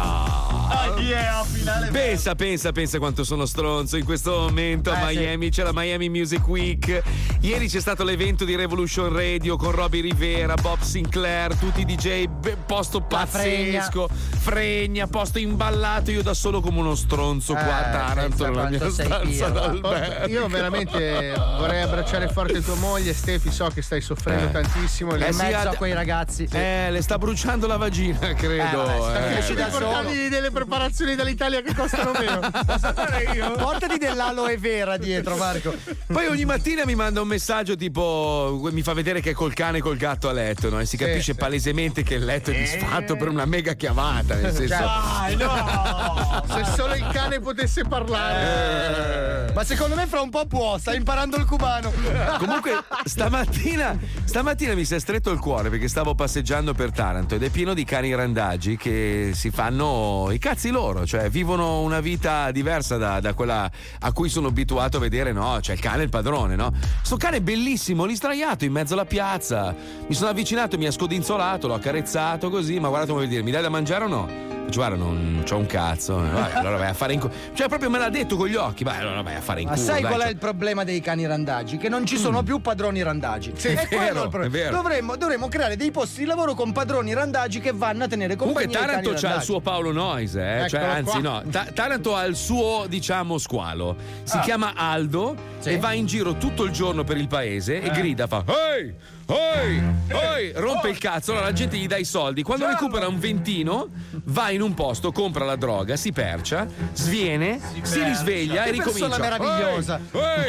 Ah, 0.74 0.98
yeah, 0.98 1.44
finale. 1.62 1.88
Pensa, 1.90 2.34
pensa, 2.34 2.72
pensa 2.72 2.98
quanto 2.98 3.22
sono 3.24 3.46
stronzo 3.46 3.96
in 3.96 4.04
questo 4.04 4.32
momento 4.32 4.90
a 4.90 5.10
Eh, 5.10 5.14
Miami. 5.14 5.50
C'è 5.50 5.62
la 5.62 5.70
Miami 5.72 6.08
Music 6.08 6.46
Week. 6.48 7.02
Ieri 7.40 7.68
c'è 7.68 7.80
stato 7.80 8.02
l'evento 8.04 8.44
di 8.44 8.54
Revolution 8.56 9.12
Radio 9.12 9.56
con 9.56 9.70
Roby 9.72 10.00
Rivera, 10.00 10.54
Bob 10.54 10.80
Sinclair, 10.80 11.54
tutti 11.56 11.80
i 11.80 11.84
DJ, 11.84 12.26
posto 12.66 13.04
La 13.08 13.26
Fregna. 13.26 13.78
pazzesco. 13.78 14.08
Fregna, 14.42 15.06
posto 15.06 15.38
imballato. 15.38 16.10
Io 16.10 16.22
da 16.22 16.34
solo 16.34 16.60
come 16.60 16.78
uno 16.80 16.94
stronzo 16.94 17.54
qua 17.54 17.62
a 17.62 17.88
Eh, 17.88 17.92
Taranto 17.92 18.44
nella 18.44 18.68
mia 18.68 18.90
stanza 18.90 19.48
d'albergo. 19.48 20.26
Io 20.30 20.46
veramente 20.48 21.32
vorrei 21.58 21.82
abbracciare 21.82 22.28
forte 22.28 22.62
tua 22.62 22.74
moglie, 22.76 23.12
Stefi. 23.14 23.50
So 23.50 23.68
che 23.72 23.82
stai 23.82 24.00
soffrendo 24.00 24.46
Eh. 24.46 24.50
tantissimo. 24.50 25.14
Eh 25.14 25.26
in 25.28 25.32
sì, 25.32 25.42
mezzo 25.42 25.56
ad- 25.58 25.66
a 25.66 25.76
quei 25.76 25.92
ragazzi. 25.92 26.48
Eh, 26.50 26.90
le 26.90 27.02
sta 27.02 27.18
bruciando 27.18 27.66
la 27.66 27.76
vagina, 27.76 28.18
credo. 28.34 28.82
Eh, 28.84 28.98
vabbè, 28.98 29.38
eh. 29.38 29.54
devi 29.54 29.70
portargli 29.70 30.28
delle 30.28 30.50
preparazioni 30.50 31.14
quelli 31.14 31.51
dall'Italia 31.52 31.62
che 31.62 31.74
costano 31.74 32.12
meno. 32.18 32.40
Posso 32.64 32.92
fare 32.92 33.30
io? 33.34 33.52
Portati 33.52 33.98
dell'aloe 33.98 34.56
vera 34.56 34.96
dietro, 34.96 35.36
Marco. 35.36 35.74
Poi 36.06 36.26
ogni 36.26 36.44
mattina 36.44 36.84
mi 36.84 36.94
manda 36.94 37.20
un 37.20 37.28
messaggio 37.28 37.76
tipo 37.76 38.68
mi 38.70 38.82
fa 38.82 38.92
vedere 38.94 39.20
che 39.20 39.30
è 39.30 39.34
col 39.34 39.52
cane 39.52 39.78
e 39.78 39.80
col 39.80 39.96
gatto 39.96 40.28
a 40.28 40.32
letto, 40.32 40.70
no? 40.70 40.80
E 40.80 40.84
si 40.86 40.96
Sì, 40.96 41.04
capisce 41.04 41.32
sì. 41.32 41.34
palesemente 41.38 42.02
che 42.02 42.14
il 42.14 42.24
letto 42.24 42.50
è 42.50 42.54
disfatto 42.56 43.16
per 43.16 43.28
una 43.28 43.44
mega 43.44 43.74
chiavata. 43.74 44.34
Nel 44.36 44.52
senso. 44.54 44.74
Dai, 44.74 45.36
no! 45.36 46.44
Se 46.48 46.64
solo 46.76 46.94
il 46.94 47.06
cane 47.12 47.40
potesse 47.40 47.84
parlare. 47.84 49.52
Ma 49.52 49.64
secondo 49.64 49.94
me 49.94 50.06
fra 50.06 50.20
un 50.20 50.30
po' 50.30 50.46
può, 50.46 50.78
sta 50.78 50.94
imparando 50.94 51.36
il 51.36 51.44
cubano. 51.44 51.92
Comunque, 52.38 52.72
stamattina, 53.04 53.98
stamattina 54.24 54.74
mi 54.74 54.84
si 54.84 54.94
è 54.94 54.98
stretto 54.98 55.30
il 55.30 55.38
cuore 55.38 55.68
perché 55.70 55.88
stavo 55.88 56.14
passeggiando 56.14 56.72
per 56.74 56.90
Taranto 56.92 57.34
ed 57.34 57.42
è 57.42 57.48
pieno 57.50 57.74
di 57.74 57.84
cani 57.84 58.14
randagi 58.14 58.76
che 58.76 59.30
si 59.34 59.50
fanno 59.50 60.28
i 60.30 60.38
cazzi 60.38 60.70
loro, 60.70 61.04
cioè 61.06 61.28
vivono 61.28 61.41
una 61.44 62.00
vita 62.00 62.50
diversa 62.50 62.96
da, 62.96 63.20
da 63.20 63.34
quella 63.34 63.70
a 64.00 64.12
cui 64.12 64.28
sono 64.28 64.48
abituato 64.48 64.96
a 64.96 65.00
vedere, 65.00 65.32
no? 65.32 65.60
Cioè 65.60 65.74
il 65.74 65.80
cane 65.80 66.00
è 66.00 66.04
il 66.04 66.08
padrone, 66.08 66.56
no? 66.56 66.72
Sto 67.02 67.16
cane 67.16 67.38
è 67.38 67.40
bellissimo, 67.40 68.04
lì 68.04 68.14
sdraiato 68.14 68.64
in 68.64 68.72
mezzo 68.72 68.94
alla 68.94 69.04
piazza. 69.04 69.74
Mi 70.06 70.14
sono 70.14 70.30
avvicinato, 70.30 70.78
mi 70.78 70.86
ha 70.86 70.90
scodinzolato, 70.90 71.66
l'ho 71.66 71.74
accarezzato 71.74 72.50
così, 72.50 72.78
ma 72.78 72.88
guarda 72.88 73.06
come 73.06 73.18
vuol 73.18 73.30
dire, 73.30 73.42
mi 73.42 73.50
dai 73.50 73.62
da 73.62 73.68
mangiare 73.68 74.04
o 74.04 74.08
no? 74.08 74.51
Faccio, 74.64 74.78
Guarda, 74.78 74.96
non 74.96 75.42
c'ho 75.46 75.56
un 75.58 75.66
cazzo. 75.66 76.24
Eh, 76.24 76.28
Vabbè, 76.30 76.54
allora 76.56 76.76
vai 76.78 76.88
a 76.88 76.94
fare 76.94 77.12
in 77.12 77.20
culo. 77.20 77.32
Cioè, 77.52 77.68
proprio 77.68 77.90
me 77.90 77.98
l'ha 77.98 78.08
detto 78.08 78.36
con 78.36 78.46
gli 78.48 78.54
occhi. 78.54 78.84
Vai, 78.84 78.98
allora 79.00 79.20
vai 79.22 79.34
a 79.34 79.40
fare 79.40 79.60
in 79.60 79.68
Ma 79.68 79.74
culo. 79.74 79.84
sai 79.84 80.00
dai, 80.00 80.10
qual 80.10 80.20
è 80.20 80.24
cioè. 80.24 80.32
il 80.32 80.38
problema 80.38 80.84
dei 80.84 81.00
cani 81.00 81.26
randagi? 81.26 81.76
Che 81.76 81.88
non 81.90 82.06
ci 82.06 82.16
sono 82.16 82.42
più 82.42 82.60
padroni 82.60 83.02
randagi. 83.02 83.52
Sì, 83.56 83.68
è 83.68 83.74
è 83.82 83.86
quello 83.88 84.02
vero, 84.04 84.22
il 84.24 84.28
problema. 84.30 84.46
è 84.46 84.58
vero. 84.58 84.76
Dovremmo, 84.76 85.16
dovremmo 85.16 85.48
creare 85.48 85.76
dei 85.76 85.90
posti 85.90 86.20
di 86.20 86.26
lavoro 86.26 86.54
con 86.54 86.72
padroni 86.72 87.12
randagi 87.12 87.60
che 87.60 87.72
vanno 87.72 88.04
a 88.04 88.08
tenere 88.08 88.36
Comunque 88.36 88.64
compagnia 88.64 88.88
ai 88.88 89.02
Taranto 89.02 89.20
c'ha 89.26 89.34
il 89.36 89.42
suo 89.42 89.60
Paolo 89.60 89.92
Noise, 89.92 90.64
eh? 90.64 90.68
cioè, 90.68 90.80
anzi 90.82 91.20
qua. 91.20 91.30
no, 91.40 91.42
Ta- 91.50 91.66
Taranto 91.74 92.16
ha 92.16 92.24
il 92.24 92.36
suo 92.36 92.86
diciamo 92.88 93.36
squalo, 93.38 93.96
si 94.22 94.36
Ah. 94.38 94.40
chiama 94.40 94.72
Aldo 94.74 95.36
e 95.62 95.76
va 95.78 95.92
in 95.92 96.06
giro 96.06 96.36
tutto 96.38 96.64
il 96.64 96.70
giorno 96.72 97.04
per 97.04 97.18
il 97.18 97.28
paese 97.28 97.80
e 97.82 97.86
Eh. 97.88 97.90
grida, 97.90 98.26
fa 98.26 98.42
Ehi! 98.46 98.94
Ehi! 99.26 99.82
Ehi! 100.08 100.52
Rompe 100.54 100.88
il 100.90 100.98
cazzo, 100.98 101.30
allora 101.32 101.46
la 101.46 101.52
gente 101.52 101.76
gli 101.76 101.86
dà 101.86 101.96
i 101.96 102.04
soldi, 102.04 102.42
quando 102.42 102.66
recupera 102.66 103.06
un 103.08 103.18
ventino 103.18 103.88
va 104.24 104.50
in 104.50 104.60
un 104.60 104.74
posto, 104.74 105.12
compra 105.12 105.44
la 105.44 105.56
droga, 105.56 105.96
si 105.96 106.12
percia, 106.12 106.66
sviene, 106.92 107.60
si 107.82 108.02
risveglia 108.02 108.62
e 108.62 108.66
Che 108.66 108.70
ricomincia. 108.72 109.08
persona 109.08 109.36
meravigliosa. 109.38 110.00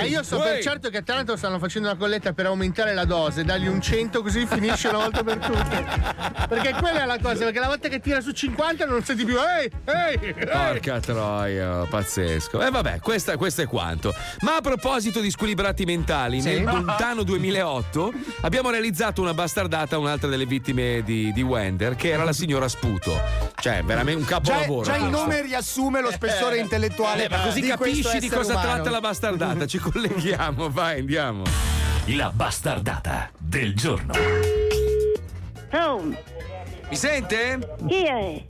E 0.01 0.07
io 0.07 0.23
so 0.23 0.39
per 0.39 0.53
Ehi! 0.55 0.61
certo 0.63 0.89
che 0.89 0.97
a 0.97 1.01
Taranto 1.01 1.35
stanno 1.37 1.59
facendo 1.59 1.87
una 1.89 1.97
colletta 1.97 2.33
per 2.33 2.47
aumentare 2.47 2.93
la 2.93 3.05
dose, 3.05 3.43
dargli 3.43 3.67
un 3.67 3.81
100 3.81 4.21
così 4.21 4.45
finisce 4.45 4.87
una 4.89 4.97
volta 4.99 5.23
per 5.23 5.37
tutte. 5.37 5.85
Perché 6.47 6.73
quella 6.73 7.03
è 7.03 7.05
la 7.05 7.19
cosa, 7.19 7.43
perché 7.45 7.59
la 7.59 7.67
volta 7.67 7.87
che 7.87 7.99
tira 7.99 8.21
su 8.21 8.31
50 8.31 8.85
non 8.85 9.03
senti 9.03 9.23
più 9.25 9.37
ehi, 9.37 9.71
ehi. 9.85 10.33
Porca 10.33 10.99
troia, 10.99 11.85
pazzesco. 11.89 12.61
E 12.61 12.69
vabbè, 12.69 12.99
questa- 12.99 13.37
questo 13.37 13.61
è 13.61 13.67
quanto. 13.67 14.13
Ma 14.41 14.57
a 14.57 14.61
proposito 14.61 15.19
di 15.21 15.29
squilibrati 15.31 15.85
mentali, 15.85 16.41
Sì. 16.41 16.49
nel 16.49 16.63
lontano 16.63 17.23
2008 17.23 18.11
abbiamo 18.41 18.62
realizzato 18.69 19.21
una 19.21 19.33
bastardata 19.33 19.95
a 19.95 19.99
un'altra 19.99 20.27
delle 20.29 20.45
vittime 20.45 21.01
di, 21.03 21.31
di 21.33 21.41
Wender, 21.41 21.95
che 21.95 22.09
era 22.09 22.23
la 22.23 22.33
signora 22.33 22.67
Sputo. 22.67 23.19
Cioè, 23.55 23.83
veramente 23.83 24.21
un 24.21 24.27
Già, 24.27 24.35
capolavoro. 24.39 24.83
già 24.83 24.95
il 24.95 25.01
questo. 25.03 25.17
nome 25.19 25.41
riassume 25.41 26.01
lo 26.01 26.11
spessore 26.11 26.57
intellettuale. 26.57 27.25
Eh, 27.25 27.29
ma 27.29 27.41
così 27.41 27.61
di 27.61 27.67
capisci 27.67 28.19
di 28.19 28.29
cosa 28.29 28.53
umano. 28.53 28.67
tratta 28.73 28.89
la 28.89 28.99
bastardata. 28.99 29.65
Ci 29.65 29.77
colleghiamo, 29.77 30.69
vai, 30.69 30.99
andiamo. 30.99 31.43
La 32.07 32.29
bastardata 32.33 33.29
del 33.37 33.75
giorno. 33.75 34.13
Mi 36.89 36.95
sente? 36.95 37.75
Chi 37.87 38.03
è? 38.05 38.45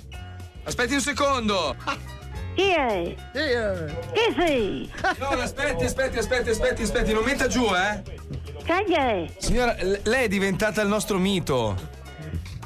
Aspetti 0.63 0.93
un 0.95 1.01
secondo. 1.01 1.75
Chi 2.55 2.69
è? 2.71 3.15
Chi 3.33 4.33
sei? 4.35 4.91
No, 5.17 5.27
aspetti, 5.27 5.85
aspetti, 5.85 6.17
aspetti, 6.19 6.49
aspetti, 6.49 6.81
aspetti, 6.83 7.13
non 7.13 7.23
metta 7.23 7.47
giù, 7.47 7.65
eh. 7.73 8.01
Chi 8.63 8.93
è? 8.93 9.25
Signora, 9.37 9.75
lei 10.03 10.25
è 10.25 10.27
diventata 10.27 10.81
il 10.81 10.87
nostro 10.87 11.17
mito. 11.17 11.75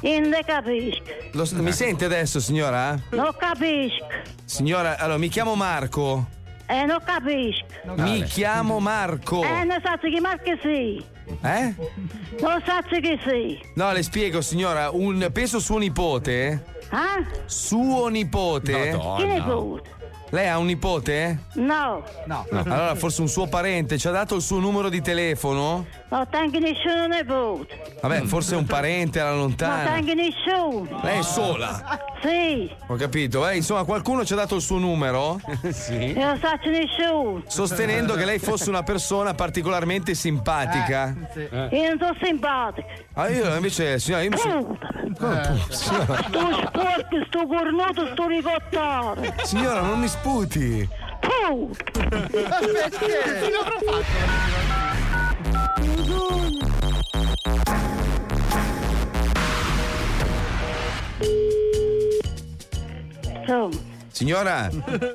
Non 0.02 0.32
capisco. 0.46 1.02
Lo 1.32 1.46
mi 1.62 1.72
sente 1.72 2.04
adesso, 2.04 2.38
signora? 2.38 2.96
Non 3.10 3.34
capisco. 3.36 4.06
Signora, 4.44 4.96
allora 4.98 5.18
mi 5.18 5.28
chiamo 5.28 5.54
Marco. 5.56 6.26
Eh, 6.66 6.84
non 6.84 6.98
capisco. 7.02 7.64
Mi 7.96 8.22
chiamo 8.24 8.78
Marco. 8.78 9.42
Eh, 9.42 9.64
non 9.64 9.80
so 9.82 10.08
chi 10.08 10.20
marca 10.20 10.56
sei. 10.62 11.04
Eh? 11.42 11.74
Non 12.40 12.62
so 12.64 13.00
chi 13.00 13.20
sei. 13.24 13.60
No, 13.74 13.90
le 13.92 14.02
spiego, 14.02 14.40
signora, 14.40 14.90
un 14.90 15.28
penso 15.32 15.58
suo 15.58 15.78
nipote. 15.78 16.76
Ah? 16.90 17.24
Suo 17.46 18.08
nipote. 18.08 18.92
Nipote? 18.92 19.96
Lei 20.30 20.46
ha 20.46 20.58
un 20.58 20.66
nipote? 20.66 21.38
No. 21.54 22.02
No. 22.26 22.46
Allora, 22.50 22.94
forse 22.94 23.22
un 23.22 23.28
suo 23.28 23.46
parente 23.46 23.96
ci 23.96 24.08
ha 24.08 24.10
dato 24.10 24.34
il 24.34 24.42
suo 24.42 24.58
numero 24.58 24.90
di 24.90 25.00
telefono? 25.00 25.86
Non 26.10 26.26
tengo 26.30 26.58
nessuno 26.58 27.06
nipote. 27.06 27.98
Vabbè, 28.00 28.22
forse 28.22 28.54
è 28.54 28.56
un 28.56 28.64
parente 28.64 29.20
alla 29.20 29.30
Non 29.32 29.40
lontana. 29.40 29.90
tengo 29.92 30.14
nessuno. 30.14 31.00
Lei 31.02 31.18
è 31.18 31.22
sola. 31.22 32.00
Sì. 32.22 32.70
Ho 32.86 32.94
capito. 32.96 33.46
Eh, 33.46 33.56
insomma, 33.56 33.84
qualcuno 33.84 34.24
ci 34.24 34.32
ha 34.32 34.36
dato 34.36 34.54
il 34.54 34.62
suo 34.62 34.78
numero? 34.78 35.38
sì. 35.70 36.12
Io 36.16 36.24
non 36.24 36.38
so 36.40 36.70
nessuno. 36.70 37.42
Sostenendo 37.46 38.14
che 38.14 38.24
lei 38.24 38.38
fosse 38.38 38.70
una 38.70 38.82
persona 38.82 39.34
particolarmente 39.34 40.14
simpatica. 40.14 41.14
Io 41.72 41.88
non 41.88 41.98
sono 41.98 42.16
simpatico. 42.22 42.88
Ah, 43.12 43.28
io 43.28 43.54
invece, 43.54 43.98
signora, 43.98 44.22
io 44.22 44.30
mi 44.30 44.36
sono. 44.38 44.64
Pu- 44.64 44.76
Signora, 45.68 46.14
Sto 46.22 46.40
sporco, 46.68 47.24
sto 47.26 47.46
cornuto, 47.46 48.06
sto 48.12 48.26
ricottare. 48.28 49.34
signora, 49.42 49.80
non 49.82 50.00
mi 50.00 50.08
sputi. 50.08 50.88
Puh. 51.20 51.70
Perché? 51.92 53.40
Fino 53.42 53.58
avrà 53.58 53.78
fatto? 53.84 54.77
Insomma, 63.48 63.96
Signora, 64.10 64.68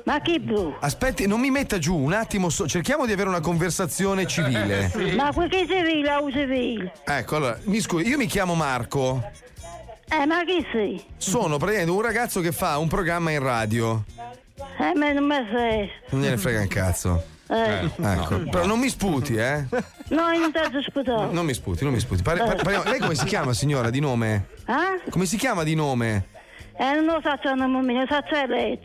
ma 0.04 0.20
chi 0.20 0.42
tu? 0.44 0.74
aspetti, 0.80 1.26
non 1.26 1.38
mi 1.40 1.50
metta 1.50 1.78
giù 1.78 1.94
un 1.96 2.12
attimo, 2.12 2.48
so- 2.48 2.66
cerchiamo 2.66 3.06
di 3.06 3.12
avere 3.12 3.28
una 3.28 3.40
conversazione 3.40 4.26
civile. 4.26 4.90
Ma 5.16 5.32
quel 5.32 5.48
che 5.50 5.66
civile 5.68 6.14
o 6.14 6.30
civile? 6.30 6.92
Ecco, 7.04 7.36
allora, 7.36 7.58
mi 7.64 7.80
scusi, 7.80 8.08
io 8.08 8.16
mi 8.16 8.26
chiamo 8.26 8.54
Marco. 8.54 9.22
Eh, 10.08 10.26
ma 10.26 10.44
chi 10.44 10.64
sei? 10.72 11.04
Sono 11.16 11.56
praticamente 11.58 11.90
un 11.92 12.00
ragazzo 12.02 12.40
che 12.40 12.52
fa 12.52 12.78
un 12.78 12.88
programma 12.88 13.30
in 13.30 13.40
radio. 13.40 14.04
Eh, 14.78 14.94
ma 14.96 15.12
non 15.12 15.24
mi 15.24 15.46
sei. 15.52 15.90
Non 16.10 16.22
gliene 16.22 16.36
frega 16.36 16.60
un 16.60 16.68
cazzo. 16.68 17.24
Eh. 17.48 17.90
Ecco, 18.00 18.38
però 18.50 18.64
non 18.64 18.78
mi 18.78 18.88
sputi, 18.88 19.34
eh. 19.34 19.64
No, 20.08 20.30
io 20.30 20.38
non 20.40 20.52
ti 20.52 20.58
ho 20.58 20.82
sputato. 20.82 21.30
Non 21.32 21.44
mi 21.44 21.52
sputi, 21.52 21.84
non 21.84 21.92
mi 21.92 22.00
sputi. 22.00 22.22
Pare- 22.22 22.38
par- 22.38 22.56
parliamo- 22.56 22.88
lei 22.88 23.00
come 23.00 23.14
si 23.16 23.24
chiama, 23.26 23.52
signora, 23.52 23.90
di 23.90 24.00
nome? 24.00 24.46
Eh? 24.66 25.10
Come 25.10 25.26
si 25.26 25.36
chiama 25.36 25.62
di 25.62 25.74
nome? 25.74 26.26
Eh, 26.76 26.94
non 27.00 27.04
lo 27.04 27.20
so, 27.22 27.36
c'è 27.40 27.54
mamma, 27.54 27.80
lo 27.92 28.06
so, 28.08 28.20
c'è 28.22 28.46
lei. 28.46 28.78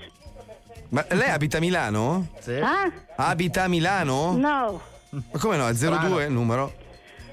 Ma 0.89 1.05
lei 1.09 1.29
abita 1.29 1.57
a 1.57 1.59
Milano? 1.59 2.27
Eh? 2.45 2.61
Abita 3.15 3.63
a 3.63 3.67
Milano? 3.67 4.31
No. 4.37 4.81
Ma 5.09 5.39
come 5.39 5.57
no? 5.57 5.67
È 5.67 5.73
02 5.73 6.25
il 6.25 6.31
numero? 6.31 6.73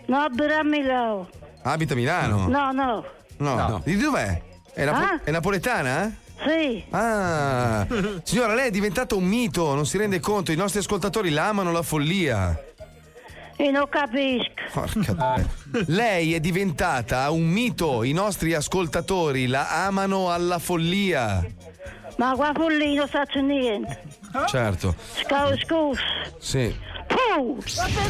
No, 0.06 0.18
a 0.18 0.62
Milano. 0.64 1.28
Abita 1.62 1.92
a 1.94 1.96
Milano? 1.96 2.48
No, 2.48 2.70
no. 2.72 3.04
No. 3.38 3.80
Di 3.84 3.96
dov'è? 3.96 4.42
È, 4.72 4.84
napo- 4.84 4.98
Ah? 4.98 5.20
è 5.24 5.30
napoletana? 5.30 6.14
Sì. 6.46 6.84
Ah, 6.90 7.86
signora, 8.22 8.54
lei 8.54 8.68
è 8.68 8.70
diventato 8.70 9.16
un 9.16 9.24
mito, 9.24 9.74
non 9.74 9.86
si 9.86 9.96
rende 9.96 10.20
conto, 10.20 10.52
i 10.52 10.56
nostri 10.56 10.80
ascoltatori 10.80 11.30
la 11.30 11.48
amano 11.48 11.72
la 11.72 11.82
follia. 11.82 12.58
Io 13.58 13.70
non 13.70 13.88
capisco. 13.88 14.52
Porca 14.72 15.44
Lei 15.86 16.34
è 16.34 16.40
diventata 16.40 17.30
un 17.30 17.46
mito, 17.46 18.02
i 18.02 18.12
nostri 18.12 18.52
ascoltatori 18.54 19.46
la 19.46 19.84
amano 19.86 20.30
alla 20.30 20.58
follia. 20.58 21.44
Ma 22.18 22.32
qua 22.34 22.52
follia 22.54 22.94
non 22.98 23.08
faccio 23.08 23.40
niente. 23.40 24.02
Certo, 24.46 24.94
Scusa, 25.14 25.56
scusa. 25.64 26.00
sì. 26.38 26.84
Puh! 27.06 27.58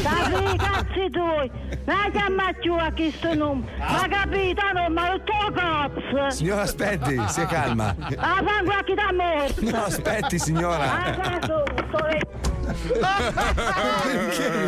Dai, 0.01 0.57
cazzi 0.57 1.09
tuoi! 1.11 1.51
Ma 1.85 2.09
chiama 2.11 2.51
più 2.59 2.73
a 2.73 2.91
chi 2.91 3.11
sto 3.11 3.33
nome! 3.35 3.65
Ma 3.77 4.07
capitano, 4.09 4.89
ma 4.89 5.13
il 5.13 5.23
tuo 5.23 5.51
cazzo! 5.53 6.29
Signora, 6.35 6.61
aspetti, 6.63 7.21
sia 7.27 7.45
calma. 7.45 7.95
Ah, 8.17 8.41
fango 8.43 8.71
a 8.71 8.83
chi 8.83 8.93
da 8.95 9.13
morto! 9.13 9.61
No, 9.69 9.83
aspetti, 9.83 10.39
signora. 10.39 11.03
Ah, 11.03 11.11
guarda, 11.11 11.63
sto- 12.75 12.93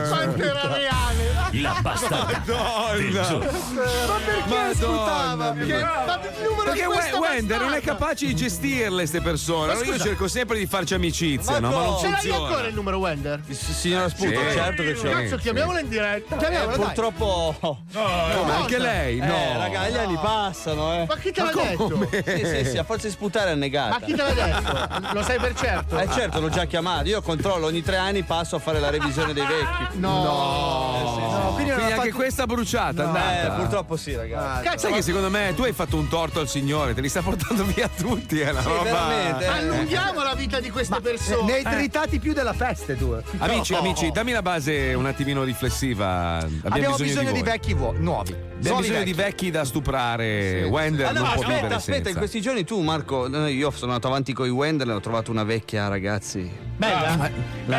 Quanto 0.08 0.44
era 0.44 0.68
reale! 0.74 1.08
La 1.52 1.76
bastarda 1.82 2.94
del 2.96 3.12
giorno. 3.12 3.52
Ma 3.52 4.20
perché 4.24 4.50
Madonna 4.50 4.74
sputava? 4.74 5.54
Che- 5.54 5.80
ma 5.80 6.20
Perché 6.64 6.86
Wender 7.18 7.60
non 7.62 7.74
è 7.74 7.82
capace 7.82 8.26
di 8.28 8.36
gestirle 8.36 8.98
queste 8.98 9.22
persone. 9.22 9.68
Ma 9.68 9.72
Allora 9.74 9.88
io 9.88 9.98
cerco 9.98 10.28
sempre 10.28 10.60
di 10.60 10.68
farci 10.68 10.94
amicizia, 10.94 11.60
no? 11.60 11.70
Ma 11.72 11.84
non 11.84 11.98
Ce 12.00 12.10
l'hai 12.10 12.30
ancora 12.32 12.68
il 12.68 12.74
numero 12.76 12.98
Wender? 13.00 13.42
Signora 13.50 14.08
Sputo, 14.10 14.30
Sì. 14.30 14.54
certo 14.54 14.84
che 14.84 14.94
c'è. 14.94 15.10
Cazzo, 15.10 15.38
chiamiamola 15.38 15.80
in 15.80 15.90
diretta. 15.90 16.38
Eh, 16.38 16.68
purtroppo. 16.76 17.56
Come, 17.92 18.54
anche 18.54 18.78
lei? 18.78 19.18
No. 19.18 19.26
Eh, 19.26 19.58
raga, 19.58 19.90
gli 19.90 19.98
anni 19.98 20.18
passano, 20.22 20.94
eh. 20.94 21.06
Ma 21.08 21.18
chi 21.18 21.32
te 21.32 21.42
l'ha 21.44 21.52
detto? 21.52 22.08
Sì, 22.26 22.46
sì, 22.46 22.70
sì, 22.72 22.78
a 22.78 22.84
forza 22.84 23.08
di 23.08 23.14
sputare 23.14 23.50
è 23.50 23.54
annegata. 23.54 23.98
Ma 24.00 24.06
chi 24.06 24.14
te 24.14 24.22
l'ha 24.22 24.32
detto? 24.34 25.14
Lo 25.14 25.24
sai 25.24 25.40
per 25.40 25.54
certo? 25.56 25.98
Eh 25.98 26.10
certo, 26.12 26.40
l'ho 26.40 26.50
già 26.50 26.66
chiamato. 26.66 27.08
Io 27.08 27.22
controllo 27.22 27.66
ogni 27.66 27.82
tre 27.90 27.98
anni, 27.98 28.24
passo 28.24 28.56
a 28.56 28.60
fare 28.60 28.80
la 28.80 28.90
revisione 28.90 29.34
dei 29.34 29.46
vecchi. 29.46 29.98
No. 30.00 30.24
No, 30.24 31.52
quindi, 31.56 31.72
non 31.72 31.80
ha 31.82 31.84
anche 31.86 31.96
fatto- 31.96 32.16
questa 32.16 32.46
bruciata 32.46 33.06
No, 33.06 33.18
eh, 33.18 33.52
purtroppo 33.56 33.98
sì, 33.98 34.16
ragazzi. 34.16 34.64
Cazzo, 34.64 34.78
sai 34.88 34.94
che 34.94 35.02
secondo 35.02 35.30
me 35.30 35.54
tu 35.56 35.64
hai 35.64 35.74
fatto 35.74 35.98
un 35.98 36.08
torto 36.08 36.40
al 36.40 36.48
Signore, 36.48 36.94
te 36.94 37.02
li 37.02 37.10
sta 37.10 37.22
portando 37.22 37.64
via 37.74 37.90
tutti, 37.90 38.40
è 38.40 38.50
una 38.52 38.62
roba. 38.62 38.84
veramente, 38.84 39.44
eh. 39.44 39.48
Allunghiamo 39.48 40.24
la 40.24 40.36
vita 40.36 40.60
di 40.60 40.70
queste 40.70 41.00
persone. 41.02 41.44
Ne 41.52 41.54
hai 41.58 41.64
tritati 41.64 42.20
più 42.20 42.34
della 42.34 42.54
peste, 42.54 42.96
tu. 42.98 43.16
Amici, 43.40 43.74
No. 43.74 43.80
amici, 43.80 44.12
dammi 44.12 44.32
la 44.32 44.42
base 44.42 44.94
un 44.94 45.06
attimino 45.06 45.44
riflessiva. 45.44 46.38
Abbiamo, 46.38 46.62
Abbiamo 46.70 46.96
bisogno, 46.98 47.32
di, 47.32 47.40
voi. 47.42 47.50
vecchi 47.50 47.74
vuo- 47.74 47.94
nuovi. 47.98 48.34
Abbiamo 48.34 48.80
bisogno 48.80 49.04
di 49.04 49.14
vecchi. 49.14 49.30
vecchi 49.30 49.52
da 49.52 49.66
stuprare. 49.66 50.64
Wender 50.64 51.08
Ah, 51.08 51.12
no, 51.12 51.20
non 51.20 51.24
può 51.24 51.42
aspetta, 51.42 51.56
vivere 51.56 51.74
aspetta, 51.76 51.94
senza. 51.96 52.10
in 52.10 52.16
questi 52.18 52.42
giorni 52.42 52.64
tu, 52.64 52.80
Marco, 52.82 53.46
eh, 53.46 53.52
io 53.52 53.72
sono 53.72 53.92
andato 53.92 54.08
avanti 54.08 54.34
con 54.34 54.46
i 54.46 54.50
Wender 54.50 54.88
e 54.90 54.92
ho 54.94 55.00
trovato 55.00 55.32
una 55.32 55.44
vecchia, 55.44 55.88
ragazzi. 55.88 56.68
Bella? 56.80 57.16
Ma, 57.18 57.30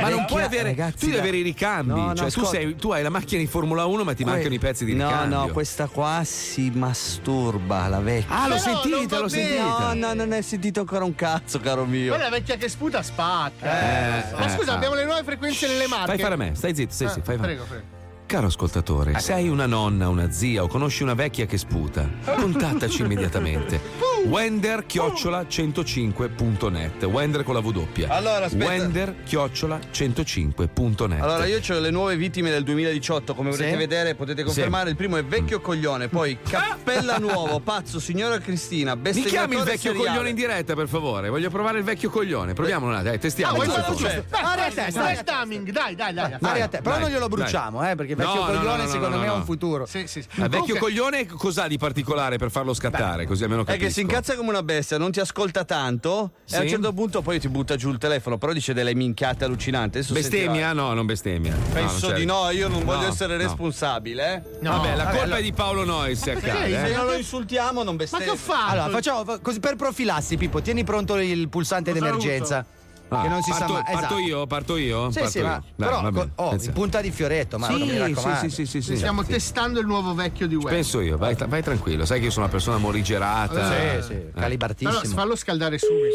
ma 0.03 0.09
non 0.09 0.25
puoi 0.27 0.43
avere. 0.43 0.63
ragazzi, 0.65 0.99
tu 0.99 1.07
devi 1.07 1.19
avere 1.19 1.37
i 1.39 1.43
ricambi. 1.43 1.93
No, 1.93 2.07
no, 2.07 2.15
cioè, 2.15 2.31
tu, 2.31 2.45
sei- 2.45 2.77
tu 2.77 2.91
hai 2.91 3.03
la 3.03 3.09
macchina 3.11 3.41
di 3.41 3.47
Formula 3.47 3.85
1, 3.87 4.05
ma 4.05 4.15
ti 4.15 4.23
Que- 4.25 4.33
mancano 4.33 4.55
i 4.55 4.59
pezzi 4.59 4.85
di 4.85 4.95
No, 4.95 5.07
ricambio. 5.09 5.39
no, 5.39 5.49
questa 5.49 5.87
qua 5.89 6.23
si 6.25 6.71
masturba, 6.75 7.87
la 7.89 8.01
vecchia. 8.01 8.35
Ah, 8.43 8.49
l'ho 8.49 8.57
Però 8.63 8.83
sentita, 8.83 9.19
l'ho 9.21 9.29
sentita. 9.29 9.63
No, 9.63 9.95
no, 9.95 10.15
non 10.15 10.33
hai 10.33 10.43
sentito 10.43 10.81
ancora 10.81 11.05
un 11.05 11.15
cazzo, 11.15 11.59
caro 11.61 11.85
mio. 11.85 12.13
Quella 12.15 12.31
vecchia 12.31 12.57
che 12.57 12.69
sputa 12.69 13.03
spacca. 13.03 13.65
Eh, 13.67 14.35
Ma 14.37 14.47
eh, 14.47 14.57
scusa, 14.57 14.73
eh. 14.73 14.77
abbiamo 14.77 14.95
le 14.95 15.05
nuove 15.05 15.23
frequenze 15.25 15.67
nelle 15.69 15.87
marche. 15.87 16.07
Fai 16.07 16.19
fare 16.19 16.35
a 16.35 16.37
me, 16.37 16.55
stai 16.55 16.75
zitto, 16.75 16.93
stai 16.93 17.07
Ah, 17.07 17.11
zitto, 17.11 17.25
fai 17.25 17.37
fare. 17.37 17.49
Prego, 17.55 17.65
prego. 17.69 17.85
Caro 18.27 18.47
ascoltatore, 18.47 19.19
sei 19.19 19.49
una 19.49 19.67
nonna, 19.67 20.09
una 20.09 20.31
zia 20.31 20.63
o 20.63 20.69
conosci 20.69 21.03
una 21.03 21.15
vecchia 21.15 21.47
che 21.47 21.59
sputa? 21.59 22.09
Contattaci 22.25 23.03
immediatamente. 23.03 23.81
Wender 24.27 24.85
chiocciola 24.87 25.43
105.net. 25.49 27.05
Wender 27.05 27.43
con 27.43 27.55
la 27.55 27.61
W. 27.61 27.87
Allora, 28.09 28.45
aspetta. 28.45 28.65
Wender 28.65 29.15
chiocciola 29.25 29.79
105.net. 29.91 31.21
Allora, 31.21 31.47
io 31.47 31.61
ho 31.69 31.79
le 31.79 31.91
nuove 31.91 32.17
vittime 32.17 32.51
del 32.51 32.63
2018, 32.65 33.35
come 33.35 33.51
potete 33.51 33.71
Sì? 33.71 33.77
vedere, 33.77 34.15
potete 34.15 34.43
confermare. 34.43 34.91
Il 34.91 34.97
primo 34.97 35.17
è 35.17 35.25
Vecchio 35.25 35.61
Coglione, 35.61 36.09
poi 36.09 36.39
Cappella 36.49 37.19
Nuovo, 37.19 37.61
Pazzo, 37.61 37.99
Signora 37.99 38.39
Cristina, 38.39 38.95
Mi 38.95 39.13
chiami 39.23 39.57
il 39.57 39.63
vecchio 39.63 39.91
seriale. 39.93 40.09
coglione 40.09 40.29
in 40.31 40.35
diretta, 40.35 40.75
per 40.75 40.89
favore. 40.89 41.29
Voglio 41.29 41.51
provare 41.51 41.79
il 41.79 41.85
vecchio 41.85 42.11
coglione. 42.11 42.53
Proviamolo 42.53 43.01
dai, 43.03 43.19
testiamo. 43.19 43.55
Vuoi 43.55 43.69
questo? 43.69 43.95
Beh, 44.31 44.39
Aria 44.39 44.67
a 44.67 44.69
te, 44.69 44.91
stai- 44.91 44.93
Flash 44.93 45.23
timing, 45.25 45.71
dai, 45.71 45.95
dai, 45.95 46.13
dai. 46.13 46.37
Aria 46.41 46.65
a 46.65 46.69
te. 46.69 46.79
Però 46.79 46.93
dai, 46.97 47.01
non 47.03 47.11
glielo 47.11 47.29
dai. 47.29 47.39
bruciamo, 47.39 47.91
eh, 47.91 47.95
perché 47.95 48.15
vecchio 48.15 48.35
No, 48.35 48.41
no, 48.41 48.47
coglione 48.47 48.77
no, 48.77 48.83
no, 48.83 48.89
secondo 48.89 49.17
no, 49.17 49.21
me 49.21 49.27
no. 49.27 49.33
ha 49.33 49.37
un 49.37 49.45
futuro. 49.45 49.87
Sì, 49.87 50.07
sì. 50.07 50.23
Vecchio 50.35 50.77
coglione 50.77 51.27
cos'ha 51.27 51.67
di 51.67 51.79
particolare 51.79 52.37
per 52.39 52.51
farlo 52.51 52.75
scattare? 52.75 53.27
Così 53.27 53.43
almeno 53.45 53.63
È 53.63 53.65
capisco. 53.65 53.87
che 53.87 53.93
si 53.93 54.01
incazza 54.11 54.35
come 54.35 54.49
una 54.51 54.63
bestia, 54.65 54.99
non 54.99 55.13
ti 55.13 55.21
ascolta 55.21 55.65
tanto 55.65 56.33
Sì? 56.45 56.55
e 56.55 56.59
a 56.59 56.61
un 56.63 56.69
certo 56.69 56.93
punto 56.93 57.23
poi 57.23 57.39
ti 57.39 57.49
butta 57.49 57.77
giù 57.77 57.91
il 57.91 57.99
telefono, 57.99 58.39
però 58.39 58.53
dice 58.53 58.75
delle 58.75 58.93
minchiate 58.95 59.45
allucinanti. 59.45 59.99
Adesso 59.99 60.13
Bestemmia? 60.15 60.47
sentirai. 60.47 60.75
No, 60.75 60.93
non 60.95 61.07
bestemmia. 61.07 61.53
No, 61.53 61.59
non 61.63 61.73
Penso 61.73 62.11
di 62.13 62.25
no, 62.25 62.51
io 62.51 62.69
non 62.69 62.85
voglio 62.85 63.07
essere 63.09 63.37
no. 63.37 63.43
responsabile. 63.43 64.35
Eh. 64.35 64.59
No, 64.61 64.73
vabbè, 64.73 64.89
la 64.97 65.05
vabbè, 65.05 65.05
colpa 65.11 65.23
allora- 65.23 65.39
è 65.39 65.43
di 65.43 65.53
Paolo 65.53 65.85
Nois 65.85 66.19
se 66.21 66.33
perché? 66.33 66.51
accade. 66.51 66.71
Se 66.71 66.87
eh. 66.93 66.97
non 66.97 67.07
lo 67.07 67.13
insultiamo, 67.15 67.83
non 67.85 67.95
Ma 67.95 67.99
bestemmia. 68.01 68.27
che 68.27 68.33
ho 68.33 68.37
fatto? 68.37 68.71
Allora, 68.73 68.89
facciamo 68.91 69.39
così 69.41 69.61
per 69.61 69.77
profilassi, 69.77 70.37
Pippo, 70.37 70.61
tieni 70.61 70.83
pronto 70.85 71.17
il 71.17 71.49
pulsante 71.49 71.93
d'emergenza. 71.93 72.67
Ah, 73.13 73.23
che 73.23 73.29
non 73.29 73.43
si 73.43 73.51
parto, 73.51 73.67
sa 73.67 73.73
mai. 73.73 73.83
parto 73.83 73.99
Esatto. 73.99 74.19
io? 74.19 74.47
Parto 74.47 74.77
io? 74.77 75.11
Sì, 75.11 75.19
Parto 75.19 75.31
sì, 75.33 75.39
io. 75.39 75.45
ma 75.45 75.51
Dai, 75.51 75.63
però 75.75 76.01
va 76.03 76.11
bene, 76.13 76.33
con- 76.37 76.47
oh, 76.47 76.55
in 76.55 76.73
punta 76.73 77.01
di 77.01 77.11
fioretto, 77.11 77.59
mi 77.59 77.65
Sì, 77.65 77.99
raccomando. 77.99 78.39
sì, 78.39 78.51
sì, 78.51 78.51
sì, 78.51 78.67
sì, 78.67 78.81
sì. 78.83 78.97
Stiamo 78.97 79.25
testando 79.25 79.81
il 79.81 79.87
nuovo 79.87 80.15
vecchio 80.15 80.47
di 80.47 80.55
Web. 80.55 80.69
Penso 80.69 81.01
io, 81.01 81.17
vai, 81.17 81.35
vai 81.47 81.63
tranquillo, 81.63 82.05
sai 82.07 82.21
che 82.21 82.27
io 82.27 82.31
sono 82.31 82.45
una 82.45 82.53
persona 82.55 82.79
morigerata. 82.79 84.01
Sì, 84.01 84.07
sì, 84.07 84.13
Eh. 84.13 84.31
calibartissimo. 84.35 85.01
Però 85.01 85.13
fallo 85.15 85.35
scaldare 85.35 85.79
subito. 85.79 86.15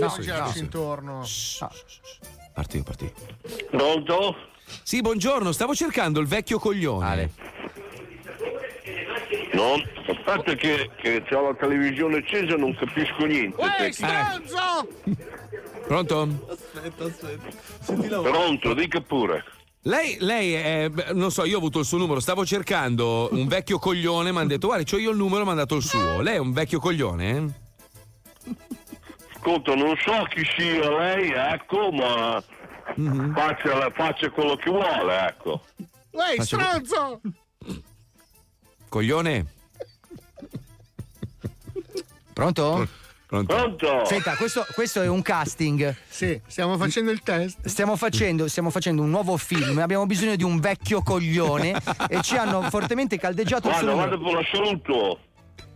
No, 0.00 0.08
sì, 0.08 0.26
no. 0.26 0.52
intorno. 0.56 1.24
Parto 2.52 2.76
io, 2.76 2.82
parto 2.82 3.04
io. 3.04 3.12
Pronto? 3.70 4.36
Sì, 4.82 5.00
buongiorno, 5.02 5.52
stavo 5.52 5.72
cercando 5.74 6.18
il 6.18 6.26
vecchio 6.26 6.58
coglione. 6.58 7.30
No, 9.52 9.74
aspetta 10.08 10.54
che, 10.54 10.90
che 10.96 11.22
c'ho 11.28 11.42
la 11.50 11.54
televisione 11.54 12.16
accesa 12.18 12.54
e 12.54 12.56
non 12.56 12.74
capisco 12.74 13.24
niente. 13.24 13.56
Uè, 13.60 13.92
stronzo! 13.92 14.88
Pronto? 15.86 16.46
Aspetta, 16.50 17.04
aspetta. 17.04 17.46
Senti 17.80 18.08
la. 18.08 18.20
Pronto, 18.20 18.74
dica 18.74 19.00
pure. 19.00 19.44
Lei, 19.86 20.16
lei 20.20 20.52
è, 20.54 20.88
beh, 20.88 21.12
non 21.12 21.30
so, 21.30 21.44
io 21.44 21.56
ho 21.56 21.58
avuto 21.58 21.78
il 21.80 21.84
suo 21.84 21.98
numero, 21.98 22.18
stavo 22.18 22.46
cercando 22.46 23.28
un 23.32 23.46
vecchio 23.46 23.78
coglione, 23.78 24.32
mi 24.32 24.38
hanno 24.38 24.46
detto, 24.48 24.68
guarda, 24.68 24.84
c'ho 24.84 24.96
io 24.96 25.10
il 25.10 25.16
numero, 25.18 25.44
mi 25.44 25.50
hanno 25.50 25.58
dato 25.58 25.74
il 25.76 25.82
suo. 25.82 26.22
Lei 26.22 26.36
è 26.36 26.38
un 26.38 26.52
vecchio 26.52 26.80
coglione? 26.80 27.60
Ascolta, 29.34 29.74
non 29.74 29.94
so 30.02 30.24
chi 30.30 30.42
sia 30.56 30.90
lei, 30.90 31.30
ecco, 31.32 31.90
ma 31.92 32.42
Mhm. 32.96 33.34
faccia, 33.34 33.90
faccia 33.90 34.30
quello 34.30 34.56
che 34.56 34.70
vuole, 34.70 35.18
ecco. 35.28 35.60
Uè, 36.12 36.34
Faccio- 36.36 36.58
stronzo! 36.58 37.20
Coglione? 38.88 39.46
Pronto? 42.32 42.88
Pronto? 43.42 43.54
Pronto? 43.54 44.04
Senta, 44.04 44.36
questo, 44.36 44.64
questo 44.74 45.02
è 45.02 45.08
un 45.08 45.22
casting. 45.22 45.94
Sì, 46.08 46.40
stiamo 46.46 46.76
facendo 46.76 47.10
il 47.10 47.20
test. 47.22 47.66
Stiamo 47.66 47.96
facendo, 47.96 48.46
stiamo 48.46 48.70
facendo 48.70 49.02
un 49.02 49.10
nuovo 49.10 49.36
film. 49.36 49.78
Abbiamo 49.78 50.06
bisogno 50.06 50.36
di 50.36 50.44
un 50.44 50.60
vecchio 50.60 51.02
coglione 51.02 51.74
e 52.08 52.20
ci 52.22 52.36
hanno 52.36 52.62
fortemente 52.70 53.18
caldeggiato 53.18 53.68
Guarda, 53.68 53.92
guarda 53.92 54.16
per 54.18 54.32
la 54.32 54.42
saluto. 54.52 55.18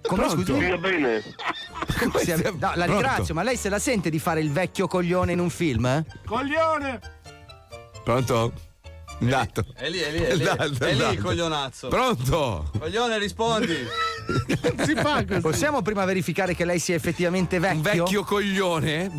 Come 0.02 0.28
scusi? 0.28 0.52
Stia 0.54 0.76
bene. 0.78 1.20
Sì, 1.20 2.30
no, 2.30 2.58
la 2.60 2.70
Pronto? 2.70 2.84
ringrazio, 2.84 3.34
ma 3.34 3.42
lei 3.42 3.56
se 3.56 3.68
la 3.68 3.78
sente 3.80 4.08
di 4.10 4.18
fare 4.18 4.40
il 4.40 4.52
vecchio 4.52 4.86
coglione 4.86 5.32
in 5.32 5.40
un 5.40 5.50
film? 5.50 5.84
eh? 5.86 6.04
Coglione! 6.24 7.00
Pronto? 8.04 8.52
Dato. 9.18 9.64
È 9.74 9.88
lì, 9.90 9.98
è 9.98 10.10
lì, 10.10 10.18
è 10.18 10.34
lì. 10.34 10.44
Dato, 10.44 10.62
È 10.84 10.92
lì 10.92 10.98
dato. 10.98 11.12
il 11.12 11.20
coglionazzo. 11.22 11.88
Pronto? 11.88 12.70
Coglione, 12.78 13.18
rispondi. 13.18 13.76
Si 14.84 14.94
fa 14.94 15.24
così. 15.24 15.40
Possiamo 15.40 15.80
prima 15.80 16.04
verificare 16.04 16.54
che 16.54 16.64
lei 16.66 16.78
sia 16.78 16.94
effettivamente 16.94 17.58
vecchio? 17.58 17.76
Un 17.76 17.82
vecchio 17.82 18.24
coglione? 18.24 19.10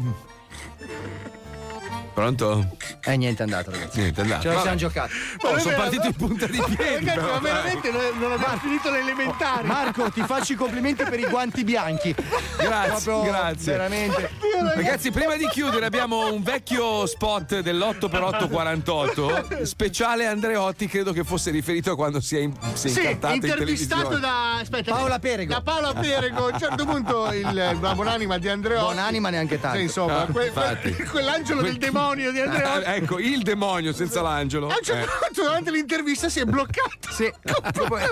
Pronto? 2.20 2.76
Eh, 3.06 3.16
niente, 3.16 3.44
è 3.44 3.46
andato, 3.46 3.72
ragazzi. 3.72 4.00
Niente, 4.00 4.20
è 4.20 4.24
andato. 4.24 4.42
Ce 4.42 4.50
la 4.54 4.60
siamo 4.60 4.76
giocati. 4.76 5.14
Oh, 5.42 5.58
sono 5.58 5.76
partito 5.78 6.08
in 6.08 6.14
punta 6.16 6.48
di 6.48 6.62
piedi. 6.76 7.06
Ragazzi, 7.06 7.18
però, 7.20 7.32
ma 7.32 7.40
veramente 7.40 7.92
non, 7.92 8.02
non 8.20 8.32
abbiamo 8.34 8.58
finito 8.58 8.92
le 8.92 9.00
elementari. 9.00 9.66
Marco, 9.66 10.12
ti 10.12 10.22
faccio 10.24 10.52
i 10.52 10.56
complimenti 10.58 11.04
per 11.06 11.18
i 11.18 11.26
guanti 11.30 11.64
bianchi. 11.64 12.14
Grazie, 12.60 13.04
Proprio 13.04 13.32
grazie. 13.32 13.72
Veramente. 13.72 14.30
Ragazzi, 14.76 15.12
prima 15.12 15.38
di 15.38 15.48
chiudere 15.48 15.86
abbiamo 15.86 16.32
un 16.34 16.44
vecchio 16.44 17.06
spot 17.06 17.60
dell'8x848 17.62 19.62
speciale 19.62 20.26
Andreotti, 20.26 20.88
credo 20.88 21.14
che 21.14 21.24
fosse 21.24 21.52
riferito 21.52 21.92
a 21.92 21.96
quando 21.96 22.20
si 22.20 22.36
è, 22.36 22.40
in, 22.42 22.52
si 22.74 22.88
è 22.88 22.90
Sì, 22.90 23.00
incantato 23.00 23.36
in 23.36 23.42
intervistato 23.44 24.02
televisione. 24.10 24.34
da 24.34 24.58
aspetta, 24.60 24.94
Paola 24.94 25.20
Perego. 25.20 25.54
Da 25.54 25.62
Paola 25.62 25.94
Perego. 25.94 26.48
A 26.48 26.52
un 26.54 26.60
certo 26.60 26.86
punto 26.86 27.32
il, 27.32 27.54
la 27.80 27.94
buonanima 27.96 28.38
di 28.38 28.50
Andreotti. 28.50 28.84
Buonanima 28.84 29.30
neanche 29.30 29.58
tanto. 29.60 29.78
Sì, 29.78 29.84
insomma, 29.84 30.24
Ah, 30.24 30.26
que- 30.26 30.48
infatti. 30.48 30.92
que- 30.94 31.06
quell'angelo 31.06 31.62
del 31.62 31.78
demonio 31.78 32.08
di 32.16 32.26
Andreotti. 32.40 32.86
Ah, 32.86 32.96
ecco, 32.96 33.20
il 33.20 33.42
demonio 33.44 33.94
senza 33.94 34.22
l'angelo. 34.22 34.68
A 34.68 34.76
un 34.78 34.84
certo 34.84 35.06
Eh. 35.12 35.26
punto 35.26 35.42
durante 35.44 35.72
l'intervista 35.72 36.30
si 36.30 36.40
è 36.40 36.46
bloccato. 36.46 37.12
Sì, 37.12 37.26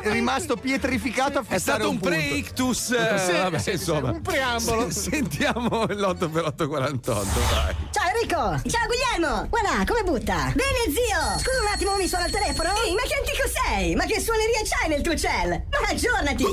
è 0.04 0.10
rimasto 0.12 0.56
pietrificato 0.58 1.40
a 1.40 1.44
È 1.48 1.58
stato 1.58 1.90
un 1.90 2.00
punto. 2.00 2.10
pre-ictus. 2.16 2.92
eh, 2.92 3.18
Sì, 3.20 3.32
vabbè, 3.32 3.58
sì, 3.58 3.64
sì, 3.64 3.72
insomma. 3.72 4.12
un 4.12 4.22
preambolo. 4.22 4.90
S- 4.90 5.10
Sentiamo 5.10 5.84
l'8x848, 5.86 7.26
dai. 7.50 7.76
Ciao 7.92 8.08
Enrico! 8.10 8.70
Ciao 8.70 8.86
Guglielmo! 8.88 9.48
Guarda, 9.50 9.84
come 9.86 10.04
butta? 10.04 10.52
Bene 10.56 10.92
zio! 10.92 11.40
Scusa 11.40 11.62
un 11.62 11.68
attimo, 11.74 11.96
mi 11.98 12.08
suona 12.08 12.26
il 12.26 12.32
telefono? 12.32 12.70
Ehi, 12.86 12.94
ma 12.94 13.02
che 13.02 13.16
antico 13.16 13.48
sei? 13.66 13.96
Ma 13.96 14.06
che 14.06 14.20
suoneria 14.20 14.60
c'hai 14.64 14.90
nel 14.90 15.02
tuo 15.02 15.16
cell? 15.16 15.50
Ma 15.50 15.88
aggiornati! 15.90 16.46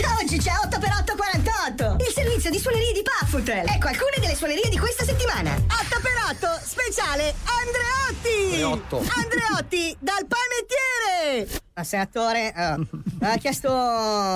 Da 0.00 0.16
oggi 0.20 0.38
c'è 0.38 0.50
8x848! 0.50 1.96
Il 2.06 2.12
servizio 2.12 2.50
di 2.50 2.58
suonerie 2.58 2.92
di 2.92 3.02
Paffutel! 3.02 3.66
Ecco 3.66 3.88
alcune 3.88 4.16
delle 4.20 4.34
suonerie 4.34 4.68
di 4.68 4.76
questa 4.78 5.04
settimana! 5.04 5.54
8x8 5.54 6.62
speciale 6.62 7.34
Andreotti! 7.44 8.62
Andreotto. 8.62 9.02
Andreotti 9.14 9.96
dal 9.98 10.26
panettiere! 10.26 11.60
Ma 11.74 11.82
senatore, 11.82 12.52
eh, 12.54 12.86
ha 13.26 13.36
chiesto 13.38 13.68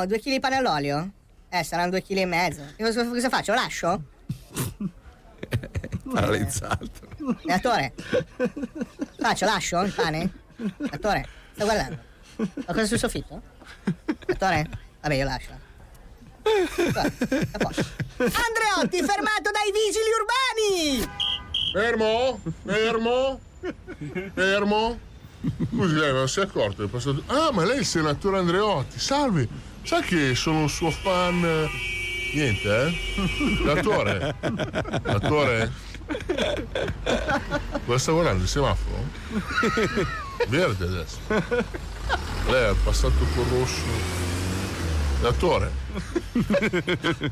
due 0.07 0.19
kg 0.19 0.31
di 0.31 0.41
pane 0.41 0.57
all'olio? 0.57 1.11
Eh, 1.51 1.63
saranno 1.63 1.91
due 1.91 2.03
kg 2.03 2.17
e 2.17 2.27
mezzo. 2.27 2.63
Cosa, 2.79 3.07
cosa 3.07 3.29
faccio? 3.29 3.53
Lascio? 3.53 4.03
Paralizzato. 6.11 6.89
Senatore, 7.43 7.93
faccio, 9.19 9.45
lascio 9.45 9.81
il 9.83 9.93
pane? 9.93 10.33
Senatore, 10.79 11.29
sto 11.53 11.65
guardando. 11.65 11.99
Qualcosa 12.37 12.87
sul 12.87 12.99
soffitto? 12.99 13.43
Senatore? 14.27 14.89
Vabbè, 15.01 15.15
io 15.15 15.25
lascio. 15.25 15.59
Andreotti, 18.17 19.03
fermato 19.03 19.51
dai 19.51 19.73
vigili 19.73 20.11
urbani! 20.19 21.09
Fermo? 21.73 22.41
Fermo? 22.65 23.41
Fermo? 24.35 24.99
Scusi, 25.69 25.95
lei 25.95 26.13
non 26.13 26.29
si 26.29 26.41
è 26.41 26.43
accorto? 26.43 26.85
È 26.85 26.89
passato... 26.89 27.23
Ah, 27.27 27.51
ma 27.53 27.65
lei 27.65 27.77
è 27.77 27.81
il 27.81 27.87
senatore 27.87 28.39
Andreotti. 28.39 28.99
Salve. 28.99 29.49
Sa 29.83 30.01
che 30.01 30.35
sono 30.35 30.61
un 30.61 30.69
suo 30.69 30.91
fan... 30.91 31.41
Niente, 32.35 32.69
eh? 32.69 33.65
L'attore? 33.65 34.35
L'attore? 35.03 35.73
Cosa 37.87 37.99
sta 37.99 38.13
guardando? 38.13 38.43
Il 38.43 38.49
semaforo? 38.49 39.05
Verde 40.49 40.85
adesso. 40.85 41.19
Lei 42.49 42.71
è 42.71 42.75
passato 42.85 43.25
col 43.35 43.47
rosso. 43.47 44.39
L'attore? 45.23 45.71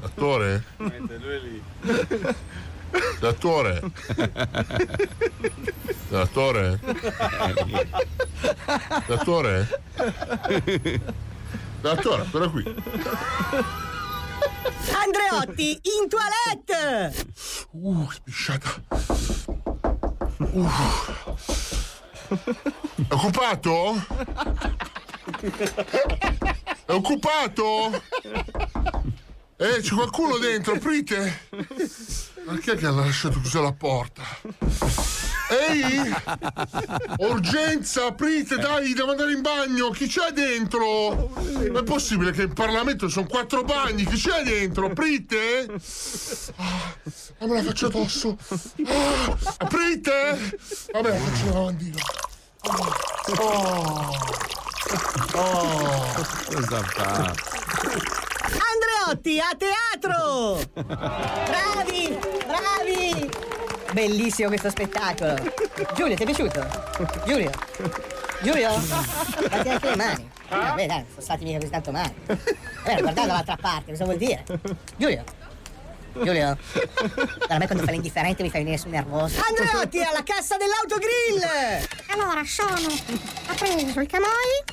L'attore? 0.01 0.65
L'attore? 3.21 3.81
L'attore? 6.11 6.81
L'attore? 9.07 9.69
L'attore, 11.81 12.23
ancora 12.23 12.49
qui. 12.49 12.75
Andreotti, 14.93 15.81
in 15.83 16.09
toilette! 16.09 17.25
Uh, 17.71 18.11
spisciata. 18.11 18.71
Uh. 20.37 20.69
È 22.29 23.15
occupato? 23.15 23.95
È 26.85 26.93
occupato? 26.93 28.03
Eh, 29.57 29.81
c'è 29.81 29.95
qualcuno 29.95 30.39
dentro, 30.39 30.75
aprite! 30.75 31.47
Ma 32.45 32.57
chi 32.59 32.71
è 32.71 32.77
che 32.77 32.87
ha 32.87 32.91
lasciato 32.91 33.41
chiusa 33.41 33.61
la 33.61 33.73
porta? 33.73 34.23
Ehi! 35.51 36.15
Urgenza, 37.19 38.07
aprite, 38.07 38.57
dai, 38.57 38.95
devo 38.95 39.11
andare 39.11 39.33
in 39.33 39.43
bagno! 39.43 39.91
Chi 39.91 40.07
c'è 40.07 40.31
dentro? 40.33 41.33
Non 41.35 41.77
è 41.77 41.83
possibile 41.83 42.31
che 42.31 42.43
in 42.43 42.53
Parlamento 42.53 43.09
sono 43.09 43.27
quattro 43.27 43.65
bagni, 43.65 44.05
chi 44.07 44.17
c'è 44.17 44.43
dentro? 44.45 44.87
Aprite! 44.87 45.67
Ah, 46.57 47.47
me 47.47 47.55
la 47.55 47.63
faccio 47.63 47.87
addosso! 47.87 48.39
Ah, 48.87 49.37
aprite! 49.59 50.57
Vabbè, 50.93 51.17
faccio 51.17 51.45
la 51.47 51.53
lavandina. 51.53 52.01
Oh! 52.61 52.95
Oh! 53.41 54.11
Cosa 55.31 56.83
fa? 56.83 57.35
Andreotti, 58.73 59.41
a 59.41 59.57
teatro! 59.57 60.61
Bravi, 60.73 62.19
bravi! 62.47 63.31
Bellissimo 63.93 64.49
questo 64.49 64.71
spettacolo. 64.71 65.35
Giulio, 65.95 66.15
ti 66.15 66.23
è 66.23 66.27
piaciuto? 66.27 66.67
Giulio? 67.27 67.51
Giulio? 68.43 68.71
Fatti 68.71 69.69
anche 69.69 69.89
le 69.91 69.97
mani. 69.97 70.31
Vabbè, 70.49 70.87
dai, 70.87 71.05
sono 71.09 71.21
stati 71.21 71.45
mica 71.45 71.59
così 71.59 71.71
tanto 71.71 71.91
male. 71.91 72.15
Vabbè, 72.27 73.01
guardate 73.01 73.27
dall'altra 73.27 73.57
parte, 73.61 73.91
cosa 73.91 74.05
vuol 74.05 74.17
dire? 74.17 74.45
Giulio? 74.97 75.25
Giulio? 76.25 76.57
Guarda, 76.57 77.55
a 77.55 77.59
me 77.59 77.67
quando 77.67 77.85
fai 77.85 77.95
l'indifferente 77.95 78.43
mi 78.43 78.51
fai 78.51 78.61
venire 78.63 78.79
sul 78.79 78.91
nervoso. 78.91 79.41
Andreotti, 79.47 80.01
alla 80.03 80.23
cassa 80.23 80.57
dell'autogrill! 80.57 81.43
Allora, 82.09 82.43
sono. 82.45 82.89
Ha 83.47 83.55
preso 83.55 84.01
il 84.01 84.07
camoi, 84.09 84.65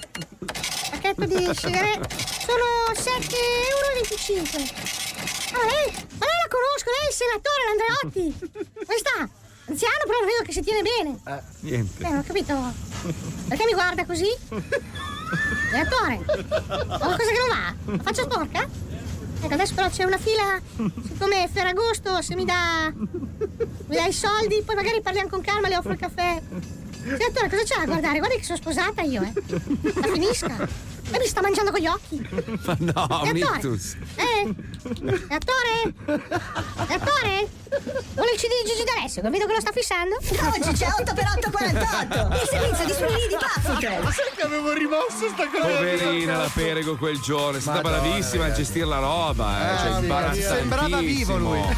pacchetto 0.91 1.25
di 1.25 1.49
sigarette. 1.55 2.15
Sono 2.45 2.91
7,25 2.93 3.29
euro. 3.65 4.63
Ah, 5.55 5.65
lei, 5.65 5.93
ma 6.17 6.25
lei 6.25 6.39
la 6.41 6.49
conosco, 6.49 6.89
lei 6.91 7.05
è 7.05 7.09
il 7.09 7.15
senatore 7.15 7.63
Andreotti. 7.71 8.25
Come 8.85 8.97
sta? 8.97 9.29
Anziano, 9.67 10.03
però 10.05 10.19
vedo 10.19 10.43
che 10.43 10.51
si 10.51 10.61
tiene 10.61 10.81
bene. 10.81 11.19
Eh, 11.25 11.41
niente. 11.61 12.03
Eh, 12.03 12.09
non 12.09 12.17
ho 12.17 12.23
capito. 12.23 12.73
Perché 13.47 13.65
mi 13.65 13.73
guarda 13.73 14.05
così? 14.05 14.27
Senatore, 15.71 16.19
ho 16.25 16.97
qualcosa 16.99 17.31
che 17.31 17.39
non 17.39 17.49
va? 17.49 17.73
La 17.93 18.03
faccio 18.03 18.21
sporca? 18.23 18.69
Ecco, 19.45 19.53
adesso 19.53 19.75
però 19.75 19.89
c'è 19.89 20.03
una 20.03 20.17
fila, 20.17 20.59
siccome 21.03 21.43
è 21.43 21.47
Ferragosto, 21.47 22.19
se 22.23 22.33
mi 22.35 22.45
dà, 22.45 22.91
mi 22.95 23.95
dà 23.95 24.07
i 24.07 24.11
soldi, 24.11 24.63
poi 24.65 24.73
magari 24.73 25.01
parliamo 25.01 25.29
con 25.29 25.41
calma, 25.41 25.67
le 25.67 25.77
offro 25.77 25.91
il 25.91 25.99
caffè. 25.99 26.41
Senatore, 27.03 27.49
cosa 27.49 27.61
c'è 27.63 27.77
da 27.77 27.85
guardare? 27.85 28.17
Guarda 28.17 28.37
che 28.37 28.43
sono 28.43 28.57
sposata 28.57 29.03
io, 29.03 29.21
eh. 29.21 29.33
La 30.01 30.07
finisca. 30.11 30.67
E 31.11 31.19
mi 31.19 31.27
sta 31.27 31.41
mangiando 31.41 31.71
con 31.71 31.79
gli 31.79 31.87
occhi. 31.87 32.27
Ma 32.65 32.75
no, 32.79 32.91
Attore. 32.93 33.33
Mitus. 33.33 33.95
Eh? 34.15 34.53
Attore? 35.29 35.93
Attore? 36.75 37.47
Vuole 38.13 38.31
il 38.31 38.39
CD 38.39 38.47
di 38.63 38.69
Gigi 38.69 38.83
D'Alessio, 38.85 39.21
che 39.21 39.29
vedo 39.29 39.45
che 39.47 39.53
lo 39.53 39.59
sta 39.59 39.71
fissando? 39.71 40.15
Oggi 40.15 40.71
c'è 40.77 40.87
8x8,48! 40.87 42.31
Il 42.31 42.47
servizio 42.49 42.85
di 42.85 42.93
suoni 42.93 43.27
di 43.27 43.35
Puffertel! 43.37 44.13
Sai 44.13 44.31
che 44.35 44.41
avevo 44.43 44.71
rimosso 44.73 45.27
sta 45.33 45.47
cosa? 45.49 45.67
Poverina 45.67 46.37
la 46.37 46.49
Perego 46.53 46.95
quel 46.95 47.19
giorno, 47.19 47.57
è 47.57 47.61
stata 47.61 47.81
Madonna, 47.81 48.01
bravissima 48.01 48.43
a 48.43 48.47
ragazzi. 48.47 48.63
gestire 48.63 48.85
la 48.85 48.99
roba, 48.99 49.59
eh. 49.59 49.73
Eh, 49.73 49.77
cioè, 49.77 49.91
sì, 49.93 49.99
imbarazzantissimo. 49.99 50.55
sembrava 50.55 50.99
vivo 50.99 51.37
lui. 51.37 51.61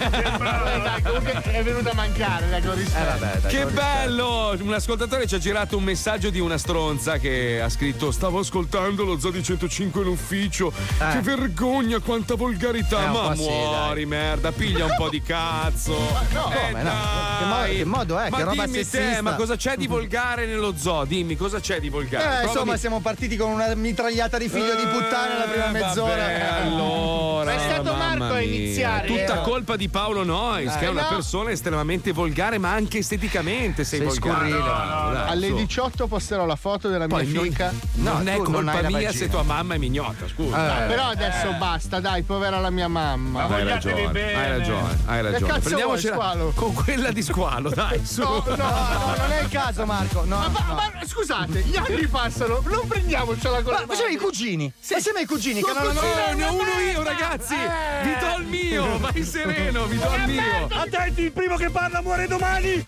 Dai, 0.00 1.02
comunque 1.02 1.42
è 1.42 1.62
venuto 1.62 1.90
a 1.90 1.94
mancare, 1.94 2.48
dai, 2.48 2.62
con 2.62 2.74
rispetto. 2.74 3.48
Che 3.48 3.66
bello! 3.66 4.56
Un 4.58 4.72
ascoltatore 4.72 5.26
ci 5.26 5.34
ha 5.34 5.38
girato 5.38 5.76
un 5.76 5.84
messaggio 5.84 6.30
di 6.30 6.40
una 6.40 6.56
stronza 6.58 7.18
che 7.18 7.60
ha 7.60 7.68
scritto: 7.68 8.10
Stavo 8.10 8.39
ascoltando 8.40 9.04
lo 9.04 9.18
Zodi 9.18 9.42
105 9.42 10.02
in 10.02 10.08
ufficio. 10.08 10.72
Eh. 10.98 11.12
Che 11.12 11.20
vergogna, 11.20 11.98
quanta 12.00 12.34
volgarità! 12.34 13.04
Eh, 13.04 13.08
Ma 13.08 13.28
po' 13.28 13.34
sì, 13.36 13.42
muori, 13.48 14.06
merda, 14.06 14.52
piglia 14.52 14.84
un 14.84 14.94
po' 14.96 15.08
di 15.08 15.22
cazzo. 15.22 15.92
no, 16.32 16.50
Eh, 16.52 16.70
come 16.70 16.82
no? 16.82 16.90
Che 17.38 17.44
mo- 17.44 17.54
dai. 17.54 17.76
che 17.76 17.84
modo 17.84 18.18
è? 18.18 18.28
Ma 18.30 18.36
Che 18.36 18.42
roba 18.44 18.64
dimmi 18.66 18.88
te, 18.88 19.20
ma 19.22 19.34
cosa 19.34 19.56
c'è 19.56 19.76
di 19.76 19.86
volgare 19.86 20.46
nello 20.46 20.74
zoo? 20.76 21.04
Dimmi, 21.04 21.36
cosa 21.36 21.60
c'è 21.60 21.80
di 21.80 21.88
volgare? 21.88 22.42
Eh, 22.42 22.46
insomma, 22.46 22.76
siamo 22.76 23.00
partiti 23.00 23.36
con 23.36 23.50
una 23.50 23.74
mitragliata 23.74 24.38
di 24.38 24.48
figlio 24.48 24.74
di 24.74 24.84
puttana 24.86 25.38
la 25.38 25.44
prima 25.44 25.66
Eh, 25.68 25.70
mezz'ora. 25.70 26.16
vabbè, 26.16 26.60
allora, 26.62 27.44
Ma 27.44 27.52
è 27.54 27.58
stato 27.58 27.94
Marco 27.94 28.24
a 28.34 28.40
iniziare. 28.40 29.06
Tutta 29.06 29.40
Eh. 29.40 29.42
colpa 29.42 29.76
di 29.76 29.88
Paolo 29.88 30.24
Noyes, 30.24 30.74
Eh, 30.74 30.78
che 30.78 30.84
è 30.86 30.88
una 30.88 31.02
no. 31.02 31.08
persona 31.08 31.50
estremamente 31.50 32.12
volgare, 32.12 32.58
ma 32.58 32.72
anche 32.72 32.98
esteticamente 32.98 33.84
sei, 33.84 33.98
Sei 34.00 34.06
volgare. 34.08 35.28
Alle 35.28 35.48
su. 35.48 35.54
18 35.56 36.06
posterò 36.06 36.44
la 36.46 36.56
foto 36.56 36.88
della 36.88 37.06
mia 37.06 37.16
Poi 37.16 37.32
non- 37.32 37.44
fica. 37.44 37.72
non 37.94 38.28
è 38.32 38.36
non 38.38 38.68
hai 38.68 38.74
colpa 38.74 38.80
la 38.90 38.96
mia 38.98 39.12
se 39.12 39.28
tua 39.28 39.42
mamma 39.42 39.74
è 39.74 39.78
mignota, 39.78 40.26
scusa. 40.28 40.56
Ah, 40.56 40.86
però 40.86 41.04
adesso 41.08 41.52
basta, 41.58 42.00
dai, 42.00 42.22
povera 42.22 42.58
la 42.58 42.70
mia 42.70 42.88
mamma. 42.88 43.46
hai 43.46 43.64
ragione, 43.64 44.34
hai 44.34 44.50
ragione, 44.58 44.98
hai 45.06 45.22
ragione. 45.22 45.52
cazzo 45.52 45.60
Prendiamocela 45.60 46.14
vuoi, 46.14 46.26
Squalo? 46.28 46.52
con 46.54 46.72
quella 46.74 47.10
di 47.10 47.22
squalo, 47.22 47.68
dai, 47.74 48.04
su. 48.04 48.22
No, 48.22 48.42
no, 48.46 48.54
No, 48.56 49.14
non 49.16 49.32
è 49.32 49.42
il 49.42 49.48
caso, 49.48 49.84
Marco. 49.86 50.24
No, 50.24 50.36
Ma, 50.38 50.48
ma- 50.48 50.64
no. 50.66 50.74
ma 50.74 50.92
scusate, 51.06 51.60
gli 51.60 51.76
anni 51.76 52.06
passano, 52.06 52.60
non 52.64 52.86
prendiamocela 52.86 53.62
con 53.62 53.72
Ma 53.72 53.80
le 53.80 53.86
facciamo 53.86 54.08
i 54.08 54.16
cugini. 54.16 54.72
Assieme 54.94 55.20
ai 55.20 55.26
cugini 55.26 55.62
che 55.62 55.70
Tuo 55.70 55.72
non 55.82 55.88
hanno. 55.90 56.00
cugino 56.00 56.22
Oh, 56.30 56.34
ne 56.34 56.44
ho 56.44 56.52
uno 56.52 56.62
io, 56.80 57.02
merda! 57.02 57.02
ragazzi! 57.10 57.54
Eh. 57.54 58.02
Vi 58.04 58.16
do 58.18 58.36
il 58.42 58.46
mio! 58.46 58.98
Vai 58.98 59.24
sereno, 59.24 59.84
vi 59.86 59.98
do 59.98 60.14
il 60.14 60.22
mio! 60.26 60.68
Attenti, 60.70 61.22
il 61.22 61.32
primo 61.32 61.56
che 61.56 61.70
parla 61.70 62.00
muore 62.02 62.26
domani! 62.26 62.86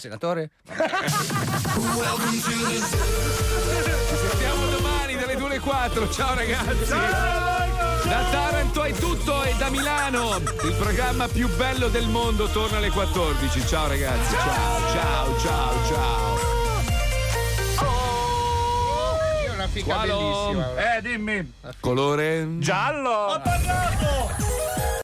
Senatore? 0.00 0.50
Ci 0.64 0.72
sentiamo 4.16 4.66
domani 4.70 5.14
dalle 5.14 5.36
2 5.36 5.46
alle 5.46 5.58
4. 5.58 6.10
Ciao 6.10 6.34
ragazzi! 6.34 6.88
Da 6.88 8.24
Taranto 8.30 8.82
è 8.82 8.92
tutto 8.94 9.42
e 9.44 9.54
da 9.58 9.68
Milano 9.68 10.38
il 10.38 10.74
programma 10.78 11.28
più 11.28 11.54
bello 11.54 11.88
del 11.88 12.08
mondo 12.08 12.46
torna 12.46 12.78
alle 12.78 12.88
14. 12.88 13.66
Ciao 13.66 13.88
ragazzi, 13.88 14.34
ciao, 14.36 14.90
ciao, 14.90 15.38
ciao, 15.38 15.86
ciao. 15.86 16.38
È 19.44 19.50
una 19.52 19.68
fica 19.68 19.98
bellissima. 19.98 20.96
Eh, 20.96 21.02
dimmi. 21.02 21.52
Colore? 21.78 22.46
Giallo! 22.58 23.26
Ha 23.26 23.40
parlato! 23.40 24.39